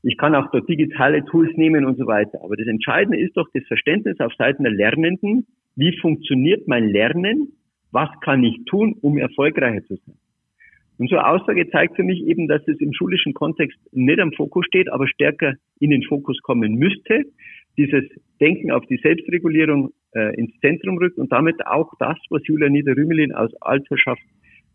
Ich 0.01 0.17
kann 0.17 0.33
auch 0.33 0.49
dort 0.49 0.69
digitale 0.69 1.25
Tools 1.25 1.51
nehmen 1.57 1.83
und 1.83 1.97
so 1.97 2.07
weiter. 2.07 2.39
Aber 2.41 2.55
das 2.55 2.67
Entscheidende 2.67 3.19
ist 3.19 3.35
doch 3.35 3.49
das 3.53 3.65
Verständnis 3.67 4.17
auf 4.21 4.33
Seiten 4.35 4.63
der 4.63 4.71
Lernenden. 4.71 5.45
Wie 5.75 5.97
funktioniert 5.99 6.65
mein 6.65 6.87
Lernen? 6.87 7.51
Was 7.91 8.09
kann 8.21 8.45
ich 8.45 8.63
tun, 8.65 8.95
um 9.01 9.17
erfolgreicher 9.17 9.83
zu 9.87 9.95
sein? 10.05 10.15
Und 10.97 11.09
so 11.09 11.17
eine 11.17 11.27
Aussage 11.27 11.69
zeigt 11.69 11.97
für 11.97 12.03
mich 12.03 12.25
eben, 12.25 12.47
dass 12.47 12.65
es 12.67 12.79
im 12.79 12.93
schulischen 12.93 13.33
Kontext 13.33 13.77
nicht 13.91 14.19
am 14.21 14.31
Fokus 14.31 14.65
steht, 14.67 14.89
aber 14.89 15.07
stärker 15.07 15.55
in 15.79 15.89
den 15.89 16.03
Fokus 16.03 16.39
kommen 16.41 16.75
müsste. 16.75 17.25
Dieses 17.77 18.03
Denken 18.39 18.71
auf 18.71 18.85
die 18.87 18.97
Selbstregulierung 18.97 19.91
äh, 20.13 20.35
ins 20.35 20.57
Zentrum 20.59 20.97
rückt 20.97 21.17
und 21.17 21.31
damit 21.31 21.65
auch 21.65 21.91
das, 21.99 22.17
was 22.29 22.41
Julia 22.45 22.69
Niederrümelin 22.69 23.33
aus 23.33 23.51
Alterschaft 23.61 24.21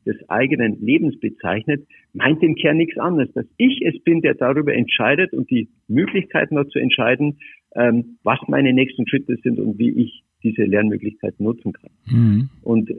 des 0.07 0.17
eigenen 0.29 0.81
Lebens 0.81 1.19
bezeichnet, 1.21 1.87
meint 2.13 2.43
im 2.43 2.55
Kern 2.55 2.79
nichts 2.79 2.99
anderes, 2.99 3.33
dass 3.35 3.47
ich 3.59 3.83
es 3.85 4.03
bin, 4.03 4.23
der 4.23 4.35
darüber 4.35 4.75
entscheidet 4.75 5.33
und 5.33 5.51
die 5.51 5.69
Möglichkeiten 5.89 6.55
noch 6.55 6.69
zu 6.69 6.79
entscheiden, 6.79 7.39
ähm, 7.75 8.19
was 8.23 8.39
meine 8.49 8.73
nächsten 8.73 9.07
Schritte 9.07 9.37
sind 9.43 9.59
und 9.59 9.79
wie 9.79 9.91
ich 9.91 10.23
diese 10.43 10.63
Lernmöglichkeiten 10.63 11.45
nutzen 11.45 11.73
kann. 11.73 11.91
Mhm. 12.07 12.49
Und 12.63 12.91
äh, 12.91 12.95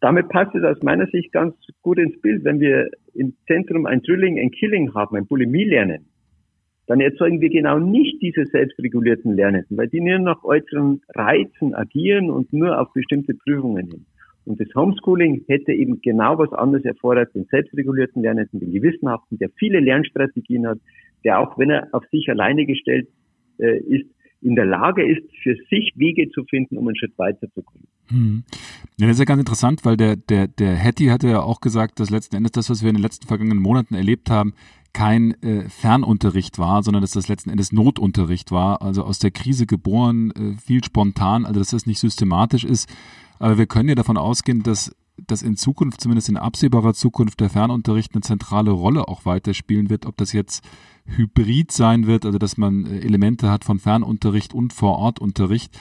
damit 0.00 0.28
passt 0.28 0.54
es 0.54 0.62
aus 0.62 0.82
meiner 0.82 1.06
Sicht 1.08 1.32
ganz 1.32 1.54
gut 1.82 1.98
ins 1.98 2.20
Bild, 2.20 2.44
wenn 2.44 2.60
wir 2.60 2.88
im 3.14 3.34
Zentrum 3.46 3.86
ein 3.86 4.02
Drilling, 4.02 4.38
ein 4.38 4.52
Killing 4.52 4.94
haben, 4.94 5.16
ein 5.16 5.26
Bulimie-Lernen, 5.26 6.06
dann 6.86 7.00
erzeugen 7.00 7.40
wir 7.40 7.50
genau 7.50 7.78
nicht 7.78 8.20
diese 8.20 8.44
selbstregulierten 8.46 9.34
Lernenden, 9.34 9.76
weil 9.76 9.88
die 9.88 10.00
nur 10.00 10.18
nach 10.18 10.44
äußeren 10.44 11.00
Reizen 11.14 11.74
agieren 11.74 12.30
und 12.30 12.52
nur 12.52 12.78
auf 12.78 12.92
bestimmte 12.92 13.34
Prüfungen 13.34 13.88
hin. 13.88 14.06
Und 14.44 14.60
das 14.60 14.68
Homeschooling 14.74 15.44
hätte 15.48 15.72
eben 15.72 16.02
genau 16.02 16.36
was 16.38 16.52
anderes 16.52 16.84
erfordert, 16.84 17.34
den 17.34 17.46
selbstregulierten 17.50 18.22
Lernenden, 18.22 18.60
den 18.60 18.72
gewissenhaften, 18.72 19.38
der 19.38 19.48
viele 19.56 19.80
Lernstrategien 19.80 20.66
hat, 20.66 20.78
der 21.24 21.40
auch, 21.40 21.58
wenn 21.58 21.70
er 21.70 21.88
auf 21.92 22.04
sich 22.10 22.28
alleine 22.28 22.66
gestellt 22.66 23.08
äh, 23.58 23.78
ist, 23.78 24.06
in 24.42 24.56
der 24.56 24.66
Lage 24.66 25.02
ist, 25.10 25.22
für 25.42 25.56
sich 25.70 25.92
Wege 25.96 26.28
zu 26.30 26.44
finden, 26.44 26.76
um 26.76 26.86
einen 26.86 26.96
Schritt 26.96 27.16
weiterzukommen. 27.16 27.88
Hm. 28.08 28.44
Ja, 28.98 29.06
das 29.06 29.16
ist 29.16 29.20
ja 29.20 29.24
ganz 29.24 29.40
interessant, 29.40 29.86
weil 29.86 29.96
der, 29.96 30.16
der, 30.16 30.48
der 30.48 30.76
Hattie 30.76 31.10
hatte 31.10 31.28
ja 31.28 31.40
auch 31.40 31.62
gesagt, 31.62 31.98
dass 31.98 32.10
letzten 32.10 32.36
Endes 32.36 32.52
das, 32.52 32.68
was 32.68 32.82
wir 32.82 32.90
in 32.90 32.96
den 32.96 33.02
letzten 33.02 33.26
vergangenen 33.26 33.62
Monaten 33.62 33.94
erlebt 33.94 34.28
haben, 34.28 34.52
kein 34.94 35.40
äh, 35.42 35.68
Fernunterricht 35.68 36.58
war, 36.58 36.82
sondern 36.82 37.02
dass 37.02 37.10
das 37.10 37.28
letzten 37.28 37.50
Endes 37.50 37.72
Notunterricht 37.72 38.50
war, 38.50 38.80
also 38.80 39.04
aus 39.04 39.18
der 39.18 39.30
Krise 39.30 39.66
geboren, 39.66 40.30
äh, 40.30 40.56
viel 40.56 40.82
spontan, 40.82 41.44
also 41.44 41.60
dass 41.60 41.70
das 41.70 41.84
nicht 41.84 42.00
systematisch 42.00 42.64
ist. 42.64 42.88
Aber 43.38 43.58
wir 43.58 43.66
können 43.66 43.90
ja 43.90 43.94
davon 43.94 44.16
ausgehen, 44.16 44.62
dass 44.62 44.94
dass 45.16 45.42
in 45.42 45.56
Zukunft, 45.56 46.00
zumindest 46.00 46.28
in 46.28 46.36
absehbarer 46.36 46.92
Zukunft, 46.92 47.40
der 47.40 47.50
Fernunterricht 47.50 48.14
eine 48.14 48.22
zentrale 48.22 48.72
Rolle 48.72 49.06
auch 49.06 49.24
weiterspielen 49.24 49.88
wird, 49.88 50.06
ob 50.06 50.16
das 50.16 50.32
jetzt 50.32 50.64
hybrid 51.06 51.70
sein 51.70 52.06
wird, 52.06 52.24
also 52.26 52.38
dass 52.38 52.56
man 52.56 52.86
äh, 52.86 52.98
Elemente 52.98 53.50
hat 53.50 53.64
von 53.64 53.78
Fernunterricht 53.78 54.54
und 54.54 54.72
Vorortunterricht. 54.72 55.78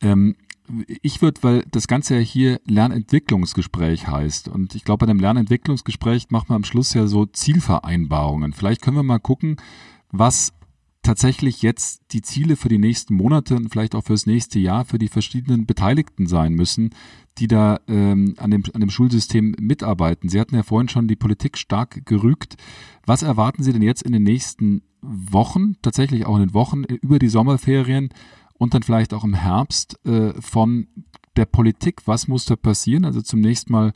Ähm, 0.00 0.36
ich 1.02 1.22
würde, 1.22 1.42
weil 1.42 1.64
das 1.70 1.88
Ganze 1.88 2.16
ja 2.16 2.20
hier 2.20 2.60
Lernentwicklungsgespräch 2.64 4.06
heißt 4.06 4.48
und 4.48 4.74
ich 4.74 4.84
glaube, 4.84 5.06
bei 5.06 5.12
dem 5.12 5.20
Lernentwicklungsgespräch 5.20 6.30
macht 6.30 6.48
man 6.48 6.56
am 6.56 6.64
Schluss 6.64 6.94
ja 6.94 7.06
so 7.06 7.26
Zielvereinbarungen. 7.26 8.52
Vielleicht 8.52 8.82
können 8.82 8.96
wir 8.96 9.02
mal 9.02 9.18
gucken, 9.18 9.56
was 10.10 10.52
tatsächlich 11.02 11.62
jetzt 11.62 12.02
die 12.12 12.22
Ziele 12.22 12.56
für 12.56 12.68
die 12.68 12.78
nächsten 12.78 13.14
Monate 13.14 13.56
und 13.56 13.70
vielleicht 13.70 13.94
auch 13.94 14.04
fürs 14.04 14.26
nächste 14.26 14.58
Jahr 14.58 14.84
für 14.84 14.98
die 14.98 15.08
verschiedenen 15.08 15.64
Beteiligten 15.64 16.26
sein 16.26 16.52
müssen, 16.52 16.90
die 17.38 17.46
da 17.46 17.80
ähm, 17.88 18.34
an, 18.36 18.50
dem, 18.50 18.64
an 18.74 18.80
dem 18.80 18.90
Schulsystem 18.90 19.54
mitarbeiten. 19.58 20.28
Sie 20.28 20.38
hatten 20.40 20.54
ja 20.54 20.62
vorhin 20.62 20.88
schon 20.88 21.08
die 21.08 21.16
Politik 21.16 21.56
stark 21.56 22.04
gerügt. 22.04 22.56
Was 23.06 23.22
erwarten 23.22 23.62
Sie 23.62 23.72
denn 23.72 23.82
jetzt 23.82 24.02
in 24.02 24.12
den 24.12 24.24
nächsten 24.24 24.82
Wochen, 25.00 25.76
tatsächlich 25.80 26.26
auch 26.26 26.36
in 26.36 26.48
den 26.48 26.54
Wochen 26.54 26.84
über 26.84 27.18
die 27.18 27.28
Sommerferien 27.28 28.10
und 28.58 28.74
dann 28.74 28.82
vielleicht 28.82 29.14
auch 29.14 29.24
im 29.24 29.34
Herbst 29.34 29.98
äh, 30.06 30.32
von 30.40 30.88
der 31.36 31.46
Politik? 31.46 32.06
Was 32.06 32.28
muss 32.28 32.44
da 32.44 32.56
passieren? 32.56 33.04
Also 33.04 33.22
zunächst 33.22 33.70
mal 33.70 33.92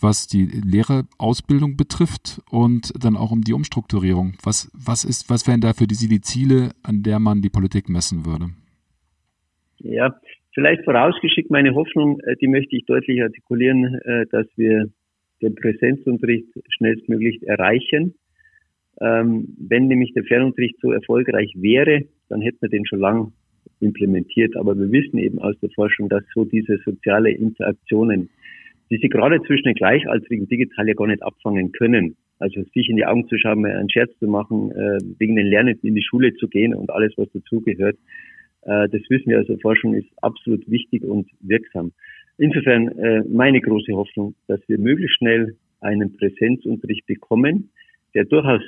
was 0.00 0.26
die 0.26 0.44
Lehrerausbildung 0.44 1.76
betrifft 1.76 2.42
und 2.50 2.92
dann 3.02 3.16
auch 3.16 3.30
um 3.32 3.42
die 3.42 3.52
Umstrukturierung. 3.52 4.34
Was, 4.42 4.70
was, 4.74 5.04
ist, 5.04 5.30
was 5.30 5.46
wären 5.48 5.60
da 5.60 5.72
für 5.72 5.86
die, 5.86 6.08
die 6.08 6.20
Ziele, 6.20 6.70
an 6.82 7.02
der 7.02 7.18
man 7.18 7.40
die 7.40 7.48
Politik 7.48 7.88
messen 7.88 8.26
würde? 8.26 8.50
Ja, 9.78 10.14
vielleicht 10.54 10.84
vorausgeschickt 10.84 11.50
meine 11.50 11.74
Hoffnung, 11.74 12.20
äh, 12.20 12.36
die 12.36 12.48
möchte 12.48 12.76
ich 12.76 12.84
deutlich 12.84 13.22
artikulieren, 13.22 13.98
äh, 14.04 14.26
dass 14.30 14.46
wir 14.56 14.90
den 15.42 15.54
Präsenzunterricht 15.54 16.48
schnellstmöglich 16.76 17.46
erreichen. 17.46 18.14
Ähm, 19.00 19.54
wenn 19.58 19.86
nämlich 19.86 20.12
der 20.14 20.24
Fernunterricht 20.24 20.76
so 20.80 20.92
erfolgreich 20.92 21.52
wäre, 21.56 22.04
dann 22.28 22.40
hätten 22.40 22.62
wir 22.62 22.70
den 22.70 22.86
schon 22.86 23.00
lang 23.00 23.32
implementiert. 23.80 24.56
Aber 24.56 24.76
wir 24.78 24.90
wissen 24.90 25.18
eben 25.18 25.38
aus 25.38 25.54
der 25.60 25.70
Forschung, 25.70 26.08
dass 26.08 26.24
so 26.34 26.44
diese 26.44 26.78
soziale 26.84 27.30
Interaktionen 27.30 28.30
die 28.90 28.98
sie 28.98 29.08
gerade 29.08 29.42
zwischen 29.42 29.64
den 29.64 29.74
Gleichaltrigen 29.74 30.48
digital 30.48 30.88
ja 30.88 30.94
gar 30.94 31.06
nicht 31.06 31.22
abfangen 31.22 31.72
können. 31.72 32.16
Also 32.38 32.62
sich 32.74 32.88
in 32.88 32.96
die 32.96 33.06
Augen 33.06 33.26
zu 33.28 33.38
schauen, 33.38 33.64
einen 33.64 33.90
Scherz 33.90 34.10
zu 34.18 34.26
machen, 34.26 34.70
äh, 34.72 34.98
wegen 35.18 35.36
den 35.36 35.46
Lernenden 35.46 35.88
in 35.88 35.94
die 35.94 36.02
Schule 36.02 36.34
zu 36.34 36.48
gehen 36.48 36.74
und 36.74 36.90
alles, 36.90 37.12
was 37.16 37.30
dazugehört. 37.32 37.96
Äh, 38.62 38.88
das 38.88 39.00
wissen 39.08 39.30
wir 39.30 39.38
also, 39.38 39.56
Forschung 39.58 39.94
ist 39.94 40.08
absolut 40.22 40.68
wichtig 40.70 41.02
und 41.02 41.28
wirksam. 41.40 41.92
Insofern 42.38 42.88
äh, 42.98 43.22
meine 43.28 43.60
große 43.60 43.92
Hoffnung, 43.92 44.34
dass 44.46 44.60
wir 44.68 44.78
möglichst 44.78 45.16
schnell 45.16 45.56
einen 45.80 46.16
Präsenzunterricht 46.16 47.06
bekommen, 47.06 47.70
der 48.14 48.24
durchaus 48.24 48.62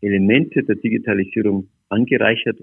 Elemente 0.00 0.62
der 0.62 0.76
Digitalisierung 0.76 1.66
angereichert 1.88 2.58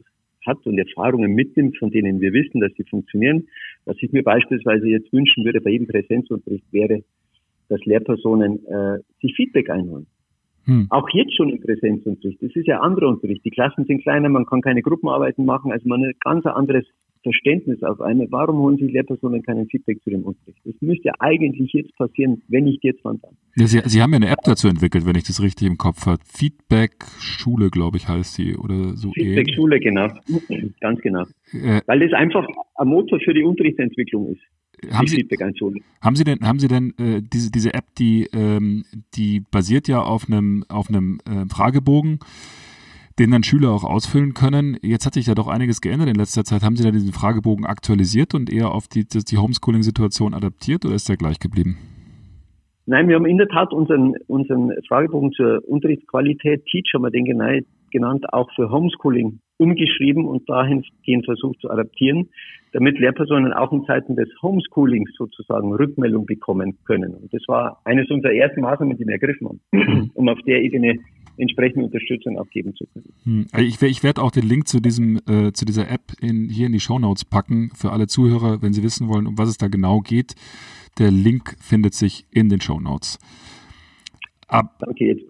hat 0.45 0.65
und 0.65 0.77
Erfahrungen 0.77 1.33
mitnimmt, 1.33 1.77
von 1.77 1.91
denen 1.91 2.19
wir 2.21 2.33
wissen, 2.33 2.61
dass 2.61 2.71
sie 2.75 2.83
funktionieren. 2.83 3.47
Was 3.85 3.97
ich 4.01 4.11
mir 4.11 4.23
beispielsweise 4.23 4.87
jetzt 4.87 5.11
wünschen 5.11 5.45
würde 5.45 5.61
bei 5.61 5.71
jedem 5.71 5.87
Präsenzunterricht 5.87 6.65
wäre, 6.71 7.03
dass 7.69 7.83
Lehrpersonen 7.85 8.65
äh, 8.65 8.99
sich 9.21 9.35
Feedback 9.35 9.69
einholen. 9.69 10.07
Hm. 10.65 10.87
Auch 10.89 11.07
jetzt 11.13 11.35
schon 11.35 11.49
im 11.49 11.61
Präsenzunterricht. 11.61 12.41
Das 12.41 12.55
ist 12.55 12.67
ja 12.67 12.79
anderer 12.79 13.09
Unterricht. 13.09 13.43
Die 13.45 13.51
Klassen 13.51 13.85
sind 13.85 14.01
kleiner, 14.01 14.29
man 14.29 14.45
kann 14.45 14.61
keine 14.61 14.81
Gruppenarbeiten 14.81 15.45
machen, 15.45 15.71
also 15.71 15.87
man 15.87 16.01
hat 16.01 16.09
ein 16.09 16.15
ganz 16.19 16.45
anderes 16.45 16.85
Verständnis 17.23 17.83
auf 17.83 17.99
einmal. 18.01 18.27
Warum 18.29 18.57
holen 18.59 18.77
sich 18.77 18.91
Lehrpersonen 18.91 19.43
keinen 19.43 19.67
Feedback 19.67 20.01
zu 20.03 20.09
dem 20.09 20.23
Unterricht? 20.23 20.59
Das 20.63 20.75
müsste 20.81 21.11
eigentlich 21.19 21.73
jetzt 21.73 21.95
passieren, 21.95 22.41
wenn 22.47 22.63
nicht 22.65 22.83
jetzt, 22.83 22.99
wann 23.03 23.19
dann. 23.21 23.31
Ja, 23.55 23.67
Sie, 23.67 23.81
Sie 23.85 24.01
haben 24.01 24.11
ja 24.11 24.17
eine 24.17 24.29
App 24.29 24.39
dazu 24.43 24.67
entwickelt, 24.67 25.05
wenn 25.05 25.15
ich 25.15 25.23
das 25.23 25.41
richtig 25.41 25.67
im 25.67 25.77
Kopf 25.77 26.05
habe. 26.05 26.21
Feedback 26.25 27.05
Schule, 27.19 27.69
glaube 27.69 27.97
ich, 27.97 28.07
heißt 28.07 28.33
sie 28.35 28.55
oder 28.55 28.95
so. 28.95 29.11
Feedback 29.11 29.53
Schule, 29.53 29.79
genau. 29.79 30.07
Ganz 30.79 31.01
genau. 31.01 31.23
Äh, 31.51 31.81
Weil 31.85 31.99
das 31.99 32.13
einfach 32.13 32.47
ein 32.75 32.87
Motor 32.87 33.19
für 33.19 33.33
die 33.33 33.43
Unterrichtsentwicklung 33.43 34.29
ist. 34.29 34.41
Haben 34.91 35.07
Sie, 35.07 35.27
haben 36.01 36.15
Sie 36.15 36.23
denn, 36.23 36.39
haben 36.41 36.59
Sie 36.59 36.67
denn 36.69 36.93
äh, 36.97 37.21
diese, 37.21 37.51
diese 37.51 37.73
App, 37.73 37.83
die, 37.97 38.29
ähm, 38.31 38.85
die 39.13 39.41
basiert 39.51 39.89
ja 39.89 40.01
auf 40.01 40.27
einem, 40.29 40.63
auf 40.69 40.87
einem 40.87 41.19
äh, 41.25 41.45
Fragebogen, 41.49 42.19
den 43.19 43.31
dann 43.31 43.43
Schüler 43.43 43.71
auch 43.71 43.83
ausfüllen 43.83 44.33
können. 44.33 44.77
Jetzt 44.81 45.05
hat 45.05 45.13
sich 45.13 45.27
ja 45.27 45.35
doch 45.35 45.47
einiges 45.47 45.81
geändert 45.81 46.09
in 46.09 46.15
letzter 46.15 46.43
Zeit. 46.45 46.63
Haben 46.63 46.77
Sie 46.77 46.83
da 46.83 46.91
diesen 46.91 47.11
Fragebogen 47.11 47.65
aktualisiert 47.65 48.33
und 48.33 48.51
eher 48.51 48.71
auf 48.71 48.87
die, 48.87 49.05
die 49.05 49.37
Homeschooling-Situation 49.37 50.33
adaptiert 50.33 50.85
oder 50.85 50.95
ist 50.95 51.09
der 51.09 51.17
gleich 51.17 51.39
geblieben? 51.39 51.77
Nein, 52.85 53.07
wir 53.07 53.15
haben 53.15 53.27
in 53.27 53.37
der 53.37 53.49
Tat 53.49 53.71
unseren, 53.71 54.15
unseren 54.25 54.71
Fragebogen 54.87 55.31
zur 55.33 55.61
Unterrichtsqualität, 55.67 56.65
Teach 56.65 56.91
haben 56.95 57.03
wir 57.03 57.11
den 57.11 57.25
genannt, 57.91 58.33
auch 58.33 58.49
für 58.55 58.71
Homeschooling 58.71 59.39
umgeschrieben 59.57 60.25
und 60.25 60.49
dahingehend 60.49 61.25
versucht 61.25 61.59
zu 61.59 61.69
adaptieren, 61.69 62.29
damit 62.71 62.97
Lehrpersonen 62.97 63.53
auch 63.53 63.71
in 63.71 63.83
Zeiten 63.85 64.15
des 64.15 64.29
Homeschoolings 64.41 65.11
sozusagen 65.17 65.73
Rückmeldung 65.73 66.25
bekommen 66.25 66.77
können. 66.85 67.13
Und 67.13 67.33
das 67.33 67.41
war 67.47 67.81
eines 67.83 68.09
unserer 68.09 68.33
ersten 68.33 68.61
Maßnahmen, 68.61 68.97
die 68.97 69.05
wir 69.05 69.13
ergriffen 69.13 69.49
haben, 69.49 70.11
um 70.13 70.29
auf 70.29 70.39
der 70.47 70.61
Ebene 70.63 70.99
entsprechende 71.39 71.85
Unterstützung 71.85 72.37
auch 72.37 72.49
geben 72.49 72.75
zu 72.75 72.85
können. 72.87 73.13
Hm. 73.23 73.47
Also 73.51 73.65
ich, 73.65 73.81
ich 73.81 74.03
werde 74.03 74.21
auch 74.21 74.31
den 74.31 74.47
Link 74.47 74.67
zu 74.67 74.79
diesem 74.79 75.17
äh, 75.27 75.51
zu 75.53 75.65
dieser 75.65 75.89
App 75.89 76.13
in, 76.21 76.49
hier 76.49 76.67
in 76.67 76.73
die 76.73 76.79
Show 76.79 76.99
Notes 76.99 77.25
packen 77.25 77.71
für 77.75 77.91
alle 77.91 78.07
Zuhörer, 78.07 78.61
wenn 78.61 78.73
sie 78.73 78.83
wissen 78.83 79.07
wollen, 79.07 79.27
um 79.27 79.37
was 79.37 79.49
es 79.49 79.57
da 79.57 79.67
genau 79.67 79.99
geht. 80.01 80.35
Der 80.99 81.11
Link 81.11 81.55
findet 81.61 81.93
sich 81.93 82.25
in 82.31 82.49
den 82.49 82.61
Show 82.61 82.79
Notes. 82.79 83.19
Ab 84.47 84.81
okay, 84.87 85.13
jetzt 85.13 85.25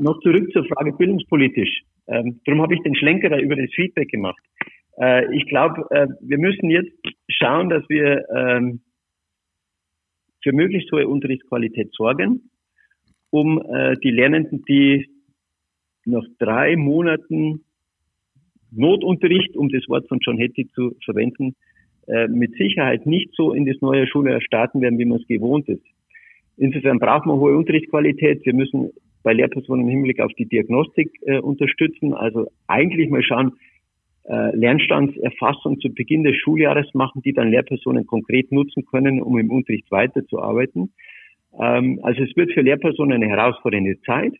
noch 0.00 0.20
zurück 0.20 0.50
zur 0.52 0.64
Frage 0.66 0.92
bildungspolitisch. 0.92 1.82
Ähm, 2.06 2.40
darum 2.44 2.62
habe 2.62 2.74
ich 2.74 2.80
den 2.82 2.94
Schlenker 2.94 3.28
da 3.28 3.38
über 3.38 3.56
das 3.56 3.70
Feedback 3.74 4.08
gemacht. 4.08 4.40
Äh, 5.00 5.34
ich 5.34 5.46
glaube, 5.46 5.86
äh, 5.90 6.06
wir 6.20 6.38
müssen 6.38 6.70
jetzt 6.70 6.92
schauen, 7.28 7.68
dass 7.68 7.82
wir 7.88 8.24
ähm, 8.34 8.80
für 10.42 10.52
möglichst 10.52 10.90
hohe 10.92 11.08
Unterrichtsqualität 11.08 11.92
sorgen, 11.92 12.50
um 13.30 13.60
äh, 13.60 13.96
die 14.02 14.10
Lernenden, 14.10 14.64
die 14.68 15.06
nach 16.08 16.24
drei 16.38 16.76
Monaten 16.76 17.64
Notunterricht, 18.70 19.56
um 19.56 19.68
das 19.68 19.88
Wort 19.88 20.08
von 20.08 20.18
John 20.20 20.38
Hattie 20.38 20.68
zu 20.74 20.94
verwenden, 21.04 21.54
äh, 22.06 22.28
mit 22.28 22.54
Sicherheit 22.54 23.06
nicht 23.06 23.30
so 23.34 23.52
in 23.52 23.66
das 23.66 23.80
neue 23.80 24.06
Schuljahr 24.06 24.40
starten 24.40 24.80
werden, 24.80 24.98
wie 24.98 25.04
man 25.04 25.20
es 25.20 25.26
gewohnt 25.26 25.68
ist. 25.68 25.84
Insofern 26.56 26.98
braucht 26.98 27.26
man 27.26 27.38
hohe 27.38 27.56
Unterrichtsqualität. 27.56 28.44
Wir 28.44 28.54
müssen 28.54 28.90
bei 29.22 29.32
Lehrpersonen 29.32 29.86
im 29.86 29.90
Hinblick 29.90 30.20
auf 30.20 30.32
die 30.34 30.46
Diagnostik 30.46 31.10
äh, 31.22 31.38
unterstützen. 31.38 32.14
Also 32.14 32.48
eigentlich 32.66 33.10
mal 33.10 33.22
schauen, 33.22 33.52
äh, 34.24 34.56
Lernstandserfassung 34.56 35.80
zu 35.80 35.88
Beginn 35.90 36.24
des 36.24 36.36
Schuljahres 36.36 36.92
machen, 36.94 37.22
die 37.22 37.32
dann 37.32 37.50
Lehrpersonen 37.50 38.06
konkret 38.06 38.52
nutzen 38.52 38.84
können, 38.84 39.22
um 39.22 39.38
im 39.38 39.50
Unterricht 39.50 39.90
weiterzuarbeiten. 39.90 40.92
Ähm, 41.58 42.00
also 42.02 42.22
es 42.22 42.36
wird 42.36 42.52
für 42.52 42.62
Lehrpersonen 42.62 43.22
eine 43.22 43.28
herausfordernde 43.28 44.00
Zeit. 44.02 44.34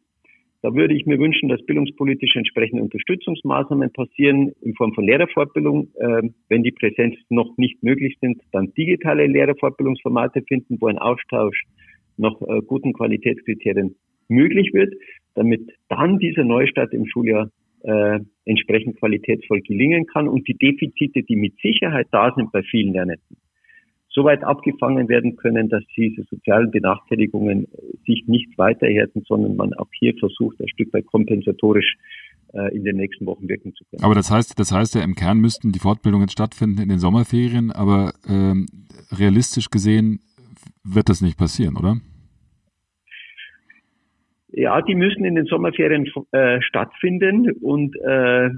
Da 0.61 0.75
würde 0.75 0.95
ich 0.95 1.07
mir 1.07 1.19
wünschen, 1.21 1.49
dass 1.49 1.65
bildungspolitisch 1.65 2.35
entsprechende 2.35 2.83
Unterstützungsmaßnahmen 2.83 3.93
passieren 3.93 4.53
in 4.61 4.75
Form 4.75 4.93
von 4.93 5.05
Lehrerfortbildung. 5.05 5.89
Ähm, 6.01 6.35
wenn 6.49 6.65
die 6.65 6.73
Präsenz 6.73 7.15
noch 7.29 7.57
nicht 7.57 7.83
möglich 7.83 8.17
sind, 8.21 8.41
dann 8.51 8.73
digitale 8.75 9.27
Lehrerfortbildungsformate 9.27 10.43
finden, 10.43 10.79
wo 10.81 10.89
ein 10.89 10.99
Austausch 10.99 11.63
nach 12.17 12.35
äh, 12.43 12.61
guten 12.67 12.93
Qualitätskriterien 12.93 13.95
möglich 14.29 14.75
wird, 14.75 14.95
damit 15.35 15.71
dann 15.89 16.19
dieser 16.19 16.45
Neustart 16.45 16.93
im 16.93 17.07
Schuljahr 17.07 17.51
äh, 17.83 18.19
entsprechend 18.45 18.99
qualitätsvoll 18.99 19.61
gelingen 19.61 20.07
kann 20.07 20.29
und 20.29 20.49
die 20.49 20.59
Defizite, 20.59 21.23
die 21.23 21.37
mit 21.37 21.55
Sicherheit 21.61 22.09
da 22.11 22.33
sind 22.35 22.51
bei 22.51 22.63
vielen 22.63 22.93
Lernenden, 22.93 23.37
so 24.11 24.25
weit 24.25 24.43
abgefangen 24.43 25.09
werden 25.09 25.37
können, 25.37 25.69
dass 25.69 25.83
diese 25.97 26.23
sozialen 26.25 26.71
Benachteiligungen 26.71 27.69
sich 28.07 28.25
nicht 28.27 28.57
weiterhärten, 28.57 29.23
sondern 29.27 29.57
man 29.57 29.75
auch 29.75 29.89
hier 29.93 30.15
versucht, 30.19 30.61
ein 30.61 30.69
Stück 30.69 30.93
weit 30.93 31.07
kompensatorisch 31.07 31.97
äh, 32.55 32.75
in 32.75 32.85
den 32.85 32.97
nächsten 32.97 33.27
Wochen 33.27 33.49
wirken 33.49 33.75
zu 33.75 33.85
können. 33.85 34.03
Aber 34.03 34.15
das 34.15 34.31
heißt, 34.31 34.59
das 34.59 34.73
heißt 34.73 34.95
ja, 34.95 35.03
im 35.03 35.15
Kern 35.15 35.39
müssten 35.39 35.73
die 35.73 35.79
Fortbildungen 35.79 36.29
stattfinden 36.29 36.81
in 36.81 36.89
den 36.89 36.99
Sommerferien, 36.99 37.71
aber 37.71 38.13
ähm, 38.27 38.67
realistisch 39.13 39.69
gesehen 39.71 40.21
wird 40.85 41.09
das 41.09 41.21
nicht 41.21 41.39
passieren, 41.39 41.77
oder? 41.77 41.97
Ja, 44.51 44.81
die 44.81 44.95
müssen 44.95 45.25
in 45.25 45.35
den 45.35 45.45
Sommerferien 45.45 46.11
äh, 46.33 46.61
stattfinden 46.63 47.53
und 47.61 47.95
äh, 47.97 48.51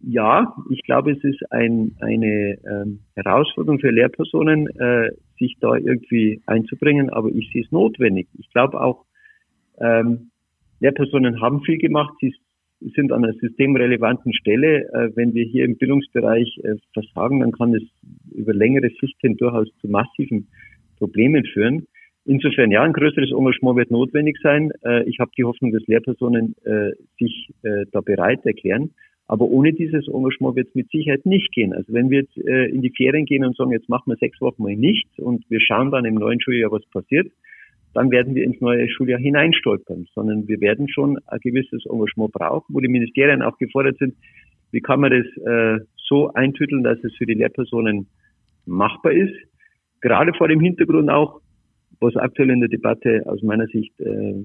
ja, 0.00 0.54
ich 0.70 0.82
glaube, 0.82 1.12
es 1.12 1.24
ist 1.24 1.40
ein, 1.50 1.96
eine 2.00 2.58
ähm, 2.66 3.00
Herausforderung 3.14 3.80
für 3.80 3.90
Lehrpersonen, 3.90 4.68
äh, 4.78 5.10
sich 5.38 5.56
da 5.60 5.74
irgendwie 5.74 6.40
einzubringen, 6.46 7.10
aber 7.10 7.28
ich 7.28 7.50
sehe 7.52 7.62
es 7.62 7.72
notwendig. 7.72 8.28
Ich 8.38 8.50
glaube 8.50 8.80
auch, 8.80 9.04
ähm, 9.80 10.30
Lehrpersonen 10.80 11.40
haben 11.40 11.62
viel 11.62 11.78
gemacht, 11.78 12.14
sie 12.20 12.34
sind 12.94 13.12
an 13.12 13.24
einer 13.24 13.34
systemrelevanten 13.34 14.32
Stelle. 14.34 14.88
Äh, 14.92 15.16
wenn 15.16 15.34
wir 15.34 15.44
hier 15.44 15.64
im 15.64 15.76
Bildungsbereich 15.76 16.58
äh, 16.62 16.76
versagen, 16.92 17.40
dann 17.40 17.52
kann 17.52 17.74
es 17.74 17.82
über 18.32 18.54
längere 18.54 18.90
Sicht 19.00 19.16
hin 19.20 19.36
durchaus 19.36 19.68
zu 19.80 19.88
massiven 19.88 20.48
Problemen 20.98 21.44
führen. 21.44 21.86
Insofern 22.24 22.70
ja, 22.70 22.82
ein 22.82 22.92
größeres 22.92 23.32
Engagement 23.32 23.78
wird 23.78 23.90
notwendig 23.90 24.38
sein. 24.42 24.70
Äh, 24.84 25.08
ich 25.08 25.18
habe 25.18 25.30
die 25.36 25.44
Hoffnung, 25.44 25.72
dass 25.72 25.86
Lehrpersonen 25.86 26.54
äh, 26.64 26.92
sich 27.18 27.50
äh, 27.62 27.86
da 27.90 28.00
bereit 28.00 28.44
erklären. 28.44 28.90
Aber 29.28 29.44
ohne 29.44 29.74
dieses 29.74 30.08
Engagement 30.08 30.56
wird 30.56 30.68
es 30.68 30.74
mit 30.74 30.90
Sicherheit 30.90 31.26
nicht 31.26 31.52
gehen. 31.52 31.74
Also 31.74 31.92
wenn 31.92 32.08
wir 32.08 32.20
jetzt 32.20 32.36
äh, 32.38 32.64
in 32.70 32.80
die 32.80 32.92
Ferien 32.96 33.26
gehen 33.26 33.44
und 33.44 33.56
sagen, 33.56 33.72
jetzt 33.72 33.88
machen 33.88 34.10
wir 34.10 34.16
sechs 34.16 34.40
Wochen 34.40 34.62
mal 34.62 34.74
nichts 34.74 35.18
und 35.18 35.44
wir 35.50 35.60
schauen 35.60 35.90
dann 35.90 36.06
im 36.06 36.14
neuen 36.14 36.40
Schuljahr, 36.40 36.72
was 36.72 36.84
passiert, 36.86 37.30
dann 37.92 38.10
werden 38.10 38.34
wir 38.34 38.44
ins 38.44 38.60
neue 38.60 38.88
Schuljahr 38.88 39.20
hineinstolpern, 39.20 40.06
sondern 40.14 40.48
wir 40.48 40.60
werden 40.60 40.88
schon 40.88 41.18
ein 41.26 41.40
gewisses 41.40 41.84
Engagement 41.86 42.32
brauchen, 42.32 42.74
wo 42.74 42.80
die 42.80 42.88
Ministerien 42.88 43.42
auch 43.42 43.58
gefordert 43.58 43.98
sind, 43.98 44.14
wie 44.72 44.80
kann 44.80 45.00
man 45.00 45.10
das 45.10 45.26
äh, 45.44 45.84
so 45.96 46.32
eintüteln, 46.32 46.82
dass 46.82 46.98
es 47.04 47.14
für 47.16 47.26
die 47.26 47.34
Lehrpersonen 47.34 48.06
machbar 48.64 49.12
ist. 49.12 49.34
Gerade 50.00 50.32
vor 50.32 50.48
dem 50.48 50.60
Hintergrund 50.60 51.10
auch, 51.10 51.40
was 52.00 52.16
aktuell 52.16 52.50
in 52.50 52.60
der 52.60 52.68
Debatte 52.68 53.22
aus 53.26 53.42
meiner 53.42 53.66
Sicht 53.66 53.98
äh, 54.00 54.44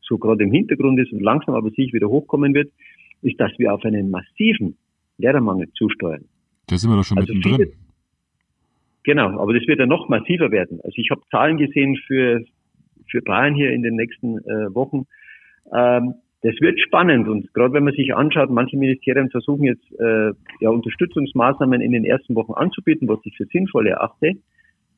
so 0.00 0.18
gerade 0.18 0.44
im 0.44 0.52
Hintergrund 0.52 0.98
ist 0.98 1.12
und 1.12 1.20
langsam 1.20 1.54
aber 1.54 1.70
sich 1.70 1.92
wieder 1.92 2.08
hochkommen 2.08 2.54
wird, 2.54 2.70
ist, 3.22 3.40
dass 3.40 3.52
wir 3.58 3.72
auf 3.72 3.84
einen 3.84 4.10
massiven 4.10 4.76
Lehrermangel 5.18 5.70
zusteuern. 5.72 6.24
Da 6.66 6.76
sind 6.76 6.90
wir 6.90 6.96
doch 6.96 7.04
schon 7.04 7.18
also 7.18 7.32
mittendrin. 7.32 7.66
Viele, 7.66 7.72
genau, 9.04 9.40
aber 9.40 9.54
das 9.54 9.66
wird 9.66 9.78
ja 9.78 9.86
noch 9.86 10.08
massiver 10.08 10.50
werden. 10.50 10.80
Also 10.82 10.94
ich 10.96 11.10
habe 11.10 11.22
Zahlen 11.30 11.56
gesehen 11.56 11.96
für, 12.06 12.44
für 13.10 13.22
Bayern 13.22 13.54
hier 13.54 13.72
in 13.72 13.82
den 13.82 13.96
nächsten 13.96 14.38
äh, 14.38 14.74
Wochen. 14.74 15.06
Ähm, 15.72 16.14
das 16.42 16.54
wird 16.60 16.80
spannend 16.80 17.28
und 17.28 17.54
gerade 17.54 17.72
wenn 17.72 17.84
man 17.84 17.94
sich 17.94 18.14
anschaut, 18.14 18.50
manche 18.50 18.76
Ministerien 18.76 19.30
versuchen 19.30 19.62
jetzt 19.62 19.86
äh, 20.00 20.32
ja, 20.60 20.70
Unterstützungsmaßnahmen 20.70 21.80
in 21.80 21.92
den 21.92 22.04
ersten 22.04 22.34
Wochen 22.34 22.52
anzubieten, 22.52 23.06
was 23.06 23.20
ich 23.22 23.36
für 23.36 23.46
sinnvoll 23.46 23.86
erachte, 23.86 24.32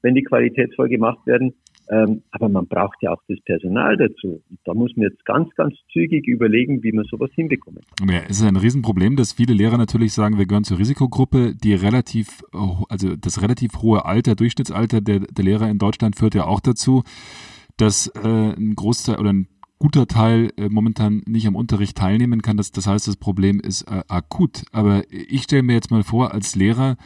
wenn 0.01 0.15
die 0.15 0.23
qualitätsvoll 0.23 0.89
gemacht 0.89 1.19
werden. 1.27 1.53
Ähm, 1.91 2.23
aber 2.31 2.49
man 2.49 2.67
braucht 2.67 2.97
ja 3.03 3.13
auch 3.13 3.23
das 3.29 3.39
Personal 3.45 3.97
dazu. 3.97 4.43
Und 4.49 4.59
da 4.65 4.75
muss 4.75 4.97
man 4.97 5.09
jetzt 5.09 5.25
ganz, 5.25 5.55
ganz 5.55 5.75
zügig 5.93 6.27
überlegen, 6.27 6.83
wie 6.83 6.93
man 6.93 7.05
sowas 7.05 7.31
hinbekommt. 7.35 7.81
Ja, 8.09 8.21
es 8.29 8.41
ist 8.41 8.47
ein 8.47 8.57
Riesenproblem, 8.57 9.17
dass 9.17 9.35
viele 9.35 9.55
Lehrer 9.55 9.77
natürlich 9.77 10.13
sagen, 10.13 10.39
wir 10.39 10.47
gehören 10.47 10.65
zur 10.65 10.79
Risikogruppe, 10.79 11.55
die 11.55 11.75
relativ, 11.75 12.43
also 12.89 13.17
das 13.17 13.43
relativ 13.43 13.83
hohe 13.83 14.05
Alter, 14.05 14.35
Durchschnittsalter 14.35 15.01
der, 15.01 15.21
der 15.21 15.45
Lehrer 15.45 15.69
in 15.69 15.79
Deutschland 15.79 16.17
führt 16.17 16.35
ja 16.35 16.47
auch 16.47 16.61
dazu, 16.61 17.03
dass 17.77 18.07
äh, 18.07 18.55
ein 18.57 18.75
Großteil 18.75 19.19
oder 19.19 19.33
ein 19.33 19.49
guter 19.79 20.07
Teil 20.07 20.51
äh, 20.57 20.69
momentan 20.69 21.23
nicht 21.27 21.47
am 21.47 21.57
Unterricht 21.57 21.97
teilnehmen 21.97 22.41
kann. 22.41 22.57
Das, 22.57 22.71
das 22.71 22.87
heißt, 22.87 23.07
das 23.09 23.17
Problem 23.17 23.61
ist 23.61 23.83
äh, 23.83 24.03
akut. 24.09 24.63
Aber 24.73 25.03
ich 25.11 25.43
stelle 25.43 25.63
mir 25.63 25.75
jetzt 25.75 25.91
mal 25.91 26.03
vor, 26.03 26.33
als 26.33 26.57
Lehrer, 26.57 26.97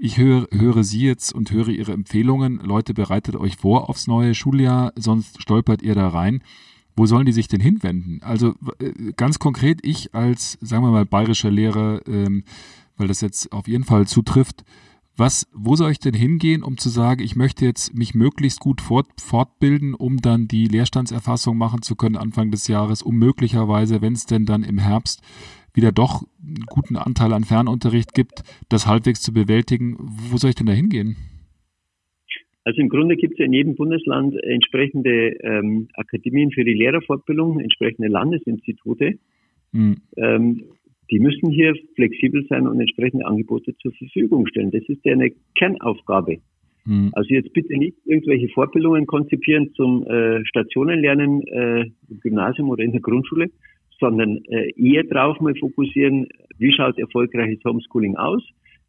ich 0.00 0.16
höre, 0.16 0.48
höre 0.50 0.82
Sie 0.82 1.02
jetzt 1.02 1.34
und 1.34 1.50
höre 1.50 1.68
Ihre 1.68 1.92
Empfehlungen. 1.92 2.58
Leute, 2.64 2.94
bereitet 2.94 3.36
euch 3.36 3.56
vor 3.56 3.90
aufs 3.90 4.06
neue 4.06 4.34
Schuljahr, 4.34 4.92
sonst 4.96 5.42
stolpert 5.42 5.82
ihr 5.82 5.94
da 5.94 6.08
rein. 6.08 6.42
Wo 6.96 7.04
sollen 7.04 7.26
die 7.26 7.32
sich 7.32 7.48
denn 7.48 7.60
hinwenden? 7.60 8.20
Also 8.22 8.54
äh, 8.78 9.12
ganz 9.16 9.38
konkret, 9.38 9.80
ich 9.82 10.14
als, 10.14 10.58
sagen 10.62 10.84
wir 10.84 10.90
mal, 10.90 11.04
bayerischer 11.04 11.50
Lehrer, 11.50 12.00
ähm, 12.08 12.44
weil 12.96 13.08
das 13.08 13.20
jetzt 13.20 13.52
auf 13.52 13.68
jeden 13.68 13.84
Fall 13.84 14.06
zutrifft, 14.06 14.64
was, 15.16 15.46
wo 15.52 15.76
soll 15.76 15.90
ich 15.90 15.98
denn 15.98 16.14
hingehen, 16.14 16.62
um 16.62 16.78
zu 16.78 16.88
sagen, 16.88 17.22
ich 17.22 17.36
möchte 17.36 17.66
jetzt 17.66 17.94
mich 17.94 18.14
möglichst 18.14 18.58
gut 18.58 18.80
fort, 18.80 19.06
fortbilden, 19.20 19.92
um 19.92 20.16
dann 20.16 20.48
die 20.48 20.66
Leerstandserfassung 20.66 21.58
machen 21.58 21.82
zu 21.82 21.94
können 21.94 22.16
Anfang 22.16 22.50
des 22.50 22.68
Jahres, 22.68 23.02
um 23.02 23.16
möglicherweise, 23.16 24.00
wenn 24.00 24.14
es 24.14 24.24
denn 24.24 24.46
dann 24.46 24.62
im 24.62 24.78
Herbst 24.78 25.20
wieder 25.74 25.92
doch 25.92 26.22
einen 26.42 26.64
guten 26.66 26.96
Anteil 26.96 27.32
an 27.32 27.44
Fernunterricht 27.44 28.14
gibt, 28.14 28.42
das 28.68 28.86
halbwegs 28.86 29.20
zu 29.20 29.32
bewältigen. 29.32 29.96
Wo 29.98 30.36
soll 30.36 30.50
ich 30.50 30.56
denn 30.56 30.66
da 30.66 30.72
hingehen? 30.72 31.16
Also 32.64 32.80
im 32.82 32.88
Grunde 32.88 33.16
gibt 33.16 33.32
es 33.34 33.38
ja 33.38 33.46
in 33.46 33.52
jedem 33.52 33.74
Bundesland 33.74 34.36
entsprechende 34.42 35.30
ähm, 35.42 35.88
Akademien 35.94 36.50
für 36.50 36.64
die 36.64 36.74
Lehrerfortbildung, 36.74 37.58
entsprechende 37.58 38.08
Landesinstitute. 38.08 39.18
Mhm. 39.72 39.96
Ähm, 40.16 40.64
die 41.10 41.18
müssen 41.18 41.50
hier 41.50 41.74
flexibel 41.96 42.46
sein 42.48 42.68
und 42.68 42.78
entsprechende 42.78 43.26
Angebote 43.26 43.76
zur 43.78 43.92
Verfügung 43.92 44.46
stellen. 44.46 44.70
Das 44.70 44.82
ist 44.88 45.04
ja 45.04 45.12
eine 45.14 45.32
Kernaufgabe. 45.56 46.38
Mhm. 46.84 47.10
Also 47.12 47.34
jetzt 47.34 47.52
bitte 47.52 47.76
nicht 47.76 47.96
irgendwelche 48.04 48.48
Fortbildungen 48.48 49.06
konzipieren 49.06 49.72
zum 49.74 50.06
äh, 50.06 50.44
Stationenlernen 50.46 51.42
äh, 51.48 51.80
im 52.08 52.20
Gymnasium 52.20 52.70
oder 52.70 52.84
in 52.84 52.92
der 52.92 53.00
Grundschule, 53.00 53.50
sondern 54.00 54.38
äh, 54.48 54.72
eher 54.76 55.04
darauf 55.04 55.38
mal 55.40 55.54
fokussieren, 55.54 56.26
wie 56.58 56.72
schaut 56.72 56.98
erfolgreiches 56.98 57.62
Homeschooling 57.64 58.16
aus, 58.16 58.42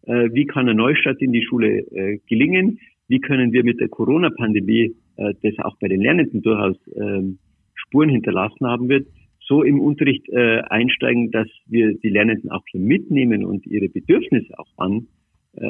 äh, 0.04 0.30
wie 0.34 0.46
kann 0.46 0.68
ein 0.68 0.78
Neustart 0.78 1.22
in 1.22 1.32
die 1.32 1.44
Schule 1.44 1.80
äh, 1.92 2.20
gelingen, 2.28 2.80
wie 3.08 3.20
können 3.20 3.52
wir 3.52 3.64
mit 3.64 3.80
der 3.80 3.90
Corona-Pandemie, 3.90 4.96
das 5.18 5.60
auch 5.60 5.76
bei 5.80 5.90
den 5.90 6.02
Lernenden 6.02 6.42
durchaus 6.42 6.78
äh, 6.96 7.22
Spuren 7.76 8.10
hinterlassen 8.10 8.66
haben 8.66 8.88
wird, 8.88 9.06
so 9.40 9.64
im 9.64 9.82
Unterricht 9.82 10.32
einsteigen, 10.34 11.30
dass 11.32 11.50
wir 11.68 11.94
die 11.98 12.08
Lernenden 12.08 12.50
auch 12.52 12.64
hier 12.72 12.80
mitnehmen 12.80 13.44
und 13.44 13.68
ihre 13.68 13.90
Bedürfnisse 13.90 14.58
auch 14.58 14.70
an 14.78 15.08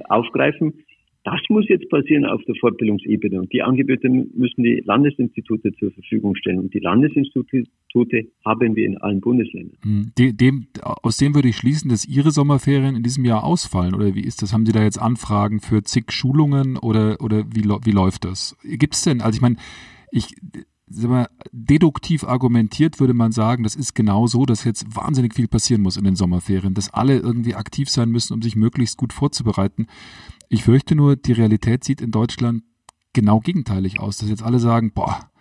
aufgreifen. 0.08 0.84
Das 1.24 1.40
muss 1.50 1.68
jetzt 1.70 1.88
passieren 1.90 2.26
auf 2.26 2.42
der 2.46 2.56
Fortbildungsebene 2.56 3.40
und 3.40 3.54
die 3.54 3.62
Angebote 3.62 4.10
müssen 4.10 4.64
die 4.64 4.82
Landesinstitute 4.84 5.72
zur 5.74 5.92
Verfügung 5.92 6.36
stellen 6.36 6.58
und 6.58 6.74
die 6.74 6.80
Landesinstitute 6.80 8.26
haben 8.44 8.76
wir 8.76 8.86
in 8.88 8.98
allen 8.98 9.22
Bundesländern. 9.22 9.78
Hm, 9.84 10.12
dem, 10.18 10.68
aus 10.82 11.18
dem 11.18 11.36
würde 11.36 11.50
ich 11.50 11.58
schließen, 11.58 11.90
dass 11.90 12.08
Ihre 12.08 12.32
Sommerferien 12.32 12.96
in 12.96 13.04
diesem 13.04 13.24
Jahr 13.24 13.44
ausfallen 13.44 13.94
oder 13.94 14.16
wie 14.16 14.24
ist 14.24 14.42
das? 14.42 14.52
Haben 14.52 14.66
Sie 14.66 14.72
da 14.72 14.84
jetzt 14.84 15.00
Anfragen 15.00 15.60
für 15.60 15.84
zig 15.84 16.12
Schulungen 16.12 16.78
oder, 16.78 17.18
oder 17.22 17.46
wie, 17.54 17.66
wie 17.66 17.92
läuft 17.92 18.26
das? 18.26 18.58
Gibt 18.64 18.96
es 18.96 19.04
denn, 19.04 19.22
also 19.22 19.36
ich 19.38 19.42
meine, 19.42 19.58
ich, 20.12 20.34
mal, 20.88 21.28
deduktiv 21.52 22.24
argumentiert 22.24 23.00
würde 23.00 23.14
man 23.14 23.32
sagen, 23.32 23.64
das 23.64 23.76
ist 23.76 23.94
genau 23.94 24.26
so, 24.26 24.46
dass 24.46 24.64
jetzt 24.64 24.96
wahnsinnig 24.96 25.36
viel 25.36 25.48
passieren 25.48 25.82
muss 25.82 25.98
in 25.98 26.04
den 26.04 26.16
Sommerferien, 26.16 26.74
dass 26.74 26.94
alle 26.94 27.18
irgendwie 27.18 27.56
aktiv 27.56 27.90
sein 27.90 28.10
müssen, 28.10 28.34
um 28.34 28.42
sich 28.42 28.56
möglichst 28.56 28.98
gut 28.98 29.14
vorzubereiten. 29.14 29.88
Ich 30.54 30.64
fürchte 30.64 30.96
nur, 30.96 31.16
die 31.16 31.32
Realität 31.32 31.86
sieht 31.86 32.02
in 32.02 32.12
Deutschland 32.12 32.64
genau 33.14 33.40
gegenteilig 33.40 34.02
aus, 34.02 34.18
dass 34.18 34.30
jetzt 34.30 34.44
alle 34.44 34.60
sagen, 34.60 34.92
boah, 34.94 35.32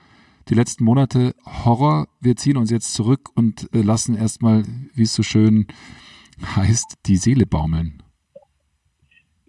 die 0.48 0.54
letzten 0.54 0.84
Monate 0.84 1.34
Horror. 1.44 2.06
Wir 2.20 2.36
ziehen 2.36 2.56
uns 2.56 2.70
jetzt 2.70 2.94
zurück 2.94 3.28
und 3.34 3.68
äh, 3.74 3.82
lassen 3.82 4.14
erstmal, 4.14 4.62
wie 4.94 5.02
es 5.02 5.12
so 5.12 5.24
schön 5.24 5.66
heißt, 6.54 6.94
die 7.06 7.16
Seele 7.16 7.44
baumeln. 7.44 8.04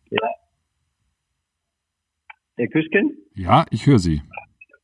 Ja. 0.09 0.28
Herr 2.57 2.68
Küsken? 2.68 3.18
Ja, 3.36 3.68
ich 3.70 3.86
höre 3.86 3.99
Sie. 3.99 4.24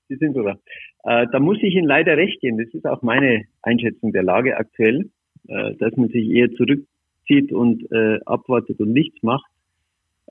Sie 0.10 0.16
sind 0.18 0.36
sogar. 0.36 0.60
Äh, 1.06 1.26
da 1.32 1.40
muss 1.40 1.58
ich 1.64 1.74
Ihnen 1.74 1.88
leider 1.88 2.18
recht 2.18 2.40
geben. 2.40 2.60
Das 2.60 2.72
ist 2.72 2.86
auch 2.86 3.02
meine 3.02 3.46
Einschätzung 3.64 4.12
der 4.12 4.22
Lage 4.22 4.58
aktuell, 4.58 5.10
äh, 5.48 5.74
dass 5.78 5.98
man 5.98 6.10
sich 6.10 6.30
eher 6.30 6.52
zurückzieht 6.52 7.52
und 7.52 7.92
äh, 7.92 8.20
abwartet 8.28 8.80
und 8.80 8.94
nichts 8.94 9.24
macht, 9.24 9.50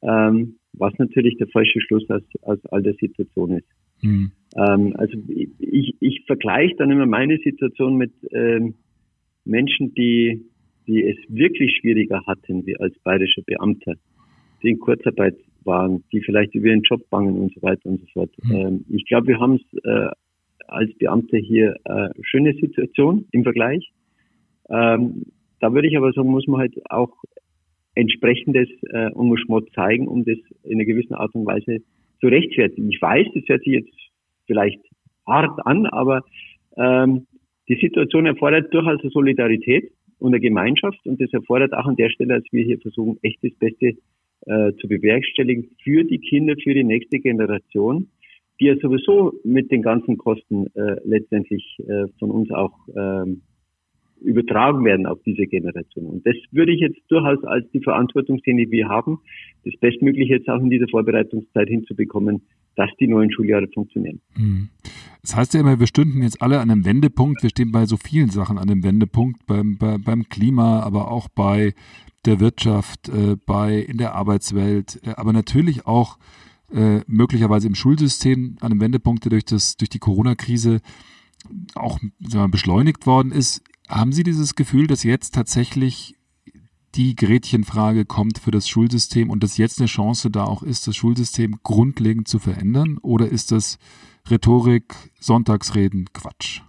ähm, 0.02 0.56
was 0.72 0.92
natürlich 0.98 1.36
der 1.38 1.48
falsche 1.48 1.80
Schluss 1.80 2.08
aus, 2.10 2.22
aus 2.42 2.58
all 2.66 2.82
der 2.82 2.94
Situation 2.94 3.52
ist. 3.52 3.68
Mhm. 4.02 4.32
Ähm, 4.56 4.94
also 4.96 5.18
ich, 5.28 5.96
ich 6.00 6.24
vergleiche 6.26 6.76
dann 6.76 6.90
immer 6.90 7.06
meine 7.06 7.38
Situation 7.38 7.96
mit 7.96 8.12
ähm, 8.32 8.74
Menschen, 9.44 9.94
die, 9.94 10.44
die 10.86 11.04
es 11.04 11.16
wirklich 11.28 11.76
schwieriger 11.80 12.22
hatten, 12.26 12.66
wie 12.66 12.76
als 12.76 12.98
bayerischer 13.00 13.42
Beamter, 13.42 13.94
die 14.62 14.70
in 14.70 14.78
Kurzarbeit 14.78 15.36
waren, 15.64 16.04
die 16.12 16.20
vielleicht 16.20 16.54
über 16.54 16.68
ihren 16.68 16.82
Job 16.82 17.08
bangen 17.10 17.36
und 17.38 17.54
so 17.54 17.62
weiter 17.62 17.88
und 17.88 18.00
so 18.00 18.06
fort. 18.12 18.30
Mhm. 18.42 18.54
Ähm, 18.54 18.84
ich 18.90 19.04
glaube, 19.06 19.28
wir 19.28 19.40
haben 19.40 19.54
es 19.54 19.84
äh, 19.84 20.10
als 20.68 20.92
Beamte 20.98 21.36
hier 21.38 21.76
äh, 21.84 22.08
schöne 22.22 22.54
Situation 22.54 23.26
im 23.32 23.42
Vergleich. 23.44 23.90
Ähm, 24.68 25.24
da 25.60 25.72
würde 25.72 25.88
ich 25.88 25.96
aber 25.96 26.12
sagen, 26.12 26.28
muss 26.28 26.46
man 26.46 26.60
halt 26.60 26.74
auch 26.90 27.12
entsprechendes 27.96 28.68
äh, 28.92 29.10
Engagement 29.12 29.68
zeigen, 29.74 30.06
um 30.06 30.24
das 30.24 30.38
in 30.62 30.74
einer 30.74 30.84
gewissen 30.84 31.14
Art 31.14 31.34
und 31.34 31.46
Weise 31.46 31.82
zu 32.20 32.28
rechtfertigen. 32.28 32.90
Ich 32.90 33.02
weiß, 33.02 33.26
das 33.34 33.44
hört 33.48 33.64
sich 33.64 33.72
jetzt 33.72 33.92
vielleicht 34.46 34.80
hart 35.26 35.66
an, 35.66 35.86
aber 35.86 36.24
ähm, 36.76 37.26
die 37.68 37.78
Situation 37.80 38.26
erfordert 38.26 38.72
durchaus 38.72 39.00
eine 39.00 39.10
Solidarität 39.10 39.90
und 40.18 40.32
eine 40.32 40.40
Gemeinschaft 40.40 41.04
und 41.06 41.20
das 41.20 41.32
erfordert 41.32 41.72
auch 41.72 41.86
an 41.86 41.96
der 41.96 42.10
Stelle, 42.10 42.40
dass 42.40 42.52
wir 42.52 42.64
hier 42.64 42.78
versuchen, 42.78 43.18
echt 43.22 43.42
das 43.42 43.54
Beste 43.58 43.96
äh, 44.46 44.72
zu 44.74 44.88
bewerkstelligen 44.88 45.70
für 45.82 46.04
die 46.04 46.18
Kinder, 46.18 46.54
für 46.62 46.74
die 46.74 46.84
nächste 46.84 47.18
Generation, 47.18 48.10
die 48.60 48.66
ja 48.66 48.76
sowieso 48.76 49.32
mit 49.42 49.70
den 49.70 49.82
ganzen 49.82 50.16
Kosten 50.18 50.66
äh, 50.74 50.96
letztendlich 51.04 51.78
äh, 51.80 52.06
von 52.18 52.30
uns 52.30 52.50
auch 52.50 52.72
ähm, 52.96 53.42
übertragen 54.20 54.84
werden 54.84 55.06
auf 55.06 55.18
diese 55.24 55.46
Generation. 55.46 56.06
Und 56.06 56.26
das 56.26 56.34
würde 56.50 56.72
ich 56.72 56.80
jetzt 56.80 57.00
durchaus 57.08 57.42
als 57.44 57.70
die 57.72 57.80
Verantwortung 57.80 58.40
sehen, 58.44 58.56
die 58.56 58.70
wir 58.70 58.88
haben, 58.88 59.18
das 59.64 59.74
Bestmögliche 59.78 60.34
jetzt 60.34 60.48
auch 60.48 60.60
in 60.60 60.70
dieser 60.70 60.88
Vorbereitungszeit 60.88 61.68
hinzubekommen, 61.68 62.42
dass 62.76 62.90
die 63.00 63.08
neuen 63.08 63.32
Schuljahre 63.32 63.68
funktionieren. 63.68 64.20
Hm. 64.34 64.68
Das 65.22 65.36
heißt 65.36 65.54
ja 65.54 65.60
immer, 65.60 65.80
wir 65.80 65.86
stünden 65.86 66.22
jetzt 66.22 66.40
alle 66.40 66.60
an 66.60 66.70
einem 66.70 66.84
Wendepunkt. 66.84 67.42
Wir 67.42 67.50
stehen 67.50 67.72
bei 67.72 67.86
so 67.86 67.96
vielen 67.96 68.28
Sachen 68.28 68.58
an 68.58 68.70
einem 68.70 68.84
Wendepunkt, 68.84 69.44
beim, 69.46 69.76
bei, 69.76 69.98
beim 69.98 70.28
Klima, 70.28 70.80
aber 70.80 71.10
auch 71.10 71.28
bei 71.28 71.74
der 72.26 72.40
Wirtschaft, 72.40 73.08
äh, 73.08 73.36
bei 73.44 73.78
in 73.78 73.98
der 73.98 74.14
Arbeitswelt, 74.14 75.00
äh, 75.04 75.10
aber 75.16 75.32
natürlich 75.32 75.86
auch 75.86 76.18
äh, 76.72 77.00
möglicherweise 77.06 77.66
im 77.66 77.74
Schulsystem 77.74 78.56
an 78.60 78.72
einem 78.72 78.80
Wendepunkt, 78.80 79.24
der 79.24 79.30
durch, 79.30 79.44
das, 79.44 79.76
durch 79.76 79.88
die 79.88 79.98
Corona-Krise 79.98 80.80
auch 81.74 81.98
wir, 82.18 82.48
beschleunigt 82.48 83.06
worden 83.06 83.32
ist. 83.32 83.62
Haben 83.88 84.12
Sie 84.12 84.22
dieses 84.22 84.54
Gefühl, 84.54 84.86
dass 84.86 85.04
jetzt 85.04 85.34
tatsächlich 85.34 86.14
die 86.96 87.14
Gretchenfrage 87.14 88.04
kommt 88.04 88.38
für 88.38 88.50
das 88.50 88.68
Schulsystem 88.68 89.30
und 89.30 89.42
dass 89.42 89.58
jetzt 89.58 89.80
eine 89.80 89.86
Chance 89.86 90.30
da 90.30 90.44
auch 90.44 90.62
ist, 90.62 90.88
das 90.88 90.96
Schulsystem 90.96 91.56
grundlegend 91.62 92.26
zu 92.26 92.38
verändern? 92.38 92.98
Oder 93.02 93.28
ist 93.28 93.52
das 93.52 93.78
Rhetorik, 94.30 94.94
Sonntagsreden, 95.20 96.06
Quatsch? 96.12 96.62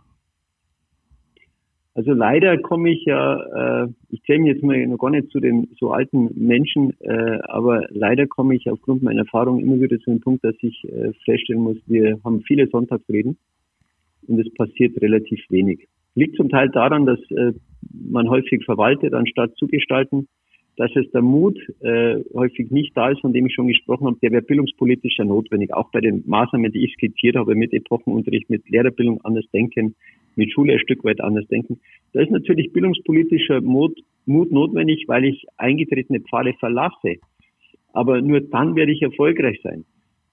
Also 1.95 2.13
leider 2.13 2.59
komme 2.59 2.91
ich 2.91 3.05
ja, 3.05 3.85
äh, 3.85 3.87
ich 4.09 4.21
zähle 4.21 4.39
mich 4.39 4.53
jetzt 4.53 4.63
mal 4.63 4.85
noch 4.85 4.99
gar 4.99 5.09
nicht 5.09 5.31
zu 5.31 5.39
den 5.39 5.67
so 5.79 5.91
alten 5.91 6.29
Menschen, 6.35 6.93
äh, 6.99 7.39
aber 7.47 7.87
leider 7.89 8.27
komme 8.27 8.55
ich 8.55 8.69
aufgrund 8.69 9.01
meiner 9.01 9.21
Erfahrung 9.21 9.59
immer 9.59 9.81
wieder 9.81 9.97
zu 9.97 10.11
dem 10.11 10.21
Punkt, 10.21 10.43
dass 10.43 10.53
ich 10.61 10.83
äh, 10.83 11.13
feststellen 11.25 11.63
muss, 11.63 11.77
wir 11.87 12.19
haben 12.23 12.41
viele 12.41 12.67
Sonntagsreden 12.67 13.39
und 14.27 14.39
es 14.39 14.53
passiert 14.53 15.01
relativ 15.01 15.39
wenig. 15.49 15.87
Liegt 16.17 16.35
zum 16.35 16.49
Teil 16.49 16.69
daran, 16.69 17.05
dass 17.05 17.19
äh, 17.29 17.53
man 17.93 18.27
häufig 18.27 18.65
verwaltet, 18.65 19.13
anstatt 19.13 19.55
zu 19.55 19.67
gestalten, 19.67 20.27
dass 20.75 20.89
es 20.95 21.07
der 21.11 21.21
Mut 21.21 21.59
äh, 21.81 22.23
häufig 22.33 22.71
nicht 22.71 22.97
da 22.97 23.11
ist, 23.11 23.21
von 23.21 23.33
dem 23.33 23.45
ich 23.45 23.53
schon 23.53 23.67
gesprochen 23.67 24.07
habe, 24.07 24.17
der 24.23 24.31
wäre 24.31 24.41
bildungspolitisch 24.41 25.15
ja 25.19 25.25
notwendig. 25.25 25.75
Auch 25.75 25.91
bei 25.91 26.01
den 26.01 26.23
Maßnahmen, 26.25 26.71
die 26.71 26.85
ich 26.85 26.93
skizziert 26.93 27.35
habe, 27.35 27.53
mit 27.53 27.71
Epochenunterricht, 27.71 28.49
mit 28.49 28.67
Lehrerbildung 28.67 29.21
anders 29.25 29.45
denken, 29.53 29.93
mit 30.35 30.51
Schule 30.51 30.73
ein 30.73 30.79
Stück 30.79 31.03
weit 31.03 31.21
anders 31.21 31.45
denken. 31.49 31.79
Da 32.13 32.21
ist 32.21 32.31
natürlich 32.31 32.73
bildungspolitischer 32.73 33.61
Mut, 33.61 33.95
Mut 34.25 34.51
notwendig, 34.51 35.03
weil 35.05 35.23
ich 35.25 35.45
eingetretene 35.57 36.21
Pfade 36.21 36.53
verlasse. 36.59 37.17
Aber 37.93 38.23
nur 38.23 38.41
dann 38.41 38.75
werde 38.75 38.91
ich 38.91 39.03
erfolgreich 39.03 39.59
sein. 39.61 39.85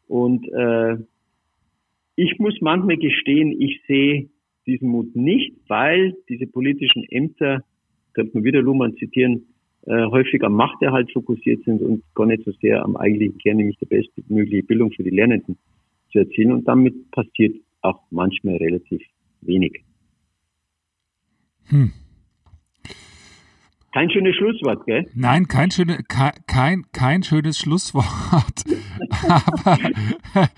Und 0.09 0.49
äh, 0.51 0.97
ich 2.17 2.39
muss 2.39 2.59
manchmal 2.63 2.97
gestehen, 2.97 3.61
ich 3.61 3.83
sehe 3.87 4.31
diesen 4.67 4.89
Mut 4.89 5.15
nicht, 5.15 5.55
weil 5.69 6.15
diese 6.29 6.47
politischen 6.47 7.05
Ämter, 7.11 7.63
könnte 8.13 8.33
man 8.35 8.45
wieder 8.45 8.63
Luhmann 8.63 8.97
zitieren, 8.97 9.47
äh, 9.87 10.07
häufig 10.07 10.43
am 10.43 10.55
Machterhalt 10.55 11.13
fokussiert 11.13 11.65
sind 11.65 11.83
und 11.83 12.03
gar 12.15 12.27
nicht 12.27 12.45
so 12.45 12.53
sehr 12.61 12.83
am 12.83 12.97
eigentlichen 12.97 13.39
Kern, 13.39 13.59
nämlich 13.59 13.77
die 13.79 13.87
bestmögliche 13.87 14.63
Bildung 14.63 14.93
für 14.93 15.03
die 15.03 15.11
Lernenden 15.11 15.59
zu 16.11 16.21
erzielen. 16.21 16.53
Und 16.53 16.67
damit 16.67 17.11
passiert 17.11 17.57
auch 17.83 18.01
manchmal 18.11 18.57
relativ 18.57 19.03
wenig. 19.43 19.85
Hm. 21.67 21.93
Kein 23.93 24.11
schönes 24.11 24.35
Schlusswort, 24.37 24.87
gell? 24.87 25.07
Nein, 25.15 25.47
kein, 25.47 25.71
schöne, 25.71 25.99
kein, 26.09 26.83
kein 26.93 27.23
schönes 27.23 27.59
Schlusswort. 27.59 28.65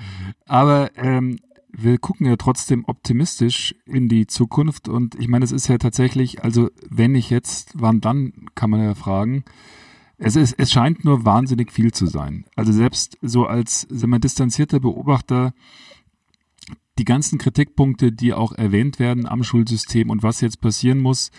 aber 0.47 0.89
aber 0.89 0.91
ähm, 0.97 1.39
wir 1.79 1.99
gucken 1.99 2.27
ja 2.27 2.37
trotzdem 2.37 2.85
optimistisch 2.87 3.75
in 3.85 4.09
die 4.09 4.27
Zukunft 4.27 4.89
und 4.89 5.15
ich 5.17 5.29
meine, 5.29 5.45
es 5.45 5.53
ist 5.53 5.69
ja 5.69 5.77
tatsächlich, 5.77 6.43
also 6.43 6.71
wenn 6.89 7.13
nicht 7.13 7.29
jetzt, 7.29 7.73
wann 7.75 8.01
dann, 8.01 8.33
kann 8.55 8.71
man 8.71 8.83
ja 8.83 8.95
fragen. 8.95 9.45
Es, 10.17 10.37
ist, 10.37 10.55
es 10.59 10.73
scheint 10.73 11.05
nur 11.05 11.27
wahnsinnig 11.27 11.71
viel 11.71 11.93
zu 11.93 12.07
sein. 12.07 12.47
Also 12.57 12.73
selbst 12.73 13.19
so 13.21 13.45
als 13.45 13.87
sagen 13.91 14.19
distanzierter 14.19 14.81
Beobachter, 14.81 15.53
die 16.99 17.05
ganzen 17.05 17.39
Kritikpunkte, 17.39 18.11
die 18.11 18.33
auch 18.33 18.53
erwähnt 18.53 18.99
werden 18.99 19.27
am 19.29 19.43
Schulsystem 19.43 20.09
und 20.09 20.23
was 20.23 20.41
jetzt 20.41 20.63
passieren 20.63 21.01
muss, 21.01 21.31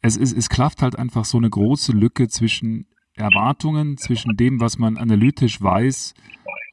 es, 0.00 0.16
ist, 0.16 0.36
es 0.36 0.48
klafft 0.48 0.82
halt 0.82 0.96
einfach 0.96 1.24
so 1.24 1.38
eine 1.38 1.50
große 1.50 1.90
Lücke 1.90 2.28
zwischen 2.28 2.86
Erwartungen, 3.16 3.96
zwischen 3.96 4.36
dem, 4.36 4.60
was 4.60 4.78
man 4.78 4.96
analytisch 4.96 5.60
weiß 5.60 6.14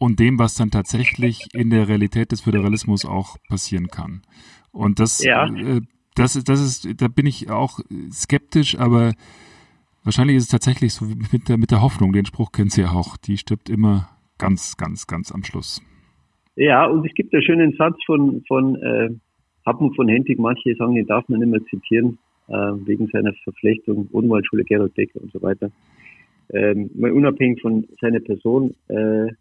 und 0.04 0.20
dem, 0.20 0.38
was 0.38 0.56
dann 0.56 0.70
tatsächlich 0.70 1.48
in 1.54 1.70
der 1.70 1.88
Realität 1.88 2.34
des 2.34 2.42
Föderalismus 2.42 3.06
auch 3.06 3.38
passieren 3.48 3.88
kann. 3.88 4.22
Und 4.74 5.00
das, 5.00 5.24
ja. 5.24 5.46
äh, 5.48 5.80
das, 6.16 6.34
das 6.44 6.60
ist, 6.62 7.02
da 7.02 7.08
bin 7.08 7.26
ich 7.26 7.50
auch 7.50 7.80
skeptisch, 8.12 8.78
aber 8.78 9.14
wahrscheinlich 10.04 10.36
ist 10.36 10.44
es 10.44 10.50
tatsächlich 10.50 10.94
so 10.94 11.06
mit 11.06 11.48
der, 11.48 11.58
mit 11.58 11.72
der 11.72 11.82
Hoffnung, 11.82 12.12
den 12.12 12.26
Spruch 12.26 12.52
kennen 12.52 12.70
Sie 12.70 12.82
ja 12.82 12.92
auch, 12.92 13.16
die 13.16 13.38
stirbt 13.38 13.70
immer 13.70 14.10
ganz, 14.38 14.76
ganz, 14.76 15.08
ganz 15.08 15.32
am 15.32 15.46
Schluss. 15.46 15.82
Ja, 16.58 16.86
und 16.86 17.06
es 17.08 17.14
gibt 17.14 17.34
einen 17.34 17.44
schönen 17.44 17.74
Satz 17.78 17.96
von, 18.06 18.44
von 18.46 18.76
äh, 18.76 19.10
Happen 19.66 19.94
von 19.94 20.10
Hentig, 20.10 20.38
manche 20.38 20.76
sagen, 20.76 20.96
den 20.96 21.08
darf 21.08 21.30
man 21.30 21.40
nicht 21.40 21.50
mehr 21.50 21.64
zitieren, 21.70 22.18
äh, 22.50 22.74
wegen 22.86 23.08
seiner 23.08 23.32
Verflechtung, 23.46 24.10
Odenwaldschule, 24.12 24.66
Gerald 24.66 24.94
Becker 24.96 25.22
und 25.22 25.32
so 25.32 25.42
weiter. 25.42 25.72
Ähm, 26.52 26.90
mal 26.94 27.14
unabhängig 27.14 27.62
von 27.62 27.88
seiner 28.02 28.20
Person, 28.20 28.76
äh, 28.90 29.32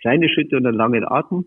kleine 0.00 0.28
Schritte 0.28 0.56
und 0.56 0.66
einen 0.66 0.76
langen 0.76 1.04
Atem. 1.04 1.46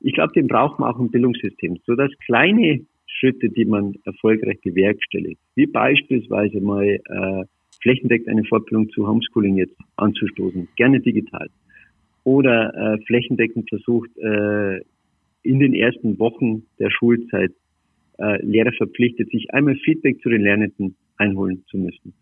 Ich 0.00 0.14
glaube, 0.14 0.32
den 0.32 0.48
braucht 0.48 0.78
man 0.78 0.92
auch 0.92 0.98
im 0.98 1.10
Bildungssystem, 1.10 1.78
so 1.86 1.94
dass 1.94 2.10
kleine 2.26 2.84
Schritte, 3.06 3.48
die 3.48 3.64
man 3.64 3.94
erfolgreich 4.04 4.60
bewerkstelligt, 4.62 5.40
wie 5.54 5.66
beispielsweise 5.66 6.60
mal 6.60 6.84
äh, 6.84 7.44
flächendeckend 7.82 8.28
eine 8.28 8.44
Fortbildung 8.44 8.90
zu 8.90 9.06
Homeschooling 9.06 9.56
jetzt 9.56 9.76
anzustoßen, 9.96 10.68
gerne 10.76 11.00
digital, 11.00 11.48
oder 12.24 12.74
äh, 12.74 12.98
flächendeckend 13.06 13.68
versucht, 13.68 14.10
äh, 14.18 14.80
in 15.42 15.58
den 15.58 15.74
ersten 15.74 16.18
Wochen 16.18 16.62
der 16.78 16.90
Schulzeit 16.90 17.52
äh, 18.18 18.44
Lehrer 18.44 18.72
verpflichtet, 18.72 19.30
sich 19.30 19.52
einmal 19.52 19.76
Feedback 19.76 20.20
zu 20.22 20.28
den 20.28 20.42
Lernenden 20.42 20.94
einholen 21.16 21.64
zu 21.68 21.78
müssen 21.78 22.14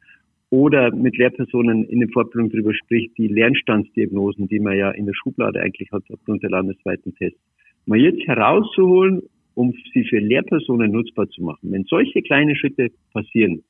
oder 0.51 0.95
mit 0.95 1.17
Lehrpersonen 1.17 1.85
in 1.85 2.01
den 2.01 2.11
Fortbildungen 2.11 2.51
darüber 2.53 2.75
spricht, 2.75 3.17
die 3.17 3.29
Lernstandsdiagnosen, 3.29 4.49
die 4.49 4.59
man 4.59 4.77
ja 4.77 4.91
in 4.91 5.07
der 5.07 5.15
Schublade 5.15 5.61
eigentlich 5.61 5.91
hat 5.93 6.03
aufgrund 6.13 6.43
der 6.43 6.51
landesweiten 6.51 7.15
Tests, 7.15 7.41
mal 7.87 7.99
jetzt 7.99 8.27
herauszuholen, 8.27 9.23
um 9.55 9.73
sie 9.93 10.05
für 10.05 10.19
Lehrpersonen 10.19 10.91
nutzbar 10.91 11.29
zu 11.29 11.43
machen. 11.43 11.71
Wenn 11.71 11.85
solche 11.85 12.23
kleine 12.23 12.57
Schritte 12.57 12.91
passieren, 13.13 13.63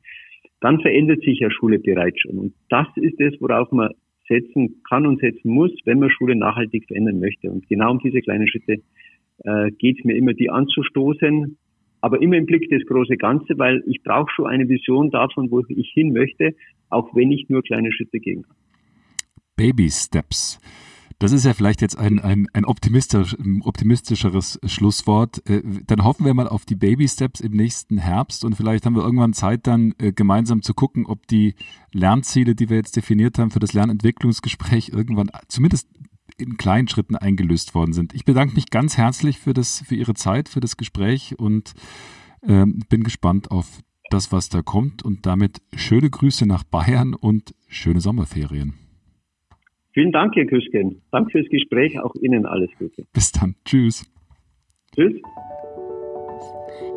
dann 0.60 0.80
verändert 0.80 1.22
sich 1.22 1.40
ja 1.40 1.50
Schule 1.50 1.78
bereits 1.78 2.20
schon. 2.20 2.38
Und 2.38 2.54
das 2.68 2.86
ist 2.96 3.20
es, 3.20 3.40
worauf 3.40 3.70
man 3.72 3.90
setzen 4.28 4.82
kann 4.88 5.06
und 5.06 5.20
setzen 5.20 5.50
muss, 5.50 5.72
wenn 5.84 5.98
man 5.98 6.10
Schule 6.10 6.36
nachhaltig 6.36 6.86
verändern 6.86 7.18
möchte. 7.18 7.50
Und 7.50 7.68
genau 7.68 7.90
um 7.92 7.98
diese 7.98 8.20
kleinen 8.20 8.46
Schritte 8.46 8.76
äh, 9.44 9.70
geht 9.72 9.98
es 9.98 10.04
mir 10.04 10.16
immer, 10.16 10.34
die 10.34 10.50
anzustoßen, 10.50 11.56
aber 12.00 12.20
immer 12.22 12.36
im 12.36 12.46
Blick 12.46 12.68
das 12.70 12.84
große 12.86 13.16
Ganze, 13.16 13.58
weil 13.58 13.82
ich 13.86 14.02
brauche 14.02 14.30
schon 14.34 14.46
eine 14.46 14.68
Vision 14.68 15.10
davon, 15.10 15.50
wo 15.50 15.62
ich 15.68 15.90
hin 15.92 16.12
möchte, 16.12 16.54
auch 16.88 17.14
wenn 17.14 17.30
ich 17.30 17.48
nur 17.48 17.62
kleine 17.62 17.92
Schritte 17.92 18.18
gehen 18.18 18.42
kann. 18.42 18.56
Baby 19.56 19.90
Steps. 19.90 20.58
Das 21.18 21.32
ist 21.32 21.44
ja 21.44 21.52
vielleicht 21.52 21.82
jetzt 21.82 21.98
ein, 21.98 22.18
ein, 22.18 22.46
ein 22.54 22.64
optimistisch, 22.64 23.36
optimistischeres 23.62 24.58
Schlusswort. 24.64 25.46
Äh, 25.46 25.60
dann 25.86 26.02
hoffen 26.02 26.24
wir 26.24 26.32
mal 26.32 26.48
auf 26.48 26.64
die 26.64 26.76
Baby 26.76 27.06
Steps 27.08 27.40
im 27.40 27.52
nächsten 27.52 27.98
Herbst 27.98 28.42
und 28.42 28.54
vielleicht 28.54 28.86
haben 28.86 28.96
wir 28.96 29.04
irgendwann 29.04 29.34
Zeit, 29.34 29.66
dann 29.66 29.92
äh, 29.98 30.12
gemeinsam 30.12 30.62
zu 30.62 30.72
gucken, 30.72 31.04
ob 31.04 31.26
die 31.26 31.56
Lernziele, 31.92 32.54
die 32.54 32.70
wir 32.70 32.78
jetzt 32.78 32.96
definiert 32.96 33.38
haben 33.38 33.50
für 33.50 33.58
das 33.58 33.74
Lernentwicklungsgespräch, 33.74 34.92
irgendwann 34.94 35.30
zumindest 35.48 35.90
in 36.40 36.56
kleinen 36.56 36.88
Schritten 36.88 37.16
eingelöst 37.16 37.74
worden 37.74 37.92
sind. 37.92 38.14
Ich 38.14 38.24
bedanke 38.24 38.54
mich 38.54 38.70
ganz 38.70 38.96
herzlich 38.96 39.38
für, 39.38 39.54
das, 39.54 39.82
für 39.86 39.94
Ihre 39.94 40.14
Zeit, 40.14 40.48
für 40.48 40.60
das 40.60 40.76
Gespräch 40.76 41.38
und 41.38 41.74
äh, 42.42 42.66
bin 42.88 43.02
gespannt 43.02 43.50
auf 43.50 43.80
das, 44.10 44.32
was 44.32 44.48
da 44.48 44.62
kommt. 44.62 45.04
Und 45.04 45.26
damit 45.26 45.58
schöne 45.74 46.10
Grüße 46.10 46.46
nach 46.46 46.64
Bayern 46.64 47.14
und 47.14 47.54
schöne 47.68 48.00
Sommerferien. 48.00 48.74
Vielen 49.92 50.12
Dank, 50.12 50.36
Herr 50.36 50.46
Küsken. 50.46 51.02
Danke 51.10 51.30
fürs 51.32 51.48
Gespräch. 51.48 51.98
Auch 52.00 52.14
Ihnen 52.16 52.46
alles 52.46 52.70
Gute. 52.78 53.06
Bis 53.12 53.32
dann. 53.32 53.56
Tschüss. 53.64 54.04
Tschüss. 54.94 55.20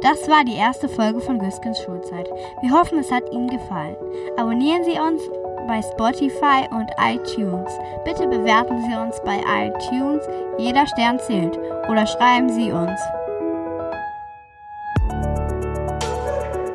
Das 0.02 0.28
war 0.30 0.44
die 0.44 0.57
erste 0.57 0.90
Folge 0.90 1.22
von 1.22 1.40
Güskens 1.40 1.80
Schulzeit. 1.80 2.28
Wir 2.61 2.72
hoffen, 2.72 2.99
es 2.99 3.11
hat 3.11 3.24
Ihnen 3.32 3.48
gefallen. 3.48 3.95
Abonnieren 4.38 4.84
Sie 4.84 4.99
uns 4.99 5.22
bei 5.68 5.81
Spotify 5.81 6.68
und 6.72 6.90
iTunes. 6.99 7.72
Bitte 8.06 8.27
bewerten 8.27 8.81
Sie 8.84 8.95
uns 8.95 9.15
bei 9.23 9.40
iTunes. 9.68 10.23
Jeder 10.57 10.85
Stern 10.88 11.19
zählt. 11.19 11.57
Oder 11.90 12.06
schreiben 12.07 12.49
Sie 12.49 12.72
uns. 12.72 12.99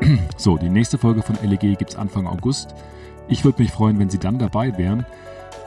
So, 0.37 0.57
die 0.57 0.71
nächste 0.71 0.99
Folge 0.99 1.23
von 1.23 1.37
LEG 1.43 1.77
gibt 1.77 1.91
es 1.91 1.97
Anfang 1.97 2.27
August. 2.27 2.75
Ich 3.29 3.45
würde 3.45 3.61
mich 3.61 3.73
freuen, 3.73 3.99
wenn 3.99 4.09
Sie 4.09 4.19
dann 4.19 4.39
dabei 4.39 4.79
wären. 4.79 5.05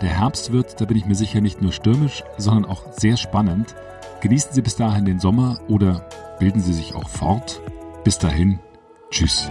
Der 0.02 0.20
Herbst 0.20 0.52
wird, 0.52 0.82
da 0.82 0.86
bin 0.86 0.98
ich 0.98 1.06
mir 1.06 1.16
sicher, 1.16 1.42
nicht 1.42 1.62
nur 1.62 1.72
stürmisch, 1.72 2.24
sondern 2.38 2.66
auch 2.66 2.92
sehr 2.94 3.18
spannend. 3.18 3.76
Genießen 4.22 4.54
Sie 4.54 4.62
bis 4.62 4.76
dahin 4.76 5.06
den 5.06 5.20
Sommer 5.20 5.60
oder 5.68 6.08
bilden 6.40 6.62
Sie 6.62 6.74
sich 6.74 6.96
auch 6.96 7.10
fort. 7.10 7.62
Bis 8.04 8.18
dahin, 8.18 8.60
tschüss. 9.12 9.50